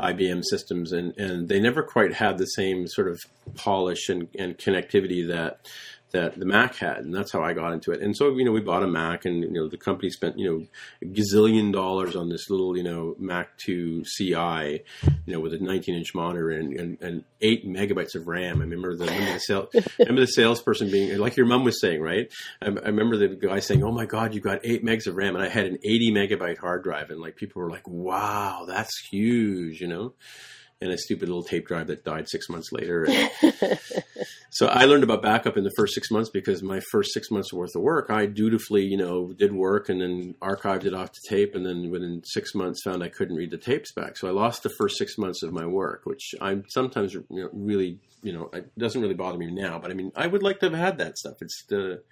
IBM 0.00 0.42
systems, 0.44 0.92
and, 0.92 1.16
and 1.18 1.48
they 1.48 1.60
never 1.60 1.82
quite 1.82 2.14
had 2.14 2.38
the 2.38 2.46
same 2.46 2.86
sort 2.86 3.08
of 3.08 3.20
polish 3.54 4.08
and, 4.08 4.28
and 4.38 4.56
connectivity 4.56 5.26
that 5.28 5.68
that 6.12 6.38
the 6.38 6.46
Mac 6.46 6.76
had, 6.76 6.98
and 6.98 7.14
that's 7.14 7.32
how 7.32 7.42
I 7.42 7.52
got 7.52 7.72
into 7.72 7.92
it. 7.92 8.00
And 8.00 8.16
so, 8.16 8.36
you 8.36 8.44
know, 8.44 8.52
we 8.52 8.60
bought 8.60 8.82
a 8.82 8.86
Mac, 8.86 9.24
and 9.24 9.42
you 9.42 9.52
know, 9.52 9.68
the 9.68 9.76
company 9.76 10.10
spent 10.10 10.38
you 10.38 10.50
know 10.50 10.66
a 11.02 11.06
gazillion 11.06 11.72
dollars 11.72 12.16
on 12.16 12.28
this 12.28 12.48
little 12.50 12.76
you 12.76 12.82
know 12.82 13.14
Mac 13.18 13.56
2 13.58 14.04
CI, 14.04 14.32
you 15.26 15.32
know, 15.32 15.40
with 15.40 15.54
a 15.54 15.58
19 15.58 15.94
inch 15.94 16.14
monitor 16.14 16.50
and, 16.50 16.72
and, 16.78 16.98
and 17.00 17.24
eight 17.40 17.66
megabytes 17.66 18.14
of 18.14 18.26
RAM. 18.26 18.58
I 18.58 18.64
remember 18.64 18.96
the 18.96 19.06
remember 19.06 19.34
the, 19.34 19.40
sale, 19.40 19.68
remember 19.98 20.20
the 20.22 20.26
salesperson 20.26 20.90
being 20.90 21.18
like 21.18 21.36
your 21.36 21.46
mom 21.46 21.64
was 21.64 21.80
saying, 21.80 22.00
right? 22.00 22.32
I, 22.62 22.66
I 22.66 22.68
remember 22.68 23.16
the 23.16 23.28
guy 23.28 23.60
saying, 23.60 23.82
"Oh 23.82 23.92
my 23.92 24.06
God, 24.06 24.34
you 24.34 24.40
got 24.40 24.60
eight 24.64 24.84
megs 24.84 25.06
of 25.06 25.16
RAM," 25.16 25.34
and 25.34 25.44
I 25.44 25.48
had 25.48 25.66
an 25.66 25.78
80 25.84 26.12
megabyte 26.12 26.58
hard 26.58 26.82
drive, 26.82 27.10
and 27.10 27.20
like 27.20 27.36
people 27.36 27.62
were 27.62 27.70
like, 27.70 27.86
"Wow, 27.86 28.64
that's 28.66 28.98
huge," 29.10 29.80
you 29.80 29.88
know. 29.88 30.14
And 30.80 30.92
a 30.92 30.98
stupid 30.98 31.28
little 31.28 31.42
tape 31.42 31.66
drive 31.66 31.88
that 31.88 32.04
died 32.04 32.28
six 32.28 32.48
months 32.48 32.70
later. 32.70 33.04
And, 33.04 33.30
so 34.58 34.66
I 34.66 34.86
learned 34.86 35.04
about 35.04 35.22
backup 35.22 35.56
in 35.56 35.62
the 35.62 35.70
first 35.76 35.94
six 35.94 36.10
months 36.10 36.30
because 36.30 36.64
my 36.64 36.80
first 36.90 37.14
six 37.14 37.30
months 37.30 37.52
worth 37.52 37.76
of 37.76 37.82
work, 37.82 38.10
I 38.10 38.26
dutifully, 38.26 38.82
you 38.82 38.96
know, 38.96 39.32
did 39.32 39.52
work 39.52 39.88
and 39.88 40.00
then 40.00 40.34
archived 40.42 40.84
it 40.84 40.94
off 40.94 41.12
to 41.12 41.20
tape, 41.28 41.54
and 41.54 41.64
then 41.64 41.92
within 41.92 42.22
six 42.24 42.56
months 42.56 42.82
found 42.82 43.04
I 43.04 43.08
couldn't 43.08 43.36
read 43.36 43.52
the 43.52 43.56
tapes 43.56 43.92
back. 43.92 44.16
So 44.16 44.26
I 44.26 44.32
lost 44.32 44.64
the 44.64 44.72
first 44.76 44.98
six 44.98 45.16
months 45.16 45.44
of 45.44 45.52
my 45.52 45.64
work, 45.64 46.06
which 46.06 46.34
I'm 46.40 46.64
sometimes, 46.70 47.14
you 47.14 47.24
know, 47.30 47.50
really, 47.52 48.00
you 48.20 48.32
know, 48.32 48.50
it 48.52 48.76
doesn't 48.76 49.00
really 49.00 49.14
bother 49.14 49.38
me 49.38 49.48
now. 49.48 49.78
But 49.78 49.92
I 49.92 49.94
mean, 49.94 50.10
I 50.16 50.26
would 50.26 50.42
like 50.42 50.58
to 50.58 50.66
have 50.70 50.76
had 50.76 50.98
that 50.98 51.18
stuff. 51.18 51.36
It's 51.40 51.64
the, 51.68 52.02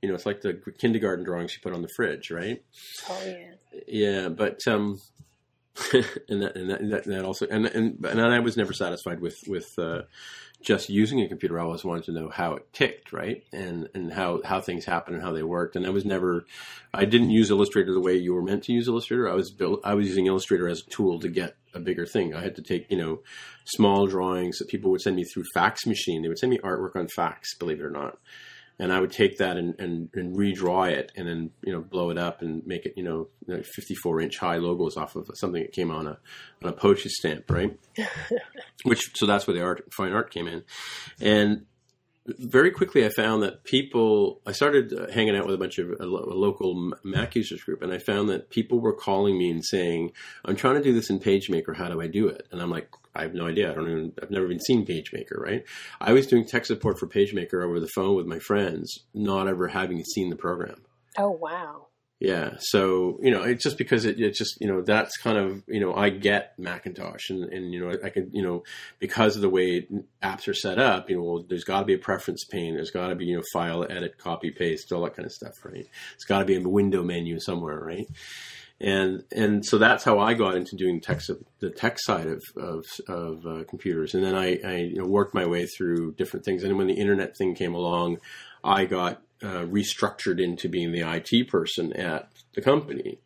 you 0.00 0.08
know, 0.08 0.14
it's 0.14 0.24
like 0.24 0.40
the 0.40 0.62
kindergarten 0.78 1.24
drawings 1.24 1.52
you 1.54 1.62
put 1.64 1.74
on 1.74 1.82
the 1.82 1.90
fridge, 1.96 2.30
right? 2.30 2.62
Oh 3.10 3.22
yeah. 3.26 3.80
Yeah, 3.88 4.28
but 4.28 4.60
um, 4.68 5.00
and 6.28 6.42
that 6.42 6.56
and 6.56 6.70
that, 6.70 6.80
and 6.80 6.92
that, 6.92 7.06
and 7.06 7.14
that 7.14 7.24
also 7.24 7.46
and 7.48 7.66
and 7.66 8.04
and 8.04 8.20
I 8.20 8.38
was 8.40 8.56
never 8.56 8.72
satisfied 8.72 9.20
with 9.20 9.36
with 9.46 9.68
uh, 9.78 10.02
just 10.60 10.88
using 10.88 11.20
a 11.20 11.28
computer. 11.28 11.58
I 11.58 11.62
always 11.62 11.84
wanted 11.84 12.04
to 12.04 12.12
know 12.12 12.28
how 12.28 12.54
it 12.54 12.72
ticked, 12.72 13.12
right, 13.12 13.44
and 13.52 13.88
and 13.94 14.12
how 14.12 14.40
how 14.44 14.60
things 14.60 14.84
happened 14.84 15.16
and 15.16 15.24
how 15.24 15.32
they 15.32 15.42
worked. 15.42 15.76
And 15.76 15.86
I 15.86 15.90
was 15.90 16.04
never, 16.04 16.46
I 16.92 17.04
didn't 17.04 17.30
use 17.30 17.50
Illustrator 17.50 17.92
the 17.92 18.00
way 18.00 18.14
you 18.14 18.34
were 18.34 18.42
meant 18.42 18.64
to 18.64 18.72
use 18.72 18.88
Illustrator. 18.88 19.28
I 19.28 19.34
was 19.34 19.50
built, 19.50 19.80
I 19.84 19.94
was 19.94 20.08
using 20.08 20.26
Illustrator 20.26 20.68
as 20.68 20.80
a 20.80 20.90
tool 20.90 21.20
to 21.20 21.28
get 21.28 21.56
a 21.74 21.80
bigger 21.80 22.06
thing. 22.06 22.34
I 22.34 22.40
had 22.40 22.56
to 22.56 22.62
take 22.62 22.90
you 22.90 22.98
know 22.98 23.20
small 23.66 24.06
drawings 24.06 24.58
that 24.58 24.68
people 24.68 24.90
would 24.90 25.00
send 25.00 25.16
me 25.16 25.24
through 25.24 25.44
fax 25.54 25.86
machine. 25.86 26.22
They 26.22 26.28
would 26.28 26.38
send 26.38 26.50
me 26.50 26.58
artwork 26.58 26.96
on 26.96 27.08
fax, 27.08 27.54
believe 27.54 27.80
it 27.80 27.84
or 27.84 27.90
not 27.90 28.18
and 28.78 28.92
I 28.92 29.00
would 29.00 29.10
take 29.10 29.38
that 29.38 29.56
and, 29.56 29.74
and, 29.78 30.08
and 30.14 30.36
redraw 30.36 30.90
it 30.90 31.12
and 31.16 31.26
then 31.26 31.50
you 31.62 31.72
know 31.72 31.80
blow 31.80 32.10
it 32.10 32.18
up 32.18 32.42
and 32.42 32.66
make 32.66 32.86
it 32.86 32.94
you 32.96 33.02
know 33.02 33.28
54 33.62 34.20
inch 34.20 34.38
high 34.38 34.56
logos 34.56 34.96
off 34.96 35.16
of 35.16 35.30
something 35.34 35.62
that 35.62 35.72
came 35.72 35.90
on 35.90 36.06
a 36.06 36.18
on 36.62 36.70
a 36.70 36.72
postage 36.72 37.12
stamp, 37.12 37.50
right? 37.50 37.78
Which 38.84 39.10
so 39.14 39.26
that's 39.26 39.46
where 39.46 39.56
the 39.56 39.62
art 39.62 39.92
fine 39.92 40.12
art 40.12 40.30
came 40.32 40.46
in, 40.46 40.64
and 41.20 41.66
very 42.38 42.70
quickly 42.70 43.04
I 43.04 43.08
found 43.08 43.42
that 43.42 43.64
people 43.64 44.40
I 44.46 44.52
started 44.52 44.92
uh, 44.92 45.10
hanging 45.10 45.36
out 45.36 45.46
with 45.46 45.54
a 45.54 45.58
bunch 45.58 45.78
of 45.78 45.90
a, 45.90 46.04
a 46.04 46.04
local 46.04 46.92
Mac 47.02 47.34
users 47.34 47.62
group, 47.62 47.82
and 47.82 47.92
I 47.92 47.98
found 47.98 48.28
that 48.28 48.50
people 48.50 48.80
were 48.80 48.92
calling 48.92 49.38
me 49.38 49.50
and 49.50 49.64
saying, 49.64 50.12
"I'm 50.44 50.56
trying 50.56 50.76
to 50.76 50.82
do 50.82 50.92
this 50.92 51.10
in 51.10 51.20
PageMaker. 51.20 51.76
How 51.76 51.88
do 51.88 52.00
I 52.00 52.06
do 52.06 52.28
it?" 52.28 52.46
And 52.52 52.60
I'm 52.60 52.70
like. 52.70 52.88
I 53.18 53.22
have 53.22 53.34
no 53.34 53.46
idea. 53.46 53.70
I 53.70 53.74
don't 53.74 53.90
even. 53.90 54.12
I've 54.22 54.30
never 54.30 54.46
even 54.46 54.60
seen 54.60 54.86
PageMaker. 54.86 55.38
Right? 55.38 55.64
I 56.00 56.12
was 56.12 56.26
doing 56.26 56.46
tech 56.46 56.66
support 56.66 56.98
for 56.98 57.06
PageMaker 57.06 57.64
over 57.64 57.80
the 57.80 57.88
phone 57.88 58.16
with 58.16 58.26
my 58.26 58.38
friends, 58.38 59.04
not 59.14 59.48
ever 59.48 59.68
having 59.68 60.02
seen 60.04 60.30
the 60.30 60.36
program. 60.36 60.82
Oh 61.16 61.30
wow. 61.30 61.88
Yeah. 62.20 62.54
So, 62.58 63.20
you 63.22 63.30
know, 63.30 63.42
it's 63.44 63.62
just 63.62 63.78
because 63.78 64.04
it, 64.04 64.18
it's 64.18 64.38
just, 64.38 64.60
you 64.60 64.66
know, 64.66 64.82
that's 64.82 65.16
kind 65.18 65.38
of, 65.38 65.62
you 65.68 65.78
know, 65.78 65.94
I 65.94 66.10
get 66.10 66.58
Macintosh 66.58 67.30
and, 67.30 67.44
and, 67.44 67.72
you 67.72 67.78
know, 67.78 67.96
I 68.02 68.10
can, 68.10 68.30
you 68.32 68.42
know, 68.42 68.64
because 68.98 69.36
of 69.36 69.42
the 69.42 69.48
way 69.48 69.86
apps 70.20 70.48
are 70.48 70.54
set 70.54 70.80
up, 70.80 71.08
you 71.08 71.16
know, 71.16 71.22
well, 71.22 71.44
there's 71.48 71.62
got 71.62 71.80
to 71.80 71.86
be 71.86 71.94
a 71.94 71.98
preference 71.98 72.44
pane. 72.44 72.74
There's 72.74 72.90
got 72.90 73.08
to 73.08 73.14
be, 73.14 73.26
you 73.26 73.36
know, 73.36 73.44
file, 73.52 73.86
edit, 73.88 74.18
copy, 74.18 74.50
paste, 74.50 74.90
all 74.90 75.02
that 75.02 75.14
kind 75.14 75.26
of 75.26 75.32
stuff, 75.32 75.54
right? 75.64 75.86
It's 76.14 76.24
got 76.24 76.40
to 76.40 76.44
be 76.44 76.56
a 76.56 76.68
window 76.68 77.04
menu 77.04 77.38
somewhere, 77.38 77.78
right? 77.78 78.08
And, 78.80 79.24
and 79.34 79.64
so 79.66 79.76
that's 79.76 80.04
how 80.04 80.20
I 80.20 80.34
got 80.34 80.54
into 80.54 80.76
doing 80.76 81.00
tech, 81.00 81.20
the 81.58 81.70
tech 81.70 81.98
side 81.98 82.28
of, 82.28 82.42
of, 82.56 82.84
of 83.08 83.44
uh, 83.44 83.64
computers. 83.68 84.14
And 84.14 84.22
then 84.22 84.36
I, 84.36 84.58
I 84.64 84.76
you 84.76 84.98
know, 84.98 85.06
worked 85.06 85.34
my 85.34 85.46
way 85.46 85.66
through 85.66 86.12
different 86.12 86.44
things. 86.44 86.62
And 86.62 86.78
when 86.78 86.86
the 86.86 86.94
internet 86.94 87.36
thing 87.36 87.54
came 87.54 87.74
along, 87.74 88.18
I 88.62 88.84
got 88.84 89.20
uh, 89.42 89.64
restructured 89.64 90.40
into 90.40 90.68
being 90.68 90.92
the 90.92 91.00
IT 91.00 91.48
person 91.48 91.92
at 91.92 92.30
the 92.54 92.60
company. 92.60 93.18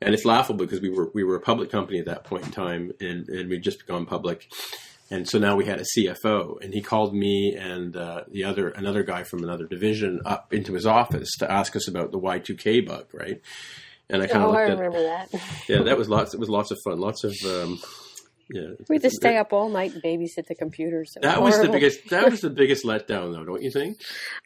And 0.00 0.12
it's 0.12 0.24
laughable 0.24 0.66
because 0.66 0.82
we 0.82 0.90
were 0.90 1.10
we 1.14 1.24
were 1.24 1.36
a 1.36 1.40
public 1.40 1.70
company 1.70 1.98
at 1.98 2.06
that 2.06 2.24
point 2.24 2.44
in 2.44 2.50
time, 2.50 2.92
and, 3.00 3.26
and 3.28 3.48
we'd 3.48 3.62
just 3.62 3.86
gone 3.86 4.04
public. 4.04 4.50
And 5.10 5.28
so 5.28 5.38
now 5.38 5.54
we 5.56 5.66
had 5.66 5.80
a 5.80 5.84
CFO, 5.84 6.62
and 6.62 6.74
he 6.74 6.82
called 6.82 7.14
me 7.14 7.54
and 7.54 7.96
uh, 7.96 8.24
the 8.28 8.44
other 8.44 8.68
another 8.68 9.02
guy 9.02 9.22
from 9.22 9.42
another 9.42 9.66
division 9.66 10.20
up 10.24 10.52
into 10.52 10.74
his 10.74 10.84
office 10.84 11.30
to 11.38 11.50
ask 11.50 11.76
us 11.76 11.88
about 11.88 12.10
the 12.10 12.18
Y2K 12.18 12.86
bug, 12.86 13.06
right? 13.12 13.40
And 14.10 14.22
I 14.22 14.26
kind 14.26 14.44
of 14.44 14.50
Oh, 14.50 14.52
I 14.52 14.66
looked 14.66 14.70
at 14.70 14.78
remember 14.78 15.02
that. 15.02 15.28
yeah, 15.68 15.82
that 15.82 15.96
was 15.96 16.08
lots. 16.08 16.34
It 16.34 16.40
was 16.40 16.48
lots 16.48 16.70
of 16.70 16.78
fun. 16.84 17.00
Lots 17.00 17.24
of 17.24 17.34
um, 17.44 17.80
yeah. 18.50 18.68
We 18.88 18.96
had 18.96 19.02
to 19.02 19.10
stay 19.10 19.36
up 19.38 19.52
all 19.52 19.70
night 19.70 19.94
and 19.94 20.02
babysit 20.02 20.46
the 20.46 20.54
computers. 20.54 21.14
That 21.22 21.40
was 21.40 21.60
the 21.60 21.68
biggest. 21.68 22.10
That 22.10 22.30
was 22.30 22.40
the 22.42 22.50
biggest 22.50 22.84
letdown, 22.84 23.32
though, 23.32 23.44
don't 23.44 23.62
you 23.62 23.70
think? 23.70 24.00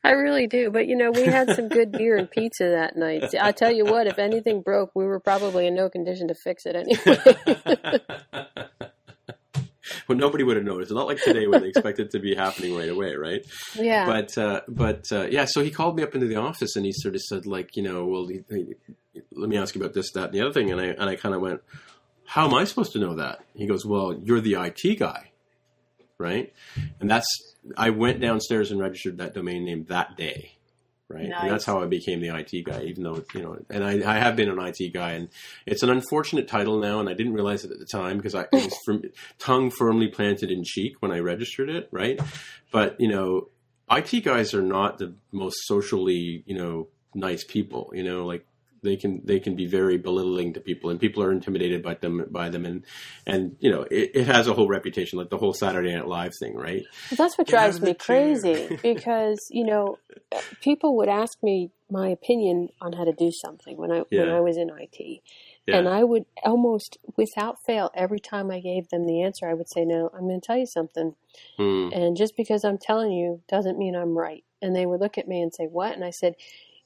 I 0.04 0.10
really 0.12 0.46
do. 0.46 0.70
But 0.70 0.86
you 0.86 0.96
know, 0.96 1.10
we 1.10 1.24
had 1.24 1.54
some 1.54 1.68
good 1.68 1.92
beer 1.92 2.16
and 2.16 2.30
pizza 2.30 2.64
that 2.64 2.96
night. 2.96 3.34
I 3.40 3.52
tell 3.52 3.72
you 3.72 3.84
what, 3.84 4.06
if 4.06 4.18
anything 4.18 4.62
broke, 4.62 4.92
we 4.94 5.04
were 5.04 5.20
probably 5.20 5.66
in 5.66 5.74
no 5.74 5.88
condition 5.90 6.28
to 6.28 6.34
fix 6.34 6.64
it 6.66 6.76
anyway. 6.76 8.00
well, 10.08 10.16
nobody 10.16 10.42
would 10.42 10.56
have 10.56 10.64
noticed. 10.64 10.90
Not 10.90 11.06
like 11.06 11.22
today 11.22 11.46
where 11.46 11.60
they 11.60 11.68
expect 11.68 11.98
it 11.98 12.10
to 12.12 12.18
be 12.18 12.34
happening 12.34 12.74
right 12.74 12.88
away, 12.88 13.14
right? 13.14 13.46
yeah. 13.74 14.06
But 14.06 14.38
uh, 14.38 14.62
but 14.66 15.06
uh, 15.12 15.26
yeah, 15.30 15.44
so 15.44 15.62
he 15.62 15.70
called 15.70 15.96
me 15.96 16.02
up 16.02 16.14
into 16.14 16.26
the 16.26 16.36
office 16.36 16.76
and 16.76 16.86
he 16.86 16.92
sort 16.92 17.14
of 17.14 17.20
said 17.20 17.46
like, 17.46 17.76
you 17.76 17.82
know, 17.82 18.06
well, 18.06 18.26
he, 18.26 18.40
he, 18.48 18.74
let 19.32 19.48
me 19.48 19.58
ask 19.58 19.74
you 19.74 19.80
about 19.80 19.94
this, 19.94 20.10
that, 20.12 20.26
and 20.26 20.32
the 20.32 20.40
other 20.40 20.52
thing, 20.52 20.72
and 20.72 20.80
I 20.80 20.86
and 20.86 21.04
I 21.04 21.16
kind 21.16 21.34
of 21.34 21.42
went, 21.42 21.60
how 22.24 22.46
am 22.46 22.54
I 22.54 22.64
supposed 22.64 22.92
to 22.92 22.98
know 22.98 23.16
that? 23.16 23.44
He 23.54 23.66
goes, 23.66 23.84
well, 23.84 24.18
you're 24.22 24.40
the 24.40 24.54
IT 24.54 24.98
guy, 24.98 25.30
right? 26.18 26.52
And 27.00 27.10
that's 27.10 27.26
I 27.76 27.90
went 27.90 28.20
downstairs 28.20 28.70
and 28.70 28.80
registered 28.80 29.18
that 29.18 29.34
domain 29.34 29.64
name 29.64 29.84
that 29.88 30.16
day. 30.16 30.52
Right, 31.10 31.24
and 31.24 31.50
that's 31.50 31.64
how 31.64 31.82
I 31.82 31.86
became 31.86 32.20
the 32.20 32.28
IT 32.28 32.64
guy. 32.64 32.82
Even 32.82 33.02
though 33.02 33.24
you 33.32 33.42
know, 33.42 33.56
and 33.70 33.82
I, 33.82 33.92
I 33.92 34.18
have 34.18 34.36
been 34.36 34.50
an 34.50 34.58
IT 34.60 34.92
guy, 34.92 35.12
and 35.12 35.30
it's 35.64 35.82
an 35.82 35.88
unfortunate 35.88 36.48
title 36.48 36.78
now, 36.78 37.00
and 37.00 37.08
I 37.08 37.14
didn't 37.14 37.32
realize 37.32 37.64
it 37.64 37.70
at 37.70 37.78
the 37.78 37.86
time 37.86 38.18
because 38.18 38.34
I 38.34 38.44
was 38.52 38.76
from, 38.84 39.02
tongue 39.38 39.70
firmly 39.70 40.08
planted 40.08 40.50
in 40.50 40.64
cheek 40.64 40.96
when 41.00 41.10
I 41.10 41.20
registered 41.20 41.70
it. 41.70 41.88
Right, 41.90 42.20
but 42.70 43.00
you 43.00 43.08
know, 43.08 43.48
IT 43.90 44.22
guys 44.22 44.52
are 44.52 44.62
not 44.62 44.98
the 44.98 45.14
most 45.32 45.56
socially, 45.66 46.42
you 46.44 46.54
know, 46.54 46.88
nice 47.14 47.42
people. 47.42 47.90
You 47.94 48.04
know, 48.04 48.26
like 48.26 48.44
they 48.82 48.96
can 48.96 49.20
they 49.24 49.40
can 49.40 49.56
be 49.56 49.66
very 49.66 49.98
belittling 49.98 50.54
to 50.54 50.60
people, 50.60 50.90
and 50.90 51.00
people 51.00 51.22
are 51.22 51.32
intimidated 51.32 51.82
by 51.82 51.94
them 51.94 52.26
by 52.30 52.48
them, 52.48 52.64
and 52.64 52.84
and 53.26 53.56
you 53.60 53.70
know, 53.70 53.82
it, 53.82 54.12
it 54.14 54.26
has 54.26 54.46
a 54.46 54.54
whole 54.54 54.68
reputation, 54.68 55.18
like 55.18 55.30
the 55.30 55.38
whole 55.38 55.52
Saturday 55.52 55.94
Night 55.94 56.06
Live 56.06 56.32
thing, 56.38 56.54
right? 56.54 56.82
Well, 57.10 57.16
that's 57.16 57.38
what 57.38 57.46
drives 57.46 57.80
me 57.80 57.94
crazy 57.94 58.68
because 58.82 59.38
you 59.50 59.64
know 59.64 59.98
people 60.60 60.96
would 60.96 61.08
ask 61.08 61.42
me 61.42 61.70
my 61.90 62.08
opinion 62.08 62.68
on 62.80 62.92
how 62.92 63.04
to 63.04 63.12
do 63.12 63.30
something 63.32 63.76
when 63.76 63.90
I 63.90 64.02
when 64.10 64.28
I 64.28 64.40
was 64.40 64.56
in 64.56 64.70
IT, 64.70 65.20
Yeah. 65.66 65.78
and 65.78 65.88
I 65.88 66.04
would 66.04 66.26
almost 66.44 66.98
without 67.16 67.56
fail 67.66 67.90
every 67.94 68.20
time 68.20 68.50
I 68.50 68.60
gave 68.60 68.88
them 68.90 69.06
the 69.06 69.22
answer 69.22 69.48
I 69.48 69.54
would 69.54 69.70
say 69.70 69.84
no 69.84 70.10
I'm 70.12 70.28
going 70.28 70.40
to 70.40 70.46
tell 70.46 70.58
you 70.58 70.66
something 70.66 71.14
Hmm. 71.56 71.88
and 71.92 72.16
just 72.16 72.36
because 72.36 72.64
I'm 72.64 72.78
telling 72.78 73.12
you 73.12 73.42
doesn't 73.48 73.78
mean 73.78 73.94
I'm 73.94 74.16
right 74.16 74.44
and 74.60 74.74
they 74.74 74.86
would 74.86 75.00
look 75.00 75.18
at 75.18 75.28
me 75.28 75.40
and 75.40 75.54
say 75.54 75.64
what 75.64 75.94
and 75.94 76.04
I 76.04 76.10
said 76.10 76.34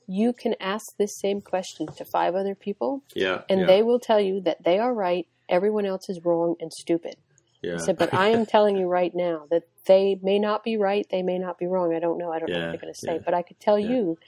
you 0.06 0.32
can 0.32 0.54
ask 0.60 0.84
this 0.98 1.18
same 1.18 1.40
question 1.40 1.86
to 1.96 2.04
five 2.04 2.34
other 2.34 2.54
people 2.54 3.02
yeah, 3.14 3.42
and 3.48 3.60
yeah, 3.60 3.66
they 3.66 3.82
will 3.82 3.98
tell 4.00 4.20
you 4.20 4.40
that 4.40 4.62
they 4.64 4.78
are 4.78 4.94
right 4.94 5.26
everyone 5.48 5.86
else 5.86 6.08
is 6.08 6.20
wrong 6.24 6.54
and 6.60 6.72
stupid 6.72 7.16
yeah. 7.62 7.74
I 7.74 7.76
said, 7.78 7.96
but 7.96 8.12
I 8.12 8.28
am 8.30 8.44
telling 8.54 8.76
you 8.76 8.86
right 8.86 9.14
now 9.14 9.46
that 9.50 9.62
they 9.86 10.18
may 10.22 10.38
not 10.38 10.64
be 10.64 10.76
right, 10.76 11.06
they 11.10 11.22
may 11.22 11.38
not 11.38 11.58
be 11.58 11.66
wrong. 11.66 11.94
I 11.94 12.00
don't 12.00 12.18
know. 12.18 12.32
I 12.32 12.38
don't 12.38 12.50
know 12.50 12.58
what 12.58 12.70
they're 12.72 12.80
going 12.80 12.92
to 12.92 12.98
say, 12.98 13.14
yeah, 13.14 13.22
but 13.24 13.34
I 13.34 13.42
could 13.42 13.60
tell 13.60 13.78
yeah. 13.78 13.88
you 13.90 14.18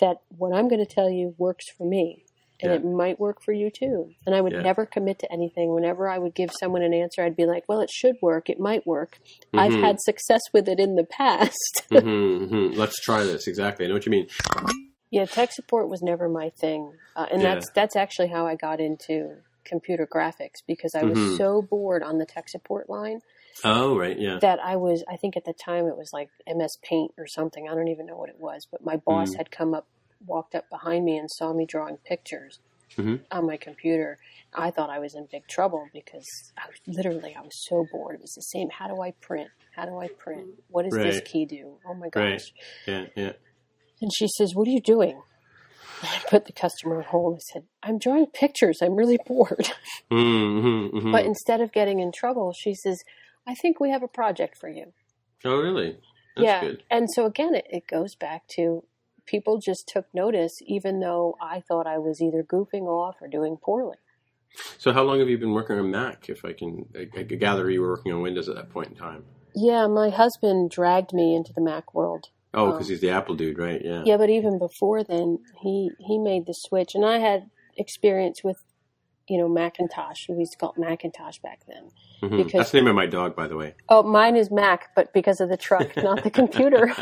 that 0.00 0.18
what 0.36 0.54
I'm 0.54 0.68
going 0.68 0.84
to 0.84 0.92
tell 0.92 1.10
you 1.10 1.34
works 1.38 1.66
for 1.76 1.84
me, 1.86 2.24
and 2.62 2.72
Yeah. 2.72 2.78
it 2.78 2.84
might 2.84 3.20
work 3.20 3.42
for 3.42 3.52
you 3.52 3.70
too. 3.70 4.14
And 4.26 4.34
I 4.34 4.40
would 4.40 4.54
Yeah. 4.54 4.62
never 4.62 4.86
commit 4.86 5.18
to 5.20 5.32
anything. 5.32 5.74
Whenever 5.74 6.08
I 6.08 6.18
would 6.18 6.34
give 6.34 6.50
someone 6.58 6.82
an 6.82 6.94
answer, 6.94 7.22
I'd 7.22 7.36
be 7.36 7.46
like, 7.46 7.64
"Well, 7.68 7.80
it 7.80 7.90
should 7.90 8.16
work. 8.22 8.48
It 8.48 8.58
might 8.58 8.86
work. 8.86 9.18
I've 9.54 9.72
Mhm. 9.72 9.80
had 9.82 10.00
success 10.00 10.40
with 10.52 10.68
it 10.68 10.80
in 10.80 10.96
the 10.96 11.04
past." 11.04 11.82
hmm 11.90 11.98
hmm 12.48 12.70
Let's 12.72 12.98
try 13.00 13.24
this. 13.24 13.46
Exactly. 13.46 13.84
I 13.84 13.88
know 13.88 13.94
what 13.94 14.06
you 14.06 14.10
mean. 14.10 14.28
Yeah, 15.10 15.26
tech 15.26 15.52
support 15.52 15.88
was 15.88 16.02
never 16.02 16.28
my 16.28 16.50
thing, 16.50 16.92
uh, 17.16 17.26
and 17.30 17.42
Yeah. 17.42 17.54
that's 17.54 17.70
that's 17.70 17.96
actually 17.96 18.28
how 18.28 18.46
I 18.46 18.54
got 18.54 18.80
into 18.80 19.36
computer 19.64 20.06
graphics 20.06 20.62
because 20.66 20.94
I 20.94 21.02
was 21.04 21.18
Mhm. 21.18 21.36
so 21.36 21.62
bored 21.62 22.02
on 22.02 22.18
the 22.18 22.26
tech 22.26 22.48
support 22.48 22.88
line 22.88 23.20
Oh, 23.62 23.96
right. 23.98 24.18
Yeah. 24.18 24.38
that 24.38 24.58
I 24.58 24.76
was, 24.76 25.04
I 25.06 25.16
think 25.16 25.36
at 25.36 25.44
the 25.44 25.52
time 25.52 25.86
it 25.86 25.96
was 25.96 26.12
like 26.14 26.30
MS 26.46 26.78
Paint 26.82 27.12
or 27.18 27.26
something. 27.26 27.68
I 27.68 27.74
don't 27.74 27.88
even 27.88 28.06
know 28.06 28.16
what 28.16 28.30
it 28.30 28.38
was, 28.40 28.66
but 28.70 28.82
my 28.82 28.96
boss 28.96 29.34
Mhm. 29.34 29.36
had 29.36 29.50
come 29.50 29.74
up, 29.74 29.86
walked 30.26 30.54
up 30.54 30.68
behind 30.70 31.04
me 31.04 31.18
and 31.18 31.30
saw 31.30 31.52
me 31.52 31.66
drawing 31.66 31.98
pictures 31.98 32.58
Mhm. 32.96 33.20
on 33.30 33.44
my 33.46 33.58
computer. 33.58 34.18
I 34.54 34.70
thought 34.70 34.88
I 34.88 34.98
was 34.98 35.14
in 35.14 35.26
big 35.26 35.46
trouble 35.46 35.88
because 35.92 36.52
I 36.56 36.66
was 36.68 36.80
literally, 36.86 37.34
I 37.36 37.42
was 37.42 37.54
so 37.66 37.84
bored. 37.84 38.14
It 38.14 38.22
was 38.22 38.34
the 38.34 38.42
same. 38.42 38.70
How 38.70 38.88
do 38.88 39.00
I 39.02 39.10
print? 39.12 39.50
How 39.76 39.84
do 39.84 39.98
I 39.98 40.08
print? 40.08 40.48
What 40.68 40.84
does 40.84 40.94
this 40.94 41.20
key 41.20 41.44
do? 41.44 41.78
Oh 41.84 41.92
my 41.94 42.08
Right. 42.14 42.38
gosh. 42.38 42.54
Yeah. 42.86 43.06
Yeah. 43.14 43.32
And 44.00 44.10
she 44.14 44.28
says, 44.28 44.54
What 44.54 44.68
are 44.68 44.72
you 44.72 44.80
doing? 44.80 45.22
I 46.02 46.22
put 46.28 46.46
the 46.46 46.52
customer 46.52 46.98
on 46.98 47.04
hold. 47.04 47.36
I 47.36 47.40
said, 47.52 47.64
I'm 47.82 47.98
drawing 47.98 48.26
pictures. 48.26 48.78
I'm 48.82 48.94
really 48.94 49.18
bored. 49.26 49.70
Mm-hmm, 50.10 50.96
mm-hmm. 50.96 51.12
But 51.12 51.24
instead 51.24 51.60
of 51.60 51.72
getting 51.72 52.00
in 52.00 52.10
trouble, 52.10 52.52
she 52.58 52.74
says, 52.74 52.98
I 53.46 53.54
think 53.54 53.78
we 53.78 53.90
have 53.90 54.02
a 54.02 54.08
project 54.08 54.56
for 54.58 54.68
you. 54.68 54.92
oh, 55.44 55.60
really? 55.60 55.98
That's 56.36 56.44
yeah. 56.44 56.60
good. 56.60 56.82
And 56.90 57.08
so 57.14 57.26
again, 57.26 57.54
it, 57.54 57.66
it 57.70 57.86
goes 57.86 58.14
back 58.14 58.42
to 58.56 58.84
people 59.26 59.60
just 59.64 59.88
took 59.88 60.06
notice, 60.12 60.52
even 60.66 61.00
though 61.00 61.36
I 61.40 61.62
thought 61.68 61.86
I 61.86 61.98
was 61.98 62.20
either 62.20 62.42
goofing 62.42 62.86
off 62.86 63.16
or 63.20 63.28
doing 63.28 63.56
poorly. 63.62 63.96
So, 64.78 64.92
how 64.92 65.02
long 65.02 65.20
have 65.20 65.28
you 65.28 65.38
been 65.38 65.52
working 65.52 65.78
on 65.78 65.90
Mac? 65.90 66.28
If 66.28 66.44
I 66.44 66.52
can, 66.52 66.86
I, 66.96 67.06
I 67.16 67.22
gather 67.22 67.70
you 67.70 67.82
were 67.82 67.90
working 67.90 68.12
on 68.12 68.20
Windows 68.20 68.48
at 68.48 68.56
that 68.56 68.70
point 68.70 68.88
in 68.88 68.96
time. 68.96 69.24
Yeah, 69.54 69.86
my 69.86 70.10
husband 70.10 70.70
dragged 70.70 71.12
me 71.12 71.36
into 71.36 71.52
the 71.54 71.60
Mac 71.60 71.94
world. 71.94 72.26
Oh, 72.52 72.66
Um, 72.66 72.72
because 72.72 72.88
he's 72.88 73.00
the 73.00 73.10
Apple 73.10 73.34
dude, 73.36 73.58
right? 73.58 73.80
Yeah. 73.84 74.02
Yeah, 74.04 74.16
but 74.16 74.28
even 74.30 74.58
before 74.58 75.04
then, 75.04 75.38
he 75.62 75.90
he 75.98 76.18
made 76.18 76.46
the 76.46 76.54
switch, 76.54 76.94
and 76.94 77.04
I 77.04 77.18
had 77.18 77.48
experience 77.76 78.42
with, 78.42 78.58
you 79.28 79.38
know, 79.38 79.48
Macintosh. 79.48 80.28
We 80.28 80.36
used 80.38 80.52
to 80.52 80.58
call 80.58 80.72
it 80.76 80.78
Macintosh 80.80 81.38
back 81.38 81.60
then. 81.68 81.90
Mhm. 82.22 82.36
because- 82.44 82.52
That's 82.52 82.70
the 82.72 82.78
name 82.78 82.88
of 82.88 82.96
my 82.96 83.06
dog, 83.06 83.34
by 83.36 83.46
the 83.46 83.56
way. 83.56 83.74
Oh, 83.88 84.02
mine 84.02 84.36
is 84.36 84.50
Mac, 84.50 84.94
but 84.96 85.12
because 85.14 85.40
of 85.40 85.48
the 85.48 85.56
truck, 85.56 85.96
not 85.96 86.22
the 86.24 86.30
computer. 86.30 86.92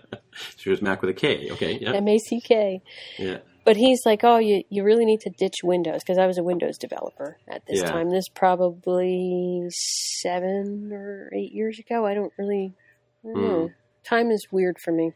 she 0.56 0.70
was 0.70 0.80
Mac 0.80 1.02
with 1.02 1.10
a 1.10 1.14
K. 1.14 1.50
Okay. 1.50 1.78
Yeah. 1.80 1.92
M 1.92 2.08
A 2.08 2.18
C 2.18 2.40
K. 2.40 2.80
Yeah. 3.18 3.38
But 3.64 3.76
he's 3.76 4.00
like, 4.06 4.24
oh, 4.24 4.38
you, 4.38 4.64
you 4.70 4.82
really 4.82 5.04
need 5.04 5.20
to 5.20 5.30
ditch 5.30 5.62
Windows 5.62 6.02
because 6.02 6.18
I 6.18 6.26
was 6.26 6.36
a 6.38 6.42
Windows 6.42 6.78
developer 6.78 7.36
at 7.48 7.64
this 7.66 7.80
Yeah. 7.80 7.90
time. 7.90 8.10
This 8.10 8.28
probably 8.28 9.66
seven 9.70 10.90
or 10.92 11.30
eight 11.34 11.52
years 11.52 11.78
ago. 11.78 12.04
I 12.06 12.14
don't 12.14 12.32
really, 12.38 12.72
I 13.24 13.28
don't 13.28 13.36
Hmm. 13.36 13.42
know. 13.48 13.70
Time 14.04 14.30
is 14.30 14.48
weird 14.50 14.78
for 14.78 14.92
me. 14.92 15.12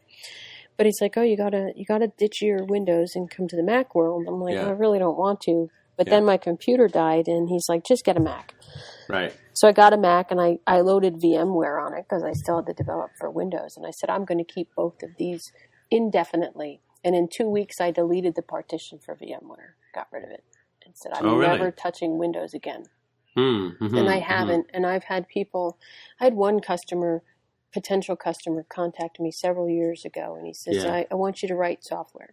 But 0.76 0.86
he's 0.86 1.00
like, 1.00 1.16
oh, 1.16 1.22
you 1.22 1.36
gotta 1.36 1.72
you 1.74 1.84
gotta 1.86 2.08
ditch 2.18 2.42
your 2.42 2.64
Windows 2.64 3.12
and 3.14 3.30
come 3.30 3.48
to 3.48 3.56
the 3.56 3.62
Mac 3.62 3.94
world. 3.94 4.24
I'm 4.28 4.40
like, 4.40 4.54
Yeah. 4.54 4.66
I 4.66 4.70
really 4.70 4.98
don't 4.98 5.16
want 5.18 5.40
to. 5.42 5.70
But 5.96 6.06
Yeah. 6.06 6.16
then 6.16 6.24
my 6.26 6.36
computer 6.36 6.88
died, 6.88 7.26
and 7.28 7.48
he's 7.48 7.64
like, 7.68 7.84
just 7.84 8.04
get 8.04 8.16
a 8.16 8.20
Mac. 8.20 8.54
Right. 9.08 9.32
So 9.54 9.66
I 9.66 9.72
got 9.72 9.94
a 9.94 9.96
Mac 9.96 10.30
and 10.30 10.38
I, 10.38 10.58
I 10.66 10.82
loaded 10.82 11.14
VMware 11.14 11.80
on 11.82 11.94
it 11.94 12.04
because 12.06 12.22
I 12.22 12.32
still 12.32 12.56
had 12.56 12.66
to 12.66 12.74
develop 12.74 13.12
for 13.18 13.30
Windows. 13.30 13.74
And 13.78 13.86
I 13.86 13.90
said, 13.90 14.10
I'm 14.10 14.26
going 14.26 14.36
to 14.36 14.44
keep 14.44 14.68
both 14.76 15.02
of 15.02 15.16
these 15.16 15.50
indefinitely. 15.90 16.80
And 17.02 17.14
in 17.14 17.26
two 17.28 17.48
weeks, 17.48 17.80
I 17.80 17.90
deleted 17.90 18.34
the 18.34 18.42
partition 18.42 18.98
for 18.98 19.14
VMware, 19.14 19.74
got 19.94 20.08
rid 20.12 20.24
of 20.24 20.30
it, 20.30 20.44
and 20.84 20.94
said, 20.94 21.12
I'm 21.14 21.26
Oh, 21.26 21.36
really? 21.36 21.56
never 21.56 21.70
touching 21.70 22.18
Windows 22.18 22.52
again. 22.52 22.84
Hmm. 23.34 23.68
mhm, 23.80 23.98
and 23.98 24.08
I 24.10 24.18
mhm. 24.20 24.22
haven't. 24.24 24.66
And 24.74 24.84
I've 24.86 25.04
had 25.04 25.26
people, 25.28 25.78
I 26.20 26.24
had 26.24 26.34
one 26.34 26.60
customer, 26.60 27.22
potential 27.76 28.16
customer, 28.16 28.64
contacted 28.68 29.22
me 29.22 29.30
several 29.30 29.68
years 29.68 30.04
ago. 30.04 30.34
And 30.36 30.46
he 30.46 30.54
says, 30.54 30.84
Yeah. 30.84 30.92
I, 30.92 31.06
I 31.10 31.14
want 31.14 31.42
you 31.42 31.48
to 31.48 31.54
write 31.54 31.84
software. 31.84 32.32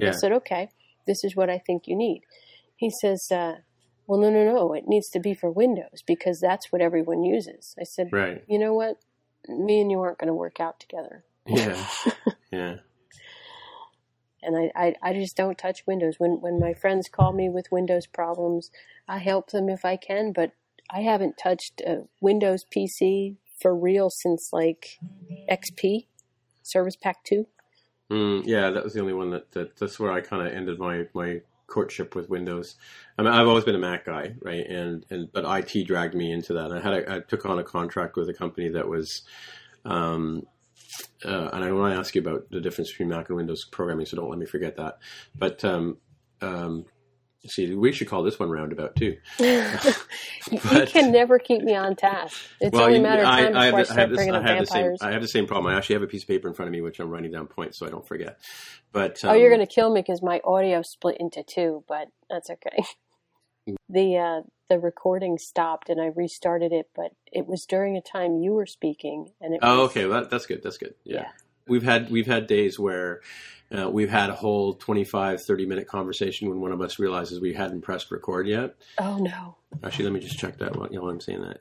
I 0.00 0.10
said, 0.12 0.32
okay, 0.32 0.68
this 1.06 1.24
is 1.24 1.34
what 1.36 1.50
I 1.50 1.58
think 1.58 1.84
you 1.86 1.96
need. 1.96 2.22
He 2.76 2.90
says, 3.00 3.26
uh, 3.30 3.54
well, 4.06 4.20
no, 4.20 4.30
no, 4.30 4.44
no, 4.44 4.72
it 4.74 4.84
needs 4.86 5.08
to 5.10 5.20
be 5.20 5.34
for 5.34 5.50
Windows 5.50 6.02
because 6.06 6.40
that's 6.40 6.70
what 6.70 6.82
everyone 6.82 7.22
uses. 7.22 7.74
I 7.80 7.84
said, 7.84 8.08
Right. 8.12 8.42
you 8.46 8.58
know 8.58 8.74
what? 8.74 8.96
Me 9.48 9.80
and 9.80 9.90
you 9.90 10.00
aren't 10.00 10.18
going 10.18 10.28
to 10.28 10.34
work 10.34 10.60
out 10.60 10.80
together. 10.80 11.24
Yeah. 11.46 11.86
yeah. 12.52 12.76
And 14.42 14.56
I, 14.56 14.70
I, 14.76 14.94
I 15.02 15.12
just 15.14 15.36
don't 15.36 15.56
touch 15.56 15.86
Windows. 15.86 16.16
When, 16.18 16.32
when 16.40 16.58
my 16.60 16.74
friends 16.74 17.08
call 17.08 17.32
me 17.32 17.48
with 17.48 17.72
Windows 17.72 18.06
problems, 18.06 18.70
I 19.08 19.18
help 19.18 19.50
them 19.50 19.68
if 19.68 19.84
I 19.84 19.96
can, 19.96 20.32
but 20.32 20.52
I 20.90 21.00
haven't 21.00 21.38
touched 21.42 21.80
a 21.80 22.04
Windows 22.20 22.64
PC 22.74 23.36
for 23.60 23.74
real 23.74 24.10
since 24.10 24.50
like 24.52 24.98
XP, 25.50 26.06
Service 26.62 26.96
Pack 26.96 27.24
2. 27.24 27.46
Mm, 28.10 28.42
yeah, 28.46 28.70
that 28.70 28.84
was 28.84 28.92
the 28.92 29.00
only 29.00 29.14
one 29.14 29.30
that, 29.30 29.50
that 29.52 29.76
that's 29.76 29.98
where 29.98 30.12
I 30.12 30.20
kind 30.20 30.46
of 30.46 30.52
ended 30.52 30.78
my, 30.78 31.06
my 31.14 31.40
courtship 31.66 32.14
with 32.14 32.28
Windows. 32.28 32.76
I 33.18 33.22
mean, 33.22 33.32
I've 33.32 33.48
always 33.48 33.64
been 33.64 33.74
a 33.74 33.78
Mac 33.78 34.04
guy, 34.04 34.34
right? 34.42 34.66
And 34.66 35.04
and 35.10 35.32
but 35.32 35.44
IT 35.44 35.86
dragged 35.86 36.14
me 36.14 36.30
into 36.30 36.52
that. 36.54 36.72
I 36.72 36.80
had 36.80 36.94
a, 36.94 37.14
I 37.16 37.20
took 37.20 37.46
on 37.46 37.58
a 37.58 37.64
contract 37.64 38.16
with 38.16 38.28
a 38.28 38.34
company 38.34 38.68
that 38.70 38.88
was, 38.88 39.22
um, 39.84 40.46
uh, 41.24 41.50
and 41.52 41.64
I 41.64 41.72
want 41.72 41.94
to 41.94 41.98
ask 41.98 42.14
you 42.14 42.20
about 42.20 42.50
the 42.50 42.60
difference 42.60 42.90
between 42.90 43.08
Mac 43.08 43.28
and 43.28 43.36
Windows 43.36 43.64
programming, 43.64 44.06
so 44.06 44.16
don't 44.16 44.30
let 44.30 44.38
me 44.38 44.46
forget 44.46 44.76
that. 44.76 44.98
But 45.34 45.64
um, 45.64 45.96
um, 46.42 46.84
see, 47.46 47.74
we 47.74 47.92
should 47.92 48.08
call 48.08 48.22
this 48.22 48.38
one 48.38 48.50
roundabout 48.50 48.96
too. 48.96 49.16
you, 49.38 49.62
you 50.50 50.86
can 50.86 51.12
never 51.12 51.38
keep 51.38 51.62
me 51.62 51.74
on 51.74 51.96
task. 51.96 52.40
It's 52.60 52.76
only 52.78 52.98
a 52.98 53.02
matter 53.02 53.22
of 53.22 53.28
time 53.28 53.56
I, 53.56 53.60
I, 53.60 53.64
have, 53.66 53.86
start 53.86 53.98
I 53.98 54.00
have, 54.00 54.10
this, 54.10 54.20
I 54.20 54.36
up 54.36 54.42
have 54.42 54.58
the 54.58 54.66
same. 54.66 54.96
I 55.00 55.10
have 55.12 55.22
the 55.22 55.28
same 55.28 55.46
problem. 55.46 55.72
I 55.72 55.76
actually 55.76 55.94
have 55.94 56.02
a 56.02 56.06
piece 56.06 56.22
of 56.22 56.28
paper 56.28 56.48
in 56.48 56.54
front 56.54 56.68
of 56.68 56.72
me, 56.72 56.80
which 56.80 57.00
I'm 57.00 57.10
writing 57.10 57.30
down 57.30 57.46
points 57.46 57.78
so 57.78 57.86
I 57.86 57.90
don't 57.90 58.06
forget. 58.06 58.38
But 58.92 59.20
oh, 59.24 59.34
you're 59.34 59.52
um, 59.52 59.58
going 59.58 59.66
to 59.66 59.72
kill 59.74 59.92
me 59.92 60.00
because 60.00 60.22
my 60.22 60.40
audio 60.44 60.82
split 60.82 61.16
into 61.18 61.42
two, 61.42 61.84
but 61.88 62.08
that's 62.30 62.50
okay. 62.50 62.84
the 63.88 64.16
uh, 64.16 64.42
the 64.68 64.78
recording 64.78 65.38
stopped 65.38 65.88
and 65.88 66.00
I 66.00 66.06
restarted 66.06 66.72
it, 66.72 66.90
but 66.94 67.12
it 67.32 67.46
was 67.46 67.66
during 67.66 67.96
a 67.96 68.00
time 68.00 68.38
you 68.38 68.52
were 68.52 68.66
speaking, 68.66 69.32
and 69.40 69.54
it 69.54 69.60
Oh, 69.62 69.82
was, 69.82 69.90
okay. 69.90 70.06
Well, 70.06 70.26
that's 70.30 70.46
good. 70.46 70.62
That's 70.62 70.78
good. 70.78 70.94
Yeah. 71.04 71.22
Yeah. 71.22 71.28
We've 71.66 71.82
had 71.82 72.10
we've 72.10 72.26
had 72.26 72.46
days 72.46 72.78
where 72.78 73.20
uh, 73.76 73.88
we've 73.90 74.10
had 74.10 74.30
a 74.30 74.34
whole 74.34 74.74
25, 74.74 75.40
30 75.46 75.66
minute 75.66 75.88
conversation 75.88 76.48
when 76.48 76.60
one 76.60 76.72
of 76.72 76.80
us 76.80 76.98
realizes 76.98 77.40
we 77.40 77.54
hadn't 77.54 77.80
pressed 77.80 78.10
record 78.10 78.46
yet. 78.46 78.74
Oh 78.98 79.18
no! 79.18 79.56
Actually, 79.82 80.04
let 80.04 80.12
me 80.12 80.20
just 80.20 80.38
check 80.38 80.58
that 80.58 80.76
while, 80.76 80.88
you 80.90 81.00
know, 81.00 81.08
I'm 81.08 81.20
saying 81.20 81.40
that. 81.40 81.58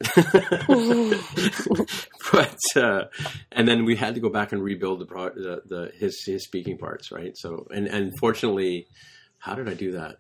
but 2.31 2.81
uh, 2.81 3.05
and 3.51 3.67
then 3.67 3.85
we 3.85 3.95
had 3.95 4.15
to 4.15 4.21
go 4.21 4.29
back 4.29 4.51
and 4.51 4.61
rebuild 4.61 4.99
the, 4.99 5.05
pro- 5.05 5.33
the 5.33 5.61
the 5.65 5.91
his 5.97 6.21
his 6.25 6.43
speaking 6.43 6.77
parts, 6.77 7.11
right? 7.11 7.35
So 7.37 7.67
and 7.73 7.87
and 7.87 8.11
fortunately, 8.19 8.87
how 9.39 9.55
did 9.55 9.69
I 9.69 9.73
do 9.73 9.93
that? 9.93 10.17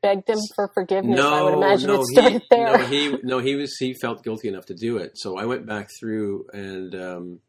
Begged 0.00 0.28
him 0.28 0.38
for 0.54 0.68
forgiveness. 0.68 1.16
No, 1.16 1.32
I 1.34 1.42
would 1.42 1.54
imagine 1.54 1.88
no, 1.88 2.00
it 2.00 2.06
started 2.06 2.42
he, 2.42 2.46
there. 2.50 2.78
no, 2.78 2.84
he 2.84 3.16
no, 3.22 3.38
he 3.38 3.54
was 3.54 3.76
he 3.78 3.94
felt 3.94 4.24
guilty 4.24 4.48
enough 4.48 4.66
to 4.66 4.74
do 4.74 4.96
it. 4.96 5.12
So 5.16 5.38
I 5.38 5.44
went 5.44 5.66
back 5.66 5.90
through 5.98 6.46
and 6.52 6.94
um, 6.94 7.40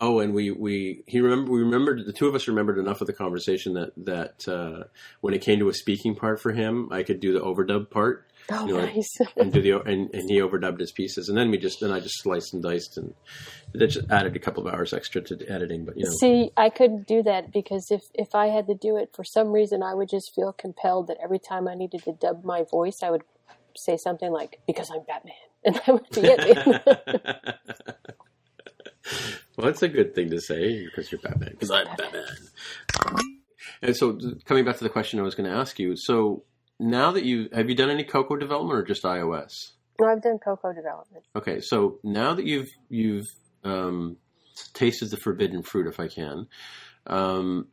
oh, 0.00 0.20
and 0.20 0.34
we 0.34 0.50
we 0.50 1.02
he 1.06 1.20
remember 1.20 1.52
we 1.52 1.60
remembered 1.60 2.06
the 2.06 2.12
two 2.12 2.28
of 2.28 2.34
us 2.34 2.48
remembered 2.48 2.78
enough 2.78 3.00
of 3.00 3.06
the 3.06 3.12
conversation 3.12 3.74
that 3.74 3.92
that 3.96 4.48
uh, 4.48 4.84
when 5.20 5.34
it 5.34 5.42
came 5.42 5.58
to 5.58 5.68
a 5.68 5.74
speaking 5.74 6.14
part 6.14 6.40
for 6.40 6.52
him, 6.52 6.88
I 6.90 7.02
could 7.02 7.20
do 7.20 7.32
the 7.32 7.40
overdub 7.40 7.90
part 7.90 8.28
oh, 8.50 8.66
you 8.66 8.74
know, 8.74 8.84
nice. 8.84 9.08
and 9.36 9.52
do 9.52 9.60
the 9.60 9.80
and, 9.80 10.12
and 10.14 10.30
he 10.30 10.40
overdubbed 10.40 10.80
his 10.80 10.92
pieces, 10.92 11.28
and 11.28 11.36
then 11.36 11.50
we 11.50 11.58
just 11.58 11.80
then 11.80 11.90
I 11.90 12.00
just 12.00 12.22
sliced 12.22 12.54
and 12.54 12.62
diced 12.62 12.96
and 12.96 13.14
that 13.72 13.88
just 13.88 14.10
added 14.10 14.36
a 14.36 14.38
couple 14.38 14.66
of 14.66 14.72
hours 14.72 14.92
extra 14.92 15.20
to 15.22 15.36
the 15.36 15.50
editing. 15.50 15.84
But 15.84 15.96
you 15.96 16.04
know, 16.04 16.12
See, 16.18 16.50
I 16.56 16.70
couldn't 16.70 17.06
do 17.06 17.22
that 17.24 17.52
because 17.52 17.88
if 17.90 18.02
if 18.14 18.34
I 18.34 18.46
had 18.46 18.66
to 18.68 18.74
do 18.74 18.96
it 18.96 19.10
for 19.14 19.24
some 19.24 19.52
reason, 19.52 19.82
I 19.82 19.94
would 19.94 20.08
just 20.08 20.34
feel 20.34 20.52
compelled 20.52 21.08
that 21.08 21.18
every 21.22 21.38
time 21.38 21.68
I 21.68 21.74
needed 21.74 22.02
to 22.04 22.12
dub 22.12 22.44
my 22.44 22.64
voice, 22.70 23.00
I 23.02 23.10
would 23.10 23.24
say 23.76 23.96
something 23.96 24.30
like 24.32 24.60
"Because 24.66 24.90
I'm 24.90 25.02
Batman," 25.02 25.34
and 25.64 25.74
that 25.74 25.88
would 25.88 26.08
be 26.10 26.20
it. 26.24 27.58
well, 29.58 29.66
that's 29.66 29.82
a 29.82 29.88
good 29.88 30.14
thing 30.14 30.30
to 30.30 30.40
say 30.40 30.84
because 30.84 31.10
you're 31.10 31.20
Batman. 31.20 31.50
Because 31.50 31.72
I'm 31.72 31.88
Batman. 31.96 32.24
And 33.82 33.96
so, 33.96 34.18
coming 34.44 34.64
back 34.64 34.76
to 34.78 34.84
the 34.84 34.90
question 34.90 35.18
I 35.18 35.22
was 35.22 35.34
going 35.34 35.50
to 35.50 35.56
ask 35.56 35.78
you, 35.78 35.96
so 35.96 36.44
now 36.78 37.10
that 37.10 37.24
you 37.24 37.48
have 37.52 37.68
you 37.68 37.74
done 37.74 37.90
any 37.90 38.04
Cocoa 38.04 38.36
development 38.36 38.78
or 38.78 38.84
just 38.84 39.02
iOS? 39.02 39.72
no, 40.00 40.06
I've 40.06 40.22
done 40.22 40.38
Cocoa 40.38 40.72
development. 40.72 41.24
Okay, 41.34 41.60
so 41.60 41.98
now 42.04 42.34
that 42.34 42.44
you've 42.44 42.68
you've 42.88 43.26
um, 43.64 44.16
tasted 44.74 45.10
the 45.10 45.16
forbidden 45.16 45.62
fruit, 45.62 45.88
if 45.88 45.98
I 45.98 46.08
can, 46.08 46.46
um, 47.06 47.66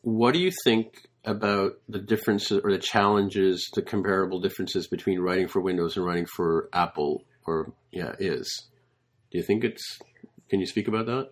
what 0.00 0.32
do 0.32 0.40
you 0.40 0.50
think 0.64 1.06
about 1.24 1.72
the 1.86 1.98
differences 1.98 2.62
or 2.64 2.72
the 2.72 2.78
challenges, 2.78 3.70
the 3.74 3.82
comparable 3.82 4.40
differences 4.40 4.86
between 4.86 5.20
writing 5.20 5.48
for 5.48 5.60
Windows 5.60 5.96
and 5.96 6.06
writing 6.06 6.26
for 6.26 6.70
Apple? 6.72 7.24
Or 7.46 7.72
yeah, 7.90 8.14
is 8.18 8.68
do 9.30 9.38
you 9.38 9.44
think 9.44 9.64
it's? 9.64 9.98
Can 10.50 10.60
you 10.60 10.66
speak 10.66 10.88
about 10.88 11.06
that? 11.06 11.30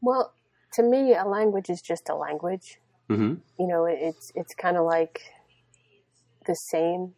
Well, 0.00 0.32
to 0.74 0.82
me, 0.82 1.14
a 1.14 1.24
language 1.24 1.70
is 1.70 1.80
just 1.80 2.08
a 2.08 2.14
language. 2.14 2.78
Mm-hmm. 3.08 3.34
You 3.58 3.66
know, 3.66 3.86
it's 3.86 4.32
it's 4.34 4.54
kind 4.54 4.76
of 4.76 4.84
like 4.84 5.22
the 6.46 6.54
same 6.54 7.14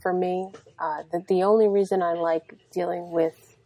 for 0.00 0.12
me. 0.12 0.52
Uh, 0.78 1.02
the 1.10 1.24
the 1.28 1.42
only 1.42 1.68
reason 1.68 2.02
I 2.02 2.12
like 2.12 2.54
dealing 2.70 3.10
with 3.10 3.56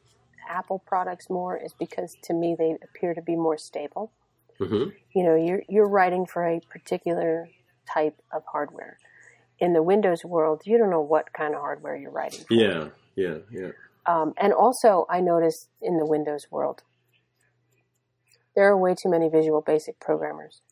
Apple 0.49 0.83
products 0.87 1.29
more 1.29 1.57
is 1.57 1.75
because 1.79 2.17
to 2.25 2.35
me 2.35 2.57
they 2.59 2.77
appear 2.83 3.15
to 3.15 3.23
be 3.23 3.37
more 3.37 3.59
stable. 3.59 4.13
Mm-hmm. 4.61 4.91
you 5.15 5.25
know 5.25 5.35
you're 5.37 5.63
you're 5.71 5.89
writing 5.89 6.27
for 6.27 6.47
a 6.47 6.61
particular 6.61 7.49
type 7.87 8.21
of 8.31 8.43
hardware 8.53 8.99
in 9.61 9.75
the 9.75 9.83
Windows 9.83 10.25
world, 10.25 10.63
you 10.65 10.79
don't 10.79 10.91
know 10.91 11.03
what 11.03 11.33
kind 11.33 11.55
of 11.55 11.61
hardware 11.61 11.97
you're 11.97 12.11
writing. 12.11 12.45
For. 12.49 12.55
Yeah, 12.55 12.89
yeah, 13.15 13.39
yeah. 13.51 13.71
Um, 14.07 14.33
and 14.39 14.53
also, 14.53 15.07
I 15.09 15.21
noticed 15.21 15.69
in 15.83 15.99
the 15.99 16.07
Windows 16.07 16.47
world, 16.51 16.83
there 18.55 18.65
are 18.69 18.77
way 18.77 18.95
too 18.95 19.09
many 19.09 19.29
Visual 19.29 19.61
Basic 19.61 19.99
programmers. 20.01 20.63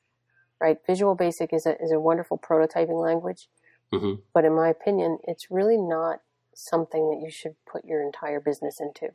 Right? 0.60 0.78
Visual 0.86 1.14
Basic 1.14 1.52
is 1.52 1.66
a 1.66 1.80
is 1.82 1.92
a 1.92 2.00
wonderful 2.00 2.38
prototyping 2.38 3.00
language, 3.02 3.48
hmm 3.92 4.14
but 4.34 4.44
in 4.44 4.54
my 4.54 4.68
opinion, 4.68 5.18
it's 5.24 5.50
really 5.50 5.76
not 5.76 6.20
something 6.54 7.10
that 7.10 7.20
you 7.24 7.30
should 7.30 7.54
put 7.70 7.84
your 7.84 8.02
entire 8.02 8.40
business 8.40 8.80
into. 8.80 9.10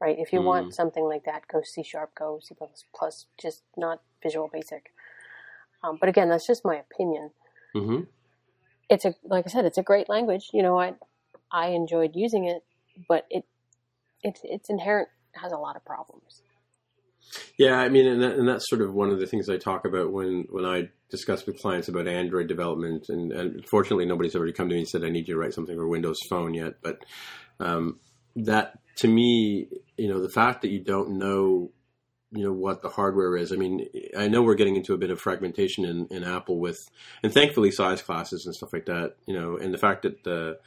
Right? 0.00 0.18
If 0.18 0.32
you 0.32 0.40
Mm. 0.40 0.44
want 0.44 0.74
something 0.74 1.04
like 1.04 1.24
that, 1.24 1.48
go 1.48 1.62
C 1.62 1.82
sharp, 1.82 2.14
go 2.14 2.38
C 2.42 2.54
plus 2.54 2.84
plus, 2.94 3.26
just 3.40 3.62
not 3.76 4.02
Visual 4.22 4.48
Basic. 4.48 4.92
Um, 5.82 5.98
but 6.00 6.08
again, 6.08 6.28
that's 6.28 6.46
just 6.46 6.64
my 6.64 6.76
opinion. 6.76 7.30
hmm 7.72 8.02
It's 8.88 9.04
a 9.04 9.14
like 9.24 9.46
I 9.46 9.50
said, 9.50 9.64
it's 9.64 9.78
a 9.78 9.82
great 9.82 10.08
language. 10.08 10.50
You 10.52 10.62
know, 10.62 10.78
I 10.78 10.94
I 11.50 11.68
enjoyed 11.68 12.14
using 12.14 12.44
it, 12.44 12.62
but 13.08 13.26
it 13.30 13.44
it's 14.22 14.40
it's 14.44 14.70
inherent 14.70 15.08
has 15.32 15.52
a 15.52 15.58
lot 15.58 15.76
of 15.76 15.84
problems. 15.84 16.42
Yeah, 17.56 17.78
I 17.78 17.88
mean, 17.88 18.06
and, 18.06 18.22
that, 18.22 18.36
and 18.36 18.48
that's 18.48 18.68
sort 18.68 18.82
of 18.82 18.94
one 18.94 19.10
of 19.10 19.20
the 19.20 19.26
things 19.26 19.48
I 19.48 19.56
talk 19.56 19.84
about 19.84 20.12
when, 20.12 20.46
when 20.50 20.64
I 20.64 20.90
discuss 21.10 21.46
with 21.46 21.60
clients 21.60 21.88
about 21.88 22.08
Android 22.08 22.48
development. 22.48 23.06
And, 23.08 23.32
and 23.32 23.66
fortunately, 23.66 24.06
nobody's 24.06 24.36
ever 24.36 24.50
come 24.52 24.68
to 24.68 24.74
me 24.74 24.80
and 24.80 24.88
said, 24.88 25.04
I 25.04 25.08
need 25.08 25.28
you 25.28 25.34
to 25.34 25.40
write 25.40 25.54
something 25.54 25.76
for 25.76 25.86
Windows 25.88 26.18
Phone 26.28 26.54
yet. 26.54 26.74
But 26.82 27.04
um, 27.60 27.98
that, 28.36 28.78
to 28.96 29.08
me, 29.08 29.68
you 29.96 30.08
know, 30.08 30.20
the 30.20 30.28
fact 30.28 30.62
that 30.62 30.70
you 30.70 30.80
don't 30.80 31.18
know, 31.18 31.70
you 32.32 32.44
know, 32.44 32.52
what 32.52 32.82
the 32.82 32.88
hardware 32.88 33.36
is. 33.36 33.52
I 33.52 33.56
mean, 33.56 33.86
I 34.16 34.26
know 34.26 34.42
we're 34.42 34.56
getting 34.56 34.76
into 34.76 34.94
a 34.94 34.98
bit 34.98 35.10
of 35.10 35.20
fragmentation 35.20 35.84
in, 35.84 36.08
in 36.10 36.24
Apple 36.24 36.58
with, 36.58 36.78
and 37.22 37.32
thankfully, 37.32 37.70
size 37.70 38.02
classes 38.02 38.44
and 38.44 38.54
stuff 38.54 38.72
like 38.72 38.86
that, 38.86 39.14
you 39.26 39.38
know, 39.38 39.56
and 39.56 39.72
the 39.72 39.78
fact 39.78 40.02
that 40.02 40.24
the 40.24 40.58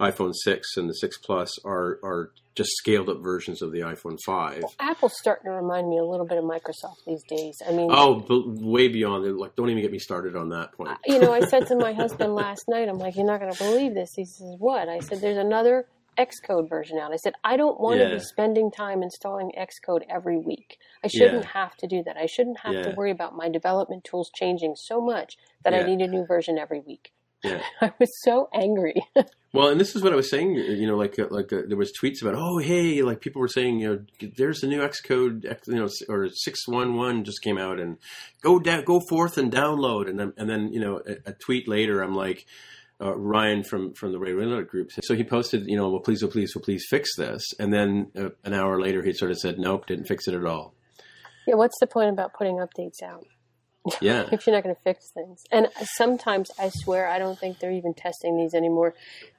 iPhone 0.00 0.32
6 0.34 0.76
and 0.76 0.88
the 0.88 0.94
6 0.94 1.18
Plus 1.18 1.58
are, 1.64 1.98
are 2.04 2.30
just 2.54 2.70
scaled 2.76 3.08
up 3.08 3.20
versions 3.22 3.62
of 3.62 3.72
the 3.72 3.80
iPhone 3.80 4.16
5. 4.24 4.62
Apple's 4.80 5.14
starting 5.18 5.46
to 5.46 5.50
remind 5.56 5.88
me 5.88 5.98
a 5.98 6.04
little 6.04 6.26
bit 6.26 6.38
of 6.38 6.44
Microsoft 6.44 7.04
these 7.06 7.22
days. 7.28 7.56
I 7.66 7.72
mean, 7.72 7.88
Oh, 7.92 8.20
but 8.20 8.42
way 8.46 8.88
beyond 8.88 9.24
it. 9.26 9.34
Like, 9.34 9.56
don't 9.56 9.70
even 9.70 9.82
get 9.82 9.90
me 9.92 9.98
started 9.98 10.36
on 10.36 10.50
that 10.50 10.72
point. 10.72 10.90
you 11.06 11.18
know, 11.18 11.32
I 11.32 11.40
said 11.40 11.66
to 11.66 11.76
my 11.76 11.92
husband 12.02 12.34
last 12.34 12.64
night, 12.68 12.88
I'm 12.88 12.98
like, 12.98 13.16
you're 13.16 13.26
not 13.26 13.40
going 13.40 13.52
to 13.52 13.58
believe 13.58 13.94
this. 13.94 14.10
He 14.14 14.24
says, 14.24 14.54
what? 14.58 14.88
I 14.88 15.00
said, 15.00 15.20
there's 15.20 15.36
another 15.38 15.86
Xcode 16.16 16.68
version 16.68 16.96
out. 16.98 17.12
I 17.12 17.16
said, 17.16 17.32
I 17.42 17.56
don't 17.56 17.80
want 17.80 17.98
to 18.00 18.04
Yeah. 18.06 18.14
be 18.14 18.20
spending 18.20 18.70
time 18.70 19.02
installing 19.02 19.50
Xcode 19.58 20.02
every 20.08 20.38
week. 20.38 20.78
I 21.02 21.08
shouldn't 21.08 21.42
Yeah. 21.42 21.50
have 21.54 21.76
to 21.78 21.88
do 21.88 22.04
that. 22.04 22.16
I 22.16 22.26
shouldn't 22.26 22.60
have 22.60 22.82
to 22.84 22.90
worry 22.96 23.10
about 23.10 23.34
my 23.34 23.48
development 23.48 24.04
tools 24.04 24.30
changing 24.32 24.76
so 24.76 25.00
much 25.00 25.34
that 25.64 25.72
Yeah. 25.72 25.80
I 25.80 25.82
need 25.82 26.00
a 26.00 26.06
new 26.06 26.24
version 26.24 26.56
every 26.56 26.78
week. 26.78 27.10
Yeah. 27.44 27.62
I 27.80 27.92
was 27.98 28.10
so 28.22 28.48
angry. 28.54 28.96
Well, 29.52 29.68
and 29.68 29.80
this 29.80 29.94
is 29.94 30.02
what 30.02 30.12
I 30.12 30.16
was 30.16 30.28
saying. 30.28 30.56
You 30.56 30.88
know, 30.88 30.96
like 30.96 31.16
uh, 31.16 31.28
like 31.30 31.52
uh, 31.52 31.62
there 31.68 31.76
was 31.76 31.92
tweets 31.92 32.20
about, 32.20 32.34
oh, 32.36 32.58
hey, 32.58 33.02
like 33.02 33.20
people 33.20 33.40
were 33.40 33.46
saying, 33.46 33.78
you 33.78 33.88
know, 33.88 34.30
there's 34.36 34.64
a 34.64 34.66
new 34.66 34.80
Xcode, 34.80 35.48
X- 35.48 35.68
you 35.68 35.76
know, 35.76 35.88
or 36.08 36.28
six 36.32 36.66
one 36.66 36.96
one 36.96 37.22
just 37.22 37.40
came 37.40 37.56
out, 37.56 37.78
and 37.78 37.98
go 38.42 38.58
da- 38.58 38.82
go 38.82 38.98
forth 39.08 39.38
and 39.38 39.52
download, 39.52 40.10
and 40.10 40.18
then 40.18 40.32
and 40.36 40.50
then 40.50 40.72
you 40.72 40.80
know, 40.80 41.00
a, 41.06 41.30
a 41.30 41.32
tweet 41.34 41.68
later, 41.68 42.02
I'm 42.02 42.16
like. 42.16 42.46
Uh, 43.00 43.14
Ryan 43.16 43.62
from 43.64 43.92
from 43.94 44.12
the 44.12 44.18
Ray 44.20 44.32
Reynolds 44.32 44.70
group. 44.70 44.90
So 45.02 45.14
he 45.14 45.24
posted, 45.24 45.66
you 45.66 45.76
know, 45.76 45.88
well, 45.90 46.00
please, 46.00 46.22
oh, 46.22 46.28
please, 46.28 46.52
oh, 46.56 46.60
please 46.60 46.84
fix 46.88 47.10
this. 47.16 47.42
And 47.58 47.72
then 47.72 48.10
uh, 48.16 48.30
an 48.44 48.54
hour 48.54 48.80
later, 48.80 49.02
he 49.02 49.12
sort 49.12 49.32
of 49.32 49.38
said, 49.38 49.58
nope, 49.58 49.86
didn't 49.86 50.06
fix 50.06 50.28
it 50.28 50.34
at 50.34 50.44
all. 50.46 50.74
yeah, 51.46 51.56
what's 51.56 51.78
the 51.80 51.88
point 51.88 52.10
about 52.10 52.32
putting 52.34 52.56
updates 52.58 53.02
out? 53.04 53.24
Yeah, 54.00 54.24
if 54.32 54.46
you're 54.46 54.54
not 54.56 54.62
going 54.64 54.74
to 54.74 54.80
fix 54.82 55.10
things. 55.10 55.44
And 55.50 55.68
sometimes 55.82 56.50
I 56.58 56.70
swear 56.70 57.08
I 57.08 57.18
don't 57.18 57.38
think 57.38 57.58
they're 57.58 57.70
even 57.72 57.94
testing 57.94 58.36
these 58.36 58.54
anymore. 58.54 58.94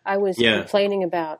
I 0.05 0.17
was 0.17 0.37
Yeah. 0.39 0.59
complaining 0.59 1.03
about 1.03 1.39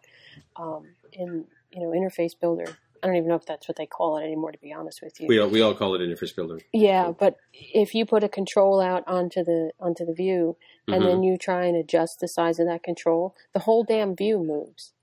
um, 0.56 0.88
in 1.14 1.46
you 1.72 1.82
know 1.82 1.90
interface 1.90 2.32
builder. 2.40 2.78
I 3.04 3.08
don't 3.08 3.18
even 3.18 3.30
know 3.30 3.36
if 3.36 3.46
that's 3.46 3.68
what 3.68 3.78
they 3.78 3.86
call 3.86 4.18
it 4.18 4.24
anymore. 4.24 4.52
To 4.52 4.58
be 4.58 4.74
honest 4.74 5.02
with 5.04 5.20
you, 5.20 5.28
we 5.28 5.40
all 5.40 5.50
we 5.50 5.62
all 5.62 5.76
call 5.76 5.94
it 5.96 6.00
interface 6.02 6.36
builder. 6.36 6.60
yeah. 6.74 7.12
But 7.18 7.36
if 7.54 7.94
you 7.94 8.06
put 8.06 8.24
a 8.24 8.30
control 8.30 8.82
out 8.82 9.04
onto 9.08 9.44
the 9.44 9.72
onto 9.80 10.06
the 10.06 10.14
view, 10.14 10.58
and 10.88 11.04
Mhm. 11.04 11.06
then 11.06 11.24
you 11.24 11.38
try 11.38 11.66
and 11.66 11.78
adjust 11.78 12.20
the 12.20 12.28
size 12.28 12.60
of 12.60 12.66
that 12.68 12.82
control, 12.84 13.36
the 13.54 13.60
whole 13.60 13.84
damn 13.84 14.16
view 14.16 14.40
moves. 14.40 14.94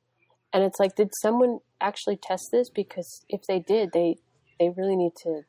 And 0.53 0.65
it's 0.65 0.79
like, 0.81 0.97
did 0.97 1.11
someone 1.21 1.61
actually 1.81 2.17
test 2.17 2.49
this? 2.51 2.69
Because 2.69 3.25
if 3.29 3.43
they 3.47 3.61
did, 3.61 3.93
they 3.93 4.17
they 4.59 4.71
really 4.71 4.97
need 4.97 5.13
to 5.23 5.43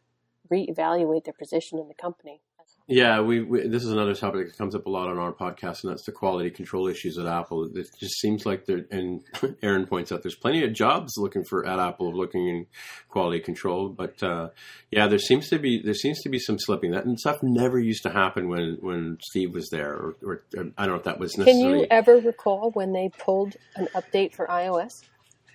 reevaluate 0.54 1.26
their 1.26 1.34
position 1.34 1.80
in 1.80 1.88
the 1.88 1.94
company. 1.94 2.42
Yeah, 2.86 3.22
we, 3.22 3.42
we 3.42 3.66
this 3.66 3.86
is 3.86 3.94
another 3.94 4.14
topic 4.14 4.48
that 4.48 4.58
comes 4.58 4.76
up 4.76 4.86
a 4.86 4.90
lot 4.90 5.08
on 5.08 5.18
our 5.18 5.32
podcast, 5.32 5.84
and 5.84 5.92
that's 5.92 6.06
the 6.06 6.12
quality 6.12 6.50
control 6.50 6.90
issues 6.90 7.18
at 7.18 7.26
Apple. 7.26 7.70
It 7.74 7.88
just 7.98 8.20
seems 8.20 8.46
like 8.46 8.66
there, 8.66 8.86
and 8.92 9.22
Aaron 9.64 9.88
points 9.88 10.12
out 10.12 10.22
there's 10.22 10.36
plenty 10.36 10.66
of 10.66 10.74
jobs 10.74 11.14
looking 11.16 11.46
for 11.46 11.66
at 11.66 11.80
Apple 11.80 12.10
of 12.10 12.16
looking 12.16 12.50
in 12.50 12.66
quality 13.08 13.40
control, 13.40 13.88
but 13.88 14.22
uh, 14.22 14.50
yeah, 14.92 15.08
there 15.08 15.20
seems 15.20 15.48
to 15.50 15.60
be 15.60 15.82
there 15.82 15.94
seems 15.94 16.20
to 16.24 16.30
be 16.30 16.40
some 16.40 16.60
slipping. 16.60 16.92
That 16.92 17.06
and 17.06 17.18
stuff 17.18 17.42
never 17.42 17.80
used 17.80 18.04
to 18.04 18.10
happen 18.10 18.50
when 18.50 18.78
when 18.82 19.18
Steve 19.22 19.54
was 19.54 19.70
there, 19.70 19.94
or, 19.94 20.16
or, 20.22 20.44
or 20.58 20.66
I 20.78 20.86
don't 20.86 20.96
know 20.96 20.96
if 20.96 21.04
that 21.04 21.20
was 21.20 21.38
necessary. 21.38 21.64
Can 21.64 21.80
you 21.80 21.88
ever 21.90 22.18
recall 22.18 22.72
when 22.72 22.92
they 22.92 23.10
pulled 23.18 23.56
an 23.78 23.88
update 23.96 24.36
for 24.36 24.46
iOS? 24.48 25.04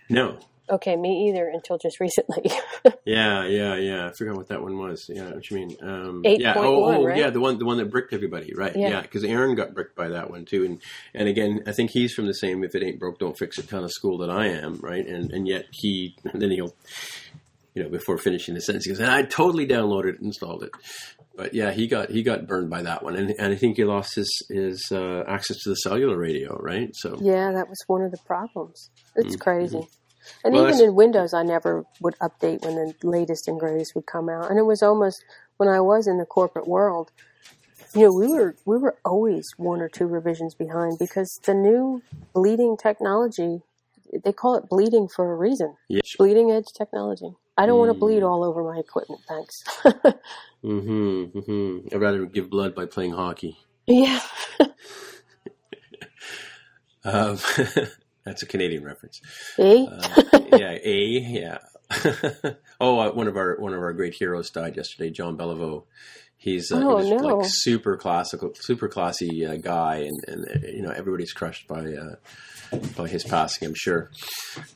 no. 0.09 0.39
Okay, 0.71 0.97
me 0.97 1.29
either 1.29 1.49
until 1.49 1.79
just 1.79 2.01
recently. 2.01 2.51
Yeah, 3.05 3.47
yeah, 3.47 3.75
yeah. 3.77 4.09
I 4.09 4.13
forgot 4.13 4.37
what 4.37 4.49
that 4.49 4.63
one 4.63 4.77
was. 4.77 5.07
Yeah, 5.09 5.31
what 5.31 5.51
you 5.51 5.57
mean? 5.57 5.77
Um, 5.81 6.23
8.1, 6.25 6.39
yeah, 6.41 6.55
oh, 6.59 6.85
oh, 6.85 7.05
right? 7.05 7.17
yeah, 7.17 7.31
the 7.31 7.41
one, 7.41 7.59
the 7.59 7.65
one 7.65 7.79
that 7.79 7.91
bricked 7.91 8.13
everybody, 8.13 8.53
right? 8.55 8.77
Yeah. 8.77 8.89
Yeah, 8.89 9.01
because 9.01 9.25
Aaron 9.25 9.55
got 9.55 9.73
bricked 9.73 9.97
by 9.97 10.09
that 10.09 10.31
one 10.31 10.45
too, 10.45 10.65
and 10.67 10.83
and 11.15 11.27
again, 11.27 11.63
I 11.67 11.73
think 11.73 11.91
he's 11.91 12.13
from 12.13 12.27
the 12.27 12.35
same 12.35 12.63
"if 12.65 12.75
it 12.75 12.83
ain't 12.83 12.99
broke, 12.99 13.19
don't 13.19 13.37
fix 13.39 13.57
it" 13.59 13.69
kind 13.69 13.83
of 13.83 13.93
school 13.93 14.19
that 14.19 14.31
I 14.31 14.49
am, 14.49 14.79
right? 14.83 15.07
And 15.07 15.33
and 15.33 15.49
yet 15.49 15.67
he, 15.73 16.17
then 16.35 16.51
he'll, 16.51 16.75
you 17.75 17.83
know, 17.83 17.89
before 17.89 18.19
finishing 18.19 18.55
the 18.55 18.61
sentence, 18.61 18.85
he 18.85 18.93
goes, 18.93 19.01
"I 19.01 19.23
totally 19.23 19.67
downloaded 19.67 20.11
it, 20.11 20.19
and 20.19 20.27
installed 20.27 20.65
it." 20.65 20.71
But 21.35 21.55
yeah, 21.55 21.71
he 21.71 21.87
got 21.87 22.11
he 22.11 22.23
got 22.23 22.47
burned 22.47 22.69
by 22.69 22.83
that 22.83 23.03
one, 23.03 23.17
and 23.17 23.31
and 23.39 23.53
I 23.53 23.57
think 23.57 23.77
he 23.77 23.85
lost 23.85 24.17
his 24.17 24.43
his 24.51 24.85
uh, 24.93 25.25
access 25.27 25.57
to 25.63 25.71
the 25.71 25.77
cellular 25.77 26.19
radio, 26.19 26.59
right? 26.59 26.91
So 26.95 27.17
yeah, 27.23 27.53
that 27.53 27.69
was 27.69 27.79
one 27.87 28.03
of 28.03 28.11
the 28.11 28.19
problems. 28.27 28.91
It's 29.17 29.37
crazy. 29.37 29.89
And. 30.45 30.55
Well, 30.55 30.69
even 30.69 30.81
in 30.81 30.95
Windows, 30.95 31.35
I 31.35 31.43
never 31.43 31.85
would 32.01 32.15
update 32.21 32.65
when 32.65 32.75
the 32.77 32.95
latest 33.03 33.49
and 33.49 33.59
greatest 33.59 33.95
would 33.95 34.07
come 34.07 34.29
out. 34.29 34.51
And 34.51 34.59
it 34.59 34.63
was 34.65 34.83
almost 34.83 35.25
when 35.57 35.69
I 35.69 35.81
was 35.81 36.07
in 36.07 36.19
the 36.19 36.25
corporate 36.27 36.69
world, 36.69 37.11
you 37.95 38.03
know, 38.03 38.13
we 38.13 38.29
were 38.29 38.55
we 38.65 38.77
were 38.79 38.97
always 39.05 39.49
one 39.57 39.81
or 39.81 39.89
two 39.89 40.07
revisions 40.07 40.55
behind 40.55 40.99
because 40.99 41.41
the 41.45 41.55
new 41.55 42.03
bleeding 42.35 42.77
technology, 42.77 43.63
they 44.25 44.33
call 44.33 44.57
it 44.57 44.69
bleeding 44.69 45.09
for 45.09 45.33
a 45.33 45.37
reason. 45.37 45.77
yeah. 45.89 46.01
Bleeding 46.19 46.51
edge 46.51 46.73
technology. 46.77 47.33
I 47.57 47.67
don't 47.67 47.79
want 47.79 47.91
to 47.93 47.99
bleed 47.99 48.23
Mm. 48.23 48.29
all 48.31 48.45
over 48.45 48.63
my 48.63 48.79
equipment, 48.79 49.21
thanks. 49.29 49.65
Mm-hmm, 50.65 51.39
mm-hmm. 51.39 51.95
I'd 51.95 52.01
rather 52.01 52.27
give 52.27 52.51
blood 52.51 52.75
by 52.75 52.85
playing 52.87 53.13
hockey. 53.13 53.59
yeah. 53.87 54.19
Um, 57.05 57.39
that's 58.29 58.43
a 58.43 58.47
Canadian 58.47 58.85
reference. 58.85 59.21
See? 59.57 59.89
Uh, 59.91 60.41
yeah, 60.53 60.79
A, 60.85 61.05
yeah. 61.29 61.59
oh, 62.81 62.99
uh, 63.01 63.11
one 63.13 63.29
of 63.29 63.37
our 63.37 63.57
one 63.59 63.73
of 63.73 63.81
our 63.81 63.93
great 63.93 64.15
heroes 64.15 64.51
died 64.51 64.77
yesterday, 64.77 65.11
Jean 65.11 65.37
Beliveau. 65.37 65.85
He's 66.37 66.71
uh, 66.71 66.79
he 66.79 66.85
Oh, 66.85 66.97
was 66.97 67.09
no. 67.09 67.17
like 67.17 67.47
super 67.49 67.97
classical, 67.97 68.53
super 68.55 68.89
classy 68.89 69.45
uh, 69.47 69.57
guy, 69.57 69.97
and, 70.07 70.17
and 70.29 70.45
uh, 70.65 70.69
you 70.69 70.83
know 70.83 70.91
everybody's 70.91 71.33
crushed 71.33 71.67
by 71.67 71.81
uh, 71.95 72.17
by 72.97 73.09
his 73.09 73.25
passing. 73.25 73.67
I'm 73.69 73.75
sure. 73.75 74.11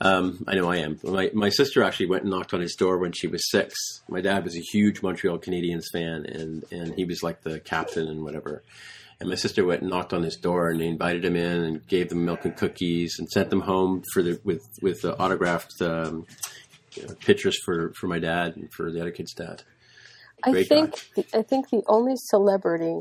Um, 0.00 0.42
I 0.48 0.54
know 0.54 0.70
I 0.70 0.76
am. 0.78 0.98
My 1.04 1.30
my 1.34 1.50
sister 1.50 1.82
actually 1.82 2.06
went 2.06 2.22
and 2.22 2.32
knocked 2.32 2.54
on 2.54 2.60
his 2.62 2.74
door 2.74 2.98
when 2.98 3.12
she 3.12 3.26
was 3.26 3.48
six. 3.50 3.74
My 4.08 4.20
dad 4.22 4.42
was 4.44 4.56
a 4.56 4.60
huge 4.60 5.02
Montreal 5.02 5.38
Canadiens 5.38 5.84
fan, 5.92 6.24
and 6.26 6.64
and 6.72 6.94
he 6.94 7.04
was 7.04 7.22
like 7.22 7.42
the 7.42 7.60
captain 7.60 8.08
and 8.08 8.22
whatever. 8.24 8.62
And 9.22 9.28
my 9.28 9.36
sister 9.36 9.64
went 9.64 9.82
and 9.82 9.90
knocked 9.90 10.12
on 10.12 10.24
his 10.24 10.34
door, 10.34 10.68
and 10.68 10.80
they 10.80 10.88
invited 10.88 11.24
him 11.24 11.36
in 11.36 11.62
and 11.62 11.86
gave 11.86 12.08
them 12.08 12.24
milk 12.24 12.44
and 12.44 12.56
cookies, 12.56 13.20
and 13.20 13.30
sent 13.30 13.50
them 13.50 13.60
home 13.60 14.02
for 14.12 14.20
the 14.20 14.40
with 14.42 14.66
with 14.82 15.02
the 15.02 15.16
autographed 15.16 15.80
um, 15.80 16.26
you 16.94 17.06
know, 17.06 17.14
pictures 17.24 17.56
for 17.64 17.92
for 17.94 18.08
my 18.08 18.18
dad 18.18 18.56
and 18.56 18.72
for 18.72 18.90
the 18.90 19.00
other 19.00 19.12
kid's 19.12 19.32
dad. 19.32 19.62
I 20.42 20.64
think 20.64 21.08
the, 21.14 21.24
I 21.32 21.42
think 21.42 21.70
the 21.70 21.84
only 21.86 22.14
celebrity 22.16 22.98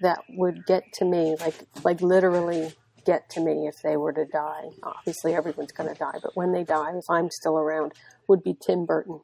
that 0.00 0.20
would 0.30 0.64
get 0.64 0.84
to 0.94 1.04
me, 1.04 1.36
like 1.38 1.56
like 1.84 2.00
literally 2.00 2.72
get 3.04 3.28
to 3.32 3.40
me 3.44 3.66
if 3.66 3.74
they 3.84 3.98
were 3.98 4.14
to 4.14 4.24
die. 4.24 4.70
Obviously, 4.82 5.34
everyone's 5.34 5.72
going 5.72 5.92
to 5.92 5.98
die, 5.98 6.18
but 6.22 6.34
when 6.34 6.52
they 6.52 6.64
die, 6.64 6.92
if 6.96 7.04
I'm 7.10 7.28
still 7.30 7.58
around, 7.58 7.92
would 8.26 8.42
be 8.42 8.56
Tim 8.58 8.86
Burton. 8.86 9.20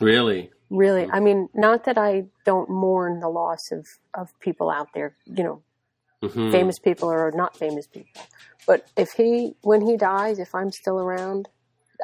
Really, 0.00 0.50
Really, 0.70 1.08
I 1.10 1.20
mean, 1.20 1.48
not 1.54 1.84
that 1.84 1.98
I 1.98 2.24
don't 2.44 2.68
mourn 2.70 3.20
the 3.20 3.28
loss 3.28 3.70
of 3.70 3.86
of 4.14 4.28
people 4.40 4.70
out 4.70 4.88
there, 4.94 5.14
you 5.26 5.44
know, 5.44 5.62
Mhm. 6.28 6.52
famous 6.52 6.78
people 6.78 7.10
or 7.10 7.30
not 7.34 7.56
famous 7.56 7.86
people, 7.86 8.22
but 8.66 8.86
if 8.96 9.12
he 9.12 9.54
when 9.62 9.80
he 9.86 9.96
dies, 9.96 10.38
if 10.38 10.54
I'm 10.54 10.70
still 10.72 10.98
around, 10.98 11.48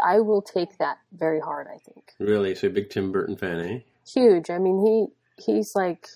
I 0.05 0.21
will 0.21 0.43
take 0.43 0.79
that 0.79 0.99
very 1.13 1.41
hard. 1.41 1.67
I 1.69 1.79
think. 1.79 2.13
really. 2.19 2.55
So 2.55 2.67
a 2.69 2.71
big 2.71 2.91
Tim 2.91 3.13
Burton 3.13 3.37
fan, 3.37 3.61
eh? 3.61 3.79
huge. 4.15 4.51
I 4.51 4.59
mean, 4.59 4.85
he 4.85 5.07
he's 5.45 5.71
like, 5.75 6.07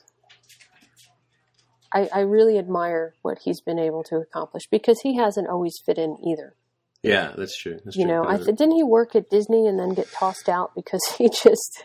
I, 1.92 2.08
I 2.12 2.20
really 2.20 2.58
admire 2.58 3.14
what 3.22 3.38
he's 3.44 3.60
been 3.60 3.78
able 3.78 4.02
to 4.04 4.16
accomplish 4.16 4.62
because 4.70 5.00
he 5.02 5.16
hasn't 5.16 5.48
always 5.48 5.74
fit 5.86 5.96
in 5.98 6.16
either. 6.26 6.54
Yeah, 7.02 7.32
that's 7.36 7.56
true. 7.56 7.78
That's 7.84 7.96
You 7.96 8.04
true. 8.04 8.12
know, 8.14 8.24
I, 8.24 8.38
didn't 8.38 8.72
he 8.72 8.82
work 8.82 9.14
at 9.14 9.28
Disney 9.30 9.66
and 9.68 9.78
then 9.78 9.90
get 9.94 10.10
tossed 10.10 10.48
out 10.48 10.74
because 10.74 11.02
he 11.18 11.28
just 11.28 11.84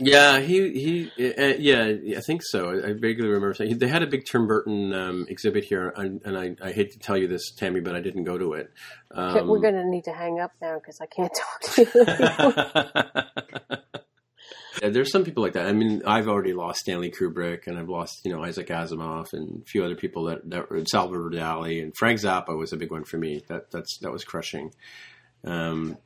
yeah, 0.00 0.40
he 0.40 1.10
he. 1.16 1.32
Uh, 1.32 1.54
yeah, 1.58 1.92
I 2.16 2.20
think 2.20 2.42
so. 2.42 2.70
I, 2.70 2.88
I 2.88 2.92
vaguely 2.94 3.28
remember 3.28 3.52
saying 3.54 3.78
they 3.78 3.88
had 3.88 4.02
a 4.02 4.06
big 4.06 4.24
Tim 4.24 4.46
Burton 4.46 4.94
um, 4.94 5.26
exhibit 5.28 5.64
here, 5.64 5.92
and, 5.94 6.20
and 6.24 6.38
I, 6.38 6.56
I 6.62 6.72
hate 6.72 6.92
to 6.92 6.98
tell 6.98 7.16
you 7.16 7.28
this, 7.28 7.52
Tammy, 7.52 7.80
but 7.80 7.94
I 7.94 8.00
didn't 8.00 8.24
go 8.24 8.38
to 8.38 8.54
it. 8.54 8.72
Um, 9.14 9.46
we're 9.46 9.60
going 9.60 9.74
to 9.74 9.84
need 9.84 10.04
to 10.04 10.12
hang 10.12 10.40
up 10.40 10.52
now 10.62 10.76
because 10.76 11.00
I 11.00 11.06
can't 11.06 11.32
talk 11.36 11.60
to 11.74 13.36
you. 13.68 13.76
Yeah, 14.82 14.88
there's 14.88 15.10
some 15.10 15.24
people 15.24 15.42
like 15.42 15.54
that. 15.54 15.66
I 15.66 15.72
mean, 15.72 16.02
I've 16.06 16.28
already 16.28 16.54
lost 16.54 16.80
Stanley 16.80 17.10
Kubrick, 17.10 17.66
and 17.66 17.78
I've 17.78 17.88
lost 17.88 18.20
you 18.24 18.32
know 18.32 18.42
Isaac 18.42 18.68
Asimov, 18.68 19.26
and 19.32 19.62
a 19.62 19.64
few 19.66 19.84
other 19.84 19.96
people 19.96 20.24
that 20.24 20.48
that 20.48 20.70
were 20.70 20.82
Salvador 20.86 21.30
Dali, 21.30 21.82
and 21.82 21.94
Frank 21.96 22.20
Zappa 22.20 22.56
was 22.56 22.72
a 22.72 22.76
big 22.76 22.90
one 22.90 23.04
for 23.04 23.18
me. 23.18 23.42
That 23.48 23.70
that's 23.70 23.98
that 23.98 24.12
was 24.12 24.24
crushing. 24.24 24.72
Um, 25.44 25.98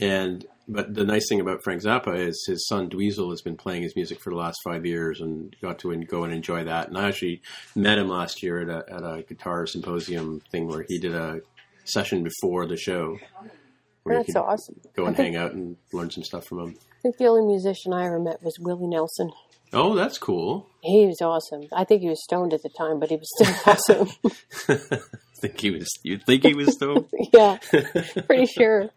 and 0.00 0.44
but 0.68 0.94
the 0.94 1.04
nice 1.04 1.28
thing 1.28 1.40
about 1.40 1.62
Frank 1.64 1.82
Zappa 1.82 2.16
is 2.16 2.44
his 2.46 2.66
son 2.68 2.88
Dweezil 2.88 3.30
has 3.30 3.42
been 3.42 3.56
playing 3.56 3.82
his 3.82 3.96
music 3.96 4.20
for 4.20 4.30
the 4.30 4.36
last 4.36 4.58
five 4.64 4.86
years, 4.86 5.20
and 5.20 5.54
got 5.60 5.78
to 5.80 5.94
go 6.04 6.24
and 6.24 6.32
enjoy 6.32 6.64
that. 6.64 6.88
And 6.88 6.96
I 6.96 7.08
actually 7.08 7.42
met 7.74 7.98
him 7.98 8.08
last 8.08 8.42
year 8.42 8.62
at 8.62 8.68
a 8.68 8.92
at 8.92 9.02
a 9.02 9.22
guitar 9.22 9.66
symposium 9.66 10.40
thing 10.50 10.68
where 10.68 10.84
he 10.88 10.98
did 10.98 11.14
a 11.14 11.40
session 11.84 12.22
before 12.22 12.66
the 12.66 12.76
show. 12.76 13.18
That's 14.04 14.26
could 14.26 14.36
awesome. 14.36 14.80
go 14.96 15.06
and 15.06 15.16
think, 15.16 15.34
hang 15.34 15.44
out 15.44 15.52
and 15.52 15.76
learn 15.92 16.10
some 16.10 16.24
stuff 16.24 16.46
from 16.46 16.58
him. 16.58 16.76
I 16.78 17.02
think 17.02 17.18
the 17.18 17.26
only 17.26 17.46
musician 17.46 17.92
I 17.92 18.06
ever 18.06 18.18
met 18.18 18.42
was 18.42 18.58
Willie 18.58 18.88
Nelson. 18.88 19.30
Oh, 19.72 19.94
that's 19.94 20.18
cool. 20.18 20.68
He 20.82 21.06
was 21.06 21.20
awesome. 21.22 21.68
I 21.72 21.84
think 21.84 22.02
he 22.02 22.08
was 22.08 22.22
stoned 22.22 22.52
at 22.52 22.62
the 22.62 22.68
time, 22.68 22.98
but 22.98 23.10
he 23.10 23.16
was 23.16 23.28
still 23.36 23.54
awesome. 23.66 24.08
think 25.42 25.60
he 25.60 25.70
was. 25.70 25.88
You 26.02 26.18
think 26.18 26.44
he 26.44 26.54
was 26.54 26.76
though? 26.78 27.06
yeah, 27.32 27.58
pretty 28.26 28.46
sure. 28.46 28.88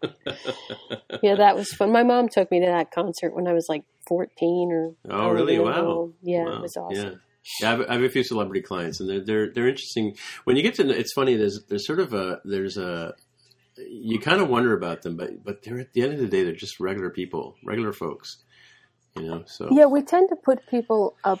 Yeah, 1.22 1.34
that 1.36 1.56
was 1.56 1.72
fun. 1.72 1.92
My 1.92 2.02
mom 2.02 2.28
took 2.28 2.50
me 2.50 2.60
to 2.60 2.66
that 2.66 2.90
concert 2.90 3.34
when 3.34 3.46
I 3.46 3.52
was 3.52 3.66
like 3.68 3.84
14 4.08 4.70
or. 4.72 4.94
Oh, 5.10 5.28
really? 5.30 5.58
Wow. 5.58 5.70
know. 5.72 6.12
Yeah, 6.22 6.44
Wow. 6.44 6.52
it 6.56 6.60
was 6.62 6.76
awesome. 6.76 7.04
Yeah. 7.04 7.10
Yeah, 7.60 7.68
I 7.68 7.70
have, 7.70 7.80
I 7.88 7.92
have 7.94 8.02
a 8.02 8.08
few 8.08 8.24
celebrity 8.24 8.60
clients, 8.60 8.98
and 8.98 9.08
they're 9.08 9.20
they're 9.24 9.52
they're 9.52 9.68
interesting. 9.68 10.16
When 10.44 10.56
you 10.56 10.62
get 10.64 10.74
to, 10.76 10.84
know- 10.84 10.94
it's 10.94 11.12
funny. 11.12 11.36
There's 11.36 11.60
there's 11.68 11.86
sort 11.86 12.00
of 12.00 12.12
a 12.12 12.40
there's 12.44 12.76
a 12.76 13.14
you 13.76 14.18
kind 14.18 14.40
of 14.40 14.48
wonder 14.48 14.72
about 14.76 15.02
them, 15.02 15.16
but 15.16 15.44
but 15.44 15.62
they're 15.62 15.78
at 15.78 15.92
the 15.92 16.02
end 16.02 16.14
of 16.14 16.18
the 16.18 16.26
day 16.26 16.42
they're 16.42 16.54
just 16.56 16.80
regular 16.80 17.08
people, 17.08 17.54
regular 17.64 17.92
folks, 17.92 18.38
you 19.16 19.22
know. 19.28 19.44
So 19.46 19.68
Yeah, 19.70 19.84
we 19.86 20.02
tend 20.02 20.28
to 20.30 20.36
put 20.36 20.66
people 20.66 21.14
up 21.22 21.38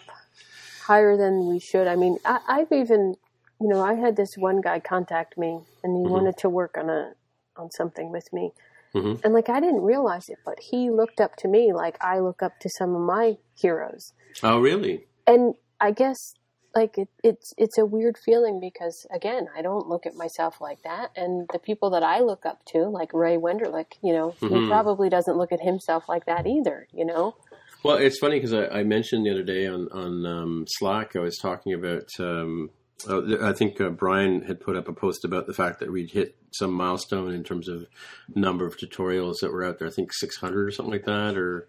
higher 0.84 1.16
than 1.16 1.48
we 1.48 1.58
should. 1.58 1.88
I 1.88 1.96
mean, 1.96 2.18
I, 2.24 2.38
I've 2.46 2.70
even, 2.70 3.16
you 3.60 3.68
know, 3.68 3.80
I 3.80 3.94
had 3.94 4.16
this 4.16 4.36
one 4.36 4.60
guy 4.60 4.80
contact 4.80 5.38
me, 5.38 5.60
and 5.82 5.96
he 5.96 6.02
Mhm. 6.02 6.10
wanted 6.10 6.36
to 6.38 6.48
work 6.48 6.76
on 6.76 6.90
a 6.90 7.14
on 7.56 7.70
something 7.70 8.10
with 8.10 8.30
me, 8.34 8.52
Mhm. 8.94 9.24
and 9.24 9.32
like 9.32 9.48
I 9.48 9.60
didn't 9.60 9.80
realize 9.80 10.28
it, 10.28 10.38
but 10.44 10.60
he 10.60 10.90
looked 10.90 11.20
up 11.22 11.36
to 11.36 11.48
me 11.48 11.72
like 11.72 11.96
I 12.04 12.18
look 12.18 12.42
up 12.42 12.58
to 12.60 12.68
some 12.68 12.94
of 12.94 13.00
my 13.00 13.38
heroes, 13.54 14.12
oh 14.42 14.60
really? 14.60 15.06
and 15.26 15.54
I 15.80 15.92
guess 15.92 16.34
like 16.74 16.98
it, 16.98 17.08
it's 17.24 17.54
it's 17.56 17.78
a 17.78 17.86
weird 17.86 18.18
feeling 18.18 18.60
because 18.60 19.06
again, 19.10 19.48
I 19.56 19.62
don't 19.62 19.88
look 19.88 20.04
at 20.04 20.14
myself 20.16 20.60
like 20.60 20.82
that, 20.82 21.12
and 21.16 21.48
the 21.50 21.58
people 21.58 21.88
that 21.90 22.02
I 22.02 22.20
look 22.20 22.44
up 22.44 22.62
to, 22.66 22.80
like 22.84 23.14
Ray 23.14 23.38
Wenderlich, 23.38 23.94
you 24.02 24.12
know, 24.12 24.34
he 24.40 24.48
Mhm. 24.48 24.68
probably 24.68 25.08
doesn't 25.08 25.38
look 25.38 25.52
at 25.52 25.62
himself 25.62 26.10
like 26.10 26.26
that 26.26 26.46
either, 26.46 26.86
you 26.92 27.06
know. 27.06 27.34
Well, 27.82 27.96
it's 27.96 28.18
funny 28.18 28.36
because 28.36 28.52
I, 28.52 28.66
I 28.66 28.84
mentioned 28.84 29.24
the 29.24 29.30
other 29.30 29.42
day 29.42 29.66
on 29.66 29.88
on 29.92 30.26
um, 30.26 30.64
Slack 30.68 31.16
I 31.16 31.20
was 31.20 31.38
talking 31.38 31.72
about. 31.72 32.10
Um, 32.20 32.68
uh, 33.08 33.46
I 33.46 33.52
think 33.52 33.80
uh, 33.80 33.90
Brian 33.90 34.42
had 34.42 34.60
put 34.60 34.76
up 34.76 34.88
a 34.88 34.92
post 34.92 35.24
about 35.24 35.46
the 35.46 35.54
fact 35.54 35.80
that 35.80 35.92
we'd 35.92 36.10
hit 36.10 36.36
some 36.52 36.72
milestone 36.72 37.32
in 37.32 37.44
terms 37.44 37.68
of 37.68 37.86
number 38.34 38.66
of 38.66 38.78
tutorials 38.78 39.40
that 39.40 39.52
were 39.52 39.64
out 39.64 39.78
there. 39.78 39.88
I 39.88 39.90
think 39.90 40.12
600 40.12 40.66
or 40.66 40.70
something 40.70 40.92
like 40.92 41.04
that, 41.04 41.36
or 41.36 41.68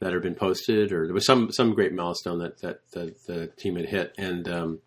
that 0.00 0.12
had 0.12 0.22
been 0.22 0.34
posted, 0.34 0.92
or 0.92 1.06
there 1.06 1.14
was 1.14 1.26
some 1.26 1.52
some 1.52 1.74
great 1.74 1.92
milestone 1.92 2.38
that 2.38 2.60
that, 2.62 2.80
that 2.92 3.24
the 3.26 3.48
team 3.48 3.76
had 3.76 3.86
hit, 3.86 4.14
and 4.18 4.48
um, 4.48 4.80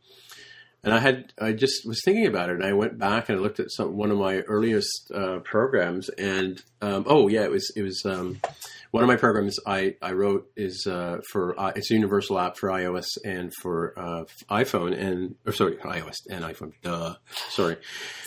and 0.84 0.94
I 0.94 1.00
had 1.00 1.34
I 1.40 1.52
just 1.52 1.86
was 1.86 2.02
thinking 2.04 2.28
about 2.28 2.50
it, 2.50 2.56
and 2.56 2.66
I 2.66 2.74
went 2.74 2.98
back 2.98 3.30
and 3.30 3.38
I 3.38 3.42
looked 3.42 3.60
at 3.60 3.72
some 3.72 3.96
one 3.96 4.12
of 4.12 4.18
my 4.18 4.40
earliest 4.42 5.12
uh, 5.14 5.40
programs, 5.40 6.10
and 6.10 6.62
um, 6.82 7.06
oh 7.08 7.28
yeah, 7.28 7.44
it 7.44 7.52
was 7.52 7.72
it 7.76 7.84
was 7.84 8.04
um, 8.06 8.40
one 8.92 9.04
of 9.04 9.08
my 9.08 9.18
programs 9.18 9.58
I, 9.66 9.96
I 10.02 10.14
wrote 10.14 10.50
is 10.56 10.88
uh, 10.88 11.20
for 11.32 11.60
uh, 11.60 11.72
it's 11.76 11.92
a 11.92 11.94
universal 11.94 12.40
app 12.40 12.58
for 12.58 12.70
iOS 12.70 13.06
and 13.24 13.54
for 13.62 13.94
uh, 13.98 14.24
iPhone 14.50 15.00
and 15.00 15.36
or 15.46 15.54
sorry 15.54 15.76
iOS 15.78 16.16
and 16.30 16.44
iPhone. 16.44 16.74
Duh, 16.82 17.16
sorry. 17.50 17.78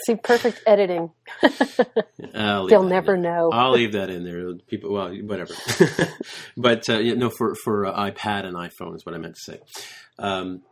See, 0.07 0.15
perfect 0.17 0.63
editing. 0.67 1.11
They'll 2.33 2.85
never 2.85 3.17
know. 3.17 3.51
I'll 3.53 3.73
leave 3.73 3.93
that 3.93 4.11
in 4.11 4.25
there. 4.25 4.55
People, 4.69 4.93
well, 4.93 5.13
whatever. 5.15 5.55
but 6.57 6.89
uh, 6.89 6.99
yeah, 6.99 7.15
no, 7.15 7.31
for 7.31 7.55
for 7.57 7.87
uh, 7.87 8.11
iPad 8.11 8.45
and 8.45 8.57
iPhone 8.57 8.95
is 8.95 9.05
what 9.05 9.15
I 9.15 9.19
meant 9.19 9.35
to 9.35 9.53
say. 9.53 9.61
Um, 10.19 10.63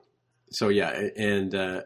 so 0.51 0.69
yeah, 0.69 0.91
and 1.17 1.55
uh, 1.55 1.83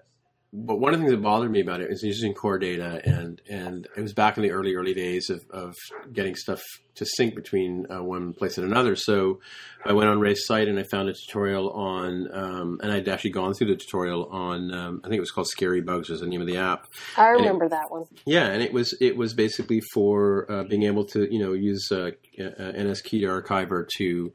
but 0.57 0.79
one 0.79 0.95
of 0.95 1.01
the 1.01 1.05
things 1.05 1.13
that 1.13 1.23
bothered 1.23 1.51
me 1.51 1.61
about 1.61 1.81
it 1.81 1.91
is 1.91 2.05
using 2.05 2.33
core 2.33 2.59
data, 2.59 3.01
and 3.05 3.43
and 3.51 3.89
it 3.97 4.01
was 4.01 4.13
back 4.13 4.37
in 4.37 4.45
the 4.45 4.53
early 4.53 4.77
early 4.77 4.95
days 4.95 5.29
of, 5.29 5.45
of 5.51 5.75
getting 6.13 6.37
stuff 6.37 6.63
to 6.95 7.05
sync 7.05 7.35
between 7.35 7.87
uh, 7.91 8.01
one 8.01 8.33
place 8.33 8.57
and 8.57 8.65
another. 8.65 8.95
So 8.95 9.41
I 9.85 9.93
went 9.93 10.09
on 10.09 10.21
Ray's 10.21 10.47
site 10.47 10.69
and 10.69 10.79
I 10.79 10.85
found 10.85 11.09
a 11.09 11.13
tutorial 11.13 11.71
on, 11.71 12.33
um, 12.33 12.79
and 12.81 12.93
I'd 12.93 13.09
actually 13.09 13.33
gone 13.33 13.53
through 13.53 13.67
the 13.67 13.77
tutorial 13.77 14.27
on, 14.27 14.73
um, 14.73 15.01
I 15.03 15.09
think 15.09 15.17
it 15.17 15.21
was 15.21 15.33
called 15.33 15.49
Scary 15.49 15.81
Bugs 15.81 16.09
was 16.09 16.21
the 16.21 16.27
name 16.29 16.41
of 16.41 16.47
the 16.47 16.59
app. 16.59 16.87
I 17.17 17.31
remember 17.31 17.69
that 17.69 17.91
one. 17.91 18.05
Yeah, 18.25 18.47
and 18.47 18.63
it 18.63 18.73
was 18.73 18.95
it 19.01 19.17
was 19.17 19.35
basically 19.35 19.81
for 19.93 20.49
uh, 20.49 20.63
being 20.63 20.85
able 20.85 21.05
to 21.07 21.27
you 21.33 21.41
know 21.41 21.53
use 21.53 21.91
uh, 21.91 22.13
uh, 22.39 22.43
NSKeyedArchiver 22.43 23.89
to 23.97 24.33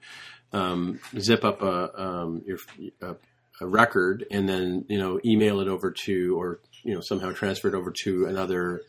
um, 0.51 0.99
zip 1.17 1.45
up 1.45 1.61
a 1.61 2.01
um, 2.01 2.41
your 2.45 2.57
a, 3.01 3.15
a 3.61 3.67
record 3.67 4.25
and 4.31 4.47
then 4.47 4.85
you 4.87 4.97
know 4.97 5.19
email 5.25 5.59
it 5.59 5.67
over 5.67 5.91
to 5.91 6.39
or 6.39 6.59
you 6.83 6.93
know 6.93 7.01
somehow 7.01 7.31
transfer 7.31 7.67
it 7.67 7.75
over 7.75 7.91
to 7.91 8.25
another 8.25 8.81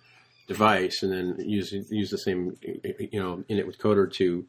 device 0.46 1.02
and 1.02 1.12
then 1.12 1.36
use 1.48 1.72
use 1.90 2.10
the 2.10 2.18
same 2.18 2.56
you 3.12 3.20
know 3.20 3.44
init 3.48 3.66
with 3.66 3.78
coder 3.78 4.12
to 4.12 4.46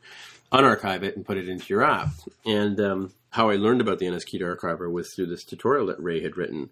unarchive 0.52 1.04
it 1.04 1.16
and 1.16 1.26
put 1.26 1.38
it 1.38 1.48
into 1.48 1.66
your 1.68 1.84
app. 1.84 2.10
And 2.46 2.80
um, 2.80 3.14
how 3.30 3.50
I 3.50 3.56
learned 3.56 3.82
about 3.82 4.00
the 4.00 4.08
NSKeyedArchiver 4.08 4.92
was 4.92 5.14
through 5.14 5.28
this 5.28 5.46
tutorial 5.46 5.88
that 5.88 6.02
Ray 6.02 6.22
had 6.22 6.38
written. 6.38 6.70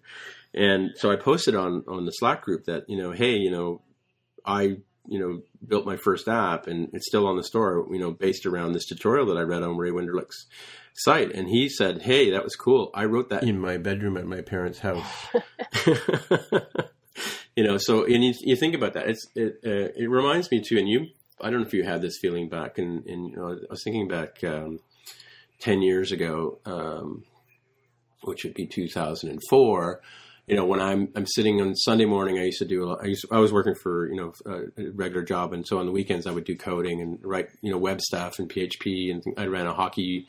And 0.52 0.90
so 0.96 1.10
I 1.10 1.16
posted 1.16 1.54
on 1.54 1.84
on 1.88 2.04
the 2.04 2.12
Slack 2.12 2.42
group 2.42 2.64
that 2.64 2.88
you 2.88 2.96
know, 2.96 3.12
hey, 3.12 3.36
you 3.36 3.50
know, 3.50 3.80
I 4.44 4.78
you 5.06 5.18
know 5.18 5.42
built 5.66 5.86
my 5.86 5.96
first 5.96 6.28
app 6.28 6.66
and 6.66 6.88
it's 6.92 7.06
still 7.06 7.26
on 7.26 7.36
the 7.36 7.44
store. 7.44 7.86
You 7.90 7.98
know, 7.98 8.10
based 8.12 8.46
around 8.46 8.72
this 8.72 8.86
tutorial 8.86 9.26
that 9.26 9.38
I 9.38 9.42
read 9.42 9.62
on 9.62 9.76
Ray 9.76 9.90
Wenderlich's 9.90 10.46
site. 10.94 11.32
And 11.32 11.48
he 11.48 11.68
said, 11.68 12.02
hey, 12.02 12.30
that 12.30 12.44
was 12.44 12.56
cool. 12.56 12.90
I 12.94 13.04
wrote 13.04 13.30
that 13.30 13.42
in 13.42 13.58
my 13.58 13.78
bedroom 13.78 14.16
at 14.16 14.26
my 14.26 14.40
parents' 14.42 14.80
house. 14.80 15.06
you 17.56 17.64
know, 17.64 17.78
so 17.78 18.04
and 18.04 18.24
you, 18.24 18.34
you 18.40 18.56
think 18.56 18.74
about 18.74 18.94
that. 18.94 19.08
It's 19.08 19.26
it 19.34 19.60
uh, 19.64 19.92
it 19.96 20.08
reminds 20.08 20.50
me 20.50 20.60
too, 20.60 20.78
and 20.78 20.88
you. 20.88 21.06
I 21.42 21.48
don't 21.48 21.60
know 21.60 21.66
if 21.66 21.72
you 21.72 21.84
had 21.84 22.02
this 22.02 22.18
feeling 22.18 22.50
back, 22.50 22.76
and 22.76 23.02
you 23.06 23.34
know, 23.34 23.52
I 23.52 23.70
was 23.70 23.82
thinking 23.82 24.08
back 24.08 24.44
um, 24.44 24.80
ten 25.58 25.80
years 25.80 26.12
ago, 26.12 26.58
um, 26.66 27.24
which 28.22 28.44
would 28.44 28.54
be 28.54 28.66
two 28.66 28.88
thousand 28.88 29.30
and 29.30 29.40
four. 29.48 30.02
You 30.46 30.56
know, 30.56 30.64
when 30.64 30.80
I'm 30.80 31.08
I'm 31.14 31.26
sitting 31.26 31.60
on 31.60 31.76
Sunday 31.76 32.06
morning, 32.06 32.38
I 32.38 32.44
used 32.44 32.58
to 32.58 32.64
do. 32.64 32.90
a 32.90 32.96
I 32.96 33.04
used 33.06 33.24
I 33.30 33.38
was 33.38 33.52
working 33.52 33.74
for 33.74 34.08
you 34.08 34.16
know 34.16 34.32
a 34.46 34.90
regular 34.94 35.22
job, 35.22 35.52
and 35.52 35.66
so 35.66 35.78
on 35.78 35.86
the 35.86 35.92
weekends 35.92 36.26
I 36.26 36.32
would 36.32 36.44
do 36.44 36.56
coding 36.56 37.00
and 37.00 37.18
write 37.22 37.48
you 37.62 37.70
know 37.70 37.78
web 37.78 38.00
stuff 38.00 38.38
and 38.38 38.48
PHP, 38.48 39.10
and 39.12 39.22
I 39.36 39.46
ran 39.46 39.66
a 39.66 39.74
hockey 39.74 40.26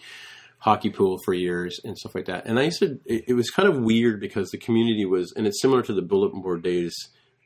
hockey 0.60 0.92
pool 0.92 1.18
for 1.26 1.34
years 1.34 1.80
and 1.84 1.98
stuff 1.98 2.14
like 2.14 2.26
that. 2.26 2.46
And 2.46 2.60
I 2.60 2.64
used 2.64 2.80
to. 2.80 3.00
It, 3.06 3.24
it 3.30 3.34
was 3.34 3.50
kind 3.50 3.68
of 3.68 3.80
weird 3.80 4.20
because 4.20 4.52
the 4.52 4.60
community 4.60 5.06
was, 5.06 5.34
and 5.36 5.48
it's 5.48 5.62
similar 5.62 5.82
to 5.82 5.94
the 5.94 6.04
bulletin 6.04 6.42
board 6.42 6.62
days 6.64 6.94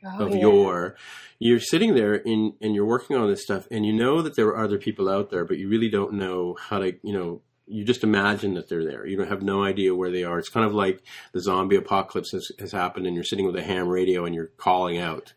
Oh, 0.04 0.26
of 0.26 0.34
yeah. 0.34 0.42
yore. 0.42 0.96
You're 1.38 1.58
sitting 1.58 1.94
there 1.94 2.14
in, 2.14 2.52
and 2.60 2.74
you're 2.74 2.84
working 2.86 3.16
on 3.16 3.28
this 3.28 3.42
stuff, 3.42 3.66
and 3.70 3.84
you 3.84 3.92
know 3.92 4.22
that 4.22 4.36
there 4.36 4.46
are 4.48 4.62
other 4.62 4.78
people 4.78 5.08
out 5.08 5.30
there, 5.30 5.44
but 5.44 5.58
you 5.58 5.68
really 5.68 5.88
don't 5.88 6.12
know 6.12 6.54
how 6.60 6.78
to, 6.78 6.92
you 7.02 7.12
know, 7.12 7.40
you 7.66 7.84
just 7.84 8.04
imagine 8.04 8.54
that 8.54 8.68
they're 8.68 8.84
there. 8.84 9.06
You 9.06 9.16
don't 9.16 9.28
have 9.28 9.42
no 9.42 9.64
idea 9.64 9.94
where 9.94 10.10
they 10.10 10.24
are. 10.24 10.38
It's 10.38 10.48
kind 10.48 10.66
of 10.66 10.74
like 10.74 11.02
the 11.32 11.40
zombie 11.40 11.76
apocalypse 11.76 12.30
has, 12.32 12.50
has 12.58 12.72
happened, 12.72 13.06
and 13.06 13.14
you're 13.14 13.24
sitting 13.24 13.46
with 13.46 13.56
a 13.56 13.62
ham 13.62 13.88
radio 13.88 14.24
and 14.24 14.34
you're 14.34 14.50
calling 14.56 14.98
out, 14.98 15.34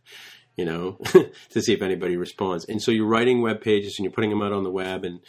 you 0.55 0.65
know, 0.65 0.99
to 1.49 1.61
see 1.61 1.73
if 1.73 1.81
anybody 1.81 2.17
responds. 2.17 2.65
And 2.65 2.81
so 2.81 2.91
you're 2.91 3.07
writing 3.07 3.41
web 3.41 3.61
pages 3.61 3.95
and 3.97 4.05
you're 4.05 4.13
putting 4.13 4.29
them 4.29 4.41
out 4.41 4.53
on 4.53 4.63
the 4.63 4.71
web, 4.71 5.03
and 5.03 5.19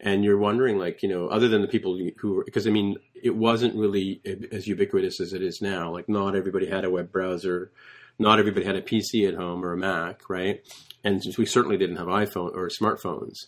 and 0.00 0.24
you're 0.24 0.38
wondering, 0.38 0.78
like, 0.78 1.02
you 1.02 1.08
know, 1.08 1.28
other 1.28 1.48
than 1.48 1.62
the 1.62 1.68
people 1.68 1.98
who, 2.18 2.42
because 2.44 2.66
I 2.66 2.70
mean, 2.70 2.96
it 3.14 3.34
wasn't 3.34 3.74
really 3.74 4.20
as 4.52 4.66
ubiquitous 4.66 5.20
as 5.20 5.32
it 5.32 5.42
is 5.42 5.60
now. 5.62 5.92
Like, 5.92 6.08
not 6.08 6.36
everybody 6.36 6.66
had 6.68 6.84
a 6.84 6.90
web 6.90 7.10
browser 7.10 7.72
not 8.18 8.38
everybody 8.38 8.64
had 8.64 8.76
a 8.76 8.82
PC 8.82 9.28
at 9.28 9.34
home 9.34 9.64
or 9.64 9.72
a 9.72 9.76
Mac, 9.76 10.28
right? 10.28 10.60
And 11.02 11.22
we 11.36 11.46
certainly 11.46 11.76
didn't 11.76 11.96
have 11.96 12.06
iPhone 12.06 12.54
or 12.54 12.68
smartphones. 12.68 13.38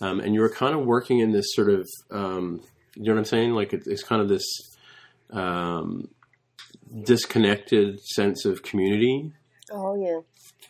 Um, 0.00 0.20
and 0.20 0.34
you 0.34 0.40
were 0.40 0.48
kind 0.50 0.74
of 0.74 0.84
working 0.86 1.18
in 1.18 1.32
this 1.32 1.46
sort 1.54 1.70
of, 1.70 1.88
um, 2.10 2.60
you 2.94 3.04
know 3.04 3.12
what 3.12 3.18
I'm 3.18 3.24
saying? 3.24 3.52
Like 3.52 3.72
it, 3.72 3.82
it's 3.86 4.02
kind 4.02 4.22
of 4.22 4.28
this, 4.28 4.44
um, 5.30 6.08
disconnected 7.04 8.00
sense 8.00 8.44
of 8.44 8.62
community 8.62 9.32
Oh 9.70 9.96
yeah. 10.02 10.20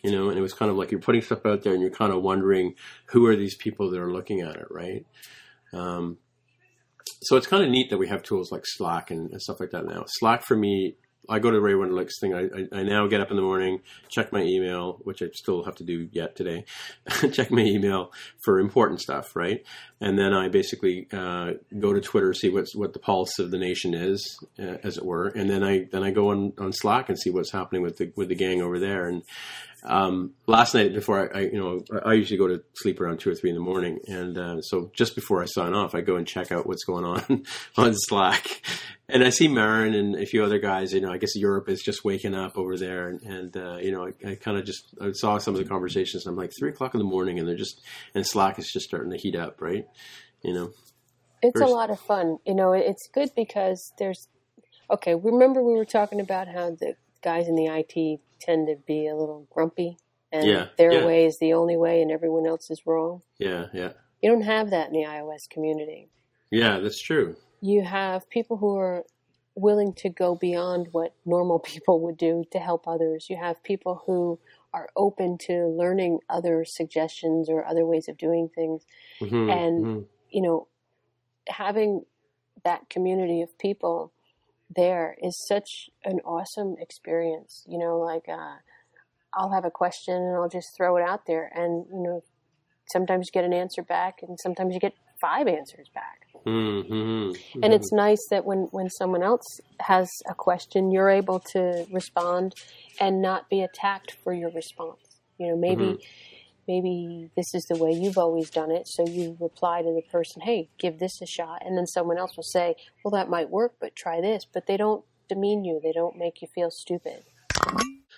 you 0.03 0.11
know, 0.11 0.29
and 0.29 0.37
it 0.37 0.41
was 0.41 0.53
kind 0.53 0.69
of 0.69 0.77
like 0.77 0.91
you're 0.91 0.99
putting 0.99 1.21
stuff 1.21 1.45
out 1.45 1.63
there 1.63 1.73
and 1.73 1.81
you're 1.81 1.91
kind 1.91 2.11
of 2.11 2.21
wondering 2.21 2.75
who 3.05 3.25
are 3.27 3.35
these 3.35 3.55
people 3.55 3.89
that 3.91 3.99
are 3.99 4.11
looking 4.11 4.41
at 4.41 4.55
it, 4.55 4.67
right? 4.69 5.05
Um, 5.73 6.17
so 7.21 7.37
it's 7.37 7.47
kind 7.47 7.63
of 7.63 7.69
neat 7.69 7.89
that 7.89 7.97
we 7.97 8.07
have 8.07 8.23
tools 8.23 8.51
like 8.51 8.63
Slack 8.65 9.11
and, 9.11 9.29
and 9.31 9.41
stuff 9.41 9.59
like 9.59 9.71
that 9.71 9.85
now. 9.85 10.05
Slack 10.07 10.43
for 10.43 10.55
me, 10.55 10.95
I 11.27 11.39
go 11.39 11.51
to 11.51 11.59
Ray 11.59 11.73
Wenderlich's 11.73 12.19
thing. 12.19 12.33
I, 12.33 12.43
I, 12.45 12.79
I 12.79 12.83
now 12.83 13.07
get 13.07 13.21
up 13.21 13.29
in 13.29 13.35
the 13.35 13.43
morning, 13.43 13.81
check 14.07 14.31
my 14.31 14.41
email, 14.41 14.99
which 15.03 15.21
I 15.21 15.27
still 15.33 15.63
have 15.63 15.75
to 15.75 15.83
do 15.83 16.09
yet 16.11 16.35
today. 16.35 16.65
check 17.31 17.51
my 17.51 17.61
email 17.61 18.11
for 18.39 18.59
important 18.59 19.01
stuff, 19.01 19.35
right? 19.35 19.63
And 20.01 20.17
then 20.17 20.33
I 20.33 20.47
basically 20.47 21.07
uh, 21.11 21.53
go 21.77 21.93
to 21.93 22.01
Twitter, 22.01 22.33
see 22.33 22.49
what's 22.49 22.75
what 22.75 22.93
the 22.93 22.99
pulse 22.99 23.37
of 23.37 23.51
the 23.51 23.59
nation 23.59 23.93
is, 23.93 24.39
uh, 24.57 24.77
as 24.83 24.97
it 24.97 25.05
were, 25.05 25.27
and 25.27 25.49
then 25.49 25.63
I 25.63 25.87
then 25.91 26.03
I 26.03 26.11
go 26.11 26.29
on, 26.29 26.53
on 26.57 26.71
Slack 26.71 27.09
and 27.09 27.19
see 27.19 27.29
what's 27.29 27.51
happening 27.51 27.81
with 27.81 27.97
the 27.97 28.11
with 28.15 28.29
the 28.29 28.35
gang 28.35 28.61
over 28.61 28.79
there. 28.79 29.07
And 29.07 29.23
um, 29.83 30.33
last 30.45 30.73
night 30.73 30.93
before 30.93 31.33
I, 31.33 31.39
I, 31.39 31.41
you 31.43 31.57
know, 31.57 31.99
I 32.05 32.13
usually 32.13 32.37
go 32.37 32.47
to 32.47 32.61
sleep 32.75 32.99
around 32.99 33.19
two 33.19 33.29
or 33.29 33.35
three 33.35 33.49
in 33.49 33.55
the 33.55 33.61
morning, 33.61 33.99
and 34.07 34.37
uh, 34.37 34.61
so 34.61 34.91
just 34.93 35.15
before 35.15 35.41
I 35.41 35.45
sign 35.45 35.73
off, 35.73 35.95
I 35.95 36.01
go 36.01 36.17
and 36.17 36.27
check 36.27 36.51
out 36.51 36.67
what's 36.67 36.83
going 36.83 37.05
on 37.05 37.43
on 37.77 37.93
Slack, 37.95 38.61
and 39.07 39.23
I 39.23 39.29
see 39.29 39.47
Marin 39.47 39.93
and 39.93 40.15
a 40.15 40.25
few 40.25 40.43
other 40.43 40.59
guys. 40.59 40.93
You 40.93 41.01
know, 41.01 41.11
I 41.11 41.17
guess 41.17 41.35
Europe 41.35 41.69
is 41.69 41.81
just 41.81 42.03
waking 42.03 42.35
up 42.35 42.57
over 42.57 42.77
there, 42.77 43.07
and, 43.07 43.21
and 43.21 43.57
uh, 43.57 43.77
you 43.77 43.91
know, 43.91 44.07
I, 44.07 44.31
I 44.31 44.35
kind 44.35 44.57
of 44.57 44.65
just 44.65 44.83
I 45.01 45.11
saw 45.13 45.37
some 45.37 45.55
of 45.55 45.61
the 45.61 45.69
conversations. 45.69 46.25
I'm 46.25 46.35
like 46.35 46.51
three 46.59 46.69
o'clock 46.69 46.93
in 46.93 46.99
the 46.99 47.05
morning, 47.05 47.39
and 47.39 47.47
they're 47.47 47.55
just 47.55 47.81
and 48.13 48.27
Slack 48.27 48.59
is 48.59 48.69
just 48.71 48.85
starting 48.85 49.11
to 49.11 49.17
heat 49.17 49.35
up, 49.35 49.61
right? 49.61 49.87
You 50.41 50.53
know, 50.53 50.71
It's 51.41 51.61
a 51.61 51.65
lot 51.65 51.89
of 51.89 51.99
fun. 51.99 52.37
You 52.45 52.55
know, 52.55 52.73
it's 52.73 53.07
good 53.13 53.29
because 53.35 53.93
there's 53.97 54.27
okay, 54.91 55.15
remember 55.15 55.63
we 55.63 55.73
were 55.73 55.85
talking 55.85 56.19
about 56.19 56.47
how 56.47 56.71
the 56.71 56.95
guys 57.21 57.47
in 57.47 57.55
the 57.55 57.67
IT 57.67 58.19
tend 58.39 58.67
to 58.67 58.75
be 58.75 59.07
a 59.07 59.15
little 59.15 59.47
grumpy 59.51 59.97
and 60.31 60.45
Yeah, 60.45 60.67
their 60.77 60.93
yeah. 60.93 61.05
way 61.05 61.25
is 61.25 61.39
the 61.39 61.53
only 61.53 61.77
way 61.77 62.01
and 62.01 62.11
everyone 62.11 62.45
else 62.47 62.69
is 62.69 62.85
wrong. 62.85 63.21
yeah, 63.37 63.67
yeah, 63.73 63.93
You 64.21 64.29
don't 64.31 64.41
have 64.43 64.69
that 64.71 64.87
in 64.87 64.93
the 64.93 65.05
iOS 65.05 65.49
community. 65.49 66.09
yeah. 66.51 66.79
That's 66.79 66.99
true. 67.01 67.35
You 67.61 67.83
have 67.83 68.29
people 68.29 68.57
who 68.57 68.77
are 68.77 69.05
willing 69.55 69.91
to 69.93 70.09
go 70.09 70.35
beyond 70.35 70.87
what 70.91 71.13
normal 71.25 71.59
people 71.73 71.99
would 72.01 72.17
do 72.17 72.43
to 72.51 72.59
help 72.59 72.87
others. 72.87 73.29
You 73.29 73.37
have 73.37 73.61
people 73.63 74.03
who 74.05 74.39
are 74.73 74.87
open 74.95 75.37
to 75.39 75.65
learning 75.67 76.19
other 76.29 76.63
suggestions 76.63 77.49
or 77.49 77.65
other 77.65 77.85
ways 77.85 78.07
of 78.07 78.17
doing 78.17 78.49
things. 78.53 78.85
Mhm, 79.19 79.51
And- 79.51 79.85
mhm. 79.85 80.05
you 80.29 80.41
know, 80.43 80.67
having 81.47 82.05
that 82.63 82.89
community 82.89 83.41
of 83.41 83.57
people 83.57 84.11
there 84.75 85.15
is 85.21 85.35
such 85.47 85.89
an 86.05 86.19
awesome 86.25 86.75
experience. 86.79 87.63
You 87.67 87.79
know, 87.79 87.99
like 87.99 88.27
uh, 88.29 88.57
I'll 89.33 89.51
have 89.51 89.65
a 89.65 89.71
question 89.71 90.15
and 90.15 90.35
I'll 90.35 90.49
just 90.49 90.69
throw 90.77 90.97
it 90.97 91.03
out 91.03 91.25
there, 91.27 91.51
and 91.53 91.85
you 91.91 92.01
know, 92.03 92.23
sometimes 92.91 93.27
you 93.27 93.31
get 93.39 93.45
an 93.45 93.53
answer 93.53 93.83
back, 93.83 94.19
and 94.21 94.39
sometimes 94.39 94.73
you 94.73 94.79
get 94.79 94.93
five 95.21 95.47
answers 95.47 95.89
back. 95.93 96.21
Mhm, 96.45 96.89
mhm, 96.89 97.63
And 97.63 97.73
it's 97.73 97.91
nice 97.91 98.25
that 98.29 98.45
when 98.45 98.67
when 98.71 98.89
someone 98.89 99.23
else 99.23 99.59
has 99.81 100.09
a 100.29 100.33
question, 100.33 100.91
you're 100.91 101.09
able 101.09 101.39
to 101.53 101.85
respond 101.91 102.55
and 102.99 103.21
not 103.21 103.49
be 103.49 103.61
attacked 103.61 104.17
for 104.23 104.33
your 104.33 104.49
response. 104.51 105.21
You 105.37 105.47
know, 105.47 105.55
maybe 105.57 105.85
Mhm. 105.85 106.03
Maybe 106.69 107.31
this 107.35 107.55
is 107.55 107.65
the 107.65 107.83
way 107.83 107.91
you've 107.91 108.17
always 108.17 108.51
done 108.51 108.69
it, 108.69 108.87
so 108.87 109.05
you 109.05 109.35
reply 109.41 109.81
to 109.81 109.91
the 109.91 110.03
person, 110.11 110.43
"Hey, 110.43 110.69
give 110.77 110.99
this 110.99 111.19
a 111.21 111.25
shot," 111.25 111.63
and 111.65 111.75
then 111.75 111.87
someone 111.87 112.19
else 112.19 112.37
will 112.37 112.43
say, 112.43 112.75
"Well, 113.03 113.11
that 113.11 113.27
might 113.27 113.49
work, 113.49 113.73
but 113.81 113.95
try 113.95 114.21
this." 114.21 114.45
But 114.45 114.67
they 114.67 114.77
don't 114.77 115.03
demean 115.27 115.65
you; 115.65 115.79
they 115.81 115.91
don't 115.91 116.15
make 116.15 116.41
you 116.41 116.47
feel 116.53 116.69
stupid. 116.69 117.23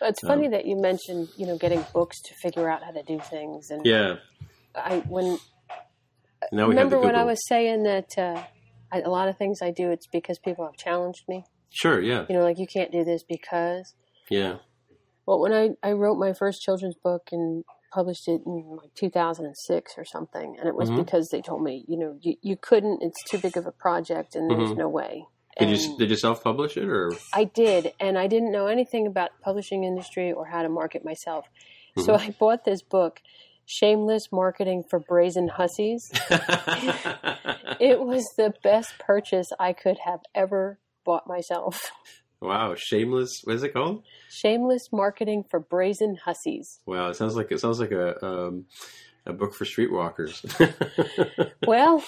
It's 0.01 0.19
funny 0.27 0.47
that 0.49 0.65
you 0.65 0.75
mentioned, 0.75 1.29
you 1.37 1.45
know, 1.45 1.57
getting 1.57 1.85
books 1.93 2.19
to 2.23 2.33
figure 2.33 2.69
out 2.69 2.83
how 2.83 2.91
to 2.91 3.03
do 3.03 3.19
things. 3.19 3.69
And 3.69 3.85
yeah. 3.85 4.15
I 4.75 4.99
when 5.07 5.37
Now 6.51 6.67
remember 6.67 6.99
when 6.99 7.15
I 7.15 7.23
was 7.23 7.39
saying 7.47 7.83
that 7.83 8.09
uh, 8.17 8.43
I, 8.91 9.01
a 9.01 9.09
lot 9.09 9.29
of 9.29 9.37
things 9.37 9.59
I 9.61 9.71
do, 9.71 9.91
it's 9.91 10.07
because 10.07 10.39
people 10.39 10.65
have 10.65 10.75
challenged 10.75 11.23
me. 11.27 11.45
Sure. 11.69 12.01
Yeah. 12.01 12.25
You 12.27 12.35
know, 12.35 12.43
like 12.43 12.59
you 12.59 12.67
can't 12.67 12.91
do 12.91 13.03
this 13.03 13.23
because. 13.23 13.93
Yeah. 14.29 14.57
Well, 15.25 15.39
when 15.39 15.53
I, 15.53 15.69
I 15.83 15.91
wrote 15.91 16.17
my 16.17 16.33
first 16.33 16.61
children's 16.61 16.95
book 16.95 17.29
and 17.31 17.63
published 17.91 18.27
it 18.27 18.41
in 18.45 18.77
like 18.81 18.93
2006 18.95 19.93
or 19.97 20.05
something, 20.05 20.55
and 20.57 20.67
it 20.67 20.75
was 20.75 20.89
Mhm. 20.89 20.97
because 20.97 21.29
they 21.29 21.41
told 21.41 21.61
me, 21.63 21.83
you 21.87 21.97
know, 21.97 22.17
you, 22.21 22.35
you 22.41 22.55
couldn't, 22.55 23.01
it's 23.03 23.21
too 23.29 23.37
big 23.37 23.57
of 23.57 23.65
a 23.67 23.71
project 23.71 24.35
and 24.35 24.49
there's 24.49 24.71
Mhm. 24.71 24.77
no 24.77 24.89
way. 24.89 25.25
Did 25.59 25.69
you 25.69 25.97
did 25.97 26.09
you 26.09 26.15
self 26.15 26.41
publish 26.43 26.77
it 26.77 26.87
or? 26.87 27.11
I 27.33 27.43
did, 27.43 27.93
and 27.99 28.17
I 28.17 28.27
didn't 28.27 28.51
know 28.53 28.67
anything 28.67 29.05
about 29.05 29.31
publishing 29.41 29.83
industry 29.83 30.31
or 30.31 30.45
how 30.45 30.63
to 30.63 30.69
market 30.69 31.03
myself. 31.03 31.45
So 31.97 32.13
Mm-hmm. 32.13 32.29
I 32.29 32.35
bought 32.39 32.63
this 32.63 32.81
book, 32.81 33.21
Shameless 33.65 34.31
Marketing 34.31 34.83
for 34.89 34.97
Brazen 34.99 35.49
Hussies. 35.49 36.09
It 37.79 37.99
was 38.01 38.23
the 38.37 38.53
best 38.63 38.93
purchase 38.99 39.47
I 39.59 39.73
could 39.73 39.97
have 40.05 40.19
ever 40.35 40.79
bought 41.03 41.25
myself. 41.27 41.91
Wow. 42.41 42.75
Shameless. 42.75 43.41
What 43.43 43.55
is 43.55 43.63
it 43.63 43.73
called? 43.73 44.03
Shameless 44.29 44.89
Marketing 44.91 45.43
for 45.49 45.59
Brazen 45.59 46.17
Hussies. 46.25 46.79
Wow. 46.85 47.09
It 47.09 47.15
sounds 47.15 47.35
like 47.35 47.51
it 47.51 47.59
sounds 47.59 47.79
like 47.79 47.91
a 47.91 48.23
um, 48.25 48.65
a 49.25 49.33
book 49.33 49.53
for 49.53 49.65
streetwalkers. 49.65 50.41
Well, 51.67 52.03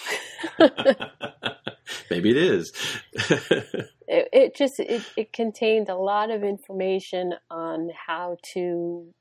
Maybe 2.10 2.32
it 2.32 2.38
is. 2.38 2.74
it, 3.14 4.30
it 4.34 4.56
just 4.56 4.80
it, 4.80 5.04
it 5.16 5.32
contained 5.32 5.90
a 5.90 5.96
lot 5.96 6.32
of 6.32 6.44
information 6.44 7.36
on 7.50 7.92
how 8.08 8.38
to 8.54 8.60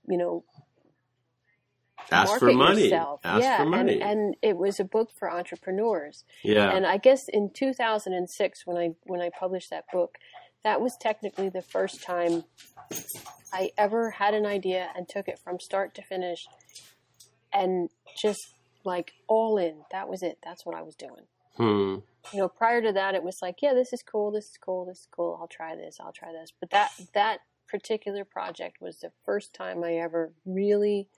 you 0.08 0.16
know 0.16 0.44
Ask 2.10 2.38
for 2.38 2.52
money. 2.52 2.84
yourself. 2.84 3.20
Ask 3.24 3.42
yeah, 3.42 3.58
for 3.58 3.66
money. 3.66 4.00
And, 4.00 4.02
and 4.02 4.36
it 4.42 4.56
was 4.56 4.80
a 4.80 4.84
book 4.84 5.10
for 5.16 5.30
entrepreneurs. 5.30 6.24
yeah. 6.42 6.74
And 6.74 6.86
I 6.86 6.96
guess 6.96 7.28
in 7.28 7.50
2006, 7.50 8.66
when 8.66 8.76
I 8.76 8.90
when 9.04 9.20
I 9.20 9.30
published 9.38 9.70
that 9.70 9.84
book, 9.92 10.16
that 10.64 10.80
was 10.80 10.96
technically 11.00 11.48
the 11.48 11.62
first 11.62 12.02
time 12.02 12.44
I 13.52 13.70
ever 13.76 14.10
had 14.12 14.34
an 14.34 14.46
idea 14.46 14.88
and 14.96 15.08
took 15.08 15.28
it 15.28 15.38
from 15.38 15.58
start 15.60 15.94
to 15.96 16.02
finish, 16.02 16.46
and 17.52 17.90
just 18.16 18.54
like 18.84 19.12
all 19.28 19.58
in. 19.58 19.82
That 19.90 20.08
was 20.08 20.22
it. 20.22 20.38
That's 20.42 20.64
what 20.66 20.76
I 20.76 20.82
was 20.82 20.94
doing. 20.96 21.26
hmm. 21.56 21.96
You 22.32 22.38
know, 22.38 22.48
prior 22.48 22.80
to 22.80 22.92
that, 22.92 23.16
it 23.16 23.22
was 23.24 23.38
like, 23.42 23.56
yeah, 23.62 23.74
this 23.74 23.92
is 23.92 24.02
cool, 24.02 24.30
this 24.30 24.44
is 24.50 24.56
cool, 24.64 24.86
this 24.86 25.00
is 25.00 25.08
cool. 25.10 25.36
I'll 25.40 25.48
try 25.48 25.74
this, 25.74 25.98
I'll 26.00 26.12
try 26.12 26.32
this. 26.32 26.52
But 26.58 26.70
that 26.70 26.90
that 27.14 27.40
particular 27.68 28.24
project 28.24 28.80
was 28.80 29.00
the 29.00 29.10
first 29.24 29.52
time 29.54 29.82
I 29.82 29.94
ever 29.94 30.32
really 30.46 31.08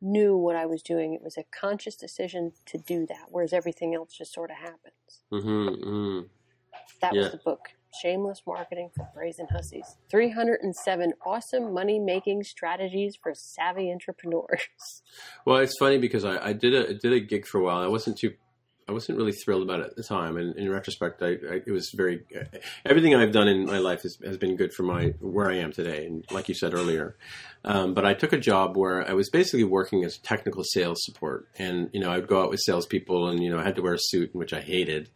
knew 0.00 0.36
what 0.36 0.54
I 0.56 0.66
was 0.66 0.82
doing. 0.82 1.12
It 1.14 1.22
was 1.22 1.36
a 1.36 1.44
conscious 1.44 1.96
decision 1.96 2.52
to 2.66 2.78
do 2.78 3.06
that, 3.06 3.26
whereas 3.30 3.52
everything 3.52 3.94
else 3.94 4.16
just 4.16 4.32
sort 4.32 4.50
of 4.50 4.56
happens. 4.56 5.22
hmm 5.30 5.68
hmm 5.68 6.20
That 7.00 7.14
Yeah. 7.14 7.22
was 7.22 7.30
the 7.32 7.38
book. 7.38 7.70
Shameless 8.00 8.42
Marketing 8.46 8.90
for 8.94 9.08
Brazen 9.14 9.46
Hussies. 9.50 9.96
307 10.10 11.12
awesome 11.24 11.72
money 11.72 11.98
making 11.98 12.42
strategies 12.44 13.16
for 13.22 13.32
savvy 13.34 13.90
entrepreneurs. 13.90 15.02
Well, 15.44 15.58
it's 15.58 15.76
funny 15.78 15.98
because 15.98 16.24
I, 16.24 16.48
I 16.48 16.52
did 16.52 16.74
a 16.74 16.90
I 16.90 16.92
did 16.94 17.12
a 17.12 17.20
gig 17.20 17.46
for 17.46 17.58
a 17.58 17.64
while. 17.64 17.82
I 17.82 17.88
wasn't 17.88 18.18
too, 18.18 18.32
I 18.88 18.92
wasn't 18.92 19.18
really 19.18 19.32
thrilled 19.32 19.62
about 19.62 19.80
it 19.80 19.86
at 19.86 19.96
the 19.96 20.02
time. 20.02 20.36
And 20.36 20.56
in 20.56 20.70
retrospect, 20.70 21.22
I, 21.22 21.26
I 21.26 21.60
it 21.66 21.70
was 21.70 21.90
very 21.94 22.22
everything 22.84 23.14
I've 23.14 23.32
done 23.32 23.48
in 23.48 23.66
my 23.66 23.78
life 23.78 24.02
has, 24.02 24.18
has 24.24 24.36
been 24.36 24.56
good 24.56 24.72
for 24.72 24.82
my 24.82 25.14
where 25.20 25.50
I 25.50 25.56
am 25.56 25.72
today. 25.72 26.06
And 26.06 26.24
like 26.30 26.48
you 26.48 26.54
said 26.54 26.74
earlier, 26.74 27.16
um, 27.64 27.94
but 27.94 28.04
I 28.04 28.14
took 28.14 28.32
a 28.32 28.38
job 28.38 28.76
where 28.76 29.08
I 29.08 29.14
was 29.14 29.30
basically 29.30 29.64
working 29.64 30.04
as 30.04 30.18
technical 30.18 30.62
sales 30.64 30.98
support, 31.02 31.48
and 31.58 31.90
you 31.92 32.00
know 32.00 32.10
I'd 32.10 32.28
go 32.28 32.42
out 32.42 32.50
with 32.50 32.60
salespeople, 32.60 33.28
and 33.28 33.42
you 33.42 33.50
know 33.50 33.58
I 33.58 33.64
had 33.64 33.76
to 33.76 33.82
wear 33.82 33.94
a 33.94 33.98
suit, 34.00 34.34
which 34.34 34.52
I 34.52 34.60
hated. 34.60 35.10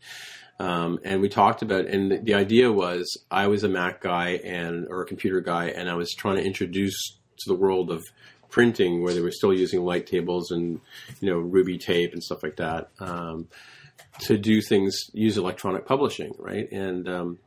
Um, 0.59 1.01
and 1.05 1.21
we 1.21 1.29
talked 1.29 1.63
about, 1.63 1.87
and 1.87 2.11
the, 2.11 2.17
the 2.19 2.35
idea 2.35 2.73
was 2.73 3.19
I 3.31 3.47
was 3.49 3.63
a 3.63 3.69
Mac 3.69 4.01
guy 4.01 4.41
and 4.43 4.87
or 4.89 5.03
a 5.03 5.07
computer 5.07 5.41
guy, 5.41 5.67
and 5.67 5.89
I 5.89 5.95
was 5.95 6.15
trying 6.15 6.37
to 6.37 6.45
introduce 6.45 6.97
to 7.39 7.49
the 7.49 7.55
world 7.55 7.91
of 7.91 8.05
printing 8.49 9.03
where 9.03 9.13
they 9.13 9.21
were 9.21 9.31
still 9.31 9.53
using 9.53 9.85
light 9.85 10.07
tables 10.07 10.51
and 10.51 10.81
you 11.21 11.31
know 11.31 11.39
Ruby 11.39 11.77
tape 11.79 12.13
and 12.13 12.23
stuff 12.23 12.43
like 12.43 12.57
that 12.57 12.89
um, 13.01 13.49
to 14.21 14.39
do 14.39 14.63
things 14.63 15.11
use 15.13 15.37
electronic 15.37 15.85
publishing, 15.85 16.33
right? 16.39 16.71
And 16.73 17.07
um, 17.07 17.39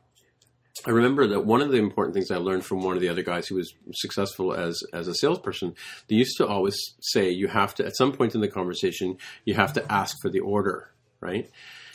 I 0.86 0.90
remember 0.90 1.26
that 1.28 1.44
one 1.44 1.62
of 1.62 1.70
the 1.70 1.78
important 1.78 2.14
things 2.14 2.30
I 2.30 2.36
learned 2.36 2.64
from 2.64 2.82
one 2.82 2.94
of 2.94 3.02
the 3.02 3.08
other 3.08 3.22
guys 3.22 3.48
who 3.48 3.56
was 3.56 3.74
successful 3.92 4.54
as 4.54 4.80
as 4.92 5.08
a 5.08 5.14
salesperson, 5.14 5.74
they 6.08 6.16
used 6.16 6.36
to 6.36 6.46
always 6.46 6.78
say 7.00 7.30
you 7.30 7.48
have 7.48 7.74
to 7.76 7.86
at 7.86 7.96
some 7.96 8.12
point 8.12 8.34
in 8.34 8.40
the 8.40 8.48
conversation 8.48 9.16
you 9.44 9.54
have 9.54 9.72
to 9.72 9.92
ask 9.92 10.16
for 10.22 10.30
the 10.30 10.40
order, 10.40 10.92
right? 11.20 11.50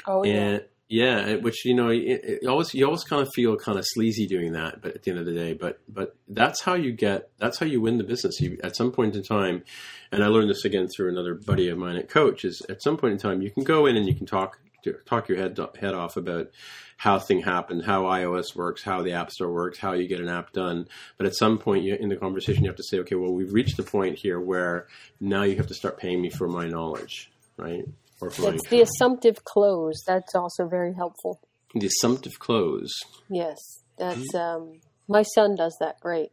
Oh, 0.08 0.24
and 0.24 0.64
yeah, 0.88 1.36
which 1.36 1.66
you 1.66 1.74
know, 1.74 1.90
it, 1.90 2.22
it 2.24 2.48
always 2.48 2.74
you 2.74 2.86
always 2.86 3.03
kind 3.03 3.22
of 3.22 3.30
feel 3.34 3.57
kind 3.57 3.80
of 3.80 3.86
sleazy 3.88 4.28
doing 4.28 4.53
that, 4.53 4.82
but 4.82 4.95
at 4.95 5.03
the 5.03 5.12
end 5.12 5.20
of 5.20 5.26
the 5.26 5.34
day, 5.34 5.53
but 5.53 5.80
but 5.90 6.16
that's 6.28 6.62
how 6.62 6.76
you 6.76 6.91
get 6.91 7.30
that's 7.40 7.57
how 7.57 7.66
you 7.66 7.82
win 7.82 7.98
the 7.98 8.03
business. 8.03 8.40
You 8.40 8.60
at 8.64 8.76
some 8.76 8.91
point 8.91 9.16
in 9.16 9.24
time, 9.24 9.64
and 10.12 10.24
I 10.24 10.28
learned 10.28 10.49
this 10.49 10.64
again 10.64 10.88
through 10.88 11.10
another 11.10 11.34
buddy 11.34 11.70
of 11.70 11.80
mine 11.80 11.95
at 11.95 12.07
Coach. 12.07 12.45
Is 12.45 12.62
at 12.70 12.84
some 12.84 12.98
point 12.98 13.14
in 13.14 13.20
time 13.20 13.41
you 13.41 13.49
can 13.49 13.64
go 13.64 13.88
in 13.88 13.95
and 13.95 14.07
you 14.07 14.14
can 14.14 14.28
talk 14.28 14.60
talk 15.06 15.28
your 15.28 15.40
head 15.40 15.57
head 15.80 15.95
off 15.95 16.18
about 16.18 16.52
how 16.98 17.18
thing 17.18 17.41
happened, 17.41 17.84
how 17.84 18.03
iOS 18.03 18.56
works, 18.56 18.84
how 18.84 19.02
the 19.02 19.14
App 19.14 19.32
Store 19.32 19.52
works, 19.52 19.80
how 19.80 19.94
you 19.94 20.07
get 20.07 20.20
an 20.20 20.30
app 20.30 20.53
done. 20.53 20.88
But 21.18 21.26
at 21.26 21.36
some 21.36 21.57
point 21.57 21.84
you, 21.84 21.95
in 21.95 22.10
the 22.10 22.16
conversation, 22.16 22.64
you 22.64 22.70
have 22.70 22.78
to 22.78 22.84
say, 22.84 22.99
okay, 22.99 23.16
well, 23.16 23.34
we've 23.34 23.52
reached 23.52 23.78
the 23.78 23.84
point 23.84 24.18
here 24.18 24.40
where 24.40 24.88
now 25.20 25.44
you 25.44 25.57
have 25.57 25.68
to 25.68 25.74
start 25.74 25.98
paying 25.98 26.22
me 26.22 26.30
for 26.30 26.48
my 26.48 26.68
knowledge, 26.68 27.32
right? 27.57 27.86
Or 28.22 28.30
It's 28.30 28.68
the 28.70 28.82
assumptive 28.82 29.44
close. 29.44 30.04
That's 30.08 30.34
also 30.36 30.68
very 30.68 30.94
helpful. 30.94 31.42
the 31.74 31.88
assumptive 31.88 32.40
close. 32.40 32.94
Yes, 33.30 33.58
that's 33.98 34.34
um, 34.34 34.80
my 35.08 35.22
son 35.24 35.56
does 35.56 35.76
that 35.80 36.00
great. 36.00 36.30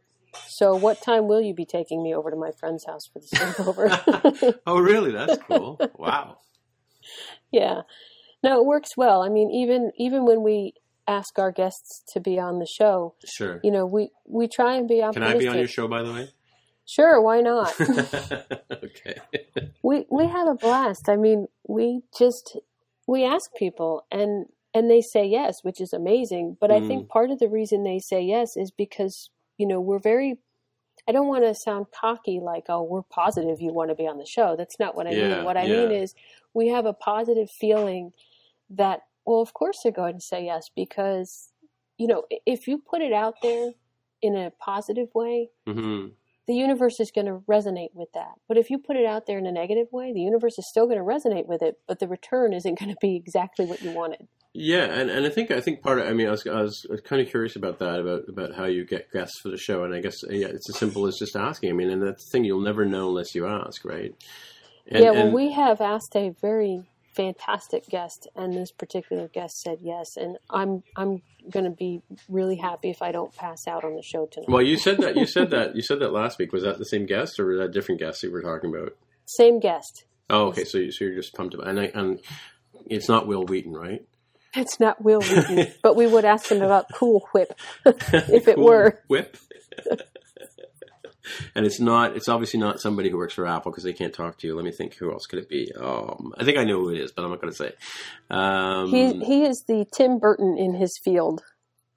So, 0.47 0.75
what 0.75 1.01
time 1.01 1.27
will 1.27 1.41
you 1.41 1.53
be 1.53 1.65
taking 1.65 2.01
me 2.01 2.15
over 2.15 2.31
to 2.31 2.37
my 2.37 2.51
friend's 2.59 2.85
house 2.87 3.01
for 3.11 3.19
the 3.19 3.27
sleepover? 3.35 4.59
oh, 4.65 4.79
really? 4.79 5.11
That's 5.11 5.37
cool. 5.47 5.79
Wow. 5.95 6.37
yeah, 7.51 7.81
no, 8.43 8.59
it 8.59 8.65
works 8.65 8.91
well. 8.97 9.21
I 9.21 9.29
mean, 9.29 9.51
even 9.51 9.91
even 9.97 10.25
when 10.25 10.41
we 10.43 10.73
ask 11.07 11.37
our 11.37 11.51
guests 11.51 12.01
to 12.13 12.19
be 12.21 12.39
on 12.39 12.59
the 12.59 12.65
show, 12.79 13.13
Sure. 13.25 13.59
you 13.63 13.71
know, 13.71 13.85
we 13.85 14.09
we 14.25 14.47
try 14.47 14.75
and 14.75 14.87
be 14.87 15.03
optimistic. 15.03 15.39
Can. 15.39 15.41
I 15.41 15.43
be 15.43 15.47
on 15.49 15.57
your 15.57 15.67
show, 15.67 15.87
by 15.87 16.01
the 16.01 16.13
way? 16.13 16.29
Sure, 16.85 17.21
why 17.21 17.41
not? 17.41 17.73
okay. 18.71 19.15
we 19.83 20.05
we 20.09 20.27
have 20.27 20.47
a 20.47 20.55
blast. 20.55 21.09
I 21.09 21.15
mean, 21.15 21.47
we 21.67 22.01
just 22.17 22.57
we 23.07 23.23
ask 23.25 23.53
people 23.55 24.05
and 24.11 24.47
and 24.73 24.89
they 24.89 25.01
say 25.01 25.25
yes, 25.25 25.63
which 25.63 25.79
is 25.79 25.93
amazing. 25.93 26.57
But 26.59 26.71
I 26.71 26.79
Mm. 26.81 26.87
think 26.87 27.09
part 27.09 27.31
of 27.31 27.39
the 27.39 27.47
reason 27.49 27.83
they 27.83 27.99
say 27.99 28.21
yes 28.21 28.57
is 28.57 28.71
because 28.71 29.29
you 29.57 29.67
know 29.67 29.79
we're 29.79 29.99
very. 29.99 30.37
I 31.07 31.11
don't 31.11 31.27
want 31.27 31.43
to 31.43 31.53
sound 31.53 31.87
cocky, 31.99 32.39
like 32.39 32.65
oh, 32.69 32.83
we're 32.83 33.01
positive 33.03 33.59
you 33.61 33.73
want 33.73 33.89
to 33.89 33.95
be 33.95 34.07
on 34.07 34.17
the 34.19 34.25
show. 34.25 34.55
That's 34.55 34.79
not 34.79 34.95
what 34.95 35.07
I 35.07 35.11
Yeah, 35.11 35.29
mean. 35.29 35.43
What 35.43 35.57
I 35.57 35.63
yeah. 35.63 35.69
mean 35.69 35.91
is 35.91 36.15
we 36.53 36.69
have 36.69 36.85
a 36.85 36.93
positive 36.93 37.49
feeling 37.51 38.13
that 38.69 39.01
well, 39.25 39.41
of 39.41 39.53
course 39.53 39.79
they're 39.83 39.91
going 39.91 40.15
to 40.15 40.21
say 40.21 40.45
yes 40.45 40.69
because 40.75 41.51
you 41.97 42.07
know 42.07 42.23
if 42.45 42.67
you 42.67 42.77
put 42.77 43.01
it 43.01 43.13
out 43.13 43.35
there 43.41 43.71
in 44.21 44.35
a 44.35 44.51
positive 44.51 45.09
way, 45.13 45.49
hmm 45.67 46.07
the 46.47 46.53
universe 46.53 46.99
is 46.99 47.11
going 47.11 47.27
to 47.27 47.39
resonate 47.49 47.93
with 47.93 48.11
that. 48.13 48.33
But 48.47 48.57
if 48.57 48.69
you 48.69 48.77
put 48.77 48.97
it 48.97 49.05
out 49.05 49.25
there 49.25 49.37
in 49.37 49.45
a 49.45 49.51
negative 49.51 49.87
way, 49.91 50.11
the 50.13 50.21
universe 50.21 50.57
is 50.57 50.67
still 50.69 50.85
going 50.85 50.97
to 50.97 51.03
resonate 51.03 51.47
with 51.47 51.61
it, 51.61 51.79
but 51.87 51.99
the 51.99 52.07
return 52.07 52.53
isn't 52.53 52.79
going 52.79 52.91
to 52.91 52.97
be 53.01 53.15
exactly 53.15 53.65
what 53.65 53.81
you 53.81 53.91
wanted. 53.91 54.27
Yeah, 54.55 54.83
and, 54.83 55.09
and 55.09 55.25
I 55.25 55.29
think 55.29 55.49
I 55.49 55.61
think 55.61 55.81
part 55.81 55.99
of 55.99 56.07
I 56.07 56.13
mean 56.13 56.27
I 56.27 56.31
was 56.31 56.45
I 56.45 56.61
was 56.61 56.85
kind 57.05 57.19
of 57.21 57.27
curious 57.27 57.55
about 57.55 57.79
that 57.79 57.99
about 57.99 58.29
about 58.29 58.53
how 58.53 58.65
you 58.65 58.85
get 58.85 59.11
guests 59.11 59.39
for 59.41 59.49
the 59.49 59.57
show, 59.57 59.83
and 59.83 59.95
I 59.95 59.99
guess 59.99 60.23
uh, 60.23 60.31
yeah, 60.31 60.47
it's 60.47 60.69
as 60.69 60.77
simple 60.77 61.07
as 61.07 61.17
just 61.17 61.35
asking. 61.35 61.71
I 61.71 61.73
mean, 61.73 61.89
and 61.89 62.05
that's 62.05 62.23
the 62.25 62.29
thing 62.31 62.45
you'll 62.45 62.61
never 62.61 62.85
know 62.85 63.09
unless 63.09 63.33
you 63.33 63.47
ask, 63.47 63.83
right? 63.83 64.13
And, 64.85 65.03
yeah, 65.03 65.11
well, 65.11 65.25
and- 65.25 65.33
we 65.33 65.53
have 65.53 65.81
asked 65.81 66.15
a 66.15 66.35
very 66.39 66.83
fantastic 67.15 67.87
guest, 67.89 68.27
and 68.35 68.53
this 68.53 68.71
particular 68.71 69.27
guest 69.27 69.61
said 69.61 69.79
yes, 69.81 70.17
and 70.17 70.37
I'm 70.49 70.83
I'm 70.95 71.21
going 71.49 71.65
to 71.65 71.71
be 71.71 72.01
really 72.29 72.55
happy 72.55 72.89
if 72.89 73.01
I 73.01 73.11
don't 73.11 73.35
pass 73.35 73.67
out 73.67 73.83
on 73.83 73.95
the 73.95 74.01
show 74.01 74.27
tonight. 74.27 74.49
well, 74.49 74.61
you 74.61 74.77
said 74.77 74.97
that 74.99 75.15
you 75.15 75.25
said 75.25 75.51
that 75.51 75.75
you 75.75 75.81
said 75.81 75.99
that 75.99 76.13
last 76.13 76.39
week. 76.39 76.53
Was 76.53 76.63
that 76.63 76.77
the 76.77 76.85
same 76.85 77.05
guest 77.05 77.39
or 77.39 77.45
was 77.47 77.59
that 77.59 77.71
different 77.71 77.99
guest 77.99 78.21
that 78.21 78.27
we 78.27 78.33
were 78.33 78.41
talking 78.41 78.73
about? 78.73 78.95
Same 79.25 79.59
guest. 79.59 80.05
Oh, 80.29 80.47
okay. 80.47 80.63
So, 80.63 80.77
you, 80.77 80.91
so 80.91 81.05
you're 81.05 81.15
just 81.15 81.33
pumped 81.33 81.53
about, 81.53 81.67
and 81.67 81.79
I, 81.79 81.91
and 81.93 82.19
it's 82.87 83.07
not 83.07 83.27
Wil 83.27 83.45
Wheaton, 83.45 83.73
right? 83.73 84.05
It's 84.55 84.79
not 84.79 85.03
Wil 85.03 85.21
Wheaton, 85.21 85.67
but 85.81 85.95
we 85.95 86.07
would 86.07 86.25
ask 86.25 86.49
him 86.49 86.61
about 86.61 86.85
Cool 86.93 87.27
Whip. 87.33 87.53
If 87.85 88.47
it 88.47 88.57
were. 88.57 89.01
whip. 89.07 89.37
and 91.55 91.65
it's 91.65 91.79
not. 91.79 92.15
It's 92.15 92.27
obviously 92.29 92.59
not 92.59 92.79
somebody 92.81 93.09
who 93.09 93.17
works 93.17 93.33
for 93.33 93.45
Apple 93.47 93.71
because 93.71 93.83
they 93.83 93.93
can't 93.93 94.13
talk 94.13 94.37
to 94.39 94.47
you. 94.47 94.55
Let 94.55 94.65
me 94.65 94.71
think. 94.71 94.95
Who 94.95 95.11
else 95.11 95.25
could 95.25 95.39
it 95.39 95.49
be? 95.49 95.71
Um, 95.79 96.33
I 96.37 96.43
think 96.43 96.57
I 96.57 96.63
know 96.63 96.79
who 96.79 96.89
it 96.89 96.99
is, 96.99 97.11
but 97.11 97.23
I'm 97.23 97.31
not 97.31 97.41
going 97.41 97.51
to 97.53 97.57
say. 97.57 97.71
Um, 98.29 98.89
He 98.89 99.23
he 99.25 99.43
is 99.45 99.63
the 99.67 99.85
Tim 99.95 100.19
Burton 100.19 100.57
in 100.57 100.75
his 100.75 100.99
field. 101.03 101.43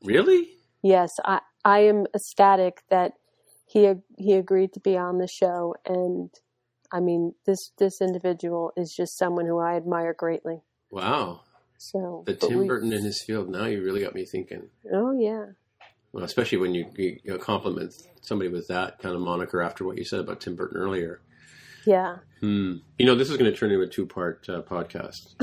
really? 0.04 0.50
Yes, 0.82 1.10
I 1.24 1.40
I 1.64 1.80
am 1.80 2.06
ecstatic 2.14 2.82
that 2.90 3.12
he 3.66 3.92
he 4.18 4.34
agreed 4.34 4.72
to 4.74 4.80
be 4.80 4.96
on 4.96 5.18
the 5.18 5.26
show, 5.26 5.74
and 5.84 6.30
I 6.92 7.00
mean 7.00 7.34
this 7.46 7.72
this 7.78 8.00
individual 8.00 8.72
is 8.76 8.94
just 8.96 9.18
someone 9.18 9.46
who 9.46 9.58
I 9.58 9.76
admire 9.76 10.14
greatly. 10.14 10.60
Wow. 10.90 11.40
So 11.78 12.22
The 12.26 12.34
Tim 12.34 12.66
Burton 12.66 12.92
in 12.92 13.04
his 13.04 13.22
field. 13.26 13.48
Now 13.50 13.66
you 13.66 13.82
really 13.82 14.00
got 14.00 14.14
me 14.14 14.24
thinking. 14.24 14.70
Oh 14.94 15.12
yeah, 15.18 15.46
Well, 16.16 16.24
especially 16.24 16.56
when 16.56 16.74
you, 16.74 16.86
you, 16.96 17.18
you 17.24 17.36
compliment 17.36 17.92
somebody 18.22 18.50
with 18.50 18.68
that 18.68 19.00
kind 19.00 19.14
of 19.14 19.20
moniker 19.20 19.60
after 19.60 19.84
what 19.84 19.98
you 19.98 20.04
said 20.06 20.20
about 20.20 20.40
Tim 20.40 20.56
Burton 20.56 20.80
earlier. 20.80 21.20
yeah. 21.84 22.16
Hmm. 22.40 22.76
You 22.98 23.04
know, 23.04 23.14
this 23.14 23.28
is 23.28 23.36
going 23.36 23.52
to 23.52 23.56
turn 23.56 23.70
into 23.70 23.84
a 23.84 23.86
two-part 23.86 24.46
uh, 24.48 24.62
podcast. 24.62 25.34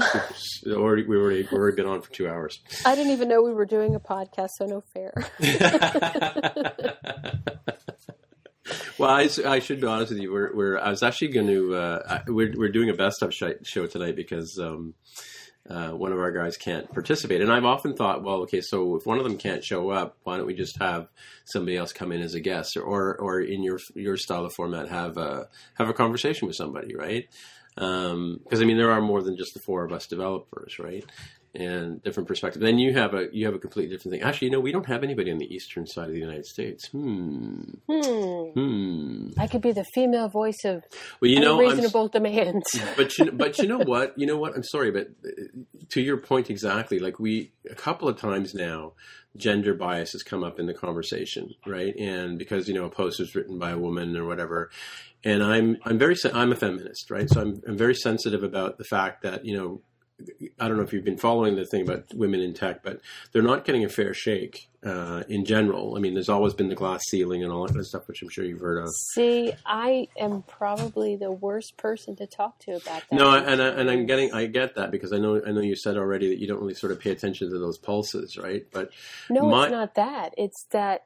already, 0.68 1.04
we 1.04 1.16
already 1.16 1.44
we've 1.44 1.54
already 1.54 1.76
been 1.76 1.86
on 1.86 2.02
for 2.02 2.12
two 2.12 2.28
hours. 2.28 2.60
I 2.88 2.96
didn't 2.96 3.12
even 3.12 3.30
know 3.30 3.44
we 3.44 3.54
were 3.54 3.68
doing 3.68 3.94
a 3.94 4.00
podcast, 4.00 4.50
so 4.58 4.66
no 4.66 4.82
fair. 4.82 5.14
well, 8.98 9.12
I, 9.12 9.30
I 9.46 9.60
should 9.60 9.80
be 9.80 9.86
honest 9.86 10.12
with 10.12 10.22
you. 10.22 10.34
We're, 10.34 10.56
we're 10.56 10.80
I 10.80 10.90
was 10.90 11.04
actually 11.04 11.34
going 11.34 11.48
to 11.48 11.76
uh, 11.76 12.24
we're 12.28 12.52
we're 12.58 12.72
doing 12.72 12.90
a 12.90 12.96
best 12.96 13.22
of 13.22 13.32
show 13.32 13.86
tonight 13.86 14.16
because 14.16 14.60
um, 14.60 14.96
uh, 15.70 15.92
one 15.92 16.12
of 16.12 16.20
our 16.20 16.32
guys 16.32 16.58
can't 16.58 16.92
participate, 16.92 17.42
and 17.42 17.52
I've 17.52 17.64
often 17.64 17.96
thought, 17.96 18.24
well, 18.24 18.42
okay, 18.42 18.60
so 18.60 18.98
if 18.98 19.06
one 19.06 19.18
of 19.18 19.24
them 19.24 19.38
can't 19.38 19.64
show 19.64 19.92
up, 19.92 20.18
why 20.24 20.38
don't 20.38 20.46
we 20.46 20.54
just 20.54 20.78
have 20.82 21.08
somebody 21.46 21.78
else 21.78 21.94
come 21.94 22.12
in 22.12 22.22
as 22.22 22.34
a 22.34 22.42
guest, 22.42 22.76
or 22.76 23.16
or, 23.16 23.40
in 23.40 23.64
your 23.64 23.80
your 23.96 24.18
style 24.18 24.46
of 24.46 24.54
format, 24.54 24.90
have 24.90 25.18
a 25.18 25.48
have 25.76 25.88
a 25.90 25.94
conversation 25.94 26.48
with 26.48 26.58
somebody, 26.58 26.96
right? 26.96 27.28
Because 27.76 28.62
I 28.62 28.66
mean, 28.66 28.78
there 28.78 28.92
are 28.92 29.02
more 29.02 29.24
than 29.24 29.38
just 29.38 29.54
the 29.54 29.62
four 29.62 29.86
of 29.86 29.94
us 29.94 30.06
developers, 30.06 30.80
right? 30.80 31.06
And 31.56 32.02
different 32.02 32.28
perspective. 32.28 32.64
Then 32.64 32.80
you 32.80 32.94
have 32.94 33.14
a 33.14 33.28
you 33.32 33.46
have 33.46 33.54
a 33.54 33.60
completely 33.60 33.96
different 33.96 34.14
thing. 34.14 34.24
Actually, 34.24 34.48
you 34.48 34.54
know, 34.54 34.60
we 34.60 34.72
don't 34.72 34.88
have 34.88 35.04
anybody 35.04 35.32
on 35.32 35.38
the 35.38 35.54
eastern 35.54 35.86
side 35.86 36.08
of 36.08 36.14
the 36.14 36.20
United 36.20 36.48
States. 36.48 36.88
Hmm. 36.88 37.62
hmm. 37.88 38.50
Hmm. 38.56 39.30
I 39.38 39.46
could 39.46 39.62
be 39.62 39.72
the 39.72 39.86
female 39.94 40.30
voice 40.30 40.66
of 40.66 40.84
Well, 41.22 41.30
you 41.30 41.40
know, 41.40 41.62
I'm, 41.62 42.08
demands. 42.08 42.80
but 42.98 43.16
you, 43.20 43.32
but 43.32 43.60
you 43.60 43.68
know 43.68 43.78
what? 43.78 44.18
You 44.18 44.26
know 44.26 44.38
what? 44.38 44.56
I'm 44.56 44.64
sorry, 44.64 44.90
but 44.90 45.10
uh, 45.24 45.30
to 45.90 46.02
your 46.02 46.18
point 46.18 46.50
exactly, 46.50 46.98
like 46.98 47.20
we 47.20 47.52
a 47.70 47.76
couple 47.76 48.08
of 48.08 48.18
times 48.18 48.56
now, 48.56 48.94
gender 49.36 49.74
bias 49.74 50.14
has 50.14 50.24
come 50.24 50.44
up 50.44 50.60
in 50.60 50.66
the 50.66 50.74
conversation, 50.74 51.54
right? 51.66 51.96
And 51.98 52.38
because 52.38 52.68
you 52.68 52.74
know 52.74 52.86
a 52.86 52.90
post 52.90 53.20
was 53.20 53.36
written 53.36 53.60
by 53.60 53.72
a 53.72 53.78
woman 53.78 54.16
or 54.16 54.26
whatever, 54.26 54.70
and 55.24 55.44
I'm 55.44 55.78
I'm 55.86 55.98
very 55.98 56.16
I'm 56.34 56.52
a 56.52 56.56
feminist, 56.56 57.10
right? 57.10 57.30
So 57.30 57.42
I'm 57.42 57.62
I'm 57.68 57.78
very 57.78 57.96
sensitive 57.96 58.44
about 58.44 58.78
the 58.78 58.86
fact 58.86 59.24
that 59.24 59.46
you 59.46 59.56
know. 59.58 59.82
I 60.60 60.68
don't 60.68 60.78
know 60.78 60.84
if 60.84 60.94
you've 60.94 61.04
been 61.04 61.18
following 61.18 61.56
the 61.56 61.66
thing 61.66 61.82
about 61.82 62.14
women 62.14 62.40
in 62.40 62.54
tech, 62.54 62.84
but 62.84 63.02
they're 63.32 63.42
not 63.42 63.66
getting 63.66 63.84
a 63.84 63.90
fair 63.90 64.14
shake 64.14 64.70
uh, 64.86 65.24
in 65.30 65.46
general. 65.46 65.96
I 65.96 66.00
mean, 66.00 66.14
there's 66.14 66.30
always 66.30 66.54
been 66.54 66.70
the 66.70 66.76
glass 66.76 67.02
ceiling 67.10 67.44
and 67.44 67.52
all 67.52 67.64
that 67.64 67.70
kind 67.70 67.80
of 67.80 67.88
stuff, 67.88 68.08
which 68.08 68.22
I'm 68.22 68.30
sure 68.30 68.44
you've 68.44 68.60
heard 68.60 68.84
of. 68.84 68.90
See, 69.14 69.54
I 69.66 70.08
am 70.18 70.44
probably 70.44 71.16
the 71.16 71.32
worst 71.32 71.78
person 71.78 72.16
to 72.18 72.28
talk 72.28 72.60
to 72.60 72.72
about 72.72 73.04
that. 73.10 73.12
No, 73.12 73.32
and 73.32 73.62
I, 73.62 73.68
and 73.70 73.90
I'm 73.90 74.06
getting 74.06 74.34
I 74.34 74.46
get 74.48 74.76
that 74.76 74.92
because 74.92 75.14
I 75.14 75.18
know 75.18 75.42
I 75.46 75.52
know 75.52 75.62
you 75.62 75.76
said 75.76 75.98
already 75.98 76.30
that 76.30 76.40
you 76.40 76.48
don't 76.48 76.60
really 76.60 76.74
sort 76.74 76.92
of 76.92 77.00
pay 77.00 77.12
attention 77.12 77.50
to 77.50 77.60
those 77.60 77.78
pulses, 77.78 78.38
right? 78.38 78.66
But 78.72 78.92
No, 79.30 79.48
My- 79.48 79.64
it's 79.64 79.72
not 79.72 79.96
that. 79.96 80.34
It's 80.38 80.66
that 80.72 81.06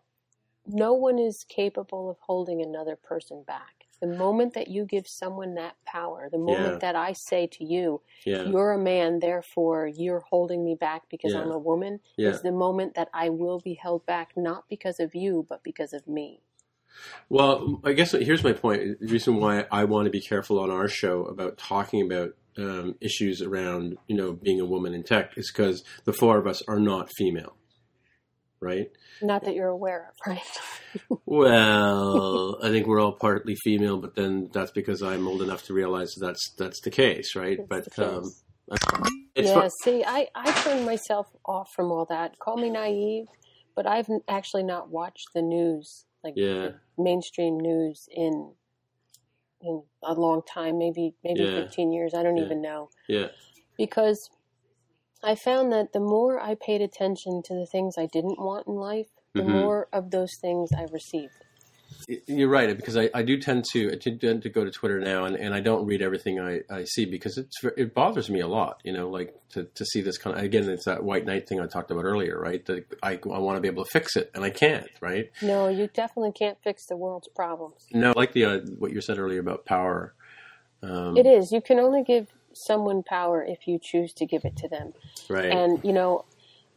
no 0.65 0.93
one 0.93 1.17
is 1.17 1.45
capable 1.47 2.09
of 2.09 2.17
holding 2.19 2.61
another 2.61 2.95
person 2.95 3.43
back. 3.45 3.76
The 3.99 4.07
moment 4.07 4.53
that 4.53 4.67
you 4.67 4.85
give 4.85 5.07
someone 5.07 5.55
that 5.55 5.75
power, 5.85 6.29
the 6.31 6.37
moment 6.37 6.73
Yeah. 6.73 6.77
that 6.79 6.95
I 6.95 7.13
say 7.13 7.47
to 7.47 7.63
you, 7.65 8.01
yeah, 8.25 8.43
you're 8.43 8.71
a 8.73 8.77
man, 8.77 9.19
therefore 9.19 9.87
you're 9.87 10.19
holding 10.29 10.63
me 10.63 10.75
back 10.75 11.09
because 11.09 11.33
Yeah. 11.33 11.41
I'm 11.41 11.51
a 11.51 11.57
woman, 11.59 11.99
is 12.17 12.41
the 12.41 12.51
moment 12.51 12.93
that 12.95 13.09
I 13.13 13.29
will 13.29 13.59
be 13.59 13.73
held 13.73 14.05
back 14.05 14.33
not 14.37 14.69
because 14.69 14.99
of 14.99 15.15
you, 15.15 15.45
but 15.49 15.63
because 15.63 15.93
of 15.93 16.07
me. 16.07 16.41
Well, 17.29 17.79
I 17.83 17.93
guess 17.93 18.11
here's 18.11 18.43
my 18.43 18.53
point. 18.53 18.99
The 18.99 19.07
reason 19.07 19.35
why 19.37 19.65
I 19.71 19.83
want 19.83 20.05
to 20.05 20.11
be 20.11 20.21
careful 20.21 20.59
on 20.59 20.71
our 20.71 20.87
show 20.87 21.25
about 21.25 21.57
talking 21.57 22.01
about 22.05 22.35
um, 22.57 22.95
issues 23.01 23.41
around 23.41 23.97
you 24.07 24.15
know 24.15 24.33
being 24.33 24.59
a 24.59 24.65
woman 24.65 24.93
in 24.95 25.03
tech 25.03 25.37
is 25.37 25.51
because 25.51 25.83
the 26.05 26.13
four 26.13 26.37
of 26.39 26.47
us 26.47 26.63
are 26.67 26.79
not 26.79 27.11
female, 27.15 27.55
right? 28.59 28.89
Not 29.21 29.43
that 29.45 29.55
you're 29.55 29.67
aware 29.67 30.09
of, 30.09 30.15
right? 30.27 30.59
Well, 31.25 32.57
I 32.63 32.69
think 32.69 32.87
we're 32.87 33.01
all 33.01 33.11
partly 33.11 33.55
female, 33.55 33.97
but 33.97 34.15
then 34.15 34.49
that's 34.51 34.71
because 34.71 35.03
I'm 35.03 35.27
old 35.27 35.41
enough 35.43 35.63
to 35.65 35.73
realize 35.73 36.13
that 36.15 36.25
that's 36.25 36.53
that's 36.57 36.81
the 36.81 36.89
case, 36.89 37.35
right? 37.35 37.59
That's 37.69 37.87
but 37.97 38.03
um, 38.03 38.23
it's 39.35 39.47
yeah, 39.49 39.61
fu- 39.61 39.69
see, 39.83 40.03
I, 40.03 40.27
I 40.33 40.51
turn 40.63 40.85
myself 40.85 41.27
off 41.45 41.69
from 41.75 41.91
all 41.91 42.05
that. 42.05 42.39
Call 42.39 42.57
me 42.57 42.69
naive, 42.69 43.25
but 43.75 43.85
I've 43.85 44.07
actually 44.27 44.63
not 44.63 44.89
watched 44.89 45.27
the 45.35 45.41
news, 45.41 46.05
like 46.23 46.33
Yeah. 46.35 46.69
mainstream 46.97 47.59
news, 47.59 48.07
in 48.09 48.53
in 49.61 49.83
a 50.03 50.13
long 50.13 50.41
time, 50.51 50.77
maybe 50.79 51.13
maybe 51.23 51.41
Yeah. 51.43 51.55
15 51.55 51.91
years. 51.91 52.13
I 52.15 52.23
don't 52.23 52.37
Yeah. 52.37 52.45
even 52.45 52.61
know. 52.61 52.89
yeah, 53.07 53.27
Because 53.77 54.29
I 55.23 55.35
found 55.35 55.71
that 55.71 55.93
the 55.93 55.99
more 55.99 56.39
I 56.39 56.55
paid 56.55 56.81
attention 56.81 57.41
to 57.45 57.53
the 57.55 57.65
things 57.65 57.95
I 57.97 58.07
didn't 58.11 58.39
want 58.39 58.67
in 58.67 58.75
life, 58.75 59.07
the 59.33 59.43
Mhm. 59.43 59.61
more 59.61 59.87
of 59.91 60.11
those 60.11 60.31
things 60.41 60.69
I 60.77 60.83
received. 60.91 61.43
You're 62.25 62.47
right 62.47 62.75
because 62.77 62.95
I, 62.95 63.09
I 63.13 63.21
do 63.21 63.37
tend 63.37 63.65
to 63.73 63.91
I 63.91 63.95
tend 63.95 64.41
to 64.43 64.49
go 64.49 64.63
to 64.63 64.71
Twitter 64.71 64.99
now 64.99 65.25
and, 65.25 65.35
and 65.35 65.53
I 65.53 65.59
don't 65.59 65.85
read 65.85 66.01
everything 66.01 66.39
I, 66.39 66.61
I 66.69 66.85
see 66.85 67.03
because 67.03 67.37
it's 67.37 67.61
it 67.75 67.93
bothers 67.93 68.29
me 68.29 68.39
a 68.39 68.47
lot. 68.47 68.79
You 68.85 68.93
know, 68.93 69.09
like 69.09 69.33
to, 69.49 69.65
to 69.65 69.85
see 69.85 69.99
this 70.01 70.17
kind 70.17 70.37
of 70.37 70.41
again 70.41 70.69
it's 70.69 70.85
that 70.85 71.03
white 71.03 71.25
knight 71.25 71.49
thing 71.49 71.59
I 71.59 71.67
talked 71.67 71.91
about 71.91 72.05
earlier, 72.05 72.39
right? 72.39 72.65
That 72.65 72.85
I 73.03 73.19
I 73.23 73.39
want 73.39 73.57
to 73.57 73.61
be 73.61 73.67
able 73.67 73.83
to 73.83 73.91
fix 73.91 74.15
it 74.15 74.31
and 74.33 74.45
I 74.45 74.51
can't, 74.51 74.87
right? 75.01 75.29
No, 75.41 75.67
you 75.67 75.89
definitely 75.93 76.31
can't 76.31 76.57
fix 76.63 76.85
the 76.85 76.95
world's 76.95 77.27
problems. 77.35 77.87
No, 77.91 78.13
like 78.15 78.31
the 78.31 78.45
uh, 78.45 78.59
what 78.77 78.91
you 78.93 79.01
said 79.01 79.17
earlier 79.19 79.41
about 79.41 79.65
power. 79.65 80.13
Um, 80.81 81.17
It 81.17 81.25
is. 81.25 81.51
You 81.51 81.59
can 81.59 81.79
only 81.79 82.03
give 82.03 82.27
someone 82.57 83.03
power 83.03 83.43
if 83.43 83.67
you 83.67 83.79
choose 83.79 84.13
to 84.13 84.25
give 84.25 84.45
it 84.45 84.55
to 84.57 84.67
them. 84.67 84.93
right. 85.29 85.51
And 85.51 85.79
you 85.83 85.93
know, 85.93 86.25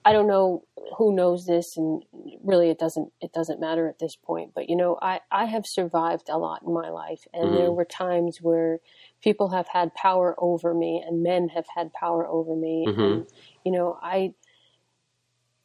I 0.04 0.12
don't 0.12 0.26
know 0.26 0.64
who 0.96 1.14
knows 1.14 1.46
this, 1.46 1.76
and 1.76 2.02
really, 2.42 2.70
it 2.70 2.78
doesn't 2.78 3.12
it 3.20 3.32
doesn't 3.32 3.60
matter 3.60 3.86
at 3.86 3.98
this 3.98 4.16
point. 4.16 4.52
But 4.54 4.70
you 4.70 4.76
know, 4.76 4.98
I 5.02 5.20
I 5.30 5.44
have 5.44 5.66
survived 5.66 6.28
a 6.28 6.38
lot 6.38 6.62
in 6.62 6.72
my 6.72 6.88
life, 6.88 7.26
and 7.34 7.48
mm-hmm. 7.48 7.56
there 7.56 7.72
were 7.72 7.84
times 7.84 8.38
where 8.40 8.78
people 9.22 9.50
have 9.50 9.68
had 9.68 9.94
power 9.94 10.34
over 10.38 10.72
me, 10.72 11.04
and 11.06 11.22
men 11.22 11.48
have 11.50 11.66
had 11.74 11.92
power 11.92 12.26
over 12.26 12.56
me, 12.56 12.86
mm-hmm. 12.88 13.00
and 13.00 13.26
you 13.64 13.72
know, 13.72 13.98
I 14.02 14.32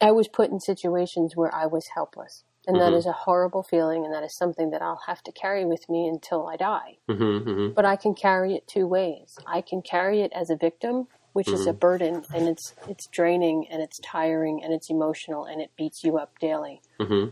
I 0.00 0.10
was 0.10 0.28
put 0.28 0.50
in 0.50 0.60
situations 0.60 1.34
where 1.34 1.54
I 1.54 1.66
was 1.66 1.88
helpless. 1.94 2.44
And 2.66 2.80
that 2.80 2.92
is 2.92 3.06
a 3.06 3.12
horrible 3.12 3.62
feeling, 3.62 4.04
and 4.04 4.12
that 4.12 4.24
is 4.24 4.34
something 4.34 4.70
that 4.70 4.82
I'll 4.82 5.02
have 5.06 5.22
to 5.24 5.32
carry 5.32 5.64
with 5.64 5.88
me 5.88 6.08
until 6.08 6.48
I 6.48 6.56
die 6.56 6.98
hmm 7.08 7.38
hmm 7.38 7.68
but 7.74 7.84
I 7.84 7.96
can 7.96 8.14
carry 8.14 8.54
it 8.54 8.66
two 8.66 8.86
ways. 8.86 9.36
I 9.46 9.60
can 9.60 9.82
carry 9.82 10.22
it 10.22 10.32
as 10.34 10.50
a 10.50 10.56
victim, 10.56 11.08
which 11.34 11.48
is 11.48 11.66
a 11.66 11.72
burden, 11.72 12.24
and 12.34 12.48
it's 12.48 12.74
it's 12.88 13.06
draining 13.06 13.68
and 13.70 13.82
it's 13.82 13.98
tiring 14.00 14.62
and 14.64 14.72
it's 14.72 14.88
emotional 14.90 15.44
and 15.44 15.60
it 15.60 15.70
beats 15.76 16.02
you 16.02 16.16
up 16.16 16.38
daily. 16.38 16.80
hmm 16.98 17.26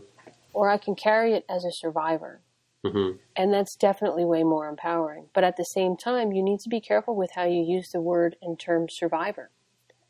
Or 0.53 0.69
I 0.69 0.77
can 0.77 0.95
carry 0.95 1.33
it 1.33 1.45
as 1.49 1.65
a 1.65 1.71
survivor, 1.71 2.41
hmm 2.85 3.13
and 3.35 3.51
that's 3.53 3.75
definitely 3.75 4.23
way 4.23 4.43
more 4.43 4.69
empowering. 4.69 5.25
But 5.33 5.43
at 5.43 5.57
the 5.57 5.65
same 5.65 5.97
time, 5.97 6.31
you 6.31 6.43
need 6.43 6.59
to 6.61 6.69
be 6.69 6.79
careful 6.79 7.15
with 7.15 7.31
how 7.31 7.43
you 7.45 7.61
use 7.61 7.91
the 7.91 7.99
word 7.99 8.35
and 8.41 8.57
term 8.59 8.87
survivor, 8.87 9.49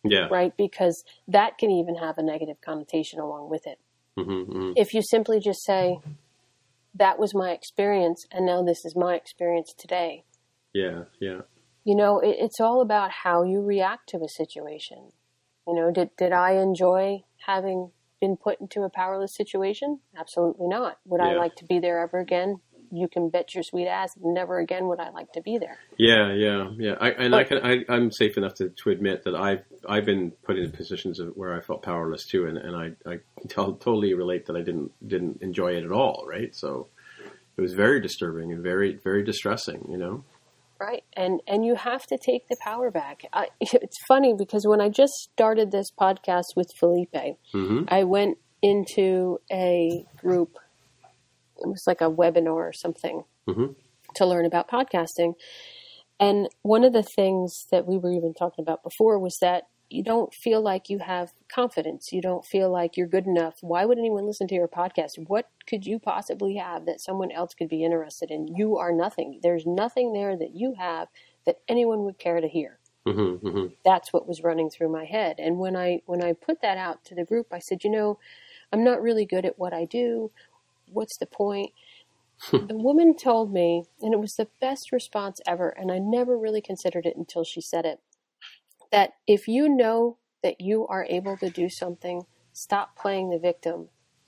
Yeah. 0.03 0.27
right? 0.27 0.55
Because 0.55 1.03
that 1.27 1.57
can 1.57 1.71
even 1.71 1.95
have 1.95 2.17
a 2.17 2.23
negative 2.23 2.59
connotation 2.61 3.19
along 3.19 3.49
with 3.49 3.65
it. 3.65 3.79
Hmm 4.17 4.43
hmm 4.43 4.71
If 4.75 4.93
you 4.93 5.01
simply 5.01 5.39
just 5.39 5.63
say, 5.63 5.99
"That 6.93 7.19
was 7.19 7.33
my 7.35 7.51
experience, 7.51 8.25
and 8.31 8.45
now 8.45 8.63
this 8.63 8.85
is 8.85 8.95
my 8.95 9.15
experience 9.15 9.73
today," 9.77 10.23
Yeah. 10.73 11.05
Yeah. 11.19 11.41
you 11.83 11.95
know 11.95 12.19
it, 12.19 12.35
it's 12.39 12.59
all 12.59 12.81
about 12.81 13.11
how 13.23 13.43
you 13.43 13.61
react 13.61 14.09
to 14.09 14.17
a 14.23 14.29
situation. 14.29 15.11
You 15.67 15.73
know 15.75 15.91
did, 15.91 16.15
did 16.17 16.31
i 16.31 16.51
enjoy 16.53 17.23
having 17.45 17.91
been 18.21 18.37
put 18.37 18.59
into 18.61 18.83
a 18.83 18.89
powerless 18.89 19.35
situation? 19.35 19.99
Absolutely 20.17 20.67
not. 20.67 20.99
Would 21.05 21.21
i 21.21 21.33
like 21.33 21.55
to 21.55 21.65
be 21.65 21.79
there 21.79 21.99
ever 21.99 22.19
again 22.19 22.61
you 22.95 23.07
can 23.07 23.29
bet 23.29 23.53
your 23.53 23.63
sweet 23.63 23.87
ass 23.87 24.13
never 24.21 24.59
again 24.59 24.87
would 24.87 24.99
i 24.99 25.09
like 25.09 25.31
to 25.31 25.41
be 25.41 25.57
there 25.57 25.77
Yeah, 25.97 26.33
yeah, 26.33 26.69
yeah. 26.77 26.95
I, 26.99 27.09
and 27.11 27.35
I 27.35 27.43
can, 27.43 27.59
I, 27.63 27.85
I'm 27.89 28.11
safe 28.11 28.37
enough 28.37 28.55
to, 28.55 28.69
to 28.83 28.89
admit 28.89 29.23
that 29.23 29.35
I've 29.35 29.63
I've 29.87 30.05
been 30.05 30.31
put 30.43 30.57
in 30.57 30.71
positions 30.71 31.19
of 31.19 31.29
where 31.35 31.55
I 31.55 31.61
felt 31.61 31.83
powerless 31.83 32.25
too, 32.25 32.45
and, 32.47 32.57
and 32.57 32.75
I 32.75 33.11
I 33.11 33.19
totally 33.47 34.13
relate 34.13 34.45
that 34.47 34.55
I 34.55 34.61
didn't 34.61 34.91
didn't 35.07 35.41
enjoy 35.41 35.75
it 35.77 35.83
at 35.83 35.91
all. 35.91 36.25
Right, 36.27 36.53
so 36.55 36.87
it 37.57 37.61
was 37.61 37.73
very 37.73 38.01
disturbing 38.01 38.51
and 38.51 38.61
very 38.61 38.99
very 39.03 39.23
distressing. 39.23 39.87
You 39.89 39.97
know. 39.97 40.23
right 40.79 41.03
and 41.13 41.41
and 41.47 41.65
you 41.65 41.75
have 41.75 42.05
to 42.07 42.17
take 42.17 42.47
the 42.49 42.57
power 42.61 42.91
back 42.91 43.21
I, 43.31 43.47
it's 43.61 43.99
funny 44.07 44.33
because 44.37 44.67
when 44.67 44.81
i 44.81 44.89
just 44.89 45.13
started 45.13 45.71
this 45.71 45.89
podcast 45.97 46.49
with 46.57 46.69
felipe 46.79 47.15
hmm 47.53 47.83
i 47.87 48.03
went 48.03 48.37
into 48.61 49.39
a 49.51 50.05
group 50.17 50.57
it 51.69 51.73
was 51.73 51.87
like 51.87 52.01
a 52.01 52.11
webinar 52.11 52.47
or 52.69 52.73
something 52.73 53.23
hmm 53.47 53.67
to 54.15 54.25
learn 54.25 54.45
about 54.45 54.69
podcasting. 54.69 55.33
And 56.19 56.47
one 56.61 56.83
of 56.85 56.93
the 56.93 57.03
things 57.03 57.67
that 57.71 57.85
we 57.85 57.97
were 57.97 58.11
even 58.11 58.33
talking 58.33 58.63
about 58.63 58.83
before 58.83 59.19
was 59.19 59.39
that 59.39 59.63
you 59.89 60.03
don't 60.03 60.33
feel 60.33 60.61
like 60.61 60.89
you 60.89 60.99
have 60.99 61.33
confidence. 61.47 62.11
You 62.11 62.21
don't 62.21 62.45
feel 62.45 62.71
like 62.71 62.97
you're 62.97 63.07
good 63.07 63.27
enough. 63.27 63.57
Why 63.61 63.85
would 63.85 63.97
anyone 63.97 64.25
listen 64.25 64.47
to 64.47 64.55
your 64.55 64.67
podcast? 64.67 65.17
What 65.27 65.49
could 65.67 65.85
you 65.85 65.99
possibly 65.99 66.55
have 66.55 66.85
that 66.85 67.01
someone 67.01 67.31
else 67.31 67.53
could 67.53 67.69
be 67.69 67.83
interested 67.83 68.31
in? 68.31 68.47
You 68.55 68.77
are 68.77 68.91
nothing. 68.91 69.39
There's 69.43 69.65
nothing 69.65 70.13
there 70.13 70.37
that 70.37 70.55
you 70.55 70.75
have 70.77 71.09
that 71.45 71.57
anyone 71.67 72.03
would 72.05 72.17
care 72.17 72.41
to 72.41 72.47
hear. 72.47 72.79
hmm 73.05 73.35
hmm 73.35 73.67
That's 73.83 74.11
what 74.11 74.27
was 74.27 74.41
running 74.41 74.69
through 74.69 74.89
my 74.89 75.05
head. 75.05 75.35
And 75.39 75.59
when 75.59 75.75
I 75.75 76.01
when 76.05 76.23
I 76.23 76.33
put 76.33 76.61
that 76.61 76.77
out 76.77 77.03
to 77.05 77.15
the 77.15 77.25
group, 77.25 77.47
I 77.51 77.59
said, 77.59 77.83
you 77.83 77.91
know, 77.91 78.17
I'm 78.71 78.83
not 78.83 79.01
really 79.01 79.25
good 79.25 79.45
at 79.45 79.59
what 79.59 79.73
I 79.73 79.85
do. 79.85 80.31
What's 80.87 81.17
the 81.17 81.27
point? 81.27 81.71
Hmm. 82.51 82.67
the 82.67 82.75
woman 82.75 83.15
told 83.15 83.53
me, 83.53 83.85
and 84.01 84.13
it 84.13 84.19
was 84.19 84.33
the 84.33 84.49
best 84.59 84.91
response 84.91 85.39
ever, 85.47 85.69
and 85.69 85.89
I 85.89 85.99
never 85.99 86.37
really 86.37 86.59
considered 86.59 87.05
it 87.05 87.15
until 87.15 87.45
she 87.45 87.61
said 87.61 87.85
it, 87.85 88.01
that 88.91 89.11
if 89.25 89.47
you 89.47 89.69
know 89.69 90.17
that 90.43 90.59
you 90.59 90.85
are 90.87 91.05
able 91.09 91.37
to 91.37 91.49
do 91.49 91.69
something, 91.69 92.23
stop 92.51 92.97
playing 92.97 93.29
the 93.29 93.39
victim. 93.39 93.87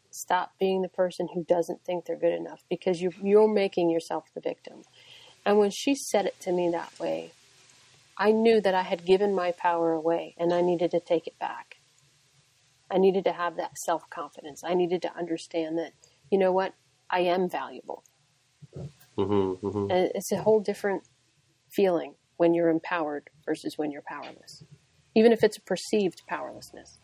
Stop 0.09 0.53
being 0.57 0.81
the 0.81 0.89
person 0.89 1.27
who 1.33 1.43
doesn't 1.43 1.83
think 1.83 2.05
they're 2.05 2.15
good 2.17 2.33
enough 2.33 2.63
because 2.69 3.01
you're, 3.01 3.13
you're 3.21 3.53
making 3.53 3.89
yourself 3.89 4.25
the 4.33 4.41
victim. 4.41 4.83
And 5.45 5.57
when 5.59 5.69
she 5.69 5.95
said 5.95 6.25
it 6.25 6.39
to 6.41 6.51
me 6.51 6.69
that 6.71 6.97
way, 6.99 7.31
I 8.17 8.31
knew 8.31 8.59
that 8.61 8.73
I 8.73 8.81
had 8.81 9.05
given 9.05 9.35
my 9.35 9.51
power 9.51 9.93
away 9.93 10.33
and 10.37 10.53
I 10.53 10.61
needed 10.61 10.91
to 10.91 10.99
take 10.99 11.27
it 11.27 11.37
back. 11.39 11.75
I 12.89 12.97
needed 12.97 13.25
to 13.25 13.33
have 13.33 13.57
that 13.57 13.77
self 13.77 14.09
confidence. 14.09 14.63
I 14.63 14.73
needed 14.73 15.01
to 15.03 15.15
understand 15.15 15.77
that, 15.77 15.93
you 16.31 16.37
know 16.37 16.51
what, 16.51 16.73
I 17.09 17.21
am 17.21 17.49
valuable. 17.49 18.03
hmm 19.17 19.53
hmm 19.53 19.87
And 19.91 20.11
it's 20.15 20.31
a 20.31 20.37
whole 20.37 20.59
different 20.59 21.03
feeling 21.71 22.15
when 22.37 22.53
you're 22.53 22.69
empowered 22.69 23.29
versus 23.45 23.77
when 23.77 23.91
you're 23.91 24.03
powerless, 24.07 24.63
even 25.15 25.31
if 25.31 25.43
it's 25.43 25.57
a 25.57 25.61
perceived 25.61 26.23
powerlessness. 26.27 26.99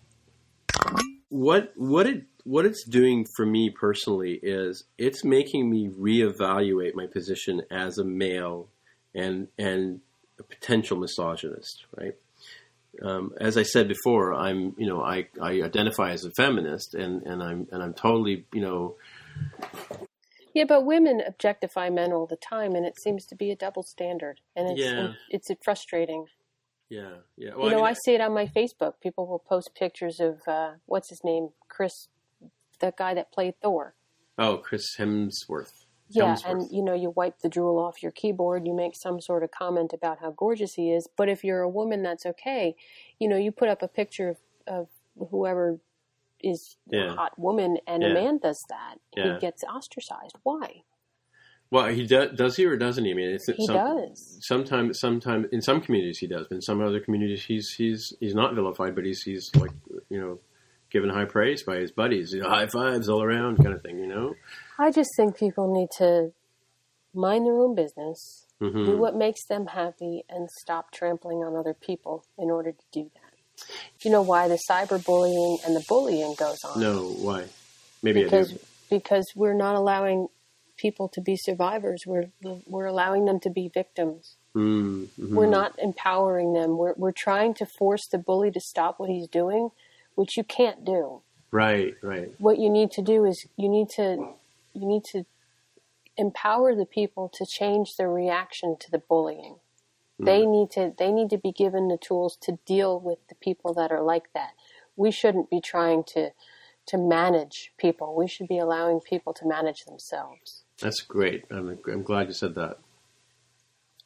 What 1.29 1.73
what 1.75 2.07
it 2.07 2.25
what 2.43 2.65
it's 2.65 2.83
doing 2.83 3.25
for 3.25 3.45
me 3.45 3.69
personally 3.69 4.39
is 4.43 4.85
it's 4.97 5.23
making 5.23 5.69
me 5.69 5.89
reevaluate 5.89 6.95
my 6.95 7.07
position 7.07 7.63
as 7.71 7.97
a 7.97 8.03
male 8.05 8.69
and 9.15 9.47
and 9.57 10.01
a 10.39 10.43
potential 10.43 10.97
misogynist, 10.97 11.85
right? 11.97 12.15
Um, 13.01 13.31
as 13.39 13.57
I 13.57 13.63
said 13.63 13.87
before, 13.87 14.33
I'm 14.33 14.75
you 14.77 14.87
know 14.87 15.01
I, 15.01 15.27
I 15.41 15.61
identify 15.61 16.11
as 16.11 16.25
a 16.25 16.31
feminist 16.37 16.93
and, 16.93 17.23
and 17.23 17.41
I'm 17.41 17.67
and 17.71 17.81
I'm 17.81 17.93
totally 17.93 18.45
you 18.53 18.61
know 18.61 18.95
Yeah, 20.53 20.65
but 20.67 20.85
women 20.85 21.21
objectify 21.27 21.89
men 21.89 22.13
all 22.13 22.27
the 22.27 22.35
time, 22.37 22.75
and 22.75 22.85
it 22.85 22.99
seems 23.01 23.25
to 23.27 23.35
be 23.35 23.49
a 23.51 23.55
double 23.55 23.83
standard, 23.83 24.41
and 24.55 24.69
it's 24.69 24.81
Yeah. 24.81 25.13
it's 25.29 25.49
frustrating. 25.63 26.27
yeah 26.89 27.09
yeah 27.37 27.51
you 27.57 27.69
know, 27.71 27.77
mean, 27.77 27.85
I 27.85 27.93
see 27.93 28.13
it 28.13 28.21
on 28.21 28.33
my 28.33 28.45
Facebook. 28.45 28.93
People 29.01 29.25
will 29.25 29.39
post 29.39 29.73
pictures 29.73 30.19
of 30.19 30.41
uh, 30.47 30.73
what's 30.85 31.09
his 31.09 31.23
name, 31.23 31.49
Chris, 31.67 32.09
the 32.79 32.93
guy 32.95 33.13
that 33.15 33.31
played 33.31 33.55
Thor. 33.61 33.95
oh 34.37 34.57
Chris 34.57 34.85
Hemsworth 34.99 35.82
Yeah, 36.09 36.37
and 36.45 36.67
you 36.71 36.83
know, 36.83 36.93
you 36.93 37.09
wipe 37.11 37.39
the 37.39 37.49
drool 37.49 37.79
off 37.79 38.03
your 38.03 38.11
keyboard, 38.11 38.67
you 38.67 38.75
make 38.75 38.95
some 38.95 39.19
sort 39.19 39.43
of 39.43 39.51
comment 39.51 39.93
about 39.93 40.19
how 40.19 40.31
gorgeous 40.31 40.75
he 40.75 40.91
is. 40.91 41.07
But 41.17 41.29
if 41.29 41.43
you're 41.43 41.61
a 41.61 41.69
woman, 41.69 42.03
that's 42.03 42.25
okay. 42.25 42.75
You 43.19 43.27
know, 43.27 43.37
you 43.37 43.51
put 43.51 43.69
up 43.69 43.81
a 43.81 43.87
picture 43.87 44.29
of, 44.29 44.37
of 44.67 44.87
whoever 45.31 45.79
is 46.41 46.77
Yeah. 46.91 47.11
a 47.11 47.15
hot 47.15 47.39
woman, 47.39 47.77
and 47.87 48.03
a 48.03 48.13
man 48.13 48.37
does 48.37 48.63
that, 48.69 48.95
Yeah. 49.15 49.35
he 49.35 49.39
gets 49.39 49.63
ostracized. 49.63 50.35
Why? 50.43 50.83
well 51.71 51.87
he 51.87 52.05
does 52.05 52.37
does 52.37 52.55
he 52.55 52.65
or 52.65 52.77
doesn't 52.77 53.03
he 53.05 53.11
I 53.11 53.13
mean 53.15 53.29
it's 53.31 53.47
He 53.47 53.65
some, 53.65 53.75
does. 53.77 54.37
sometimes 54.41 54.99
sometimes 54.99 55.47
in 55.51 55.59
some 55.59 55.81
communities 55.81 56.19
he 56.19 56.27
does 56.27 56.45
but 56.47 56.55
in 56.55 56.61
some 56.61 56.81
other 56.81 56.99
communities 56.99 57.45
he's 57.45 57.73
he's 57.73 58.13
he's 58.19 58.35
not 58.35 58.53
vilified 58.53 58.93
but 58.93 59.05
he's 59.05 59.23
he's 59.23 59.49
like 59.55 59.71
you 60.09 60.19
know 60.21 60.39
given 60.93 61.09
high 61.09 61.25
praise 61.25 61.63
by 61.63 61.77
his 61.77 61.91
buddies 61.91 62.31
you 62.33 62.41
know, 62.41 62.49
high 62.49 62.67
fives 62.67 63.09
all 63.09 63.21
around 63.21 63.57
kind 63.57 63.73
of 63.73 63.81
thing 63.81 63.99
you 63.99 64.07
know 64.07 64.33
I 64.79 64.91
just 64.91 65.09
think 65.17 65.37
people 65.37 65.73
need 65.73 65.89
to 65.97 66.31
mind 67.13 67.45
their 67.45 67.57
own 67.57 67.75
business, 67.75 68.45
do 68.59 68.71
hmm 68.71 68.97
what 68.97 69.15
makes 69.15 69.45
them 69.45 69.67
happy, 69.67 70.23
and 70.29 70.49
stop 70.49 70.91
trampling 70.91 71.39
on 71.39 71.55
other 71.55 71.73
people 71.73 72.25
in 72.37 72.49
order 72.49 72.71
to 72.71 72.85
do 72.91 73.11
that. 73.13 73.67
You 74.03 74.11
know 74.11 74.21
why 74.21 74.47
the 74.47 74.59
cyberbullying 74.69 75.65
and 75.65 75.75
the 75.75 75.85
bullying 75.87 76.33
goes 76.35 76.63
on? 76.63 76.81
no 76.81 77.03
why 77.21 77.45
maybe 78.01 78.23
because 78.23 78.51
do 78.51 78.59
because 78.89 79.25
we're 79.35 79.53
not 79.53 79.75
allowing 79.75 80.27
people 80.77 81.07
to 81.09 81.21
be 81.21 81.35
survivors. 81.35 82.03
We're 82.05 82.29
we're 82.65 82.85
allowing 82.85 83.25
them 83.25 83.39
to 83.41 83.49
be 83.49 83.69
victims. 83.73 84.35
mm 84.55 85.07
mhm. 85.19 85.29
We're 85.29 85.49
not 85.49 85.73
empowering 85.79 86.53
them. 86.53 86.77
We're 86.77 86.95
we're 86.97 87.11
trying 87.11 87.53
to 87.55 87.65
force 87.65 88.07
the 88.11 88.17
bully 88.17 88.51
to 88.51 88.59
stop 88.59 88.99
what 88.99 89.09
he's 89.09 89.27
doing, 89.27 89.69
which 90.15 90.37
you 90.37 90.43
can't 90.43 90.85
do. 90.85 91.21
right 91.51 91.95
right 92.01 92.33
What 92.39 92.59
you 92.59 92.69
need 92.69 92.91
to 92.91 93.01
do 93.01 93.25
is 93.25 93.47
you 93.57 93.69
need 93.69 93.89
to 93.91 94.33
you 94.73 94.87
need 94.87 95.03
to 95.05 95.25
empower 96.17 96.75
the 96.75 96.85
people 96.85 97.29
to 97.33 97.45
change 97.45 97.97
their 97.97 98.09
reaction 98.09 98.75
to 98.79 98.91
the 98.91 98.99
bullying. 98.99 99.55
Hmm. 100.19 100.25
They 100.25 100.45
need 100.45 100.71
to 100.71 100.93
they 100.97 101.11
need 101.11 101.29
to 101.31 101.37
be 101.37 101.51
given 101.51 101.87
the 101.87 101.97
tools 101.97 102.37
to 102.41 102.59
deal 102.65 102.99
with 102.99 103.19
the 103.29 103.35
people 103.35 103.73
that 103.75 103.91
are 103.91 104.01
like 104.01 104.33
that. 104.33 104.51
We 104.95 105.11
shouldn't 105.11 105.49
be 105.49 105.61
trying 105.61 106.03
to 106.15 106.31
to 106.85 106.97
manage 106.97 107.71
people. 107.77 108.15
We 108.15 108.27
should 108.27 108.47
be 108.47 108.59
allowing 108.59 108.99
people 108.99 109.33
to 109.35 109.47
manage 109.47 109.85
themselves. 109.85 110.63
That's 110.79 111.01
great. 111.01 111.45
I'm, 111.49 111.79
I'm 111.87 112.03
glad 112.03 112.27
you 112.27 112.33
said 112.33 112.55
that. 112.55 112.77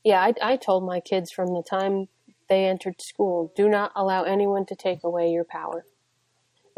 Yeah, 0.04 0.22
I, 0.22 0.34
I 0.42 0.58
told 0.58 0.86
my 0.86 1.00
kids 1.00 1.32
from 1.32 1.54
the 1.54 1.64
time 1.64 2.08
they 2.48 2.66
entered 2.66 3.02
school, 3.02 3.52
do 3.56 3.68
not 3.68 3.92
allow 3.96 4.24
anyone 4.24 4.66
to 4.68 4.76
take 4.76 5.04
away 5.04 5.32
your 5.32 5.44
power. 5.44 5.86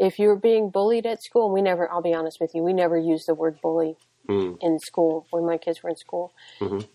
If 0.00 0.18
you're 0.18 0.34
being 0.34 0.70
bullied 0.70 1.06
at 1.06 1.22
school, 1.22 1.52
we 1.52 1.62
never, 1.62 1.88
I'll 1.92 2.02
be 2.02 2.14
honest 2.14 2.38
with 2.40 2.50
you, 2.54 2.62
we 2.62 2.72
never 2.72 2.98
used 2.98 3.28
the 3.28 3.34
word 3.34 3.60
bully 3.62 3.96
Mm. 4.28 4.58
in 4.60 4.78
school 4.80 5.26
when 5.30 5.44
my 5.44 5.56
kids 5.58 5.82
were 5.82 5.90
in 5.90 5.96
school. 5.96 6.32
Mhm. 6.60 6.86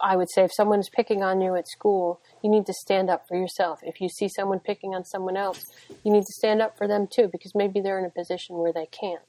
I 0.00 0.16
would 0.16 0.28
say 0.34 0.44
if 0.44 0.50
someone's 0.54 0.88
picking 0.88 1.22
on 1.22 1.40
you 1.40 1.54
at 1.56 1.66
school, 1.68 2.20
you 2.42 2.50
need 2.50 2.64
to 2.66 2.72
stand 2.72 3.10
up 3.10 3.26
for 3.28 3.36
yourself. 3.36 3.80
If 3.82 4.00
you 4.00 4.08
see 4.08 4.28
someone 4.28 4.60
picking 4.60 4.94
on 4.94 5.04
someone 5.04 5.36
else, 5.36 5.60
you 6.04 6.12
need 6.12 6.20
to 6.22 6.32
stand 6.38 6.62
up 6.62 6.76
for 6.78 6.86
them 6.86 7.06
too 7.14 7.28
because 7.32 7.54
maybe 7.54 7.80
they're 7.80 7.98
in 7.98 8.04
a 8.04 8.10
position 8.10 8.56
where 8.58 8.72
they 8.72 8.86
can't. 8.86 9.20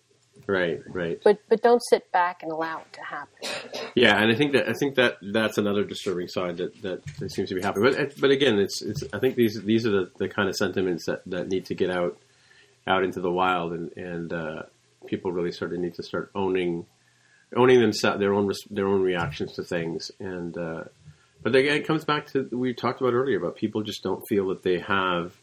Right, 0.47 0.79
right. 0.87 1.19
But 1.23 1.39
but 1.49 1.61
don't 1.61 1.81
sit 1.89 2.09
back 2.11 2.41
and 2.41 2.51
allow 2.51 2.79
it 2.79 2.93
to 2.93 3.01
happen. 3.01 3.49
Yeah, 3.95 4.21
and 4.21 4.31
I 4.31 4.35
think 4.35 4.53
that 4.53 4.69
I 4.69 4.73
think 4.73 4.95
that 4.95 5.17
that's 5.33 5.57
another 5.57 5.83
disturbing 5.83 6.27
side 6.29 6.57
that, 6.57 6.81
that, 6.83 6.99
that 7.19 7.31
seems 7.31 7.49
to 7.49 7.55
be 7.55 7.61
happening. 7.61 7.91
But 7.93 8.19
but 8.19 8.31
again, 8.31 8.59
it's 8.59 8.81
it's 8.81 9.03
I 9.13 9.19
think 9.19 9.35
these 9.35 9.61
these 9.63 9.85
are 9.85 9.91
the, 9.91 10.11
the 10.19 10.29
kind 10.29 10.47
of 10.47 10.55
sentiments 10.55 11.05
that, 11.07 11.21
that 11.27 11.47
need 11.49 11.65
to 11.65 11.75
get 11.75 11.89
out 11.89 12.17
out 12.87 13.03
into 13.03 13.21
the 13.21 13.31
wild, 13.31 13.73
and 13.73 13.91
and 13.97 14.33
uh, 14.33 14.63
people 15.05 15.31
really 15.31 15.51
sort 15.51 15.73
of 15.73 15.79
need 15.79 15.95
to 15.95 16.03
start 16.03 16.31
owning 16.35 16.85
owning 17.55 17.81
themselves 17.81 18.19
their 18.19 18.33
own 18.33 18.51
their 18.69 18.87
own 18.87 19.01
reactions 19.01 19.53
to 19.53 19.63
things. 19.63 20.11
And 20.19 20.57
uh, 20.57 20.83
but 21.41 21.55
again, 21.55 21.77
it 21.77 21.87
comes 21.87 22.05
back 22.05 22.27
to 22.27 22.47
we 22.51 22.73
talked 22.73 23.01
about 23.01 23.13
earlier 23.13 23.37
about 23.37 23.55
people 23.55 23.83
just 23.83 24.03
don't 24.03 24.25
feel 24.27 24.47
that 24.49 24.63
they 24.63 24.79
have 24.79 25.33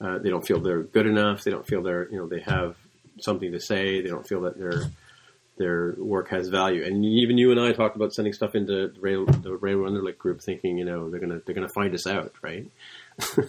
uh, 0.00 0.18
they 0.18 0.30
don't 0.30 0.46
feel 0.46 0.60
they're 0.60 0.82
good 0.82 1.06
enough. 1.06 1.44
They 1.44 1.50
don't 1.50 1.66
feel 1.66 1.82
they're 1.82 2.10
you 2.10 2.18
know 2.18 2.26
they 2.26 2.40
have 2.40 2.76
something 3.20 3.52
to 3.52 3.60
say. 3.60 4.02
They 4.02 4.08
don't 4.08 4.26
feel 4.26 4.42
that 4.42 4.58
they're 4.58 4.90
their 5.58 5.94
work 5.98 6.28
has 6.28 6.48
value. 6.48 6.84
And 6.84 7.04
even 7.04 7.38
you 7.38 7.50
and 7.50 7.58
I 7.58 7.72
talked 7.72 7.96
about 7.96 8.12
sending 8.12 8.32
stuff 8.32 8.54
into 8.54 8.88
the 8.88 9.00
Ray, 9.00 9.14
the 9.14 9.56
Ray 9.56 9.72
Wenderlich 9.72 10.18
group, 10.18 10.40
thinking 10.40 10.76
you 10.78 10.84
know 10.84 11.10
they're 11.10 11.20
gonna 11.20 11.40
they're 11.44 11.54
gonna 11.54 11.68
find 11.68 11.94
us 11.94 12.06
out, 12.06 12.32
right? 12.42 12.66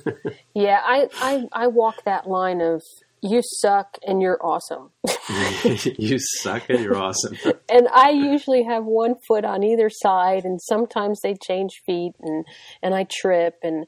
Yeah, 0.54 0.82
I, 0.84 1.08
I, 1.20 1.48
I 1.52 1.68
walk 1.68 2.04
that 2.06 2.28
line 2.28 2.62
of 2.62 2.82
you 3.22 3.42
suck 3.44 3.98
and 4.06 4.22
you're 4.22 4.40
awesome. 4.44 4.92
you 5.98 6.20
suck 6.20 6.70
and 6.70 6.84
you're 6.84 6.98
awesome. 6.98 7.36
and 7.70 7.88
I 7.94 8.12
usually 8.12 8.64
have 8.64 8.86
one 8.86 9.16
foot 9.28 9.44
on 9.44 9.64
either 9.64 9.90
side, 9.90 10.46
and 10.46 10.62
sometimes 10.62 11.20
they 11.22 11.36
change 11.36 11.82
feet, 11.86 12.14
and 12.20 12.46
and 12.82 12.94
I 12.94 13.08
trip, 13.10 13.60
and 13.64 13.86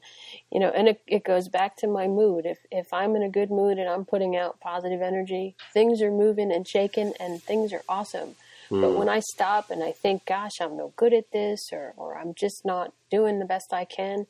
you 0.50 0.60
know, 0.60 0.70
and 0.70 0.88
it, 0.88 1.00
it 1.06 1.24
goes 1.24 1.48
back 1.48 1.76
to 1.78 1.86
my 1.86 2.08
mood. 2.08 2.44
If 2.44 2.58
if 2.70 2.92
I'm 2.92 3.14
in 3.16 3.22
a 3.22 3.30
good 3.30 3.50
mood 3.50 3.78
and 3.78 3.88
I'm 3.88 4.04
putting 4.04 4.36
out 4.36 4.60
positive 4.60 5.00
energy, 5.00 5.54
things 5.72 6.02
are 6.02 6.10
moving 6.10 6.52
and 6.52 6.66
shaking, 6.66 7.12
and 7.20 7.42
things 7.42 7.72
are 7.72 7.82
awesome. 7.88 8.36
But 8.68 8.90
hmm. 8.90 8.98
when 8.98 9.08
I 9.08 9.20
stop 9.20 9.70
and 9.70 9.82
I 9.82 9.92
think, 9.92 10.26
"Gosh, 10.26 10.60
I'm 10.60 10.76
no 10.76 10.92
good 10.96 11.14
at 11.14 11.30
this," 11.32 11.70
or 11.72 11.94
or 11.96 12.18
I'm 12.18 12.34
just 12.34 12.64
not 12.64 12.92
doing 13.10 13.38
the 13.38 13.44
best 13.44 13.72
I 13.72 13.84
can, 13.84 14.26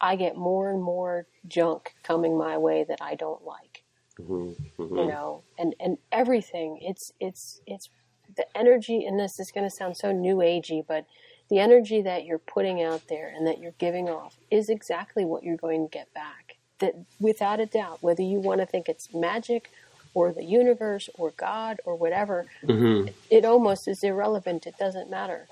I 0.00 0.16
get 0.16 0.36
more 0.36 0.70
and 0.70 0.82
more 0.82 1.26
junk 1.46 1.94
coming 2.02 2.36
my 2.36 2.58
way 2.58 2.84
that 2.84 3.00
I 3.00 3.14
don't 3.14 3.44
like 3.44 3.73
Mhm, 4.20 4.56
you 4.78 4.86
mhm. 4.86 5.08
know, 5.08 5.42
and 5.58 5.74
and 5.80 5.98
everything. 6.12 6.78
It's 6.82 7.12
it's 7.20 7.60
it's 7.66 7.88
the 8.36 8.46
energy, 8.56 9.04
in 9.06 9.16
this 9.16 9.38
is 9.40 9.52
going 9.52 9.68
to 9.68 9.74
sound 9.74 9.96
so 9.96 10.12
new 10.12 10.36
agey, 10.36 10.84
but 10.86 11.06
the 11.50 11.58
energy 11.60 12.02
that 12.02 12.24
you're 12.24 12.38
putting 12.38 12.82
out 12.82 13.02
there 13.08 13.28
and 13.36 13.46
that 13.46 13.58
you're 13.60 13.74
giving 13.78 14.08
off 14.08 14.36
is 14.50 14.68
exactly 14.70 15.24
what 15.24 15.44
you're 15.44 15.56
going 15.58 15.86
to 15.88 15.90
get 15.90 16.12
back. 16.14 16.56
That 16.80 16.94
without 17.20 17.60
a 17.60 17.66
doubt, 17.66 18.02
whether 18.02 18.22
you 18.22 18.40
want 18.40 18.60
to 18.60 18.66
think 18.66 18.88
it's 18.88 19.12
magic 19.14 19.70
or 20.14 20.32
the 20.32 20.44
universe 20.44 21.10
or 21.16 21.32
God 21.32 21.80
or 21.84 21.96
whatever, 21.96 22.46
Mhm, 22.64 23.12
it 23.30 23.44
almost 23.44 23.88
is 23.88 24.02
irrelevant. 24.04 24.66
It 24.66 24.78
doesn't 24.78 25.10
matter. 25.10 25.48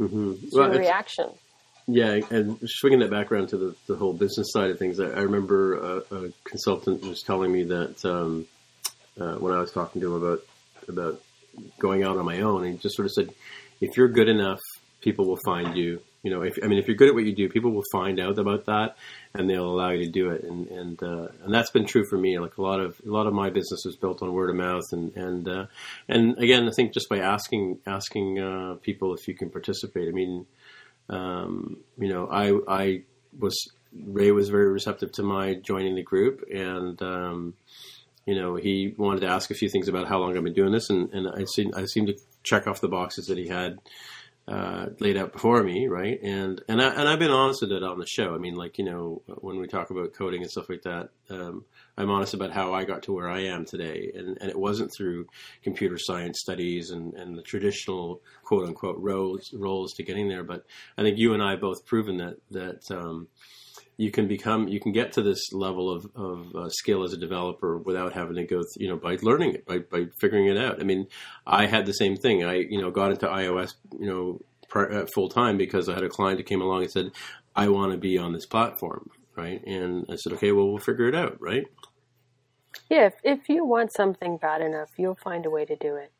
mhm. 0.00 0.42
It's 0.44 0.52
Well, 0.54 0.64
your 0.66 0.74
it's- 0.76 0.80
reaction. 0.88 1.30
Yeah, 1.86 2.20
and 2.30 2.58
swinging 2.64 3.00
that 3.00 3.10
back 3.10 3.30
around 3.30 3.48
to 3.48 3.58
the, 3.58 3.76
the 3.86 3.96
whole 3.96 4.14
business 4.14 4.52
side 4.52 4.70
of 4.70 4.78
things, 4.78 4.98
I, 4.98 5.08
I 5.08 5.20
remember 5.20 5.74
a, 5.74 6.14
a 6.14 6.32
consultant 6.44 7.02
was 7.02 7.20
telling 7.20 7.52
me 7.52 7.64
that 7.64 8.02
um, 8.06 8.46
uh, 9.20 9.34
when 9.34 9.52
I 9.52 9.60
was 9.60 9.70
talking 9.70 10.00
to 10.00 10.14
him 10.16 10.22
about 10.22 10.40
about 10.88 11.20
going 11.78 12.02
out 12.02 12.16
on 12.16 12.24
my 12.24 12.40
own, 12.40 12.64
he 12.64 12.76
just 12.78 12.96
sort 12.96 13.06
of 13.06 13.12
said, 13.12 13.30
if 13.80 13.96
you're 13.96 14.08
good 14.08 14.28
enough, 14.28 14.60
people 15.02 15.26
will 15.26 15.38
find 15.44 15.76
you. 15.76 16.00
You 16.22 16.30
know, 16.30 16.42
if 16.42 16.58
I 16.62 16.68
mean, 16.68 16.78
if 16.78 16.88
you're 16.88 16.96
good 16.96 17.08
at 17.08 17.14
what 17.14 17.24
you 17.24 17.34
do, 17.34 17.50
people 17.50 17.70
will 17.70 17.84
find 17.92 18.18
out 18.18 18.38
about 18.38 18.64
that, 18.64 18.96
and 19.34 19.48
they'll 19.48 19.68
allow 19.68 19.90
you 19.90 20.06
to 20.06 20.10
do 20.10 20.30
it. 20.30 20.42
And 20.42 20.66
and 20.68 21.02
uh, 21.02 21.28
and 21.44 21.52
that's 21.52 21.70
been 21.70 21.84
true 21.84 22.06
for 22.08 22.16
me. 22.16 22.38
Like 22.38 22.56
a 22.56 22.62
lot 22.62 22.80
of 22.80 22.98
a 23.06 23.10
lot 23.10 23.26
of 23.26 23.34
my 23.34 23.50
business 23.50 23.84
is 23.84 23.96
built 23.96 24.22
on 24.22 24.32
word 24.32 24.48
of 24.48 24.56
mouth, 24.56 24.84
and 24.92 25.14
and 25.16 25.46
uh, 25.46 25.66
and 26.08 26.38
again, 26.38 26.66
I 26.66 26.70
think 26.74 26.94
just 26.94 27.10
by 27.10 27.18
asking 27.18 27.80
asking 27.86 28.38
uh, 28.38 28.76
people 28.80 29.12
if 29.12 29.28
you 29.28 29.34
can 29.34 29.50
participate. 29.50 30.08
I 30.08 30.12
mean 30.12 30.46
um, 31.08 31.78
you 31.98 32.08
know, 32.08 32.28
I 32.28 32.58
I 32.68 33.02
was 33.38 33.70
Ray 33.92 34.32
was 34.32 34.48
very 34.48 34.70
receptive 34.70 35.12
to 35.12 35.22
my 35.22 35.54
joining 35.54 35.94
the 35.94 36.02
group, 36.02 36.44
and 36.52 37.00
um, 37.02 37.54
you 38.26 38.34
know, 38.34 38.56
he 38.56 38.94
wanted 38.96 39.20
to 39.20 39.28
ask 39.28 39.50
a 39.50 39.54
few 39.54 39.68
things 39.68 39.88
about 39.88 40.08
how 40.08 40.18
long 40.18 40.36
I've 40.36 40.44
been 40.44 40.54
doing 40.54 40.72
this, 40.72 40.90
and, 40.90 41.12
and 41.12 41.28
I 41.28 41.44
seem 41.44 41.70
I 41.76 41.84
seem 41.86 42.06
to 42.06 42.16
check 42.42 42.66
off 42.66 42.80
the 42.80 42.88
boxes 42.88 43.26
that 43.26 43.38
he 43.38 43.48
had 43.48 43.78
uh, 44.48 44.86
laid 45.00 45.16
out 45.16 45.32
before 45.32 45.62
me, 45.62 45.86
right? 45.86 46.18
And 46.22 46.62
and 46.68 46.80
I 46.80 46.88
and 46.88 47.08
I've 47.08 47.18
been 47.18 47.30
honest 47.30 47.62
with 47.62 47.72
it 47.72 47.82
on 47.82 47.98
the 47.98 48.06
show. 48.06 48.34
I 48.34 48.38
mean, 48.38 48.54
like 48.54 48.78
you 48.78 48.84
know, 48.84 49.22
when 49.26 49.58
we 49.58 49.66
talk 49.66 49.90
about 49.90 50.14
coding 50.14 50.42
and 50.42 50.50
stuff 50.50 50.68
like 50.68 50.82
that, 50.82 51.10
um, 51.30 51.64
I'm 51.96 52.10
honest 52.10 52.34
about 52.34 52.52
how 52.52 52.74
I 52.74 52.84
got 52.84 53.04
to 53.04 53.12
where 53.12 53.28
I 53.28 53.40
am 53.44 53.64
today, 53.64 54.10
and 54.14 54.36
and 54.40 54.50
it 54.50 54.58
wasn't 54.58 54.92
through 54.96 55.26
computer 55.62 55.98
science 55.98 56.40
studies 56.40 56.90
and 56.90 57.14
and 57.14 57.38
the 57.38 57.42
traditional 57.42 58.20
quote 58.42 58.66
unquote 58.66 58.98
roles 58.98 59.52
roles 59.54 59.92
to 59.94 60.02
getting 60.02 60.28
there. 60.28 60.44
But 60.44 60.64
I 60.98 61.02
think 61.02 61.18
you 61.18 61.34
and 61.34 61.42
I 61.42 61.56
both 61.56 61.84
proven 61.86 62.18
that 62.18 62.36
that. 62.50 62.90
Um, 62.90 63.28
you 63.96 64.10
can 64.10 64.26
become, 64.26 64.66
you 64.66 64.80
can 64.80 64.92
get 64.92 65.12
to 65.12 65.22
this 65.22 65.52
level 65.52 65.90
of, 65.90 66.06
of 66.16 66.54
uh, 66.56 66.68
skill 66.68 67.04
as 67.04 67.12
a 67.12 67.16
developer 67.16 67.78
without 67.78 68.12
having 68.12 68.34
to 68.34 68.44
go, 68.44 68.56
th- 68.56 68.76
you 68.76 68.88
know, 68.88 68.96
by 68.96 69.16
learning 69.22 69.54
it, 69.54 69.66
by, 69.66 69.78
by 69.78 70.06
figuring 70.18 70.46
it 70.46 70.56
out. 70.56 70.80
I 70.80 70.84
mean, 70.84 71.06
I 71.46 71.66
had 71.66 71.86
the 71.86 71.92
same 71.92 72.16
thing. 72.16 72.42
I, 72.42 72.54
you 72.56 72.80
know, 72.80 72.90
got 72.90 73.12
into 73.12 73.26
iOS, 73.26 73.74
you 73.98 74.06
know, 74.06 74.40
pr- 74.68 74.92
uh, 74.92 75.06
full 75.14 75.28
time 75.28 75.56
because 75.56 75.88
I 75.88 75.94
had 75.94 76.02
a 76.02 76.08
client 76.08 76.40
who 76.40 76.44
came 76.44 76.60
along 76.60 76.82
and 76.82 76.90
said, 76.90 77.10
I 77.54 77.68
want 77.68 77.92
to 77.92 77.98
be 77.98 78.18
on 78.18 78.32
this 78.32 78.46
platform, 78.46 79.10
right? 79.36 79.62
And 79.66 80.06
I 80.10 80.16
said, 80.16 80.32
okay, 80.34 80.52
well, 80.52 80.68
we'll 80.68 80.78
figure 80.78 81.08
it 81.08 81.14
out, 81.14 81.40
right? 81.40 81.66
Yeah, 82.90 83.06
if, 83.06 83.14
if 83.24 83.48
you 83.48 83.64
want 83.64 83.92
something 83.92 84.36
bad 84.38 84.60
enough, 84.62 84.90
you'll 84.98 85.16
find 85.16 85.46
a 85.46 85.50
way 85.50 85.64
to 85.64 85.76
do 85.76 85.96
it. 85.96 86.12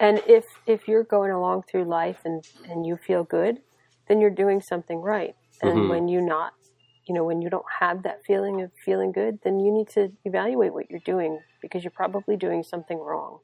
And 0.00 0.20
if 0.26 0.44
if 0.66 0.88
you're 0.88 1.04
going 1.04 1.30
along 1.30 1.64
through 1.70 1.84
life 1.84 2.18
and 2.24 2.44
and 2.64 2.86
you 2.86 2.96
feel 2.96 3.24
good, 3.24 3.60
then 4.08 4.20
you're 4.20 4.30
doing 4.30 4.60
something 4.60 5.00
right. 5.00 5.36
And 5.62 5.70
Mhm. 5.70 5.88
when 5.88 6.08
you 6.08 6.20
not, 6.20 6.54
you 7.06 7.14
know, 7.14 7.24
when 7.24 7.42
you 7.42 7.50
don't 7.50 7.66
have 7.80 8.02
that 8.04 8.24
feeling 8.26 8.62
of 8.62 8.72
feeling 8.84 9.12
good, 9.12 9.40
then 9.44 9.60
you 9.60 9.72
need 9.72 9.88
to 9.90 10.12
evaluate 10.24 10.72
what 10.72 10.90
you're 10.90 11.00
doing 11.00 11.40
because 11.62 11.84
you're 11.84 11.90
probably 11.92 12.36
doing 12.36 12.62
something 12.62 12.98
wrong. 12.98 13.40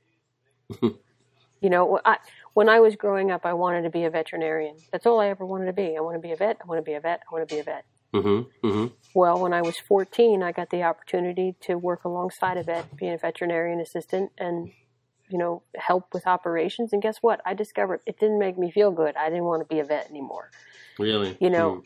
you 1.61 1.71
know, 1.71 2.01
I, 2.05 2.19
when 2.55 2.69
I 2.69 2.81
was 2.81 2.97
growing 2.97 3.31
up, 3.31 3.47
I 3.47 3.55
wanted 3.55 3.83
to 3.83 3.91
be 3.91 4.05
a 4.05 4.11
veterinarian. 4.11 4.77
That's 4.93 5.07
all 5.07 5.21
I 5.21 5.29
ever 5.29 5.47
wanted 5.47 5.67
to 5.67 5.73
be. 5.73 5.97
I 5.97 6.01
want 6.01 6.17
to 6.17 6.21
be 6.21 6.33
a 6.33 6.37
vet. 6.37 6.59
I 6.63 6.67
want 6.67 6.79
to 6.79 6.83
be 6.83 6.95
a 6.95 7.01
vet. 7.01 7.21
I 7.29 7.35
want 7.35 7.49
to 7.49 7.55
be 7.55 7.61
a 7.61 7.65
vet. 7.65 7.85
Mm-hmm. 8.15 8.67
Mm-hmm. 8.67 8.87
Well, 9.15 9.41
when 9.41 9.53
I 9.53 9.63
was 9.63 9.77
14, 9.89 10.43
I 10.43 10.53
got 10.53 10.71
the 10.71 10.83
opportunity 10.85 11.57
to 11.63 11.77
work 11.77 12.05
alongside 12.05 12.57
a 12.57 12.63
vet, 12.63 12.97
being 12.97 13.15
a 13.15 13.19
veterinarian 13.19 13.81
assistant, 13.81 14.31
and 14.39 14.71
you 15.29 15.39
know, 15.39 15.63
help 15.77 16.13
with 16.13 16.27
operations. 16.27 16.93
And 16.93 17.03
guess 17.03 17.17
what? 17.21 17.41
I 17.45 17.55
discovered 17.55 18.01
it 18.07 18.19
didn't 18.19 18.39
make 18.39 18.59
me 18.59 18.71
feel 18.71 18.91
good. 18.91 19.17
I 19.17 19.29
didn't 19.31 19.45
want 19.45 19.63
to 19.63 19.75
be 19.75 19.81
a 19.81 19.85
vet 19.85 20.09
anymore. 20.11 20.51
Really? 20.99 21.37
You 21.41 21.51
know, 21.51 21.83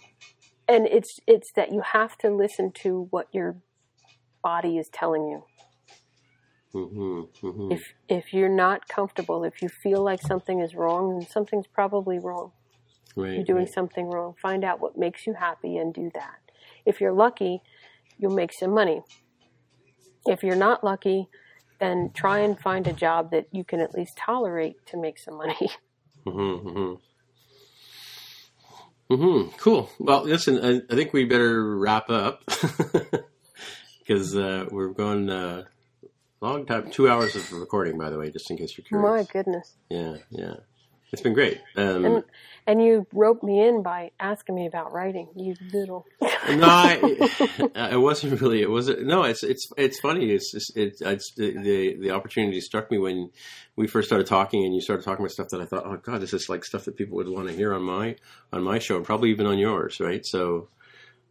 and 0.69 0.87
it's 0.87 1.19
it's 1.27 1.51
that 1.57 1.73
you 1.73 1.81
have 1.93 2.19
to 2.19 2.31
listen 2.31 2.73
to 2.83 3.07
what 3.11 3.29
your 3.33 3.57
body 4.43 4.77
is 4.77 4.89
telling 4.93 5.29
you. 5.29 5.45
Mm-hmm. 6.75 7.47
Mm-hmm. 7.47 7.73
If 7.73 7.83
if 8.09 8.33
you're 8.33 8.55
not 8.55 8.89
comfortable, 8.89 9.45
if 9.45 9.63
you 9.63 9.69
feel 9.69 10.03
like 10.03 10.21
something 10.21 10.61
is 10.61 10.75
wrong, 10.75 11.19
then 11.19 11.29
something's 11.29 11.67
probably 11.67 12.19
wrong. 12.19 12.53
Right, 13.17 13.35
You're 13.35 13.45
doing 13.45 13.65
right. 13.65 13.73
something 13.73 14.07
wrong. 14.07 14.35
Find 14.41 14.65
out 14.65 14.81
what 14.81 14.97
makes 14.97 15.27
you 15.27 15.35
happy 15.35 15.77
and 15.77 15.93
do 15.93 16.11
that. 16.15 16.39
If 16.85 17.01
you're 17.01 17.13
lucky, 17.13 17.63
you'll 18.19 18.35
make 18.35 18.53
some 18.53 18.73
money. 18.73 19.03
If 20.27 20.43
you're 20.43 20.57
not 20.57 20.85
lucky, 20.85 21.29
then 21.81 22.11
try 22.15 22.41
and 22.41 22.59
find 22.59 22.87
a 22.87 22.93
job 22.93 23.31
that 23.31 23.47
you 23.53 23.65
can 23.65 23.81
at 23.81 23.95
least 23.95 24.17
tolerate 24.17 24.85
to 24.87 24.97
make 24.97 25.19
some 25.19 25.37
money. 25.37 25.71
Mm-hmm, 26.27 26.69
mm-hmm. 26.69 26.95
Mm-hmm. 29.15 29.57
Cool. 29.57 29.89
Well, 29.99 30.25
listen, 30.25 30.63
I, 30.63 30.93
I 30.93 30.97
think 30.97 31.15
we 31.15 31.25
better 31.25 31.79
wrap 31.79 32.11
up 32.11 32.43
because 33.99 34.37
uh, 34.37 34.67
we're 34.71 34.91
going 34.91 35.31
uh, 35.31 35.65
long 36.41 36.67
time, 36.67 36.91
two 36.91 37.09
hours 37.09 37.35
of 37.35 37.51
recording, 37.53 37.97
by 37.97 38.11
the 38.11 38.19
way, 38.19 38.31
just 38.31 38.51
in 38.51 38.59
case 38.59 38.77
you're 38.77 38.85
curious. 38.85 39.27
My 39.27 39.33
goodness. 39.33 39.77
Yeah, 39.89 40.17
yeah. 40.31 40.55
It's 41.13 41.23
been 41.23 41.35
great. 41.35 41.61
Um, 41.77 42.05
And 42.05 42.25
and 42.67 42.83
you 42.83 43.07
roped 43.15 43.43
me 43.43 43.67
in 43.67 43.83
by 43.83 44.11
asking 44.21 44.55
me 44.55 44.67
about 44.67 44.93
writing. 44.93 45.29
You 45.35 45.55
little. 45.73 46.07
no, 46.21 46.29
I, 46.61 46.99
it 47.93 48.01
wasn't 48.01 48.39
really. 48.41 48.61
It 48.61 48.71
wasn't. 48.71 49.07
No, 49.07 49.23
it's 49.23 49.43
it's 49.43 49.73
it's 49.79 49.99
funny. 50.01 50.33
It's 50.33 50.53
just, 50.53 50.77
it, 50.77 50.99
it's 51.01 51.33
the, 51.33 51.53
the 51.53 51.97
the 51.97 52.11
opportunity 52.11 52.61
struck 52.61 52.91
me 52.91 52.99
when 52.99 53.31
we 53.75 53.87
first 53.87 54.09
started 54.09 54.27
talking, 54.27 54.65
and 54.67 54.75
you 54.75 54.83
started 54.83 55.03
talking 55.03 55.25
about 55.25 55.33
stuff 55.33 55.49
that 55.49 55.63
I 55.63 55.65
thought, 55.65 55.87
oh 55.87 55.97
god, 55.97 56.21
this 56.21 56.35
is 56.35 56.51
like 56.51 56.63
stuff 56.63 56.85
that 56.85 56.97
people 56.97 57.17
would 57.17 57.29
want 57.29 57.49
to 57.49 57.55
hear 57.55 57.73
on 57.73 57.83
my 57.83 58.17
on 58.53 58.63
my 58.63 58.79
show, 58.79 58.97
and 58.97 59.05
probably 59.05 59.31
even 59.31 59.47
on 59.47 59.59
yours, 59.59 60.01
right? 60.01 60.25
So. 60.25 60.69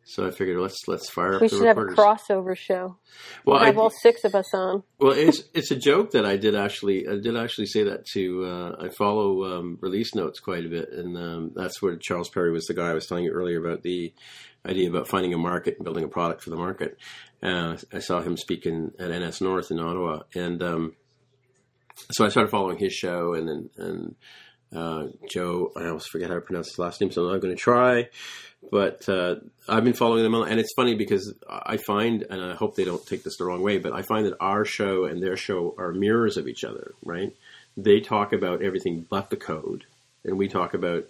So 0.09 0.25
I 0.25 0.31
figured 0.31 0.57
let's 0.57 0.87
let's 0.87 1.09
fire 1.09 1.35
up 1.35 1.41
We 1.41 1.49
should 1.49 1.65
have 1.65 1.77
a 1.77 1.83
crossover 1.83 2.55
show. 2.55 2.95
well, 3.43 3.57
I, 3.59 3.65
have 3.65 3.77
all 3.77 3.89
six 3.89 4.23
of 4.23 4.35
us 4.35 4.53
on. 4.53 4.83
well, 4.99 5.11
it's 5.17 5.43
it's 5.53 5.69
a 5.69 5.75
joke 5.75 6.11
that 6.11 6.25
I 6.25 6.37
did 6.37 6.55
actually 6.55 7.05
I 7.09 7.17
did 7.17 7.35
actually 7.35 7.65
say 7.65 7.83
that 7.83 8.05
to 8.13 8.45
uh, 8.45 8.85
I 8.85 8.87
follow 8.87 9.43
um, 9.43 9.77
release 9.81 10.15
notes 10.15 10.39
quite 10.39 10.65
a 10.65 10.69
bit, 10.69 10.93
and 10.93 11.17
um, 11.17 11.51
that's 11.53 11.81
where 11.81 11.97
Charles 11.97 12.29
Perry 12.29 12.53
was 12.53 12.67
the 12.67 12.73
guy 12.73 12.89
I 12.89 12.93
was 12.93 13.05
telling 13.05 13.25
you 13.25 13.31
earlier 13.31 13.59
about 13.59 13.83
the 13.83 14.13
idea 14.65 14.89
about 14.89 15.09
finding 15.09 15.33
a 15.33 15.37
market 15.37 15.75
and 15.75 15.83
building 15.83 16.05
a 16.05 16.09
product 16.09 16.41
for 16.41 16.51
the 16.51 16.55
market. 16.55 16.97
Uh, 17.43 17.75
I 17.91 17.99
saw 17.99 18.21
him 18.21 18.37
speaking 18.37 18.93
at 18.97 19.11
NS 19.11 19.41
North 19.41 19.71
in 19.71 19.79
Ottawa, 19.79 20.21
and 20.33 20.63
um, 20.63 20.95
so 22.11 22.25
I 22.25 22.29
started 22.29 22.49
following 22.49 22.77
his 22.77 22.93
show, 22.93 23.33
and 23.33 23.49
then 23.49 23.69
and 23.75 24.15
uh, 24.75 25.07
Joe 25.29 25.71
I 25.75 25.85
almost 25.85 26.09
forget 26.09 26.29
how 26.29 26.35
to 26.35 26.41
pronounce 26.41 26.69
his 26.69 26.79
last 26.79 27.01
name, 27.01 27.11
so 27.11 27.25
I'm 27.25 27.33
not 27.33 27.41
going 27.41 27.55
to 27.55 27.61
try. 27.61 28.09
But 28.71 29.07
uh, 29.07 29.35
I've 29.69 29.83
been 29.83 29.93
following 29.93 30.23
them, 30.23 30.33
and 30.33 30.59
it's 30.59 30.73
funny 30.75 30.95
because 30.95 31.33
I 31.47 31.77
find, 31.77 32.25
and 32.29 32.41
I 32.41 32.55
hope 32.55 32.75
they 32.75 32.85
don't 32.85 33.05
take 33.05 33.23
this 33.23 33.37
the 33.37 33.45
wrong 33.45 33.61
way, 33.61 33.77
but 33.77 33.93
I 33.93 34.01
find 34.01 34.25
that 34.25 34.35
our 34.39 34.65
show 34.65 35.05
and 35.05 35.21
their 35.21 35.37
show 35.37 35.75
are 35.77 35.93
mirrors 35.93 36.37
of 36.37 36.47
each 36.47 36.63
other, 36.63 36.93
right? 37.03 37.33
They 37.77 38.01
talk 38.01 38.33
about 38.33 38.63
everything 38.63 39.05
but 39.07 39.29
the 39.29 39.37
code, 39.37 39.85
and 40.25 40.37
we 40.37 40.47
talk 40.47 40.73
about, 40.73 41.05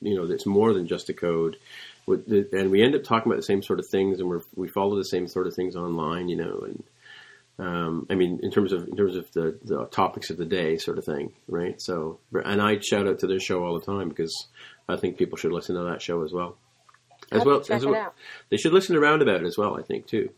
you 0.00 0.14
know, 0.14 0.30
it's 0.30 0.46
more 0.46 0.72
than 0.74 0.86
just 0.86 1.08
a 1.08 1.14
code. 1.14 1.56
And 2.06 2.70
we 2.70 2.82
end 2.82 2.94
up 2.94 3.04
talking 3.04 3.32
about 3.32 3.40
the 3.40 3.46
same 3.46 3.62
sort 3.62 3.78
of 3.78 3.86
things, 3.90 4.20
and 4.20 4.28
we're, 4.28 4.42
we 4.54 4.68
follow 4.68 4.96
the 4.96 5.04
same 5.04 5.26
sort 5.26 5.46
of 5.46 5.54
things 5.54 5.76
online, 5.76 6.28
you 6.28 6.36
know, 6.36 6.60
and 6.66 6.84
um, 7.58 8.06
I 8.10 8.14
mean, 8.14 8.40
in 8.42 8.50
terms 8.50 8.72
of 8.72 8.88
in 8.88 8.96
terms 8.96 9.16
of 9.16 9.30
the, 9.32 9.58
the 9.62 9.84
topics 9.86 10.30
of 10.30 10.36
the 10.36 10.46
day, 10.46 10.78
sort 10.78 10.98
of 10.98 11.04
thing, 11.04 11.32
right? 11.48 11.80
So, 11.80 12.18
and 12.32 12.60
I 12.62 12.78
shout 12.80 13.06
out 13.06 13.18
to 13.20 13.26
their 13.26 13.40
show 13.40 13.64
all 13.64 13.78
the 13.78 13.84
time 13.84 14.08
because 14.08 14.48
I 14.88 14.96
think 14.96 15.18
people 15.18 15.36
should 15.36 15.52
listen 15.52 15.76
to 15.76 15.82
that 15.84 16.02
show 16.02 16.24
as 16.24 16.32
well. 16.32 16.56
As 17.30 17.44
well, 17.44 17.62
as 17.70 17.86
well, 17.86 18.14
they 18.50 18.56
should 18.56 18.72
listen 18.72 18.94
to 18.94 19.00
Roundabout 19.00 19.44
as 19.44 19.56
well. 19.56 19.78
I 19.78 19.82
think 19.82 20.06
too. 20.06 20.30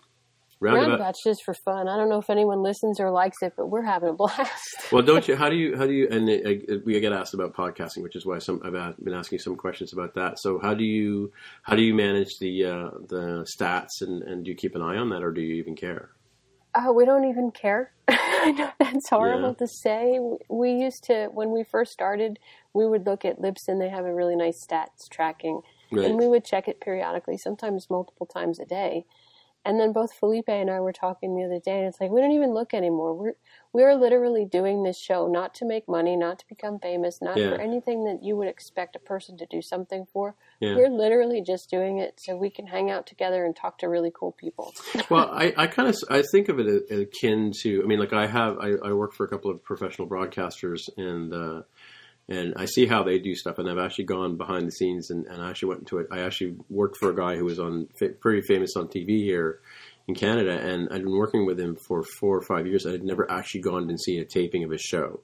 Roundabout. 0.61 0.89
Roundabout's 0.89 1.24
just 1.24 1.45
for 1.45 1.55
fun. 1.55 1.89
I 1.89 1.97
don't 1.97 2.09
know 2.09 2.19
if 2.19 2.31
anyone 2.31 2.62
listens 2.62 3.01
or 3.01 3.11
likes 3.11 3.43
it, 3.43 3.55
but 3.57 3.66
we're 3.66 3.82
having 3.82 4.11
a 4.11 4.12
blast. 4.15 4.93
Well, 4.93 5.03
don't 5.03 5.27
you? 5.27 5.36
How 5.36 5.49
do 5.49 5.57
you? 5.57 5.77
How 5.77 5.86
do 5.86 5.93
you? 5.93 6.09
And 6.11 6.28
uh, 6.28 6.77
we 6.85 6.99
get 7.01 7.12
asked 7.12 7.35
about 7.35 7.55
podcasting, 7.55 8.03
which 8.03 8.16
is 8.16 8.27
why 8.27 8.39
some 8.39 8.61
I've 8.65 8.97
been 9.03 9.15
asking 9.15 9.39
some 9.39 9.57
questions 9.57 9.93
about 9.93 10.15
that. 10.15 10.39
So, 10.39 10.59
how 10.59 10.74
do 10.74 10.85
you? 10.85 11.32
How 11.62 11.77
do 11.77 11.82
you 11.82 11.95
manage 11.95 12.39
the 12.39 12.65
uh, 12.65 12.91
the 13.09 13.47
stats, 13.49 14.01
and, 14.01 14.23
and 14.23 14.45
do 14.45 14.51
you 14.51 14.57
keep 14.57 14.74
an 14.74 14.82
eye 14.82 14.97
on 14.97 15.11
that, 15.11 15.23
or 15.23 15.32
do 15.32 15.41
you 15.41 15.55
even 15.55 15.77
care? 15.77 16.11
Oh, 16.75 16.93
we 16.93 17.05
don't 17.05 17.25
even 17.25 17.51
care. 17.53 17.93
I 18.09 18.53
know 18.53 18.71
that's 18.79 19.09
horrible 19.09 19.51
Yeah. 19.51 19.67
to 19.67 19.67
say. 19.69 20.19
We 20.49 20.73
used 20.73 21.05
to, 21.05 21.27
when 21.33 21.51
we 21.53 21.65
first 21.65 21.93
started, 21.93 22.39
we 22.75 22.87
would 22.87 23.07
look 23.07 23.25
at 23.25 23.39
Libsyn. 23.41 23.79
They 23.79 23.89
have 23.91 24.05
a 24.05 24.15
really 24.15 24.37
nice 24.37 24.65
stats 24.65 25.09
tracking, 25.11 25.63
Right. 25.93 26.07
and 26.07 26.19
we 26.19 26.29
would 26.29 26.45
check 26.45 26.69
it 26.69 26.81
periodically, 26.81 27.37
sometimes 27.39 27.91
multiple 27.91 28.27
times 28.27 28.59
a 28.59 28.65
day. 28.67 29.05
And 29.65 29.81
then 29.81 29.93
both 29.93 30.12
Felipe 30.12 30.49
and 30.49 30.70
I 30.70 30.81
were 30.81 30.93
talking 30.93 31.35
the 31.35 31.45
other 31.45 31.59
day, 31.59 31.78
and 31.78 31.86
it's 31.86 32.01
like 32.01 32.11
we 32.11 32.20
don't 32.20 32.32
even 32.32 32.53
look 32.53 32.74
anymore. 32.74 33.15
We're 33.15 33.35
we're 33.73 33.95
literally 33.95 34.45
doing 34.45 34.82
this 34.85 34.99
show 34.99 35.27
not 35.27 35.55
to 35.57 35.65
make 35.65 35.89
money, 35.89 36.16
not 36.16 36.39
to 36.39 36.49
become 36.49 36.78
famous, 36.78 37.20
not 37.20 37.36
Yeah. 37.36 37.51
for 37.51 37.61
anything 37.61 38.05
that 38.05 38.23
you 38.23 38.36
would 38.36 38.47
expect 38.47 38.95
a 38.95 39.01
person 39.01 39.36
to 39.39 39.47
do 39.47 39.61
something 39.62 40.07
for. 40.12 40.36
Yeah. 40.61 40.77
We're 40.77 40.91
literally 40.91 41.41
just 41.43 41.70
doing 41.70 41.99
it 41.99 42.20
so 42.20 42.36
we 42.36 42.51
can 42.51 42.69
hang 42.69 42.91
out 42.91 43.07
together 43.07 43.45
and 43.45 43.57
talk 43.57 43.78
to 43.78 43.89
really 43.89 44.12
cool 44.15 44.32
people. 44.32 44.73
well, 45.11 45.28
I, 45.32 45.53
I 45.57 45.66
kind 45.66 45.89
of 45.89 45.97
I 46.09 46.23
think 46.31 46.49
of 46.49 46.61
it 46.61 46.91
akin 46.91 47.51
to. 47.62 47.82
I 47.82 47.86
mean, 47.86 47.99
like 47.99 48.12
I 48.12 48.27
have 48.27 48.59
I, 48.61 48.74
I 48.85 48.93
work 48.93 49.12
for 49.12 49.24
a 49.24 49.28
couple 49.28 49.51
of 49.51 49.65
professional 49.65 50.07
broadcasters, 50.07 50.89
and 50.97 51.32
uh, 51.32 51.62
and 52.29 52.55
I 52.57 52.65
see 52.65 52.87
how 52.87 53.03
they 53.03 53.19
do 53.19 53.35
stuff. 53.35 53.59
And 53.59 53.69
I've 53.69 53.79
actually 53.79 54.05
gone 54.05 54.37
behind 54.37 54.67
the 54.67 54.73
scenes, 54.73 55.11
and, 55.11 55.27
and 55.27 55.43
I 55.43 55.51
actually 55.51 55.69
went 55.71 55.81
into 55.81 55.99
it. 55.99 56.07
I 56.11 56.21
actually 56.21 56.57
worked 56.71 56.97
for 56.99 57.11
a 57.11 57.17
guy 57.17 57.37
who 57.37 57.45
was 57.45 57.59
on 57.59 57.89
pretty 58.21 58.43
famous 58.47 58.77
on 58.77 58.89
TV 58.89 59.23
here 59.23 59.61
in 60.09 60.15
Canada, 60.15 60.59
and 60.59 60.89
I'd 60.91 61.03
been 61.03 61.17
working 61.17 61.47
with 61.47 61.59
him 61.59 61.77
for 61.77 62.03
four 62.03 62.37
or 62.37 62.43
five 62.43 62.67
years. 62.67 62.87
I 62.87 62.93
had 62.93 63.05
never 63.05 63.31
actually 63.31 63.63
gone 63.63 63.89
and 63.89 64.01
seen 64.01 64.21
a 64.21 64.25
taping 64.25 64.65
of 64.65 64.71
his 64.71 64.83
show. 64.83 65.21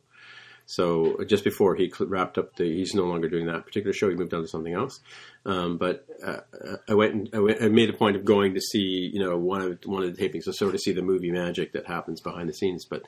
So 0.70 1.16
just 1.26 1.42
before 1.42 1.74
he 1.74 1.92
wrapped 1.98 2.38
up 2.38 2.54
the, 2.54 2.64
he's 2.64 2.94
no 2.94 3.02
longer 3.02 3.28
doing 3.28 3.46
that 3.46 3.66
particular 3.66 3.92
show. 3.92 4.08
He 4.08 4.14
moved 4.14 4.32
on 4.32 4.42
to 4.42 4.46
something 4.46 4.72
else. 4.72 5.00
Um, 5.44 5.78
but 5.78 6.06
uh, 6.24 6.42
I 6.88 6.94
went 6.94 7.14
and 7.14 7.28
I, 7.32 7.40
went, 7.40 7.60
I 7.60 7.68
made 7.68 7.90
a 7.90 7.92
point 7.92 8.14
of 8.14 8.24
going 8.24 8.54
to 8.54 8.60
see, 8.60 9.10
you 9.12 9.18
know, 9.18 9.36
one 9.36 9.62
of 9.62 9.78
one 9.84 10.04
of 10.04 10.14
the 10.14 10.28
tapings, 10.28 10.44
so 10.44 10.52
sort 10.52 10.74
of 10.74 10.80
see 10.80 10.92
the 10.92 11.02
movie 11.02 11.32
magic 11.32 11.72
that 11.72 11.86
happens 11.86 12.20
behind 12.20 12.48
the 12.48 12.54
scenes. 12.54 12.84
But 12.84 13.02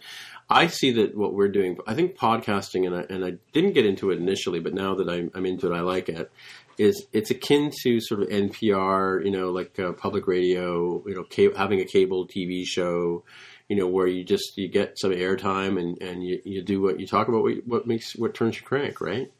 I 0.50 0.66
see 0.66 0.90
that 0.92 1.16
what 1.16 1.34
we're 1.34 1.52
doing. 1.52 1.78
I 1.86 1.94
think 1.94 2.16
podcasting, 2.16 2.84
and 2.84 2.96
I, 2.96 3.06
and 3.08 3.24
I 3.24 3.34
didn't 3.52 3.74
get 3.74 3.86
into 3.86 4.10
it 4.10 4.18
initially, 4.18 4.58
but 4.58 4.74
now 4.74 4.96
that 4.96 5.08
I'm, 5.08 5.30
I'm 5.32 5.46
into 5.46 5.72
it, 5.72 5.76
I 5.76 5.82
like 5.82 6.08
it. 6.08 6.32
Is 6.78 7.06
it's 7.12 7.30
akin 7.30 7.70
to 7.82 8.00
sort 8.00 8.22
of 8.22 8.28
NPR, 8.28 9.24
you 9.24 9.30
know, 9.30 9.50
like 9.50 9.78
uh, 9.78 9.92
public 9.92 10.26
radio, 10.26 11.00
you 11.06 11.14
know, 11.14 11.52
having 11.56 11.80
a 11.80 11.84
cable 11.84 12.26
TV 12.26 12.64
show, 12.64 13.22
you 13.72 13.78
know, 13.78 13.86
where 13.86 14.06
you 14.06 14.22
just 14.22 14.58
you 14.58 14.68
get 14.68 14.98
some 14.98 15.12
airtime 15.12 15.80
and 15.80 15.96
and 16.02 16.22
you, 16.22 16.42
you 16.44 16.60
do 16.60 16.82
what 16.82 17.00
you 17.00 17.06
talk 17.06 17.28
about 17.28 17.42
what, 17.42 17.54
what 17.66 17.86
makes 17.86 18.14
what 18.14 18.34
turns 18.34 18.56
your 18.56 18.64
crank, 18.64 19.00
right? 19.00 19.32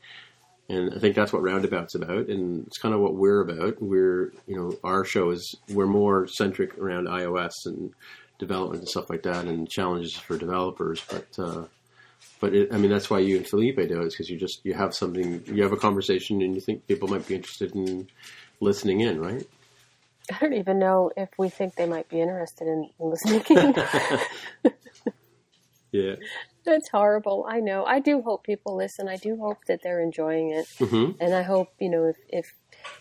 And 0.71 0.95
I 0.95 0.99
think 0.99 1.15
that's 1.15 1.35
what 1.35 1.43
Roundabout's 1.43 1.95
about, 1.95 2.29
and 2.29 2.67
it's 2.67 2.79
kind 2.79 2.95
of 2.95 3.03
what 3.03 3.15
we're 3.15 3.43
about. 3.43 3.83
We're, 3.83 4.33
you 4.47 4.57
know, 4.57 4.79
our 4.83 5.05
show 5.05 5.33
is 5.33 5.55
we're 5.69 5.87
more 5.87 6.27
centric 6.27 6.79
around 6.79 7.09
iOS 7.09 7.53
and 7.67 7.93
development 8.39 8.81
and 8.81 8.89
stuff 8.89 9.11
like 9.11 9.25
that, 9.25 9.45
and 9.45 9.69
challenges 9.69 10.17
for 10.17 10.39
developers. 10.39 11.05
But, 11.11 11.39
uh, 11.39 11.65
but 12.41 12.55
it, 12.55 12.73
I 12.73 12.79
mean, 12.79 12.91
that's 12.91 13.11
why 13.11 13.19
you 13.19 13.37
and 13.37 13.47
Felipe 13.47 13.77
do 13.77 14.01
it, 14.01 14.13
because 14.13 14.31
you 14.31 14.39
just 14.39 14.65
you 14.65 14.73
have 14.73 14.95
something, 14.95 15.43
you 15.45 15.63
have 15.63 15.73
a 15.73 15.77
conversation, 15.77 16.41
and 16.41 16.55
you 16.55 16.63
think 16.63 16.87
people 16.87 17.07
might 17.07 17.29
be 17.29 17.35
interested 17.35 17.75
in 17.75 18.09
listening 18.61 19.01
in, 19.01 19.21
right? 19.21 19.47
I 20.31 20.39
don't 20.39 20.53
even 20.55 20.79
know 20.79 21.11
if 21.17 21.29
we 21.39 21.49
think 21.49 21.75
they 21.75 21.87
might 21.87 22.09
be 22.09 22.21
interested 22.21 22.67
in 22.69 22.91
listening. 22.99 23.75
Yeah. 25.93 26.15
That's 26.65 26.89
horrible. 26.91 27.45
I 27.47 27.61
know. 27.61 27.85
I 27.85 28.01
do 28.01 28.23
hope 28.23 28.45
people 28.45 28.75
listen. 28.77 29.09
I 29.09 29.17
do 29.17 29.37
hope 29.37 29.59
that 29.69 29.81
they're 29.83 30.01
enjoying 30.01 30.53
it, 30.53 30.67
hmm 30.79 31.11
and 31.21 31.35
I 31.35 31.43
hope 31.43 31.69
you 31.79 31.91
know 31.91 32.07
if 32.07 32.17
if 32.31 32.47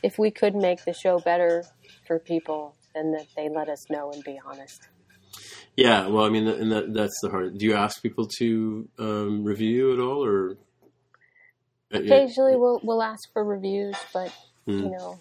if 0.03 0.19
we 0.19 0.29
could 0.29 0.55
make 0.55 0.83
the 0.83 0.93
show 0.93 1.19
better 1.19 1.63
for 2.05 2.19
people, 2.19 2.75
then 2.93 3.13
that 3.13 3.27
they 3.37 3.47
let 3.47 3.69
us 3.69 3.89
know 3.89 4.11
and 4.11 4.21
be 4.25 4.37
honest. 4.45 4.89
Yeah. 5.77 6.07
Well, 6.07 6.25
I 6.25 6.29
mean, 6.29 6.47
and 6.47 6.69
that, 6.71 6.93
that's 6.93 7.17
the 7.21 7.29
hard. 7.29 7.57
Do 7.57 7.65
you 7.65 7.75
ask 7.75 8.01
people 8.03 8.27
to 8.39 8.89
um, 8.99 9.45
review 9.45 9.93
at 9.93 9.99
all, 9.99 10.25
or 10.25 10.57
Uh, 11.93 11.99
yeah. 12.01 12.15
Occasionally, 12.15 12.57
we'll 12.57 12.81
we'll 12.83 13.03
ask 13.03 13.31
for 13.31 13.43
reviews, 13.45 13.95
but 14.13 14.33
Hmm. 14.65 14.83
you 14.83 14.89
know, 14.91 15.17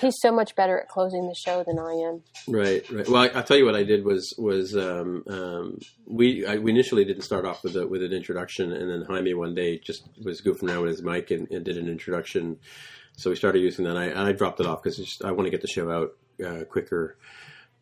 he's 0.00 0.14
so 0.20 0.32
much 0.32 0.54
better 0.54 0.80
at 0.80 0.88
closing 0.88 1.28
the 1.28 1.34
show 1.34 1.64
than 1.64 1.78
I 1.78 1.92
am. 1.92 2.22
Right, 2.48 2.88
right. 2.90 3.08
Well, 3.08 3.22
I, 3.22 3.28
I'll 3.28 3.42
tell 3.44 3.56
you 3.56 3.64
what 3.64 3.76
I 3.76 3.84
did 3.84 4.04
was 4.04 4.34
was 4.38 4.76
um, 4.76 5.24
um, 5.28 5.78
we 6.06 6.46
I, 6.46 6.56
we 6.56 6.70
initially 6.70 7.04
didn't 7.04 7.22
start 7.22 7.44
off 7.44 7.62
with 7.62 7.76
a, 7.76 7.86
with 7.86 8.02
an 8.02 8.12
introduction, 8.12 8.72
and 8.72 8.90
then 8.90 9.02
Jaime 9.02 9.34
one 9.34 9.54
day 9.54 9.78
just 9.78 10.08
was 10.22 10.40
goofing 10.40 10.68
around 10.68 10.82
with 10.82 10.90
his 10.90 11.02
mic 11.02 11.30
and, 11.30 11.50
and 11.50 11.64
did 11.64 11.76
an 11.76 11.88
introduction. 11.88 12.58
So 13.16 13.30
we 13.30 13.36
started 13.36 13.60
using 13.60 13.84
that. 13.84 13.96
I, 13.96 14.28
I 14.28 14.32
dropped 14.32 14.60
it 14.60 14.66
off 14.66 14.82
because 14.82 15.20
I 15.24 15.30
want 15.30 15.46
to 15.46 15.50
get 15.50 15.60
the 15.60 15.68
show 15.68 15.90
out 15.90 16.16
uh, 16.44 16.64
quicker. 16.64 17.16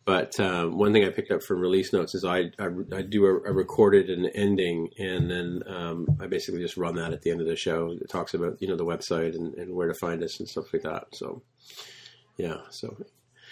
But 0.05 0.37
um, 0.39 0.77
one 0.77 0.91
thing 0.91 1.05
I 1.05 1.09
picked 1.09 1.31
up 1.31 1.41
from 1.43 1.59
release 1.61 1.93
notes 1.93 2.13
is 2.13 2.25
I 2.25 2.51
I, 2.59 2.67
I 2.93 3.01
do 3.03 3.25
a, 3.25 3.35
a 3.49 3.53
recorded 3.53 4.09
and 4.09 4.29
ending, 4.35 4.89
and 4.99 5.31
then 5.31 5.63
um, 5.67 6.07
I 6.19 6.27
basically 6.27 6.59
just 6.61 6.75
run 6.75 6.95
that 6.95 7.13
at 7.13 7.21
the 7.21 7.31
end 7.31 7.39
of 7.39 7.47
the 7.47 7.55
show. 7.55 7.95
It 8.01 8.09
talks 8.09 8.33
about 8.33 8.61
you 8.61 8.67
know 8.67 8.75
the 8.75 8.85
website 8.85 9.33
and, 9.35 9.53
and 9.55 9.73
where 9.73 9.87
to 9.87 9.93
find 9.93 10.21
us 10.21 10.39
and 10.39 10.49
stuff 10.49 10.73
like 10.73 10.83
that. 10.83 11.05
So 11.13 11.41
yeah, 12.37 12.57
so 12.69 12.97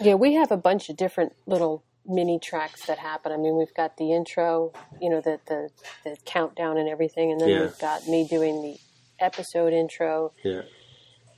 Yeah, 0.01 0.15
we 0.15 0.33
have 0.33 0.51
a 0.51 0.57
bunch 0.57 0.89
of 0.89 0.97
different 0.97 1.33
little 1.45 1.83
mini 2.05 2.39
tracks 2.39 2.85
that 2.87 2.97
happen. 2.97 3.31
I 3.31 3.37
mean, 3.37 3.55
we've 3.57 3.73
got 3.73 3.95
the 3.97 4.11
intro, 4.11 4.73
you 5.01 5.09
know, 5.09 5.21
the 5.21 5.39
the, 5.47 5.69
the 6.03 6.17
countdown 6.25 6.77
and 6.77 6.89
everything, 6.89 7.31
and 7.31 7.39
then 7.39 7.49
Yeah. 7.49 7.61
we've 7.61 7.79
got 7.79 8.07
me 8.07 8.27
doing 8.27 8.61
the 8.61 8.77
episode 9.23 9.71
intro, 9.71 10.33
yeah. 10.43 10.63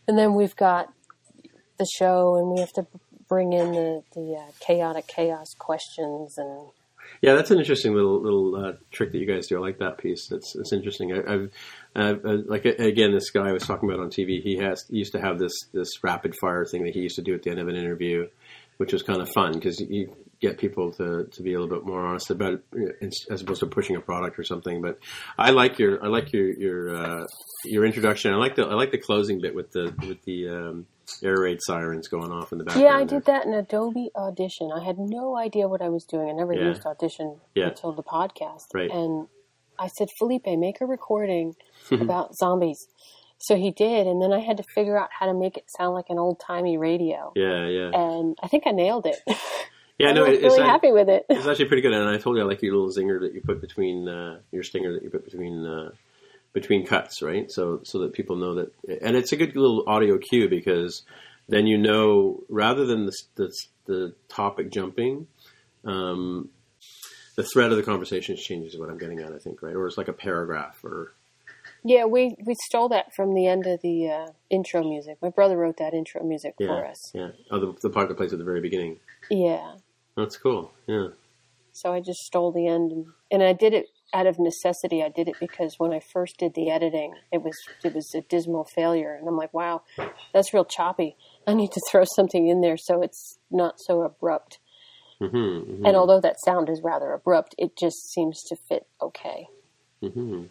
and 0.08 0.18
then 0.18 0.34
we've 0.34 0.56
got 0.56 0.92
the 1.78 1.86
show, 1.98 2.36
and 2.38 2.50
we 2.50 2.60
have 2.62 2.72
to 2.74 2.88
bring 3.34 3.52
in 3.52 3.72
the 3.72 4.04
the 4.14 4.36
uh, 4.36 4.52
chaotic 4.60 5.08
chaos 5.08 5.56
questions 5.58 6.38
and 6.38 6.68
Yeah, 7.20 7.34
that's 7.34 7.50
an 7.50 7.58
interesting 7.58 7.96
little 7.96 8.22
little 8.22 8.56
uh, 8.56 8.74
trick 8.92 9.12
that 9.12 9.18
you 9.18 9.26
guys 9.26 9.48
do. 9.48 9.58
I 9.58 9.60
like 9.60 9.80
that 9.80 9.98
piece. 9.98 10.32
It's 10.32 10.56
it's 10.56 10.72
interesting. 10.72 11.14
I, 11.14 11.34
I've 11.34 11.50
uh, 11.96 12.14
uh, 12.24 12.38
like 12.46 12.68
uh, 12.68 12.74
again, 12.78 13.12
this 13.12 13.32
guy 13.32 13.50
I 13.50 13.52
was 13.52 13.64
talking 13.64 13.90
about 13.90 14.04
on 14.04 14.12
TV. 14.12 14.40
He 14.40 14.58
has 14.58 14.86
he 14.88 14.98
used 14.98 15.14
to 15.14 15.20
have 15.20 15.40
this 15.40 15.54
this 15.74 16.04
rapid 16.04 16.36
fire 16.40 16.64
thing 16.64 16.84
that 16.84 16.94
he 16.94 17.00
used 17.00 17.16
to 17.16 17.24
do 17.24 17.34
at 17.34 17.42
the 17.42 17.50
end 17.50 17.60
of 17.60 17.68
an 17.68 17.76
interview, 17.76 18.28
which 18.78 18.94
was 18.94 19.02
kind 19.02 19.20
of 19.20 19.30
fun 19.30 19.54
because 19.54 19.80
you 19.80 20.16
get 20.40 20.60
people 20.60 20.92
to, 20.92 21.24
to 21.32 21.42
be 21.42 21.54
a 21.54 21.60
little 21.60 21.74
bit 21.76 21.88
more 21.88 22.06
honest 22.06 22.30
about 22.30 22.62
it 22.74 23.16
as 23.32 23.42
opposed 23.42 23.62
to 23.62 23.66
pushing 23.66 23.96
a 23.96 24.02
product 24.02 24.38
or 24.38 24.44
something. 24.44 24.82
But 24.82 25.00
I 25.40 25.52
like 25.52 25.80
your 25.80 26.04
I 26.04 26.08
like 26.08 26.34
your 26.34 26.52
your 26.52 26.96
uh, 26.96 27.26
your 27.66 27.84
introduction. 27.84 28.32
I 28.32 28.38
like 28.38 28.56
the 28.56 28.64
I 28.64 28.76
like 28.76 28.92
the 28.92 29.00
closing 29.00 29.42
bit 29.42 29.56
with 29.56 29.72
the 29.72 29.92
with 30.08 30.22
the 30.24 30.50
um, 30.50 30.86
air 31.24 31.40
raid 31.42 31.60
sirens 31.62 32.08
going 32.08 32.32
off 32.32 32.52
in 32.52 32.58
the 32.58 32.64
background. 32.64 32.86
Yeah, 32.88 32.96
I 32.98 33.04
did 33.04 33.26
that 33.26 33.46
in 33.46 33.54
Adobe 33.54 34.10
Audition. 34.16 34.72
I 34.76 34.84
had 34.84 34.98
no 34.98 35.38
idea 35.38 35.68
what 35.68 35.82
I 35.82 35.90
was 35.90 36.04
doing. 36.06 36.30
I 36.30 36.34
never 36.34 36.54
Yeah. 36.54 36.68
used 36.70 36.86
Audition 36.86 37.40
Yeah. 37.56 37.68
until 37.70 37.92
the 37.92 38.04
podcast. 38.04 38.66
Right. 38.74 38.90
And 38.92 39.28
I 39.80 39.88
said, 39.88 40.10
Felipe, 40.18 40.46
make 40.48 40.82
a 40.82 40.86
recording 40.86 41.56
about 41.92 42.36
zombies. 42.36 42.88
So 43.40 43.56
he 43.58 43.72
did, 43.72 44.08
and 44.08 44.22
then 44.22 44.32
I 44.32 44.40
had 44.40 44.56
to 44.58 44.64
figure 44.64 44.98
out 44.98 45.10
how 45.12 45.26
to 45.26 45.34
make 45.34 45.58
it 45.58 45.66
sound 45.68 45.94
like 45.96 46.06
an 46.10 46.18
old 46.18 46.40
timey 46.40 46.78
radio. 46.78 47.34
Yeah, 47.36 47.68
yeah, 47.68 47.90
And 47.94 48.38
I 48.42 48.48
think 48.48 48.64
I 48.66 48.72
nailed 48.72 49.06
it. 49.06 49.18
yeah. 49.98 50.10
I'm 50.10 50.16
No, 50.16 50.24
it- 50.24 50.36
it's 50.36 50.44
really 50.56 50.62
happy 50.64 50.94
with 50.94 51.10
it. 51.10 51.26
It's 51.30 51.46
actually 51.46 51.66
pretty 51.66 51.82
good, 51.82 51.92
and 51.92 52.08
I 52.08 52.18
told 52.18 52.38
you 52.38 52.44
I 52.44 52.46
like 52.46 52.62
your 52.62 52.74
little 52.74 52.90
zinger 52.90 53.20
that 53.20 53.34
you 53.34 53.42
put 53.42 53.60
between 53.60 54.08
uh, 54.08 54.40
your 54.52 54.64
stinger 54.64 54.94
that 54.94 55.04
you 55.04 55.10
put 55.10 55.26
between 55.26 55.66
uh, 55.66 55.90
between 56.54 56.86
cuts, 56.86 57.22
right? 57.22 57.52
So 57.52 57.82
so 57.84 58.00
that 58.00 58.14
people 58.14 58.36
know 58.36 58.56
that, 58.56 58.74
and 59.02 59.16
it's 59.16 59.32
a 59.32 59.36
good 59.36 59.56
little 59.56 59.84
audio 59.88 60.18
cue 60.18 60.48
because 60.48 61.04
then 61.50 61.68
you 61.68 61.78
know 61.78 62.44
rather 62.50 62.86
than 62.86 63.06
the 63.06 63.14
the, 63.36 63.54
the 63.86 64.16
topic 64.30 64.72
jumping, 64.72 65.28
um, 65.86 66.50
the 67.36 67.44
thread 67.44 67.72
of 67.72 67.78
the 67.78 67.84
conversation 67.84 68.36
changes. 68.38 68.78
What 68.78 68.90
I'm 68.90 68.98
getting 68.98 69.20
at, 69.20 69.34
I 69.34 69.40
think, 69.40 69.62
right? 69.62 69.76
Or 69.76 69.88
it's 69.88 69.98
like 69.98 70.08
a 70.08 70.14
paragraph, 70.14 70.84
or 70.84 71.14
Yeah, 71.84 72.06
we, 72.06 72.36
we 72.46 72.56
stole 72.66 72.90
that 72.90 73.14
from 73.16 73.34
the 73.34 73.48
end 73.48 73.66
of 73.66 73.82
the 73.82 74.10
uh, 74.10 74.28
intro 74.50 74.84
music. 74.84 75.18
My 75.22 75.30
brother 75.30 75.58
wrote 75.58 75.78
that 75.78 75.94
intro 75.94 76.24
music 76.24 76.56
yeah, 76.60 76.68
for 76.68 76.86
us. 76.86 77.12
yeah. 77.14 77.30
Oh, 77.52 77.60
the, 77.60 77.74
the 77.82 77.90
part 77.90 78.08
that 78.10 78.16
plays 78.18 78.34
at 78.34 78.40
the 78.40 78.46
very 78.46 78.62
beginning. 78.62 79.00
Yeah. 79.30 79.76
That's 80.16 80.38
cool. 80.38 80.72
Yeah. 80.88 81.08
So 81.72 81.92
I 81.92 82.02
just 82.02 82.20
stole 82.20 82.52
the 82.52 82.68
end, 82.68 82.92
and, 82.92 83.06
and 83.32 83.42
I 83.42 83.54
did 83.54 83.74
it 83.74 83.88
out 84.14 84.28
of 84.28 84.40
necessity. 84.40 85.04
I 85.04 85.10
did 85.10 85.28
it 85.28 85.40
because 85.40 85.76
when 85.78 85.92
I 85.94 86.00
first 86.00 86.38
did 86.38 86.54
the 86.54 86.70
editing, 86.70 87.16
it 87.32 87.42
was 87.42 87.58
it 87.84 87.94
was 87.94 88.14
a 88.16 88.22
dismal 88.22 88.64
failure, 88.64 89.16
and 89.16 89.28
I'm 89.28 89.38
like, 89.38 89.54
wow, 89.54 89.82
that's 90.34 90.54
real 90.54 90.66
choppy. 90.66 91.16
I 91.48 91.54
need 91.54 91.72
to 91.72 91.82
throw 91.92 92.04
something 92.06 92.48
in 92.48 92.62
there 92.62 92.78
so 92.78 93.02
it's 93.02 93.40
not 93.52 93.80
so 93.80 94.02
abrupt. 94.04 94.60
hmm 95.20 95.86
And 95.86 95.96
although 95.96 96.22
that 96.22 96.40
sound 96.40 96.70
is 96.70 96.82
rather 96.82 97.12
abrupt, 97.12 97.56
it 97.58 97.78
just 97.78 98.12
seems 98.12 98.44
to 98.44 98.56
fit 98.56 98.88
okay. 99.02 99.48
hmm 100.02 100.44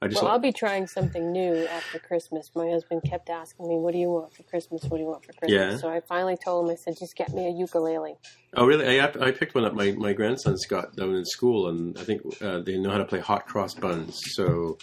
I 0.00 0.06
just 0.06 0.22
Well, 0.22 0.26
like- 0.26 0.32
I'll 0.34 0.38
be 0.38 0.52
trying 0.52 0.86
something 0.86 1.32
new 1.32 1.66
after 1.66 1.98
Christmas. 1.98 2.50
My 2.54 2.70
husband 2.70 3.02
kept 3.02 3.28
asking 3.30 3.68
me, 3.68 3.76
"What 3.78 3.92
do 3.92 3.98
you 3.98 4.08
want 4.10 4.32
for 4.32 4.44
Christmas? 4.44 4.84
What 4.84 4.98
do 4.98 5.02
you 5.02 5.08
want 5.08 5.24
for 5.24 5.32
Christmas?" 5.32 5.72
Yeah. 5.72 5.76
So 5.76 5.88
I 5.88 6.00
finally 6.00 6.36
told 6.36 6.66
him, 6.66 6.70
I 6.72 6.76
said, 6.76 6.96
"Just 6.96 7.16
get 7.16 7.34
me 7.34 7.46
a 7.46 7.50
ukulele." 7.50 8.16
Oh, 8.54 8.64
really? 8.64 9.00
I, 9.00 9.06
I 9.20 9.32
picked 9.32 9.54
one 9.56 9.64
up. 9.64 9.74
My, 9.74 9.90
my 9.92 10.12
grandson's 10.12 10.66
got 10.66 10.94
down 10.94 11.14
in 11.16 11.24
school, 11.24 11.68
and 11.68 11.98
I 11.98 12.02
think 12.04 12.22
uh, 12.40 12.60
they 12.60 12.78
know 12.78 12.90
how 12.90 12.98
to 12.98 13.04
play 13.04 13.18
hot 13.18 13.46
cross 13.46 13.74
buns. 13.74 14.20
So, 14.34 14.78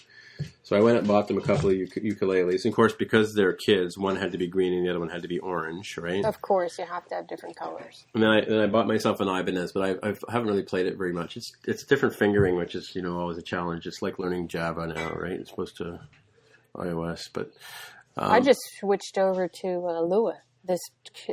so 0.64 0.76
I 0.76 0.82
went 0.82 0.98
and 0.98 1.08
bought 1.08 1.28
them 1.28 1.38
a 1.38 1.42
couple 1.42 1.70
of 1.70 1.76
uk- 1.76 2.04
ukuleles. 2.04 2.64
And 2.64 2.72
of 2.72 2.76
course, 2.76 2.94
because 2.94 3.34
they're 3.34 3.54
kids, 3.54 3.98
one 3.98 4.16
had 4.16 4.32
to 4.32 4.38
be 4.38 4.48
green 4.48 4.74
and 4.74 4.86
the 4.86 4.90
other 4.90 5.00
one 5.00 5.10
had 5.10 5.22
to 5.22 5.28
be 5.28 5.40
orange, 5.40 5.98
right? 5.98 6.26
Of 6.26 6.42
course, 6.42 6.80
you 6.80 6.86
have 6.86 7.06
to 7.08 7.16
have 7.16 7.28
different 7.28 7.56
colors. 7.56 8.06
And 8.14 8.24
then 8.24 8.30
I, 8.30 8.42
then 8.42 8.60
I 8.60 8.68
bought 8.68 8.88
myself 8.88 9.20
an 9.20 9.28
Ibanez, 9.28 9.74
but 9.74 10.00
I, 10.04 10.10
I 10.10 10.14
haven't 10.32 10.48
really 10.48 10.64
played 10.64 10.88
it 10.88 10.98
very 10.98 11.14
much. 11.14 11.38
It's 11.38 11.52
it's 11.66 11.84
different 11.84 12.16
fingering, 12.16 12.56
which 12.56 12.76
is 12.76 12.94
you 12.96 13.02
know 13.02 13.20
always 13.20 13.38
a 13.38 13.44
challenge. 13.44 13.86
It's 13.86 14.02
like 14.02 14.20
learning 14.20 14.48
Java 14.48 14.88
now, 14.88 15.14
right? 15.14 15.34
It's 15.34 15.50
supposed 15.50 15.78
to 15.78 16.00
iOS, 16.76 17.30
but 17.34 17.52
um, 18.18 18.32
I 18.32 18.40
just 18.40 18.60
switched 18.80 19.18
over 19.18 19.48
to 19.48 19.68
uh, 19.68 20.02
Lua, 20.02 20.40
this 20.64 20.80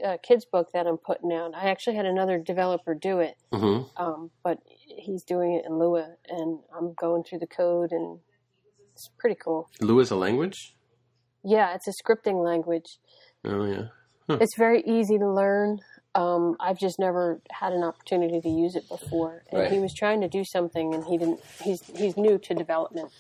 uh, 0.05 0.17
kids 0.23 0.45
book 0.45 0.69
that 0.73 0.87
I'm 0.87 0.99
putting 0.99 1.33
out. 1.33 1.55
I 1.55 1.71
actually 1.71 1.97
had 1.97 2.07
another 2.07 2.39
developer 2.39 2.95
do 2.95 3.21
it, 3.21 3.37
mhm. 3.53 3.89
um, 3.97 4.31
but 4.43 4.59
he's 4.67 5.25
doing 5.25 5.55
it 5.55 5.65
in 5.67 5.79
Lua, 5.79 6.17
and 6.29 6.61
I'm 6.77 6.95
going 6.95 7.25
through 7.25 7.39
the 7.39 7.47
code, 7.47 7.93
and 7.93 8.19
it's 9.05 9.11
pretty 9.19 9.37
cool. 9.43 9.69
Lua 9.81 10.03
is 10.03 10.11
a 10.11 10.17
language. 10.17 10.75
Yeah, 11.45 11.75
it's 11.75 11.89
a 11.89 11.93
scripting 12.03 12.45
language. 12.45 12.99
Oh 13.45 13.65
yeah. 13.65 13.89
It's 14.29 14.57
very 14.57 14.83
easy 14.83 15.19
to 15.19 15.29
learn. 15.29 15.81
Um, 16.15 16.57
I've 16.61 16.79
just 16.79 16.99
never 16.99 17.41
had 17.51 17.73
an 17.73 17.83
opportunity 17.83 18.41
to 18.41 18.49
use 18.49 18.77
it 18.77 18.89
before. 18.89 19.43
And 19.51 19.63
Right. 19.63 19.73
he 19.73 19.79
was 19.79 19.93
trying 19.93 20.21
to 20.21 20.29
do 20.29 20.45
something, 20.45 20.95
and 20.95 21.05
he 21.05 21.19
didn't. 21.19 21.41
He's 21.63 21.83
he's 21.97 22.17
new 22.17 22.39
to 22.39 22.55
development, 22.55 23.11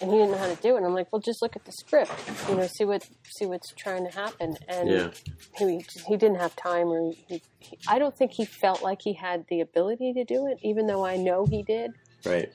and 0.00 0.10
he 0.10 0.16
didn't 0.16 0.32
know 0.32 0.38
how 0.38 0.48
to 0.52 0.60
do 0.62 0.74
it. 0.74 0.78
And 0.78 0.86
I'm 0.86 0.94
like, 0.94 1.12
well, 1.12 1.20
just 1.20 1.42
look 1.42 1.54
at 1.56 1.64
the 1.66 1.72
script, 1.72 2.10
you 2.48 2.56
know, 2.56 2.66
see 2.66 2.84
what 2.84 3.06
see 3.28 3.46
what's 3.46 3.72
trying 3.74 4.04
to 4.08 4.12
happen. 4.16 4.56
And 4.68 4.88
Yeah. 4.88 5.10
he 5.58 5.84
he 6.08 6.16
didn't 6.16 6.38
have 6.40 6.56
time, 6.56 6.88
or 6.88 7.12
he, 7.28 7.42
he, 7.58 7.78
I 7.86 7.98
don't 7.98 8.16
think 8.16 8.32
he 8.32 8.44
felt 8.46 8.82
like 8.82 9.02
he 9.02 9.12
had 9.12 9.46
the 9.48 9.60
ability 9.60 10.12
to 10.14 10.24
do 10.24 10.46
it, 10.46 10.58
even 10.62 10.86
though 10.86 11.04
I 11.04 11.16
know 11.16 11.44
he 11.46 11.62
did. 11.62 11.92
Right. 12.24 12.50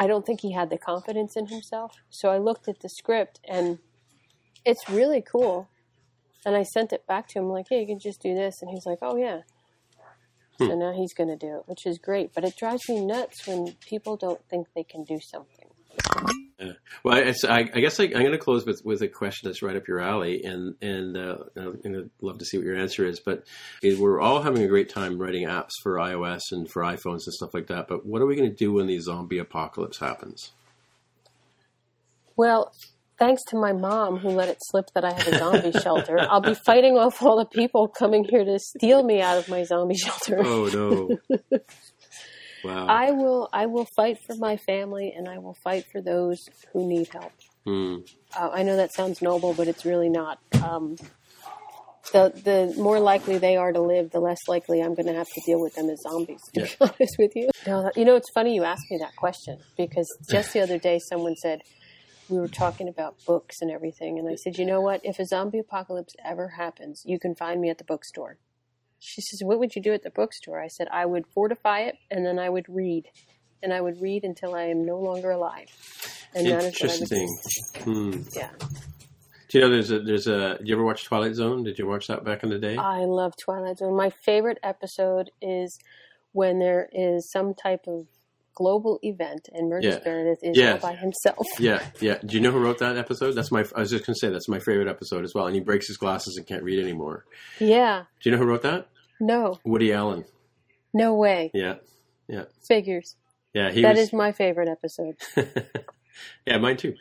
I 0.00 0.06
don't 0.06 0.24
think 0.24 0.40
he 0.40 0.52
had 0.52 0.70
the 0.70 0.78
confidence 0.78 1.36
in 1.36 1.48
himself. 1.48 1.92
So 2.08 2.30
I 2.30 2.38
looked 2.38 2.68
at 2.68 2.80
the 2.80 2.88
script 2.88 3.38
and 3.46 3.78
it's 4.64 4.88
really 4.88 5.20
cool. 5.20 5.68
And 6.44 6.56
I 6.56 6.62
sent 6.62 6.94
it 6.94 7.06
back 7.06 7.28
to 7.28 7.38
him 7.38 7.50
like, 7.50 7.66
"Hey, 7.68 7.82
you 7.82 7.86
can 7.86 7.98
just 7.98 8.22
do 8.22 8.34
this." 8.34 8.62
And 8.62 8.70
he's 8.70 8.86
like, 8.86 9.00
"Oh 9.02 9.16
yeah." 9.16 9.42
So 10.56 10.72
hmm. 10.72 10.78
now 10.78 10.92
he's 10.92 11.12
going 11.12 11.28
to 11.28 11.36
do 11.36 11.56
it, 11.58 11.62
which 11.66 11.84
is 11.84 11.98
great. 11.98 12.32
But 12.34 12.44
it 12.44 12.56
drives 12.56 12.88
me 12.88 13.04
nuts 13.04 13.46
when 13.46 13.74
people 13.86 14.16
don't 14.16 14.42
think 14.48 14.68
they 14.74 14.84
can 14.84 15.04
do 15.04 15.20
something. 15.20 15.68
Yeah. 16.60 16.72
Well, 17.02 17.16
I, 17.16 17.34
I, 17.48 17.58
I 17.60 17.80
guess 17.80 17.98
I, 17.98 18.04
I'm 18.04 18.10
going 18.10 18.32
to 18.32 18.38
close 18.38 18.66
with, 18.66 18.82
with 18.84 19.00
a 19.00 19.08
question 19.08 19.48
that's 19.48 19.62
right 19.62 19.76
up 19.76 19.88
your 19.88 20.00
alley, 20.00 20.44
and 20.44 20.74
and 20.82 21.16
uh, 21.16 21.38
I'm 21.56 21.80
going 21.80 21.94
to 21.94 22.10
love 22.20 22.38
to 22.38 22.44
see 22.44 22.58
what 22.58 22.66
your 22.66 22.76
answer 22.76 23.06
is. 23.06 23.18
But 23.18 23.46
we're 23.82 24.20
all 24.20 24.42
having 24.42 24.62
a 24.62 24.68
great 24.68 24.90
time 24.90 25.18
writing 25.18 25.48
apps 25.48 25.70
for 25.82 25.94
iOS 25.94 26.40
and 26.52 26.70
for 26.70 26.82
iPhones 26.82 27.24
and 27.24 27.32
stuff 27.32 27.54
like 27.54 27.68
that. 27.68 27.88
But 27.88 28.04
what 28.04 28.20
are 28.20 28.26
we 28.26 28.36
going 28.36 28.50
to 28.50 28.56
do 28.56 28.74
when 28.74 28.86
the 28.86 28.98
zombie 28.98 29.38
apocalypse 29.38 29.98
happens? 29.98 30.52
Well, 32.36 32.72
thanks 33.18 33.42
to 33.48 33.56
my 33.56 33.72
mom 33.72 34.18
who 34.18 34.28
let 34.28 34.48
it 34.48 34.58
slip 34.60 34.86
that 34.94 35.04
I 35.04 35.12
have 35.12 35.28
a 35.28 35.38
zombie 35.38 35.72
shelter, 35.82 36.18
I'll 36.18 36.40
be 36.40 36.54
fighting 36.54 36.96
off 36.98 37.22
all 37.22 37.38
the 37.38 37.46
people 37.46 37.88
coming 37.88 38.24
here 38.24 38.44
to 38.44 38.58
steal 38.58 39.02
me 39.02 39.22
out 39.22 39.38
of 39.38 39.48
my 39.48 39.62
zombie 39.62 39.96
shelter. 39.96 40.42
Oh 40.44 41.18
no! 41.30 41.38
wow. 42.64 42.86
I 42.86 43.10
will 43.10 43.48
I 43.52 43.66
will 43.66 43.86
fight 43.96 44.18
for 44.26 44.36
my 44.36 44.56
family 44.56 45.12
and 45.16 45.28
I 45.28 45.38
will 45.38 45.56
fight 45.62 45.84
for 45.90 46.00
those 46.00 46.38
who 46.72 46.88
need 46.88 47.08
help. 47.08 47.32
Hmm. 47.64 47.98
Uh, 48.36 48.50
I 48.52 48.62
know 48.62 48.76
that 48.76 48.92
sounds 48.94 49.20
noble, 49.20 49.54
but 49.54 49.68
it's 49.68 49.84
really 49.84 50.08
not. 50.08 50.38
Um, 50.62 50.96
the 52.12 52.32
the 52.44 52.80
more 52.80 52.98
likely 52.98 53.38
they 53.38 53.56
are 53.56 53.72
to 53.72 53.80
live, 53.80 54.10
the 54.10 54.20
less 54.20 54.40
likely 54.48 54.80
I'm 54.82 54.94
going 54.94 55.06
to 55.06 55.14
have 55.14 55.28
to 55.28 55.40
deal 55.46 55.60
with 55.60 55.74
them 55.74 55.88
as 55.90 56.00
zombies. 56.02 56.42
To 56.54 56.62
be 56.62 56.70
honest 56.80 57.16
with 57.18 57.32
you, 57.36 57.50
no, 57.66 57.90
you 57.96 58.04
know 58.04 58.16
it's 58.16 58.30
funny 58.32 58.54
you 58.54 58.64
asked 58.64 58.90
me 58.90 58.98
that 58.98 59.14
question 59.16 59.58
because 59.76 60.08
just 60.30 60.52
the 60.52 60.60
other 60.60 60.78
day 60.78 60.98
someone 60.98 61.36
said 61.36 61.60
we 62.28 62.38
were 62.38 62.48
talking 62.48 62.88
about 62.88 63.16
books 63.26 63.56
and 63.60 63.70
everything, 63.70 64.18
and 64.18 64.28
I 64.28 64.36
said, 64.36 64.56
you 64.56 64.64
know 64.64 64.80
what? 64.80 65.00
If 65.04 65.18
a 65.18 65.26
zombie 65.26 65.58
apocalypse 65.58 66.14
ever 66.24 66.48
happens, 66.48 67.02
you 67.04 67.18
can 67.18 67.34
find 67.34 67.60
me 67.60 67.70
at 67.70 67.78
the 67.78 67.84
bookstore. 67.84 68.38
She 69.00 69.20
says, 69.22 69.40
what 69.42 69.58
would 69.58 69.74
you 69.74 69.82
do 69.82 69.92
at 69.92 70.02
the 70.02 70.10
bookstore? 70.10 70.60
I 70.60 70.68
said, 70.68 70.86
I 70.92 71.06
would 71.06 71.26
fortify 71.26 71.80
it, 71.80 71.96
and 72.10 72.24
then 72.24 72.38
I 72.38 72.48
would 72.48 72.66
read, 72.68 73.06
and 73.62 73.72
I 73.72 73.80
would 73.80 74.00
read 74.00 74.24
until 74.24 74.54
I 74.54 74.64
am 74.64 74.84
no 74.84 74.98
longer 74.98 75.30
alive. 75.30 75.68
And 76.34 76.46
that 76.46 76.62
is 76.64 76.80
what 76.80 76.90
I 76.90 76.98
would 76.98 77.08
do. 77.08 77.16
Interesting. 77.16 77.82
Hmm. 77.82 78.22
Yeah. 78.36 78.50
Do 79.48 79.58
you 79.58 79.64
know 79.64 79.70
there's 79.70 79.90
a 79.90 79.98
there's 79.98 80.26
a? 80.28 80.58
Did 80.58 80.68
you 80.68 80.74
ever 80.76 80.84
watch 80.84 81.04
Twilight 81.04 81.34
Zone? 81.34 81.64
Did 81.64 81.76
you 81.76 81.86
watch 81.88 82.06
that 82.06 82.24
back 82.24 82.44
in 82.44 82.50
the 82.50 82.58
day? 82.58 82.76
I 82.76 83.00
love 83.00 83.34
Twilight 83.36 83.78
Zone. 83.78 83.96
My 83.96 84.10
favorite 84.10 84.58
episode 84.62 85.30
is 85.42 85.76
when 86.32 86.60
there 86.60 86.88
is 86.92 87.28
some 87.28 87.54
type 87.54 87.86
of 87.88 88.06
global 88.54 88.98
event 89.02 89.48
and 89.52 89.70
Burgess 89.70 89.96
Yeah. 89.96 90.10
Meredith 90.10 90.38
is 90.42 90.58
all 90.58 90.78
by 90.78 90.96
himself. 90.96 91.46
Yeah, 91.58 91.82
yeah. 92.00 92.18
Do 92.24 92.34
you 92.36 92.40
know 92.42 92.50
who 92.50 92.58
wrote 92.58 92.78
that 92.78 92.96
episode? 92.96 93.32
That's 93.32 93.50
my. 93.50 93.64
I 93.74 93.80
was 93.80 93.90
just 93.90 94.06
gonna 94.06 94.16
say 94.16 94.28
that's 94.30 94.48
my 94.48 94.58
favorite 94.58 94.88
episode 94.88 95.24
as 95.24 95.34
well. 95.34 95.46
And 95.46 95.54
he 95.54 95.60
breaks 95.60 95.86
his 95.86 95.96
glasses 95.96 96.36
and 96.36 96.46
can't 96.46 96.62
read 96.62 96.78
anymore. 96.82 97.24
Yeah. 97.58 98.04
Do 98.22 98.30
you 98.30 98.36
know 98.36 98.42
who 98.42 98.48
wrote 98.48 98.62
that? 98.62 98.88
No. 99.20 99.58
Woody 99.64 99.92
Allen. 99.92 100.24
No 100.94 101.14
way. 101.14 101.50
Yeah, 101.54 101.74
yeah, 102.28 102.44
Figures. 102.66 103.16
yeah. 103.54 103.70
He 103.70 103.82
That 103.82 103.96
was. 103.96 104.06
is 104.08 104.12
my 104.12 104.32
favorite 104.32 104.68
episode. 104.68 105.16
yeah, 106.46 106.58
mine 106.58 106.76
too. 106.76 106.94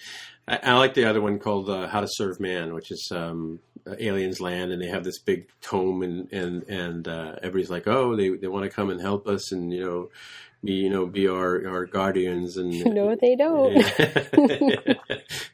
I, 0.48 0.60
I 0.64 0.73
like 0.73 0.94
the 0.94 1.06
other 1.06 1.22
one 1.22 1.40
called 1.40 1.69
uh, 1.69 1.88
"How 1.88 2.02
to 2.02 2.07
Serve 2.10 2.40
Man," 2.40 2.73
which 2.73 2.91
is 2.91 3.11
um, 3.11 3.60
aliens 3.99 4.40
land 4.40 4.72
and 4.72 4.81
they 4.81 4.88
have 4.88 5.03
this 5.03 5.19
big 5.19 5.48
tome 5.61 6.02
and 6.02 6.31
and 6.31 6.64
and 6.64 7.07
uh, 7.07 7.36
everybody's 7.41 7.69
like, 7.69 7.88
oh, 7.88 8.15
they 8.15 8.30
they 8.30 8.48
want 8.48 8.64
to 8.64 8.69
come 8.69 8.90
and 8.90 9.02
help 9.02 9.27
us 9.27 9.52
and 9.52 9.73
you 9.73 9.84
know, 9.84 10.10
be 10.64 10.73
you 10.73 10.90
know 10.90 11.06
be 11.06 11.27
our 11.27 11.68
our 11.68 11.86
guardians 11.86 12.57
and 12.57 12.72
no, 12.86 13.15
they 13.15 13.36
don't. 13.36 13.73
they 14.34 14.98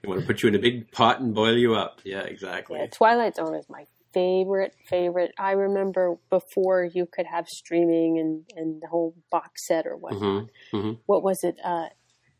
want 0.06 0.22
to 0.22 0.26
put 0.26 0.44
you 0.44 0.50
in 0.50 0.56
a 0.56 0.60
big 0.60 0.92
pot 0.92 1.20
and 1.20 1.34
boil 1.34 1.58
you 1.58 1.76
up. 1.76 2.02
Yeah, 2.04 2.22
exactly. 2.22 2.80
Yeah, 2.80 2.88
Twilight 2.88 3.36
Zone 3.36 3.56
is 3.56 3.70
my 3.70 3.86
favorite, 4.14 4.74
favorite. 4.90 5.34
I 5.38 5.52
remember 5.52 6.18
before 6.30 6.86
you 6.86 7.06
could 7.06 7.26
have 7.26 7.48
streaming 7.50 8.18
and, 8.18 8.44
and 8.56 8.82
the 8.82 8.88
whole 8.88 9.14
box 9.30 9.68
set 9.68 9.86
or 9.86 9.98
whatnot. 9.98 10.48
hmm 10.72 10.94
What 11.06 11.22
was 11.22 11.44
it? 11.44 11.58
Uh, 11.64 11.90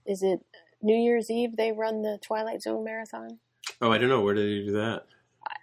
is 0.06 0.24
it 0.24 0.40
New 0.86 0.96
Year's 0.96 1.30
Eve 1.30 1.58
they 1.58 1.72
run 1.72 2.02
the 2.04 2.20
Twilight 2.22 2.62
Zone 2.62 2.84
marathon? 2.86 3.40
Oh, 3.82 3.92
I 3.92 3.98
don't 3.98 4.08
know. 4.10 4.22
Where 4.22 4.34
did 4.36 4.48
you 4.50 4.66
do 4.68 4.72
that? 4.74 5.06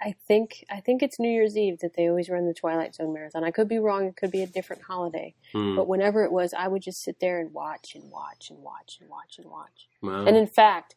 I 0.00 0.14
think 0.28 0.64
I 0.70 0.80
think 0.80 1.02
it's 1.02 1.18
New 1.18 1.30
Year's 1.30 1.56
Eve 1.56 1.78
that 1.80 1.94
they 1.96 2.08
always 2.08 2.28
run 2.28 2.46
the 2.46 2.54
Twilight 2.54 2.94
Zone 2.94 3.12
marathon. 3.14 3.44
I 3.44 3.50
could 3.52 3.68
be 3.68 3.78
wrong. 3.78 4.04
It 4.06 4.16
could 4.16 4.30
be 4.32 4.42
a 4.42 4.46
different 4.46 4.82
holiday. 4.82 5.34
Hmm. 5.52 5.76
But 5.76 5.88
whenever 5.88 6.24
it 6.24 6.32
was, 6.32 6.52
I 6.52 6.68
would 6.68 6.82
just 6.82 7.02
sit 7.02 7.20
there 7.20 7.38
and 7.40 7.52
watch 7.54 7.94
and 7.94 8.10
watch 8.10 8.50
and 8.50 8.58
watch 8.62 8.98
and 9.00 9.08
watch 9.08 9.38
and 9.38 9.48
watch. 9.50 9.88
Wow. 10.02 10.24
And 10.26 10.36
in 10.36 10.46
fact, 10.48 10.94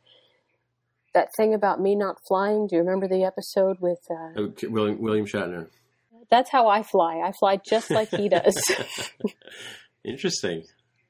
that 1.14 1.30
thing 1.38 1.54
about 1.54 1.80
me 1.80 1.96
not 1.96 2.18
flying. 2.28 2.68
Do 2.68 2.76
you 2.76 2.82
remember 2.82 3.08
the 3.08 3.24
episode 3.24 3.78
with? 3.80 4.00
Uh, 4.10 4.40
Okay, 4.40 4.68
William, 4.68 5.00
William 5.00 5.26
Shatner. 5.26 5.68
that's 6.30 6.50
how 6.50 6.68
I 6.68 6.82
fly. 6.84 7.22
I 7.24 7.32
fly 7.32 7.60
just 7.68 7.90
like 7.92 8.10
he 8.10 8.28
does. 8.38 8.56
Interesting. 10.04 10.64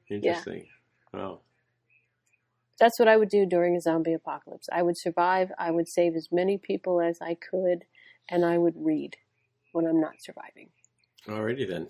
Interesting. 0.08 0.66
Wow. 1.12 1.40
That's 2.78 2.98
what 2.98 3.08
I 3.08 3.16
would 3.16 3.28
do 3.28 3.46
during 3.46 3.76
a 3.76 3.80
zombie 3.80 4.12
apocalypse. 4.14 4.68
I 4.72 4.82
would 4.82 4.98
survive. 4.98 5.50
I 5.58 5.70
would 5.70 5.88
save 5.88 6.14
as 6.14 6.28
many 6.30 6.58
people 6.58 7.00
as 7.00 7.18
I 7.20 7.34
could, 7.34 7.84
and 8.28 8.44
I 8.44 8.58
would 8.58 8.74
read 8.76 9.16
when 9.72 9.86
I'm 9.86 10.00
not 10.00 10.14
surviving. 10.20 10.68
Alrighty 11.26 11.68
then. 11.68 11.88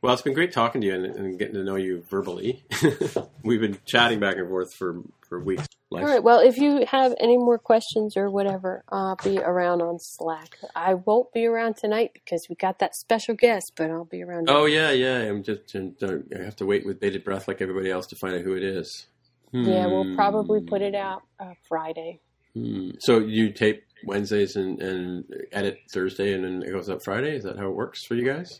Well, 0.00 0.12
it's 0.12 0.22
been 0.22 0.34
great 0.34 0.52
talking 0.52 0.80
to 0.80 0.86
you 0.88 0.94
and, 0.94 1.04
and 1.06 1.38
getting 1.38 1.54
to 1.54 1.62
know 1.62 1.76
you 1.76 2.02
verbally. 2.10 2.64
We've 3.44 3.60
been 3.60 3.78
chatting 3.84 4.18
back 4.18 4.36
and 4.36 4.48
forth 4.48 4.74
for, 4.74 5.00
for 5.28 5.38
weeks. 5.38 5.66
Life- 5.90 6.02
All 6.04 6.08
right. 6.10 6.22
Well, 6.24 6.40
if 6.40 6.56
you 6.58 6.84
have 6.86 7.14
any 7.20 7.36
more 7.36 7.58
questions 7.58 8.16
or 8.16 8.28
whatever, 8.30 8.82
I'll 8.88 9.16
be 9.22 9.38
around 9.38 9.80
on 9.80 9.98
Slack. 10.00 10.56
I 10.74 10.94
won't 10.94 11.32
be 11.32 11.46
around 11.46 11.76
tonight 11.76 12.10
because 12.14 12.46
we 12.48 12.56
got 12.56 12.80
that 12.80 12.96
special 12.96 13.34
guest, 13.36 13.72
but 13.76 13.90
I'll 13.90 14.04
be 14.06 14.22
around. 14.24 14.48
Oh 14.50 14.64
yeah, 14.64 14.90
yeah. 14.90 15.18
I'm 15.18 15.42
just 15.44 15.76
uh, 15.76 16.16
I 16.36 16.42
have 16.42 16.56
to 16.56 16.66
wait 16.66 16.84
with 16.84 16.98
bated 16.98 17.22
breath 17.24 17.46
like 17.46 17.60
everybody 17.60 17.90
else 17.90 18.06
to 18.08 18.16
find 18.16 18.34
out 18.34 18.40
who 18.40 18.54
it 18.54 18.62
is. 18.64 19.06
Yeah, 19.52 19.86
we'll 19.86 20.04
Hmm. 20.04 20.14
probably 20.16 20.60
put 20.62 20.80
it 20.82 20.94
out 20.94 21.22
uh, 21.38 21.52
Friday. 21.68 22.20
Hmm. 22.54 22.90
So 23.00 23.18
you 23.18 23.52
tape 23.52 23.82
Wednesdays 24.04 24.56
and, 24.56 24.80
and 24.82 25.24
edit 25.52 25.78
Thursday, 25.92 26.32
and 26.34 26.44
then 26.44 26.62
it 26.62 26.72
goes 26.72 26.88
up 26.88 27.00
Friday. 27.04 27.36
Is 27.36 27.44
that 27.44 27.58
how 27.58 27.68
it 27.68 27.74
works 27.74 28.04
for 28.04 28.14
you 28.14 28.24
guys? 28.24 28.58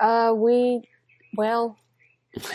Uh, 0.00 0.32
we, 0.36 0.82
well, 1.36 1.76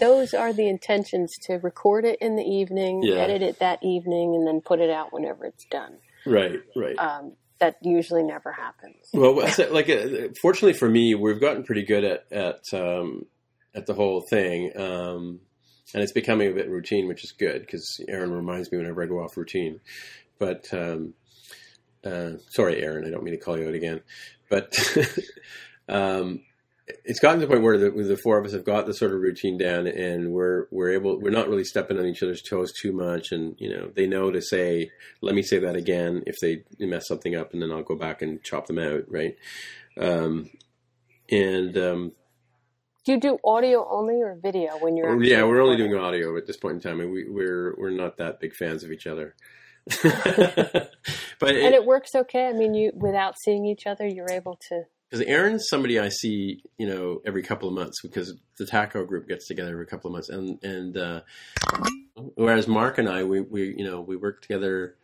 those 0.00 0.34
are 0.34 0.52
the 0.52 0.68
intentions 0.68 1.32
to 1.42 1.54
record 1.54 2.04
it 2.04 2.18
in 2.20 2.36
the 2.36 2.42
evening, 2.44 3.02
Yeah. 3.02 3.16
edit 3.16 3.42
it 3.42 3.58
that 3.60 3.82
evening, 3.82 4.34
and 4.34 4.46
then 4.46 4.60
put 4.60 4.80
it 4.80 4.90
out 4.90 5.12
whenever 5.12 5.44
it's 5.46 5.64
done. 5.66 5.98
right, 6.26 6.60
right. 6.76 6.96
Um, 6.98 7.32
that 7.58 7.76
usually 7.82 8.22
never 8.24 8.50
happens. 8.52 9.08
Well, 9.12 9.34
like, 9.36 9.88
uh, 9.88 10.28
fortunately 10.40 10.72
for 10.72 10.88
me, 10.88 11.14
we've 11.14 11.40
gotten 11.40 11.62
pretty 11.62 11.84
good 11.84 12.02
at 12.04 12.32
at 12.32 12.60
um, 12.74 13.26
at 13.74 13.86
the 13.86 13.94
whole 13.94 14.20
thing, 14.20 14.72
um, 14.76 15.40
and 15.94 16.02
it's 16.02 16.12
becoming 16.12 16.50
a 16.50 16.54
bit 16.54 16.70
routine, 16.70 17.08
which 17.08 17.24
is 17.24 17.32
good 17.32 17.60
because 17.60 18.00
Aaron 18.08 18.32
reminds 18.32 18.70
me 18.70 18.78
whenever 18.78 19.02
I 19.02 19.06
go 19.06 19.22
off 19.22 19.36
routine. 19.36 19.80
But 20.38 20.72
um, 20.72 21.14
uh, 22.04 22.32
sorry, 22.50 22.82
Aaron, 22.82 23.06
I 23.06 23.10
don't 23.10 23.22
mean 23.22 23.34
to 23.34 23.40
call 23.40 23.58
you 23.58 23.68
out 23.68 23.74
again, 23.74 24.00
but 24.48 24.74
um, 25.88 26.40
it's 27.04 27.20
gotten 27.20 27.40
to 27.40 27.46
the 27.46 27.50
point 27.50 27.62
where 27.62 27.78
the, 27.78 27.90
the 27.90 28.16
four 28.16 28.38
of 28.38 28.44
us 28.44 28.52
have 28.52 28.64
got 28.64 28.86
the 28.86 28.94
sort 28.94 29.12
of 29.12 29.20
routine 29.20 29.56
down, 29.56 29.86
and 29.86 30.32
we're 30.32 30.66
we're 30.70 30.90
able 30.90 31.20
we're 31.20 31.30
not 31.30 31.48
really 31.48 31.64
stepping 31.64 31.98
on 31.98 32.06
each 32.06 32.22
other's 32.22 32.42
toes 32.42 32.72
too 32.72 32.92
much, 32.92 33.32
and 33.32 33.54
you 33.58 33.70
know 33.70 33.90
they 33.94 34.06
know 34.06 34.30
to 34.30 34.40
say, 34.40 34.90
let 35.20 35.34
me 35.34 35.42
say 35.42 35.58
that 35.58 35.76
again 35.76 36.22
if 36.26 36.36
they 36.40 36.64
mess 36.78 37.06
something 37.06 37.36
up, 37.36 37.52
and 37.52 37.62
then 37.62 37.70
I'll 37.70 37.82
go 37.82 37.96
back 37.96 38.22
and 38.22 38.42
chop 38.42 38.66
them 38.66 38.78
out, 38.78 39.04
right? 39.08 39.36
Um, 39.98 40.50
and 41.30 41.76
um, 41.76 42.12
Do 43.04 43.12
you 43.12 43.20
do 43.20 43.38
audio 43.44 43.86
only 43.90 44.22
or 44.22 44.38
video 44.40 44.78
when 44.78 44.96
you're? 44.96 45.12
actually 45.12 45.30
yeah, 45.30 45.42
we're 45.42 45.60
only 45.60 45.76
doing 45.76 45.94
audio 45.94 46.36
at 46.36 46.46
this 46.46 46.56
point 46.56 46.74
in 46.74 46.80
time, 46.80 47.00
and 47.00 47.10
we, 47.10 47.28
we're 47.28 47.74
we're 47.76 47.90
not 47.90 48.18
that 48.18 48.38
big 48.38 48.54
fans 48.54 48.84
of 48.84 48.92
each 48.92 49.06
other. 49.06 49.34
but 50.02 51.56
and 51.56 51.74
it 51.74 51.84
works 51.84 52.14
okay. 52.14 52.46
I 52.46 52.52
mean, 52.52 52.74
you 52.74 52.92
without 52.94 53.34
seeing 53.44 53.66
each 53.66 53.86
other, 53.88 54.06
you're 54.06 54.30
able 54.30 54.56
to. 54.68 54.84
because 55.10 55.26
Aaron's 55.26 55.66
somebody 55.68 55.98
I 55.98 56.08
see, 56.10 56.62
you 56.78 56.86
know, 56.86 57.20
every 57.26 57.42
couple 57.42 57.68
of 57.68 57.74
months 57.74 58.00
because 58.02 58.34
the 58.58 58.66
taco 58.66 59.04
group 59.04 59.26
gets 59.26 59.48
together 59.48 59.72
every 59.72 59.86
couple 59.86 60.08
of 60.08 60.12
months, 60.12 60.28
and 60.28 60.62
and 60.62 60.96
uh, 60.96 61.20
whereas 62.36 62.68
Mark 62.68 62.98
and 62.98 63.08
I, 63.08 63.24
we 63.24 63.40
we 63.40 63.74
you 63.76 63.84
know 63.84 64.00
we 64.00 64.16
work 64.16 64.42
together. 64.42 64.94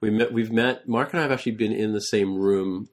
We 0.00 0.10
met. 0.10 0.32
We've 0.32 0.52
met. 0.52 0.88
Mark 0.88 1.12
and 1.12 1.18
I 1.18 1.22
have 1.22 1.32
actually 1.32 1.52
been 1.52 1.72
in 1.72 1.92
the 1.92 2.00
same 2.00 2.36
room. 2.36 2.88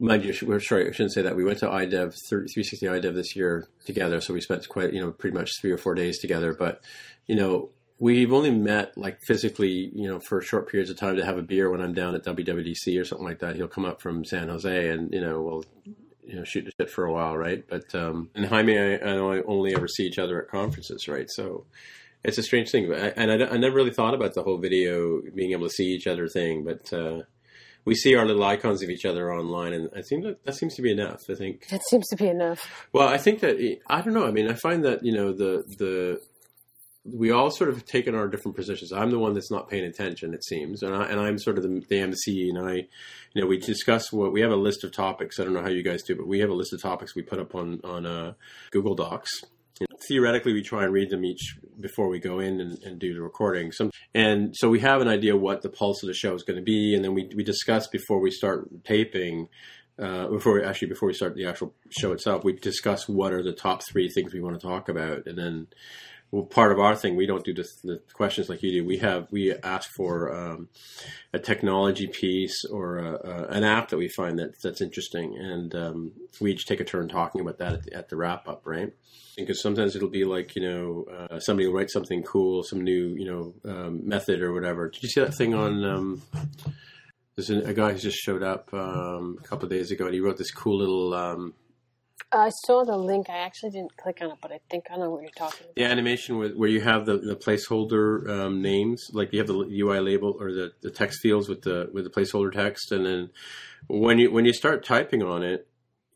Mind 0.00 0.24
you, 0.24 0.34
we're 0.46 0.60
sorry, 0.60 0.88
I 0.88 0.92
shouldn't 0.92 1.12
say 1.12 1.22
that. 1.22 1.34
We 1.34 1.44
went 1.44 1.58
to 1.58 1.66
IDEV 1.66 2.14
360 2.28 2.86
IDEV 2.86 3.14
this 3.14 3.34
year 3.34 3.66
together, 3.84 4.20
so 4.20 4.32
we 4.32 4.40
spent 4.40 4.68
quite 4.68 4.92
you 4.92 5.00
know 5.00 5.10
pretty 5.10 5.36
much 5.36 5.60
three 5.60 5.72
or 5.72 5.78
four 5.78 5.94
days 5.96 6.20
together. 6.20 6.54
But 6.54 6.84
you 7.26 7.34
know, 7.34 7.70
we've 7.98 8.32
only 8.32 8.52
met 8.52 8.96
like 8.96 9.20
physically, 9.20 9.90
you 9.92 10.06
know, 10.08 10.20
for 10.20 10.40
short 10.40 10.70
periods 10.70 10.88
of 10.88 10.98
time 10.98 11.16
to 11.16 11.24
have 11.24 11.36
a 11.36 11.42
beer 11.42 11.68
when 11.68 11.80
I'm 11.80 11.94
down 11.94 12.14
at 12.14 12.24
WWDC 12.24 13.00
or 13.00 13.04
something 13.04 13.26
like 13.26 13.40
that. 13.40 13.56
He'll 13.56 13.66
come 13.66 13.84
up 13.84 14.00
from 14.00 14.24
San 14.24 14.48
Jose, 14.48 14.88
and 14.88 15.12
you 15.12 15.20
know, 15.20 15.42
we'll 15.42 15.64
you 16.24 16.36
know 16.36 16.44
shoot 16.44 16.64
the 16.64 16.72
shit 16.78 16.90
for 16.90 17.04
a 17.04 17.12
while, 17.12 17.36
right? 17.36 17.64
But 17.68 17.92
um, 17.96 18.30
and 18.36 18.46
Jaime, 18.46 18.78
I, 18.78 18.94
I 18.98 19.42
only 19.42 19.74
ever 19.74 19.88
see 19.88 20.06
each 20.06 20.20
other 20.20 20.40
at 20.40 20.48
conferences, 20.48 21.08
right? 21.08 21.28
So 21.28 21.66
it's 22.22 22.38
a 22.38 22.42
strange 22.44 22.70
thing, 22.70 22.92
and 22.92 23.32
I, 23.32 23.48
I 23.48 23.56
never 23.56 23.74
really 23.74 23.92
thought 23.92 24.14
about 24.14 24.34
the 24.34 24.44
whole 24.44 24.58
video 24.58 25.22
being 25.34 25.50
able 25.50 25.66
to 25.66 25.74
see 25.74 25.86
each 25.86 26.06
other 26.06 26.28
thing, 26.28 26.62
but. 26.62 26.92
Uh, 26.92 27.22
we 27.84 27.94
see 27.94 28.14
our 28.14 28.26
little 28.26 28.44
icons 28.44 28.82
of 28.82 28.90
each 28.90 29.04
other 29.04 29.32
online, 29.32 29.72
and 29.72 29.88
I 29.96 30.02
think 30.02 30.24
that 30.24 30.44
that 30.44 30.54
seems 30.54 30.74
to 30.76 30.82
be 30.82 30.92
enough. 30.92 31.22
I 31.30 31.34
think 31.34 31.68
That 31.68 31.82
seems 31.88 32.06
to 32.08 32.16
be 32.16 32.28
enough. 32.28 32.86
well, 32.92 33.08
I 33.08 33.18
think 33.18 33.40
that 33.40 33.56
I 33.88 34.00
don't 34.00 34.14
know. 34.14 34.26
I 34.26 34.30
mean, 34.30 34.48
I 34.48 34.54
find 34.54 34.84
that 34.84 35.04
you 35.04 35.12
know 35.12 35.32
the 35.32 35.64
the 35.78 36.20
we 37.04 37.30
all 37.30 37.50
sort 37.50 37.70
of 37.70 37.76
have 37.76 37.86
taken 37.86 38.14
our 38.14 38.28
different 38.28 38.54
positions. 38.56 38.92
I'm 38.92 39.10
the 39.10 39.18
one 39.18 39.32
that's 39.32 39.50
not 39.50 39.70
paying 39.70 39.84
attention, 39.84 40.34
it 40.34 40.44
seems, 40.44 40.82
and 40.82 40.94
I 40.94 41.04
and 41.06 41.18
I'm 41.20 41.38
sort 41.38 41.56
of 41.56 41.62
the, 41.62 41.82
the 41.88 41.98
MC, 42.00 42.50
and 42.50 42.58
I, 42.58 42.74
you 43.32 43.40
know, 43.42 43.46
we 43.46 43.56
discuss 43.58 44.12
what 44.12 44.32
we 44.32 44.42
have 44.42 44.50
a 44.50 44.56
list 44.56 44.84
of 44.84 44.92
topics. 44.92 45.40
I 45.40 45.44
don't 45.44 45.54
know 45.54 45.62
how 45.62 45.70
you 45.70 45.82
guys 45.82 46.02
do, 46.02 46.14
but 46.14 46.26
we 46.26 46.40
have 46.40 46.50
a 46.50 46.54
list 46.54 46.72
of 46.74 46.82
topics 46.82 47.14
we 47.14 47.22
put 47.22 47.38
up 47.38 47.54
on 47.54 47.80
on 47.84 48.04
uh, 48.04 48.32
Google 48.70 48.94
Docs. 48.94 49.30
Theoretically, 50.08 50.52
we 50.52 50.62
try 50.62 50.84
and 50.84 50.92
read 50.92 51.10
them 51.10 51.24
each 51.24 51.56
before 51.80 52.08
we 52.08 52.18
go 52.18 52.40
in 52.40 52.60
and, 52.60 52.78
and 52.82 52.98
do 52.98 53.14
the 53.14 53.22
recording. 53.22 53.72
And 54.14 54.54
so 54.56 54.68
we 54.68 54.80
have 54.80 55.00
an 55.00 55.08
idea 55.08 55.36
what 55.36 55.62
the 55.62 55.68
pulse 55.68 56.02
of 56.02 56.08
the 56.08 56.14
show 56.14 56.34
is 56.34 56.42
going 56.42 56.58
to 56.58 56.62
be, 56.62 56.94
and 56.94 57.04
then 57.04 57.14
we 57.14 57.30
we 57.34 57.44
discuss 57.44 57.86
before 57.88 58.20
we 58.20 58.30
start 58.30 58.68
taping 58.84 59.48
uh, 59.98 60.28
before 60.28 60.54
we 60.54 60.64
actually 60.64 60.88
before 60.88 61.08
we 61.08 61.14
start 61.14 61.34
the 61.34 61.46
actual 61.46 61.74
show 61.90 62.12
itself, 62.12 62.44
we 62.44 62.52
discuss 62.52 63.08
what 63.08 63.32
are 63.32 63.42
the 63.42 63.52
top 63.52 63.82
three 63.90 64.08
things 64.08 64.32
we 64.32 64.40
want 64.40 64.58
to 64.58 64.66
talk 64.66 64.88
about, 64.88 65.26
and 65.26 65.36
then 65.36 65.66
well, 66.30 66.44
part 66.44 66.72
of 66.72 66.78
our 66.78 66.94
thing 66.94 67.16
we 67.16 67.26
don't 67.26 67.44
do 67.44 67.54
the, 67.54 67.66
the 67.84 68.02
questions 68.12 68.48
like 68.48 68.62
you 68.62 68.70
do. 68.70 68.86
We 68.86 68.98
have 68.98 69.28
we 69.30 69.54
ask 69.54 69.90
for 69.90 70.34
um, 70.34 70.68
a 71.32 71.38
technology 71.38 72.06
piece 72.06 72.64
or 72.64 72.98
a, 72.98 73.14
a, 73.14 73.46
an 73.48 73.64
app 73.64 73.88
that 73.88 73.96
we 73.96 74.08
find 74.08 74.38
that 74.38 74.60
that's 74.62 74.82
interesting, 74.82 75.36
and 75.38 75.74
um, 75.74 76.12
we 76.40 76.52
each 76.52 76.66
take 76.66 76.80
a 76.80 76.84
turn 76.84 77.08
talking 77.08 77.40
about 77.40 77.58
that 77.58 77.72
at 77.72 77.82
the, 77.84 77.94
at 77.94 78.08
the 78.10 78.16
wrap 78.16 78.46
up, 78.46 78.62
right? 78.66 78.92
Because 79.36 79.62
sometimes 79.62 79.96
it'll 79.96 80.10
be 80.10 80.24
like 80.24 80.54
you 80.54 80.62
know 80.62 81.06
uh, 81.10 81.40
somebody 81.40 81.66
will 81.66 81.74
write 81.74 81.90
something 81.90 82.22
cool, 82.22 82.62
some 82.62 82.84
new 82.84 83.14
you 83.16 83.24
know 83.24 83.54
um, 83.70 84.06
method 84.06 84.42
or 84.42 84.52
whatever. 84.52 84.90
Did 84.90 85.02
you 85.02 85.08
see 85.08 85.20
that 85.20 85.34
thing 85.34 85.54
on? 85.54 85.84
Um, 85.84 86.22
there's 87.36 87.50
a, 87.50 87.68
a 87.68 87.72
guy 87.72 87.92
who 87.92 87.98
just 87.98 88.18
showed 88.18 88.42
up 88.42 88.68
um, 88.74 89.38
a 89.42 89.46
couple 89.46 89.64
of 89.64 89.70
days 89.70 89.92
ago, 89.92 90.04
and 90.04 90.14
he 90.14 90.20
wrote 90.20 90.36
this 90.36 90.50
cool 90.50 90.76
little 90.78 91.14
um, 91.14 91.54
I 92.30 92.50
saw 92.50 92.84
the 92.84 92.96
link. 92.96 93.30
I 93.30 93.38
actually 93.38 93.70
didn't 93.70 93.96
click 93.96 94.18
on 94.20 94.30
it, 94.30 94.38
but 94.42 94.52
I 94.52 94.60
think 94.70 94.86
I 94.90 94.96
know 94.96 95.10
what 95.10 95.22
you're 95.22 95.30
talking 95.30 95.64
about. 95.64 95.74
the 95.76 95.84
animation 95.84 96.38
with, 96.38 96.54
where 96.54 96.68
you 96.68 96.80
have 96.82 97.06
the, 97.06 97.16
the 97.16 97.36
placeholder 97.36 98.28
um, 98.28 98.60
names, 98.60 99.08
like 99.12 99.32
you 99.32 99.38
have 99.38 99.48
the 99.48 99.54
UI 99.54 100.00
label 100.00 100.36
or 100.38 100.52
the, 100.52 100.72
the 100.82 100.90
text 100.90 101.20
fields 101.20 101.48
with 101.48 101.62
the 101.62 101.88
with 101.92 102.04
the 102.04 102.10
placeholder 102.10 102.52
text, 102.52 102.92
and 102.92 103.06
then 103.06 103.30
when 103.86 104.18
you 104.18 104.30
when 104.30 104.44
you 104.44 104.52
start 104.52 104.84
typing 104.84 105.22
on 105.22 105.42
it, 105.42 105.66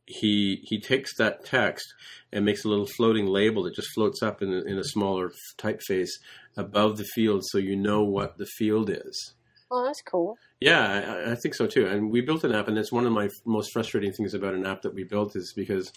he 0.04 0.60
he 0.64 0.80
takes 0.80 1.16
that 1.16 1.44
text 1.44 1.94
and 2.30 2.44
makes 2.44 2.64
a 2.64 2.68
little 2.68 2.86
floating 2.86 3.26
label 3.26 3.62
that 3.62 3.74
just 3.74 3.92
floats 3.94 4.22
up 4.22 4.42
in 4.42 4.52
a, 4.52 4.60
in 4.62 4.78
a 4.78 4.84
smaller 4.84 5.32
typeface 5.58 6.10
above 6.56 6.98
the 6.98 7.04
field, 7.04 7.42
so 7.46 7.58
you 7.58 7.76
know 7.76 8.02
what 8.02 8.36
the 8.36 8.46
field 8.46 8.90
is. 8.90 9.34
Oh, 9.74 9.86
that's 9.86 10.02
cool. 10.02 10.36
Yeah, 10.60 11.24
I, 11.26 11.32
I 11.32 11.34
think 11.34 11.54
so 11.54 11.66
too. 11.66 11.86
And 11.86 12.10
we 12.10 12.20
built 12.20 12.44
an 12.44 12.54
app, 12.54 12.68
and 12.68 12.76
it's 12.76 12.92
one 12.92 13.06
of 13.06 13.12
my 13.12 13.30
most 13.46 13.72
frustrating 13.72 14.12
things 14.12 14.34
about 14.34 14.52
an 14.52 14.66
app 14.66 14.82
that 14.82 14.94
we 14.94 15.02
built 15.02 15.34
is 15.34 15.54
because 15.56 15.90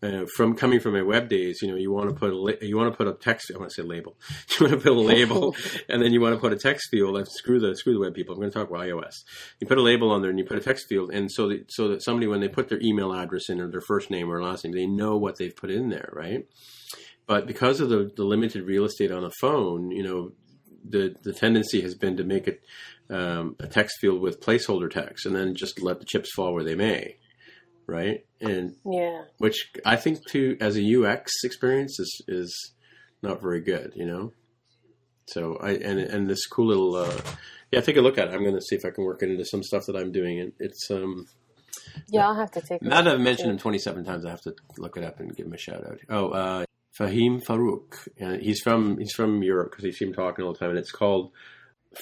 uh, 0.00 0.26
from 0.36 0.54
coming 0.54 0.78
from 0.78 0.92
my 0.92 1.02
web 1.02 1.28
days, 1.28 1.60
you 1.60 1.68
know, 1.68 1.74
you 1.74 1.90
want 1.90 2.08
to 2.08 2.14
put 2.14 2.30
a 2.30 2.36
la- 2.36 2.52
you 2.62 2.76
want 2.76 2.92
to 2.92 2.96
put 2.96 3.08
a 3.08 3.14
text. 3.14 3.50
I 3.52 3.58
want 3.58 3.70
to 3.70 3.82
say 3.82 3.86
label. 3.86 4.16
You 4.60 4.66
want 4.66 4.78
to 4.78 4.88
put 4.88 4.92
a 4.92 5.00
label, 5.00 5.56
and 5.88 6.00
then 6.00 6.12
you 6.12 6.20
want 6.20 6.36
to 6.36 6.40
put 6.40 6.52
a 6.52 6.56
text 6.56 6.88
field. 6.88 7.14
Like, 7.14 7.26
screw 7.26 7.58
the 7.58 7.74
screw 7.74 7.94
the 7.94 8.00
web 8.00 8.14
people. 8.14 8.34
I'm 8.34 8.40
going 8.40 8.52
to 8.52 8.56
talk 8.56 8.70
about 8.70 8.82
iOS. 8.82 9.24
You 9.60 9.66
put 9.66 9.78
a 9.78 9.82
label 9.82 10.12
on 10.12 10.22
there, 10.22 10.30
and 10.30 10.38
you 10.38 10.44
put 10.44 10.58
a 10.58 10.60
text 10.60 10.86
field, 10.86 11.10
and 11.10 11.30
so 11.32 11.48
that 11.48 11.72
so 11.72 11.88
that 11.88 12.02
somebody 12.02 12.28
when 12.28 12.40
they 12.40 12.48
put 12.48 12.68
their 12.68 12.80
email 12.80 13.12
address 13.12 13.48
in 13.48 13.60
or 13.60 13.68
their 13.68 13.80
first 13.80 14.08
name 14.08 14.30
or 14.30 14.40
last 14.40 14.64
name, 14.64 14.72
they 14.72 14.86
know 14.86 15.16
what 15.16 15.36
they've 15.36 15.56
put 15.56 15.70
in 15.72 15.88
there, 15.88 16.10
right? 16.12 16.46
But 17.26 17.48
because 17.48 17.80
of 17.80 17.88
the, 17.88 18.08
the 18.14 18.22
limited 18.22 18.62
real 18.62 18.84
estate 18.84 19.10
on 19.10 19.24
a 19.24 19.30
phone, 19.40 19.90
you 19.90 20.04
know, 20.04 20.30
the 20.88 21.14
the 21.22 21.32
tendency 21.32 21.80
has 21.82 21.94
been 21.94 22.16
to 22.16 22.24
make 22.24 22.46
it 22.48 22.60
um, 23.10 23.56
a 23.60 23.66
text 23.66 23.98
field 24.00 24.20
with 24.20 24.40
placeholder 24.40 24.90
text, 24.90 25.26
and 25.26 25.34
then 25.34 25.54
just 25.54 25.80
let 25.82 25.98
the 26.00 26.06
chips 26.06 26.32
fall 26.34 26.52
where 26.54 26.64
they 26.64 26.74
may, 26.74 27.16
right? 27.86 28.24
And 28.40 28.76
Yeah. 28.84 29.22
which 29.38 29.70
I 29.84 29.96
think 29.96 30.18
too, 30.28 30.56
as 30.60 30.76
a 30.76 30.82
UX 30.82 31.32
experience, 31.44 31.98
is 32.00 32.22
is 32.28 32.72
not 33.22 33.40
very 33.40 33.60
good, 33.60 33.92
you 33.94 34.06
know. 34.06 34.32
So 35.28 35.56
I 35.60 35.72
and 35.72 35.98
and 35.98 36.28
this 36.30 36.46
cool 36.46 36.66
little 36.68 36.94
uh, 36.96 37.20
Yeah, 37.72 37.80
take 37.80 37.96
a 37.96 38.00
look 38.00 38.18
at 38.18 38.28
it. 38.28 38.34
I'm 38.34 38.42
going 38.44 38.54
to 38.54 38.60
see 38.60 38.76
if 38.76 38.84
I 38.84 38.90
can 38.90 39.04
work 39.04 39.22
it 39.22 39.30
into 39.30 39.44
some 39.44 39.62
stuff 39.62 39.86
that 39.86 39.96
I'm 39.96 40.12
doing. 40.12 40.40
And 40.40 40.52
it's 40.60 40.88
um, 40.90 41.26
Yeah, 42.10 42.28
I'll 42.28 42.34
have 42.34 42.52
to 42.52 42.60
take. 42.60 42.82
now 42.82 43.02
that 43.02 43.14
I've 43.14 43.20
mentioned 43.20 43.50
him 43.50 43.58
27 43.58 44.04
times, 44.04 44.24
I 44.24 44.30
have 44.30 44.42
to 44.42 44.54
look 44.78 44.96
it 44.96 45.02
up 45.04 45.18
and 45.18 45.34
give 45.34 45.46
him 45.46 45.52
a 45.52 45.58
shout 45.58 45.84
out. 45.84 45.98
Oh, 46.08 46.28
uh, 46.28 46.64
Fahim 46.98 47.42
Farook. 47.44 48.08
Uh, 48.20 48.38
he's 48.38 48.60
from 48.60 48.98
he's 48.98 49.12
from 49.12 49.42
Europe 49.42 49.70
because 49.70 49.84
he 49.84 49.92
seemed 49.92 50.14
talking 50.14 50.44
all 50.44 50.52
the 50.52 50.58
time, 50.58 50.70
and 50.70 50.78
it's 50.78 50.92
called 50.92 51.32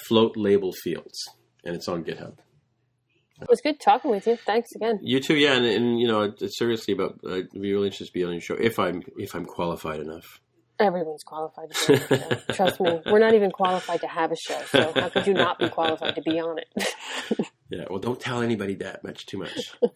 Float 0.07 0.37
Label 0.37 0.71
Fields, 0.71 1.19
and 1.63 1.75
it's 1.75 1.87
on 1.87 2.03
GitHub. 2.03 2.37
It 3.41 3.49
was 3.49 3.59
good 3.59 3.81
talking 3.81 4.11
with 4.11 4.27
you. 4.27 4.37
Thanks 4.37 4.69
again. 4.75 4.99
You 5.01 5.19
too, 5.19 5.35
yeah, 5.35 5.55
and, 5.55 5.65
and 5.65 5.99
you 5.99 6.07
know, 6.07 6.33
it's 6.39 6.57
seriously 6.57 6.93
about. 6.93 7.19
Uh, 7.25 7.35
it'd 7.35 7.51
be 7.51 7.73
really 7.73 7.87
interested 7.87 8.07
to 8.07 8.13
be 8.13 8.23
on 8.23 8.31
your 8.31 8.41
show 8.41 8.55
if 8.55 8.79
I'm 8.79 9.03
if 9.17 9.35
I'm 9.35 9.45
qualified 9.45 9.99
enough. 9.99 10.39
Everyone's 10.79 11.23
qualified 11.23 11.71
to 11.71 11.87
be 11.87 11.93
on 11.93 12.09
the 12.09 12.17
show. 12.17 12.53
Trust 12.53 12.81
me. 12.81 12.99
We're 13.05 13.19
not 13.19 13.33
even 13.33 13.51
qualified 13.51 14.01
to 14.01 14.07
have 14.07 14.31
a 14.31 14.35
show, 14.35 14.61
so 14.67 14.91
how 14.93 15.09
could 15.09 15.27
you 15.27 15.33
not 15.33 15.57
be 15.59 15.69
qualified 15.69 16.15
to 16.15 16.21
be 16.21 16.39
on 16.39 16.59
it? 16.59 17.47
Yeah, 17.75 17.85
well, 17.89 17.99
don't 17.99 18.19
tell 18.19 18.41
anybody 18.41 18.75
that 18.75 19.03
much 19.03 19.25
too 19.25 19.39
much. 19.39 19.73
all 19.81 19.91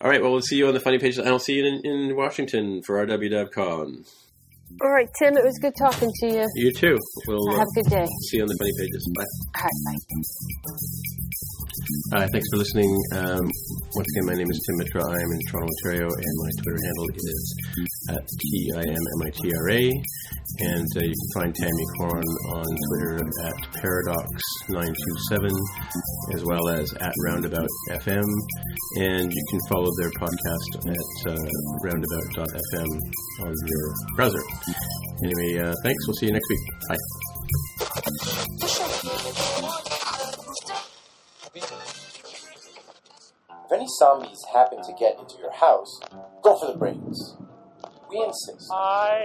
right, 0.00 0.20
well, 0.20 0.32
we'll 0.32 0.40
see 0.40 0.56
you 0.56 0.66
on 0.66 0.74
the 0.74 0.80
funny 0.80 0.98
pages, 0.98 1.18
and 1.18 1.28
I'll 1.28 1.38
see 1.38 1.54
you 1.54 1.66
in, 1.66 1.86
in 1.86 2.16
Washington 2.16 2.82
for 2.82 3.06
RWDevCon. 3.06 4.08
All 4.82 4.90
right, 4.90 5.08
Tim, 5.18 5.36
it 5.36 5.44
was 5.44 5.56
good 5.60 5.74
talking 5.78 6.10
to 6.20 6.26
you. 6.26 6.46
You 6.56 6.72
too. 6.72 6.98
We'll 7.28 7.48
uh, 7.50 7.58
Have 7.58 7.68
a 7.76 7.82
good 7.82 7.90
day. 7.90 8.06
see 8.28 8.38
you 8.38 8.42
on 8.42 8.48
the 8.48 8.56
funny 8.58 8.72
pages. 8.76 9.08
Bye. 9.14 9.60
All 9.60 9.64
right, 9.64 10.00
bye. 10.10 11.49
Uh, 12.12 12.26
thanks 12.32 12.46
for 12.50 12.58
listening. 12.58 12.90
Um, 13.12 13.44
once 13.94 14.08
again, 14.14 14.26
my 14.26 14.34
name 14.34 14.50
is 14.50 14.60
Tim 14.66 14.76
Mitra. 14.78 15.02
I 15.02 15.14
am 15.14 15.30
in 15.30 15.40
Toronto, 15.48 15.70
Ontario, 15.70 16.08
and 16.10 16.34
my 16.42 16.50
Twitter 16.58 16.78
handle 16.82 17.08
is 17.14 17.54
at 18.10 18.22
T-I-M-M-I-T-R-A. 18.26 19.82
And 20.60 20.86
uh, 20.96 21.00
you 21.00 21.14
can 21.14 21.30
find 21.34 21.54
Tammy 21.54 21.86
Coron 21.98 22.30
on 22.52 22.66
Twitter 22.90 23.14
at 23.46 23.54
Paradox927, 23.78 25.50
as 26.34 26.44
well 26.44 26.68
as 26.68 26.92
at 26.94 27.12
Roundabout 27.26 27.68
FM. 27.90 28.28
And 28.98 29.32
you 29.32 29.44
can 29.50 29.60
follow 29.70 29.90
their 29.98 30.10
podcast 30.10 30.90
at 30.90 31.30
uh, 31.30 31.36
roundabout.fm 31.84 32.90
on 33.46 33.54
your 33.66 33.94
browser. 34.16 34.42
Anyway, 35.24 35.58
uh, 35.58 35.74
thanks. 35.82 36.06
We'll 36.06 36.16
see 36.16 36.26
you 36.26 36.32
next 36.32 36.48
week. 36.50 36.60
Bye. 36.88 36.98
Any 43.80 43.88
zombies 43.98 44.44
happen 44.52 44.82
to 44.82 44.92
get 44.98 45.18
into 45.18 45.38
your 45.38 45.52
house, 45.52 46.00
go 46.42 46.54
for 46.58 46.66
the 46.70 46.76
brains. 46.78 47.36
We 48.10 48.22
insist. 48.22 48.70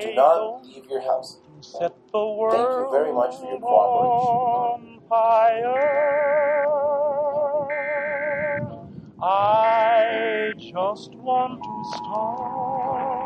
Do 0.02 0.14
not 0.14 0.66
leave 0.66 0.86
your 0.90 1.02
house. 1.02 1.40
Set 1.60 1.94
the 2.14 2.26
world 2.26 2.54
Thank 2.54 2.70
you 2.70 2.88
very 2.92 3.12
much 3.12 3.36
for 3.36 3.50
your 3.50 3.60
cooperation. 3.60 4.32
on 4.32 5.02
fire. 5.10 6.66
I 9.22 10.54
just 10.58 11.14
want 11.16 11.62
to 11.64 11.84
start 11.98 13.26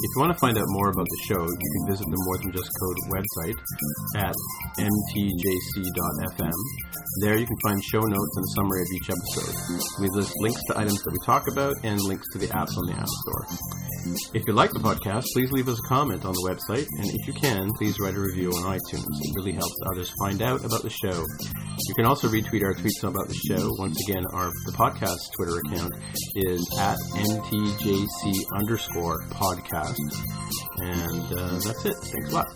If 0.00 0.14
you 0.14 0.20
want 0.22 0.32
to 0.32 0.38
find 0.38 0.56
out 0.56 0.64
more 0.68 0.90
about 0.90 1.06
the 1.10 1.22
show, 1.26 1.42
you 1.42 1.70
can 1.74 1.90
visit 1.90 2.06
the 2.06 2.22
More 2.22 2.38
Than 2.38 2.52
Just 2.52 2.70
Code 2.78 2.98
website 3.10 3.58
at 4.14 4.34
mtjc.fm. 4.78 6.58
There 7.20 7.36
you 7.36 7.46
can 7.46 7.56
find 7.64 7.82
show 7.82 7.98
notes 7.98 8.36
and 8.36 8.44
a 8.44 8.50
summary 8.54 8.82
of 8.82 8.86
each 8.94 9.10
episode. 9.10 10.00
We 10.00 10.08
list 10.10 10.32
links 10.38 10.62
to 10.68 10.78
items 10.78 11.02
that 11.02 11.10
we 11.10 11.18
talk 11.26 11.50
about 11.50 11.74
and 11.82 12.00
links 12.02 12.28
to 12.32 12.38
the 12.38 12.46
apps 12.46 12.78
on 12.78 12.86
the 12.86 12.94
App 12.94 13.08
Store. 13.08 13.46
If 14.34 14.46
you 14.46 14.52
like 14.52 14.70
the 14.70 14.78
podcast, 14.78 15.24
please 15.34 15.50
leave 15.50 15.68
us 15.68 15.80
a 15.84 15.88
comment 15.88 16.24
on 16.24 16.32
the 16.32 16.46
website, 16.46 16.86
and 16.86 17.10
if 17.10 17.26
you 17.26 17.32
can, 17.32 17.72
please 17.74 17.98
write 17.98 18.14
a 18.14 18.20
review 18.20 18.50
on 18.50 18.78
iTunes. 18.78 19.02
It 19.02 19.34
really 19.34 19.52
helps 19.52 19.74
others 19.90 20.12
find 20.22 20.40
out 20.42 20.64
about 20.64 20.82
the 20.82 20.90
show. 20.90 21.24
You 21.88 21.94
can 21.96 22.06
also 22.06 22.28
retweet 22.28 22.62
our 22.62 22.74
tweets 22.74 23.02
about 23.02 23.26
the 23.26 23.34
show. 23.34 23.74
Once 23.78 23.98
again, 24.08 24.24
our 24.32 24.50
the 24.66 24.72
podcast 24.72 25.18
Twitter 25.36 25.58
account 25.58 25.92
is 26.36 26.62
at 26.78 26.96
mtjc 27.14 28.34
underscore 28.54 29.24
podcast. 29.88 30.16
And 30.80 31.32
uh, 31.32 31.58
that's 31.58 31.84
it. 31.84 31.96
Thanks 31.96 32.30
a 32.30 32.34
lot. 32.34 32.48